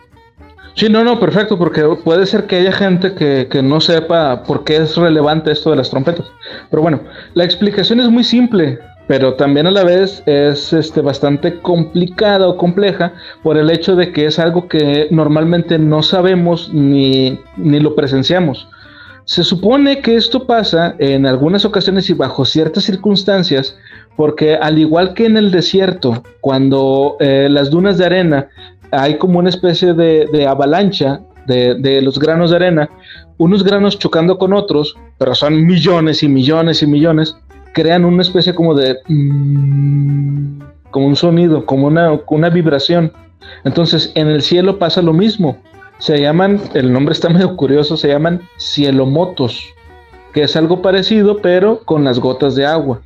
Sí, 0.75 0.87
no, 0.87 1.03
no, 1.03 1.19
perfecto, 1.19 1.57
porque 1.57 1.83
puede 2.03 2.25
ser 2.25 2.45
que 2.45 2.57
haya 2.57 2.71
gente 2.71 3.13
que, 3.13 3.47
que, 3.51 3.61
no 3.61 3.81
sepa 3.81 4.43
por 4.43 4.63
qué 4.63 4.77
es 4.77 4.95
relevante 4.95 5.51
esto 5.51 5.69
de 5.69 5.75
las 5.75 5.89
trompetas. 5.89 6.31
Pero 6.69 6.81
bueno, 6.81 7.01
la 7.33 7.43
explicación 7.43 7.99
es 7.99 8.07
muy 8.09 8.23
simple, 8.23 8.79
pero 9.07 9.33
también 9.33 9.67
a 9.67 9.71
la 9.71 9.83
vez 9.83 10.23
es 10.25 10.71
este, 10.71 11.01
bastante 11.01 11.59
complicada 11.59 12.47
o 12.47 12.55
compleja 12.55 13.13
por 13.43 13.57
el 13.57 13.69
hecho 13.69 13.97
de 13.97 14.13
que 14.13 14.25
es 14.25 14.39
algo 14.39 14.69
que 14.69 15.07
normalmente 15.11 15.77
no 15.77 16.01
sabemos 16.01 16.73
ni, 16.73 17.37
ni 17.57 17.79
lo 17.81 17.93
presenciamos. 17.93 18.69
Se 19.25 19.43
supone 19.43 20.01
que 20.01 20.15
esto 20.15 20.47
pasa 20.47 20.95
en 20.97 21.25
algunas 21.25 21.65
ocasiones 21.65 22.09
y 22.09 22.13
bajo 22.13 22.45
ciertas 22.45 22.85
circunstancias, 22.85 23.77
porque 24.15 24.55
al 24.55 24.79
igual 24.79 25.13
que 25.13 25.25
en 25.25 25.37
el 25.37 25.51
desierto, 25.51 26.23
cuando 26.41 27.17
eh, 27.19 27.47
las 27.49 27.69
dunas 27.69 27.97
de 27.97 28.05
arena 28.05 28.47
hay 28.91 29.17
como 29.17 29.39
una 29.39 29.49
especie 29.49 29.93
de, 29.93 30.47
avalancha 30.47 31.21
de, 31.47 32.01
los 32.01 32.19
granos 32.19 32.51
de 32.51 32.57
arena, 32.57 32.89
unos 33.37 33.63
granos 33.63 33.97
chocando 33.97 34.37
con 34.37 34.53
otros, 34.53 34.95
pero 35.17 35.33
son 35.33 35.65
millones 35.65 36.23
y 36.23 36.27
millones 36.27 36.83
y 36.83 36.87
millones, 36.87 37.35
crean 37.73 38.05
una 38.05 38.21
especie 38.21 38.53
como 38.53 38.75
de... 38.75 38.97
Mm, 39.07 40.61
como 40.91 41.07
un 41.07 41.15
sonido, 41.15 41.65
como 41.65 41.87
una, 41.87 42.19
una 42.27 42.49
vibración. 42.49 43.11
Entonces, 43.63 44.11
en 44.15 44.27
el 44.27 44.41
cielo 44.41 44.77
pasa 44.77 45.01
lo 45.01 45.13
mismo. 45.13 45.57
Se 45.97 46.19
llaman, 46.19 46.61
el 46.73 46.93
nombre 46.93 47.13
está 47.13 47.29
medio 47.33 47.55
curioso, 47.55 47.97
se 47.97 48.09
llaman 48.09 48.41
cielomotos, 48.57 49.63
que 50.33 50.43
es 50.43 50.55
algo 50.55 50.81
parecido, 50.81 51.37
pero 51.41 51.79
con 51.85 52.03
las 52.03 52.19
gotas 52.19 52.55
de 52.55 52.65
agua. 52.65 53.01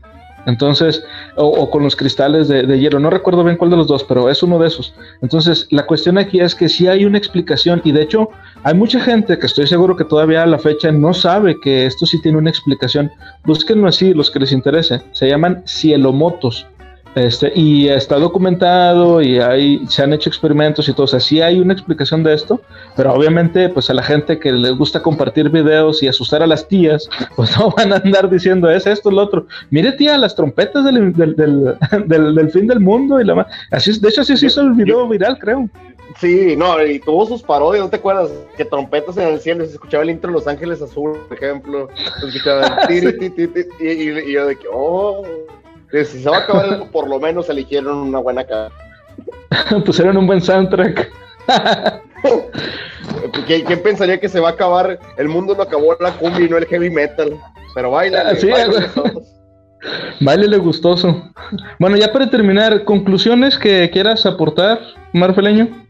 Entonces, 0.45 1.03
o, 1.35 1.69
con 1.69 1.83
los 1.83 1.95
cristales 1.95 2.47
de, 2.47 2.79
hielo, 2.79 2.99
no 2.99 3.09
recuerdo 3.09 3.43
bien 3.43 3.57
cuál 3.57 3.71
de 3.71 3.77
los 3.77 3.87
dos, 3.87 4.03
pero 4.03 4.29
es 4.29 4.43
uno 4.43 4.59
de 4.59 4.67
esos. 4.67 4.93
Entonces, 5.21 5.67
la 5.71 5.85
cuestión 5.85 6.17
aquí 6.17 6.39
es 6.39 6.55
que 6.55 6.69
si 6.69 6.87
hay 6.87 7.05
una 7.05 7.17
explicación, 7.17 7.81
y 7.83 7.91
de 7.91 8.03
hecho, 8.03 8.29
hay 8.63 8.73
mucha 8.73 8.99
gente 8.99 9.37
que 9.37 9.45
estoy 9.45 9.67
seguro 9.67 9.95
que 9.95 10.05
todavía 10.05 10.43
a 10.43 10.47
la 10.47 10.59
fecha 10.59 10.91
no 10.91 11.13
sabe 11.13 11.59
que 11.59 11.85
esto 11.85 12.05
sí 12.05 12.21
tiene 12.21 12.37
una 12.37 12.49
explicación. 12.49 13.11
Búsquenlo 13.43 13.87
así, 13.87 14.13
los 14.13 14.31
que 14.31 14.39
les 14.39 14.51
interese. 14.51 15.01
Se 15.11 15.27
llaman 15.27 15.63
cielomotos. 15.65 16.67
Este, 17.15 17.49
y 17.55 17.87
está 17.87 18.17
documentado 18.17 19.21
y 19.21 19.39
hay, 19.39 19.85
se 19.87 20.03
han 20.03 20.11
hecho 20.11 20.29
experimentos 20.29 20.89
y 20.89 20.93
todo. 20.93 21.05
O 21.05 21.07
sea, 21.07 21.21
sí 21.21 21.41
hay 21.41 21.59
una 21.59 21.71
explicación 21.71 22.23
de 22.23 22.33
esto, 22.33 22.61
pero 22.97 23.13
obviamente, 23.13 23.69
pues 23.69 23.89
a 23.89 23.93
la 23.93 24.03
gente 24.03 24.37
que 24.37 24.51
le 24.51 24.71
gusta 24.71 25.01
compartir 25.01 25.49
videos 25.49 26.03
y 26.03 26.09
asustar 26.09 26.43
a 26.43 26.47
las 26.47 26.67
tías, 26.67 27.09
pues 27.37 27.57
no 27.59 27.71
van 27.71 27.93
a 27.93 27.97
andar 27.97 28.29
diciendo 28.29 28.69
es 28.69 28.85
esto, 28.85 29.09
lo 29.11 29.21
otro. 29.23 29.47
Mire, 29.69 29.93
tía, 29.93 30.17
las 30.17 30.35
trompetas 30.35 30.83
del, 30.83 31.13
del, 31.13 31.35
del, 31.35 31.77
del 32.35 32.51
fin 32.51 32.67
del 32.67 32.81
mundo. 32.81 33.21
y 33.21 33.23
la 33.23 33.47
así 33.71 33.97
De 33.97 34.09
hecho, 34.09 34.21
así 34.21 34.35
se 34.35 34.47
hizo 34.47 34.61
el 34.61 34.73
video 34.73 35.07
viral, 35.07 35.39
creo. 35.39 35.69
Sí, 36.19 36.55
no, 36.57 36.83
y 36.83 36.99
tuvo 36.99 37.25
sus 37.25 37.41
parodias, 37.41 37.83
¿no 37.83 37.89
te 37.89 37.97
acuerdas? 37.97 38.29
Que 38.57 38.65
trompetas 38.65 39.17
en 39.17 39.29
el 39.29 39.39
cielo, 39.39 39.65
se 39.65 39.73
escuchaba 39.73 40.03
el 40.03 40.09
intro 40.09 40.31
de 40.31 40.37
Los 40.37 40.47
Ángeles 40.47 40.81
Azul, 40.81 41.17
por 41.27 41.37
ejemplo, 41.37 41.89
se 42.19 42.27
escuchaba 42.27 42.77
el 42.89 43.33
y, 43.79 43.85
y, 43.85 44.31
yo 44.31 44.47
de 44.47 44.55
que, 44.55 44.67
oh, 44.71 45.23
si 46.03 46.21
se 46.21 46.29
va 46.29 46.37
a 46.37 46.39
acabar 46.41 46.89
por 46.91 47.07
lo 47.07 47.19
menos 47.19 47.49
eligieron 47.49 47.97
una 47.97 48.19
buena 48.19 48.43
cara. 48.43 48.71
Pusieron 49.85 50.17
un 50.17 50.27
buen 50.27 50.41
soundtrack. 50.41 51.11
¿Quién, 53.45 53.83
pensaría 53.83 54.19
que 54.19 54.27
se 54.27 54.39
va 54.39 54.49
a 54.49 54.51
acabar? 54.53 54.99
El 55.17 55.29
mundo 55.29 55.55
no 55.55 55.63
acabó 55.63 55.95
la 55.99 56.11
cumbia 56.13 56.45
y 56.45 56.49
no 56.49 56.57
el 56.57 56.65
heavy 56.65 56.89
metal. 56.89 57.37
Pero 57.73 57.91
baila. 57.91 58.35
Sí, 58.35 58.49
baile 60.19 60.57
gustoso. 60.57 61.31
Bueno, 61.79 61.95
ya 61.97 62.11
para 62.11 62.29
terminar, 62.29 62.83
conclusiones 62.83 63.57
que 63.57 63.89
quieras 63.91 64.25
aportar, 64.25 64.79
Marfeleño. 65.13 65.84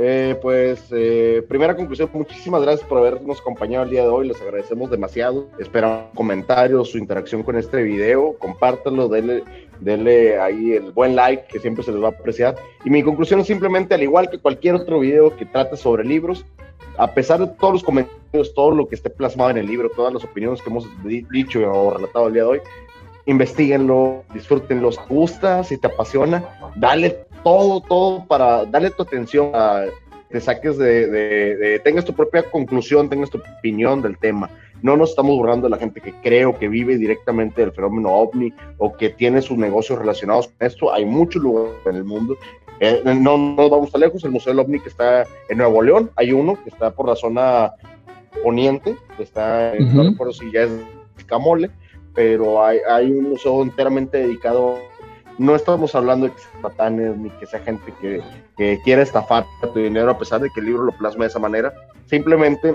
Eh, 0.00 0.38
pues, 0.40 0.86
eh, 0.92 1.44
primera 1.48 1.74
conclusión, 1.74 2.08
muchísimas 2.12 2.62
gracias 2.62 2.88
por 2.88 2.98
habernos 2.98 3.40
acompañado 3.40 3.82
el 3.82 3.90
día 3.90 4.02
de 4.02 4.08
hoy, 4.08 4.28
les 4.28 4.40
agradecemos 4.40 4.92
demasiado. 4.92 5.48
Esperamos 5.58 6.14
comentarios, 6.14 6.90
su 6.90 6.98
interacción 6.98 7.42
con 7.42 7.56
este 7.56 7.82
video, 7.82 8.36
compártanlo, 8.38 9.08
denle, 9.08 9.42
denle 9.80 10.38
ahí 10.38 10.74
el 10.74 10.92
buen 10.92 11.16
like 11.16 11.48
que 11.48 11.58
siempre 11.58 11.82
se 11.82 11.90
les 11.90 12.00
va 12.00 12.06
a 12.06 12.10
apreciar. 12.10 12.54
Y 12.84 12.90
mi 12.90 13.02
conclusión 13.02 13.40
es 13.40 13.48
simplemente, 13.48 13.92
al 13.92 14.04
igual 14.04 14.30
que 14.30 14.38
cualquier 14.38 14.76
otro 14.76 15.00
video 15.00 15.36
que 15.36 15.46
trate 15.46 15.76
sobre 15.76 16.04
libros, 16.04 16.44
a 16.96 17.12
pesar 17.12 17.40
de 17.40 17.48
todos 17.48 17.74
los 17.74 17.82
comentarios, 17.82 18.54
todo 18.54 18.70
lo 18.70 18.86
que 18.86 18.94
esté 18.94 19.10
plasmado 19.10 19.50
en 19.50 19.58
el 19.58 19.66
libro, 19.66 19.90
todas 19.90 20.14
las 20.14 20.22
opiniones 20.22 20.62
que 20.62 20.70
hemos 20.70 20.86
dicho 21.04 21.60
o 21.60 21.94
relatado 21.94 22.28
el 22.28 22.34
día 22.34 22.42
de 22.42 22.48
hoy, 22.48 22.60
investiguenlo, 23.28 24.24
disfrútenlo, 24.32 24.90
si 24.90 24.98
te 24.98 25.14
gusta, 25.14 25.62
si 25.62 25.76
te 25.76 25.86
apasiona, 25.86 26.42
dale 26.74 27.26
todo, 27.44 27.80
todo 27.82 28.24
para 28.26 28.64
darle 28.64 28.90
tu 28.90 29.02
atención 29.02 29.50
a 29.54 29.84
te 30.30 30.40
saques 30.40 30.76
de, 30.76 31.06
de, 31.06 31.78
tengas 31.80 32.04
tu 32.04 32.12
propia 32.12 32.42
conclusión, 32.42 33.08
tengas 33.08 33.30
tu 33.30 33.38
opinión 33.38 34.02
del 34.02 34.18
tema. 34.18 34.50
no 34.82 34.96
nos 34.96 35.10
estamos 35.10 35.36
burlando 35.36 35.66
de 35.66 35.70
la 35.70 35.78
gente 35.78 36.00
que 36.00 36.12
cree 36.20 36.44
o 36.44 36.58
que 36.58 36.68
vive 36.68 36.98
directamente 36.98 37.62
del 37.62 37.72
fenómeno 37.72 38.10
ovni 38.10 38.52
o 38.76 38.94
que 38.94 39.08
tiene 39.08 39.40
sus 39.40 39.56
negocios 39.56 39.98
relacionados 39.98 40.48
con 40.48 40.66
esto. 40.66 40.92
Hay 40.92 41.04
muchos 41.06 41.42
lugares 41.42 41.78
en 41.86 41.96
el 41.96 42.04
mundo. 42.04 42.36
Eh, 42.80 43.02
no 43.04 43.38
nos 43.38 43.70
vamos 43.70 43.90
tan 43.90 44.02
lejos, 44.02 44.22
el 44.24 44.30
Museo 44.30 44.52
del 44.52 44.60
OVNI 44.60 44.80
que 44.80 44.88
está 44.90 45.26
en 45.48 45.58
Nuevo 45.58 45.82
León, 45.82 46.10
hay 46.14 46.32
uno 46.32 46.62
que 46.62 46.70
está 46.70 46.90
por 46.90 47.08
la 47.08 47.16
zona 47.16 47.72
poniente, 48.42 48.96
que 49.16 49.22
está, 49.22 49.72
no 49.80 50.10
recuerdo 50.10 50.32
si 50.32 50.52
ya 50.52 50.62
es 50.62 50.70
Camole, 51.26 51.70
pero 52.18 52.64
hay, 52.64 52.80
hay 52.90 53.12
un 53.12 53.30
museo 53.30 53.62
enteramente 53.62 54.18
dedicado 54.18 54.76
no 55.38 55.54
estamos 55.54 55.94
hablando 55.94 56.26
de 56.26 56.32
que 56.32 56.40
sean 56.40 56.62
patanes 56.62 57.16
ni 57.16 57.30
que 57.30 57.46
sea 57.46 57.60
gente 57.60 57.94
que, 58.00 58.20
que 58.56 58.80
quiera 58.82 59.02
estafar 59.02 59.46
tu 59.60 59.78
dinero 59.78 60.10
a 60.10 60.18
pesar 60.18 60.40
de 60.40 60.50
que 60.50 60.58
el 60.58 60.66
libro 60.66 60.82
lo 60.82 60.90
plasma 60.90 61.26
de 61.26 61.28
esa 61.28 61.38
manera. 61.38 61.72
Simplemente 62.06 62.74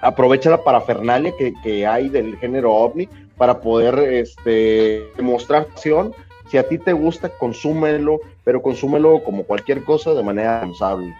aprovecha 0.00 0.50
la 0.50 0.64
parafernalia 0.64 1.32
que, 1.38 1.54
que 1.62 1.86
hay 1.86 2.08
del 2.08 2.36
género 2.38 2.74
ovni 2.74 3.08
para 3.36 3.60
poder 3.60 3.96
este, 4.12 5.04
demostrar 5.16 5.68
acción. 5.70 6.12
Si 6.50 6.58
a 6.58 6.68
ti 6.68 6.76
te 6.76 6.92
gusta, 6.92 7.28
consúmelo, 7.28 8.22
pero 8.42 8.60
consúmelo 8.60 9.22
como 9.22 9.44
cualquier 9.44 9.84
cosa 9.84 10.14
de 10.14 10.22
manera 10.24 10.62
responsable. 10.62 11.14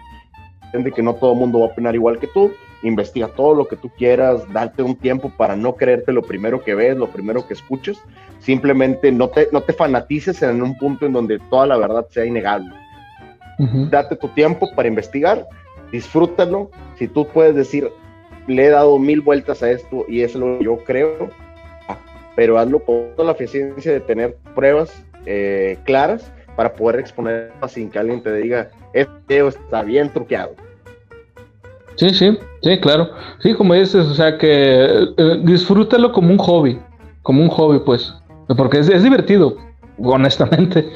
Entiende 0.65 0.91
que 0.91 1.01
no 1.01 1.15
todo 1.15 1.33
mundo 1.35 1.59
va 1.59 1.67
a 1.67 1.69
opinar 1.69 1.95
igual 1.95 2.19
que 2.19 2.27
tú. 2.27 2.51
Investiga 2.85 3.27
todo 3.29 3.55
lo 3.55 3.67
que 3.67 3.75
tú 3.75 3.89
quieras, 3.97 4.41
date 4.53 4.83
un 4.83 4.95
tiempo 4.95 5.31
para 5.35 5.55
no 5.55 5.75
creerte 5.75 6.13
lo 6.13 6.21
primero 6.21 6.63
que 6.63 6.75
ves, 6.75 6.95
lo 6.95 7.09
primero 7.09 7.47
que 7.47 7.55
escuches. 7.55 7.97
Simplemente 8.37 9.11
no 9.11 9.27
te, 9.29 9.49
no 9.51 9.61
te 9.61 9.73
fanatices 9.73 10.43
en 10.43 10.61
un 10.61 10.77
punto 10.77 11.07
en 11.07 11.13
donde 11.13 11.39
toda 11.49 11.65
la 11.65 11.77
verdad 11.77 12.05
sea 12.09 12.25
innegable. 12.25 12.71
Date 13.89 14.17
tu 14.17 14.27
tiempo 14.29 14.69
para 14.75 14.87
investigar, 14.87 15.47
disfrútalo. 15.91 16.69
Si 16.99 17.07
tú 17.07 17.27
puedes 17.27 17.55
decir, 17.55 17.89
le 18.45 18.65
he 18.65 18.69
dado 18.69 18.99
mil 18.99 19.21
vueltas 19.21 19.63
a 19.63 19.71
esto 19.71 20.05
y 20.07 20.21
es 20.21 20.35
lo 20.35 20.59
que 20.59 20.65
yo 20.65 20.77
creo, 20.83 21.31
pero 22.35 22.59
hazlo 22.59 22.83
con 22.83 23.15
toda 23.15 23.27
la 23.27 23.31
eficiencia 23.31 23.93
de 23.93 24.01
tener 24.01 24.35
pruebas 24.53 25.03
eh, 25.25 25.79
claras 25.85 26.31
para 26.55 26.73
poder 26.73 26.99
exponer 26.99 27.51
sin 27.67 27.89
que 27.89 27.97
alguien 27.97 28.21
te 28.21 28.31
diga, 28.35 28.69
este 28.93 29.11
video 29.27 29.47
está 29.47 29.81
bien 29.81 30.09
truqueado. 30.09 30.53
Sí, 31.95 32.09
sí, 32.09 32.37
sí, 32.61 32.77
claro. 32.79 33.09
Sí, 33.39 33.53
como 33.53 33.73
dices, 33.73 34.05
o 34.05 34.13
sea, 34.13 34.37
que 34.37 35.07
eh, 35.17 35.39
disfrútalo 35.43 36.11
como 36.11 36.31
un 36.31 36.37
hobby, 36.37 36.79
como 37.21 37.41
un 37.41 37.49
hobby, 37.49 37.79
pues, 37.79 38.13
porque 38.57 38.79
es, 38.79 38.89
es 38.89 39.03
divertido, 39.03 39.55
honestamente. 39.97 40.91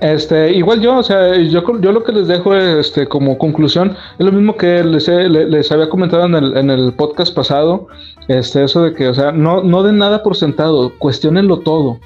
Este, 0.00 0.52
igual 0.52 0.80
yo, 0.80 0.98
o 0.98 1.02
sea, 1.02 1.36
yo, 1.36 1.62
yo 1.80 1.92
lo 1.92 2.02
que 2.02 2.12
les 2.12 2.26
dejo 2.26 2.54
este, 2.54 3.06
como 3.06 3.38
conclusión 3.38 3.96
es 4.18 4.26
lo 4.26 4.32
mismo 4.32 4.56
que 4.56 4.82
les, 4.82 5.08
les 5.08 5.72
había 5.72 5.88
comentado 5.88 6.26
en 6.26 6.34
el, 6.34 6.56
en 6.56 6.70
el, 6.70 6.92
podcast 6.94 7.34
pasado, 7.34 7.86
este, 8.28 8.64
eso 8.64 8.82
de 8.82 8.92
que, 8.92 9.08
o 9.08 9.14
sea, 9.14 9.32
no, 9.32 9.62
no 9.62 9.82
den 9.82 9.98
nada 9.98 10.22
por 10.22 10.36
sentado, 10.36 10.92
cuestionenlo 10.98 11.60
todo. 11.60 12.00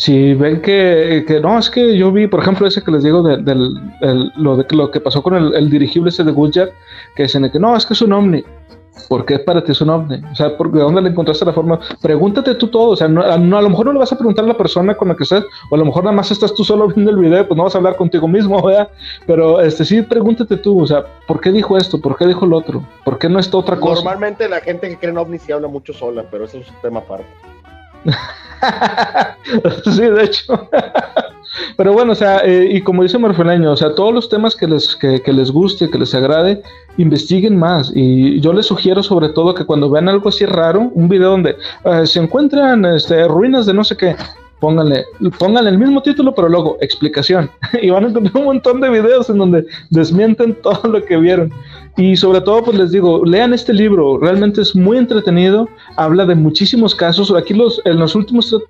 Si 0.00 0.32
ven 0.32 0.62
que, 0.62 1.26
que, 1.26 1.40
no, 1.40 1.58
es 1.58 1.68
que 1.68 1.94
yo 1.94 2.10
vi, 2.10 2.26
por 2.26 2.40
ejemplo, 2.40 2.66
ese 2.66 2.82
que 2.82 2.90
les 2.90 3.02
digo 3.02 3.22
de, 3.22 3.36
del, 3.36 3.74
lo, 4.34 4.56
de, 4.56 4.64
lo 4.74 4.90
que 4.90 4.98
pasó 4.98 5.22
con 5.22 5.34
el, 5.34 5.54
el 5.54 5.68
dirigible 5.68 6.08
ese 6.08 6.24
de 6.24 6.32
Goodyear, 6.32 6.70
que 7.14 7.24
dicen 7.24 7.50
que 7.50 7.58
no, 7.58 7.76
es 7.76 7.84
que 7.84 7.92
es 7.92 8.00
un 8.00 8.14
ovni. 8.14 8.42
¿Por 9.10 9.26
qué 9.26 9.38
para 9.40 9.62
ti 9.62 9.72
es 9.72 9.80
un 9.82 9.90
ovni? 9.90 10.22
O 10.32 10.34
sea, 10.34 10.48
¿de 10.48 10.80
dónde 10.80 11.02
le 11.02 11.10
encontraste 11.10 11.44
la 11.44 11.52
forma? 11.52 11.78
Pregúntate 12.00 12.54
tú 12.54 12.68
todo. 12.68 12.92
O 12.92 12.96
sea, 12.96 13.08
no, 13.08 13.20
a, 13.20 13.36
lo 13.36 13.68
mejor 13.68 13.84
no 13.84 13.92
le 13.92 13.98
vas 13.98 14.10
a 14.10 14.16
preguntar 14.16 14.46
a 14.46 14.48
la 14.48 14.56
persona 14.56 14.94
con 14.94 15.08
la 15.08 15.16
que 15.16 15.24
estás, 15.24 15.44
o 15.70 15.74
a 15.74 15.78
lo 15.78 15.84
mejor 15.84 16.04
nada 16.04 16.16
más 16.16 16.30
estás 16.30 16.54
tú 16.54 16.64
solo 16.64 16.88
viendo 16.88 17.10
el 17.10 17.18
video, 17.18 17.46
pues 17.46 17.58
no 17.58 17.64
vas 17.64 17.74
a 17.74 17.78
hablar 17.78 17.96
contigo 17.96 18.26
mismo, 18.26 18.62
¿verdad? 18.66 18.88
Pero 19.26 19.60
este, 19.60 19.84
sí, 19.84 20.00
pregúntate 20.00 20.56
tú, 20.56 20.80
o 20.80 20.86
sea, 20.86 21.04
¿por 21.26 21.42
qué 21.42 21.52
dijo 21.52 21.76
esto? 21.76 22.00
¿Por 22.00 22.16
qué 22.16 22.26
dijo 22.26 22.46
lo 22.46 22.56
otro? 22.56 22.82
¿Por 23.04 23.18
qué 23.18 23.28
no 23.28 23.38
está 23.38 23.58
otra 23.58 23.78
cosa? 23.78 23.96
Normalmente 23.96 24.48
la 24.48 24.62
gente 24.62 24.88
que 24.88 24.96
cree 24.96 25.10
en 25.10 25.18
ovni 25.18 25.38
sí 25.38 25.52
habla 25.52 25.68
mucho 25.68 25.92
sola, 25.92 26.24
pero 26.30 26.46
eso 26.46 26.56
es 26.56 26.70
un 26.70 26.80
tema 26.80 27.00
aparte. 27.00 27.26
sí, 29.84 30.02
de 30.02 30.24
hecho. 30.24 30.68
Pero 31.76 31.92
bueno, 31.92 32.12
o 32.12 32.14
sea, 32.14 32.38
eh, 32.44 32.68
y 32.70 32.80
como 32.82 33.02
dice 33.02 33.18
Marfeleño, 33.18 33.72
o 33.72 33.76
sea, 33.76 33.94
todos 33.94 34.14
los 34.14 34.28
temas 34.28 34.54
que 34.54 34.66
les, 34.66 34.94
que, 34.96 35.20
les 35.32 35.50
guste, 35.50 35.90
que 35.90 35.98
les 35.98 36.14
agrade, 36.14 36.62
investiguen 36.96 37.58
más. 37.58 37.92
Y 37.94 38.40
yo 38.40 38.52
les 38.52 38.66
sugiero 38.66 39.02
sobre 39.02 39.30
todo 39.30 39.54
que 39.54 39.64
cuando 39.64 39.90
vean 39.90 40.08
algo 40.08 40.28
así 40.28 40.46
raro, 40.46 40.90
un 40.94 41.08
video 41.08 41.30
donde 41.30 41.56
eh, 41.84 42.06
se 42.06 42.20
encuentran 42.20 42.84
este, 42.84 43.26
ruinas 43.26 43.66
de 43.66 43.74
no 43.74 43.84
sé 43.84 43.96
qué, 43.96 44.16
pónganle, 44.60 45.04
pónganle 45.38 45.70
el 45.70 45.78
mismo 45.78 46.02
título, 46.02 46.34
pero 46.34 46.48
luego 46.48 46.76
explicación. 46.80 47.50
y 47.82 47.90
van 47.90 48.04
a 48.04 48.08
encontrar 48.08 48.36
un 48.36 48.44
montón 48.44 48.80
de 48.80 48.90
videos 48.90 49.28
en 49.30 49.38
donde 49.38 49.66
desmienten 49.88 50.54
todo 50.62 50.88
lo 50.88 51.04
que 51.04 51.16
vieron. 51.16 51.52
Y 51.96 52.16
sobre 52.16 52.40
todo, 52.40 52.62
pues 52.62 52.78
les 52.78 52.92
digo, 52.92 53.24
lean 53.24 53.52
este 53.52 53.72
libro, 53.72 54.18
realmente 54.18 54.62
es 54.62 54.74
muy 54.74 54.96
entretenido, 54.96 55.68
habla 55.96 56.24
de 56.24 56.34
muchísimos 56.34 56.94
casos. 56.94 57.32
Aquí 57.34 57.52
los, 57.52 57.82
en 57.84 57.98
los 57.98 58.14
últimos 58.14 58.48
tres 58.48 58.62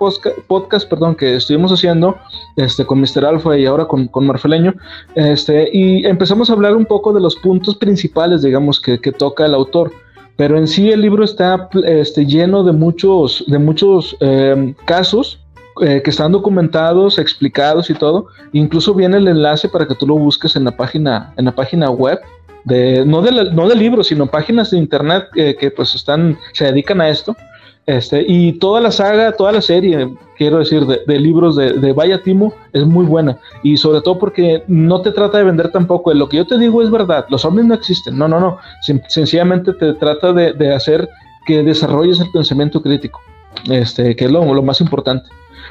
podcasts 0.46 0.88
perdón, 0.88 1.14
que 1.14 1.36
estuvimos 1.36 1.70
haciendo 1.70 2.16
este, 2.56 2.84
con 2.84 3.00
Mr. 3.00 3.24
Alfa 3.24 3.56
y 3.58 3.66
ahora 3.66 3.84
con, 3.84 4.08
con, 4.08 4.26
Marfeleño, 4.26 4.74
este, 5.14 5.68
y 5.72 6.06
empezamos 6.06 6.50
a 6.50 6.54
hablar 6.54 6.74
un 6.74 6.86
poco 6.86 7.12
de 7.12 7.20
los 7.20 7.36
puntos 7.36 7.76
principales, 7.76 8.42
digamos, 8.42 8.80
que, 8.80 8.98
que 8.98 9.12
toca 9.12 9.46
el 9.46 9.54
autor 9.54 9.92
pero 10.40 10.56
en 10.56 10.66
sí 10.66 10.90
el 10.90 11.02
libro 11.02 11.22
está 11.22 11.68
este, 11.84 12.24
lleno 12.24 12.64
de 12.64 12.72
muchos, 12.72 13.44
de 13.46 13.58
muchos 13.58 14.16
eh, 14.20 14.74
casos 14.86 15.38
eh, 15.82 16.00
que 16.02 16.08
están 16.08 16.32
documentados, 16.32 17.18
explicados 17.18 17.90
y 17.90 17.94
todo. 17.94 18.28
Incluso 18.52 18.94
viene 18.94 19.18
el 19.18 19.28
enlace 19.28 19.68
para 19.68 19.86
que 19.86 19.94
tú 19.94 20.06
lo 20.06 20.14
busques 20.14 20.56
en 20.56 20.64
la 20.64 20.74
página, 20.74 21.34
en 21.36 21.44
la 21.44 21.52
página 21.52 21.90
web. 21.90 22.18
De, 22.64 23.04
no, 23.06 23.22
de 23.22 23.52
no 23.52 23.68
del 23.68 23.78
libro, 23.78 24.04
sino 24.04 24.26
páginas 24.26 24.70
de 24.70 24.78
internet 24.78 25.28
que 25.32 25.72
pues 25.74 25.94
están, 25.94 26.38
se 26.52 26.66
dedican 26.66 27.00
a 27.00 27.08
esto. 27.08 27.36
Este, 27.86 28.24
y 28.28 28.52
toda 28.52 28.80
la 28.80 28.92
saga, 28.92 29.32
toda 29.32 29.50
la 29.50 29.60
serie, 29.60 30.08
quiero 30.36 30.58
decir, 30.58 30.86
de, 30.86 31.18
libros 31.18 31.56
de, 31.56 31.72
de, 31.72 31.92
Vaya 31.92 32.22
Timo 32.22 32.54
es 32.72 32.84
muy 32.84 33.04
buena. 33.04 33.38
Y 33.64 33.76
sobre 33.78 34.00
todo 34.00 34.18
porque 34.18 34.62
no 34.68 35.00
te 35.00 35.10
trata 35.10 35.38
de 35.38 35.44
vender 35.44 35.72
tampoco. 35.72 36.14
Lo 36.14 36.28
que 36.28 36.36
yo 36.36 36.46
te 36.46 36.58
digo 36.58 36.82
es 36.82 36.90
verdad. 36.90 37.26
Los 37.30 37.44
hombres 37.44 37.66
no 37.66 37.74
existen. 37.74 38.16
No, 38.16 38.28
no, 38.28 38.38
no. 38.38 38.58
sencillamente 39.08 39.72
te 39.72 39.94
trata 39.94 40.32
de, 40.32 40.52
de, 40.52 40.72
hacer 40.72 41.08
que 41.46 41.62
desarrolles 41.62 42.20
el 42.20 42.30
pensamiento 42.30 42.80
crítico. 42.80 43.20
Este, 43.68 44.14
que 44.14 44.26
es 44.26 44.30
lo, 44.30 44.54
lo 44.54 44.62
más 44.62 44.80
importante. 44.80 45.28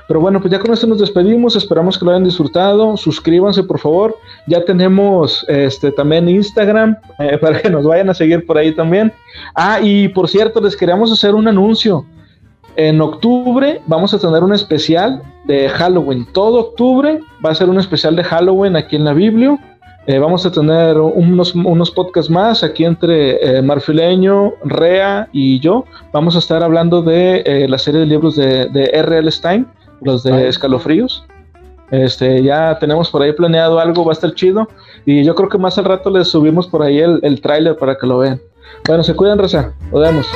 Pero 0.10 0.22
bueno, 0.22 0.42
pues 0.42 0.52
ya 0.52 0.58
con 0.58 0.74
esto 0.74 0.88
nos 0.88 0.98
despedimos. 0.98 1.56
Esperamos 1.56 1.96
que 1.96 2.04
lo 2.04 2.10
hayan 2.10 2.24
disfrutado. 2.24 2.98
Suscríbanse, 2.98 3.62
por 3.62 3.78
favor. 3.78 4.18
Ya 4.48 4.66
tenemos 4.66 5.46
este 5.48 5.92
también 5.92 6.28
Instagram 6.28 6.98
eh, 7.20 7.38
para 7.38 7.62
que 7.62 7.70
nos 7.70 7.86
vayan 7.86 8.10
a 8.10 8.16
seguir 8.16 8.44
por 8.44 8.58
ahí 8.58 8.74
también. 8.74 9.14
Ah, 9.54 9.80
y 9.80 10.08
por 10.08 10.28
cierto, 10.28 10.62
les 10.62 10.76
queríamos 10.76 11.12
hacer 11.12 11.36
un 11.36 11.48
anuncio. 11.48 12.08
En 12.76 13.00
octubre 13.02 13.82
vamos 13.86 14.12
a 14.12 14.18
tener 14.18 14.44
un 14.44 14.52
especial 14.52 15.22
de 15.46 15.70
Halloween. 15.70 16.26
Todo 16.34 16.60
octubre 16.60 17.20
va 17.46 17.52
a 17.52 17.56
ser 17.56 17.70
un 17.70 17.78
especial 17.78 18.16
de 18.16 18.24
Halloween 18.24 18.78
aquí 18.78 18.96
en 18.96 19.04
la 19.04 19.14
Biblia. 19.14 19.60
Eh, 20.08 20.18
vamos 20.18 20.44
a 20.44 20.52
tener 20.52 20.98
unos, 20.98 21.54
unos 21.54 21.92
podcasts 21.92 22.32
más 22.32 22.64
aquí 22.64 22.84
entre 22.84 23.58
eh, 23.58 23.62
Marfileño, 23.62 24.54
Rea 24.64 25.30
y 25.32 25.60
yo. 25.60 25.86
Vamos 26.12 26.36
a 26.36 26.40
estar 26.40 26.64
hablando 26.64 27.04
de 27.04 27.68
la 27.70 27.78
serie 27.78 28.00
de 28.00 28.08
libros 28.08 28.36
de, 28.36 28.66
de 28.70 28.86
R.L. 28.86 29.30
Stein 29.30 29.68
los 30.02 30.24
de 30.24 30.48
escalofríos. 30.48 31.26
Este, 31.92 32.44
ya 32.44 32.78
tenemos 32.80 33.10
por 33.10 33.22
ahí 33.22 33.34
planeado 33.34 33.80
algo, 33.80 34.06
va 34.06 34.12
a 34.12 34.14
estar 34.14 34.34
chido. 34.34 34.68
Y 35.06 35.24
yo 35.24 35.36
creo 35.36 35.50
que 35.50 35.58
más 35.58 35.78
al 35.78 35.86
rato 35.86 36.10
les 36.10 36.28
subimos 36.28 36.68
por 36.68 36.84
ahí 36.84 37.00
el, 37.00 37.20
el 37.24 37.42
tráiler 37.42 37.76
para 37.78 37.98
que 37.98 38.06
lo 38.06 38.20
vean. 38.20 38.40
Bueno, 38.88 39.04
se 39.04 39.16
cuidan, 39.16 39.40
Rosa. 39.40 39.74
Nos 39.92 40.02
vemos. 40.02 40.28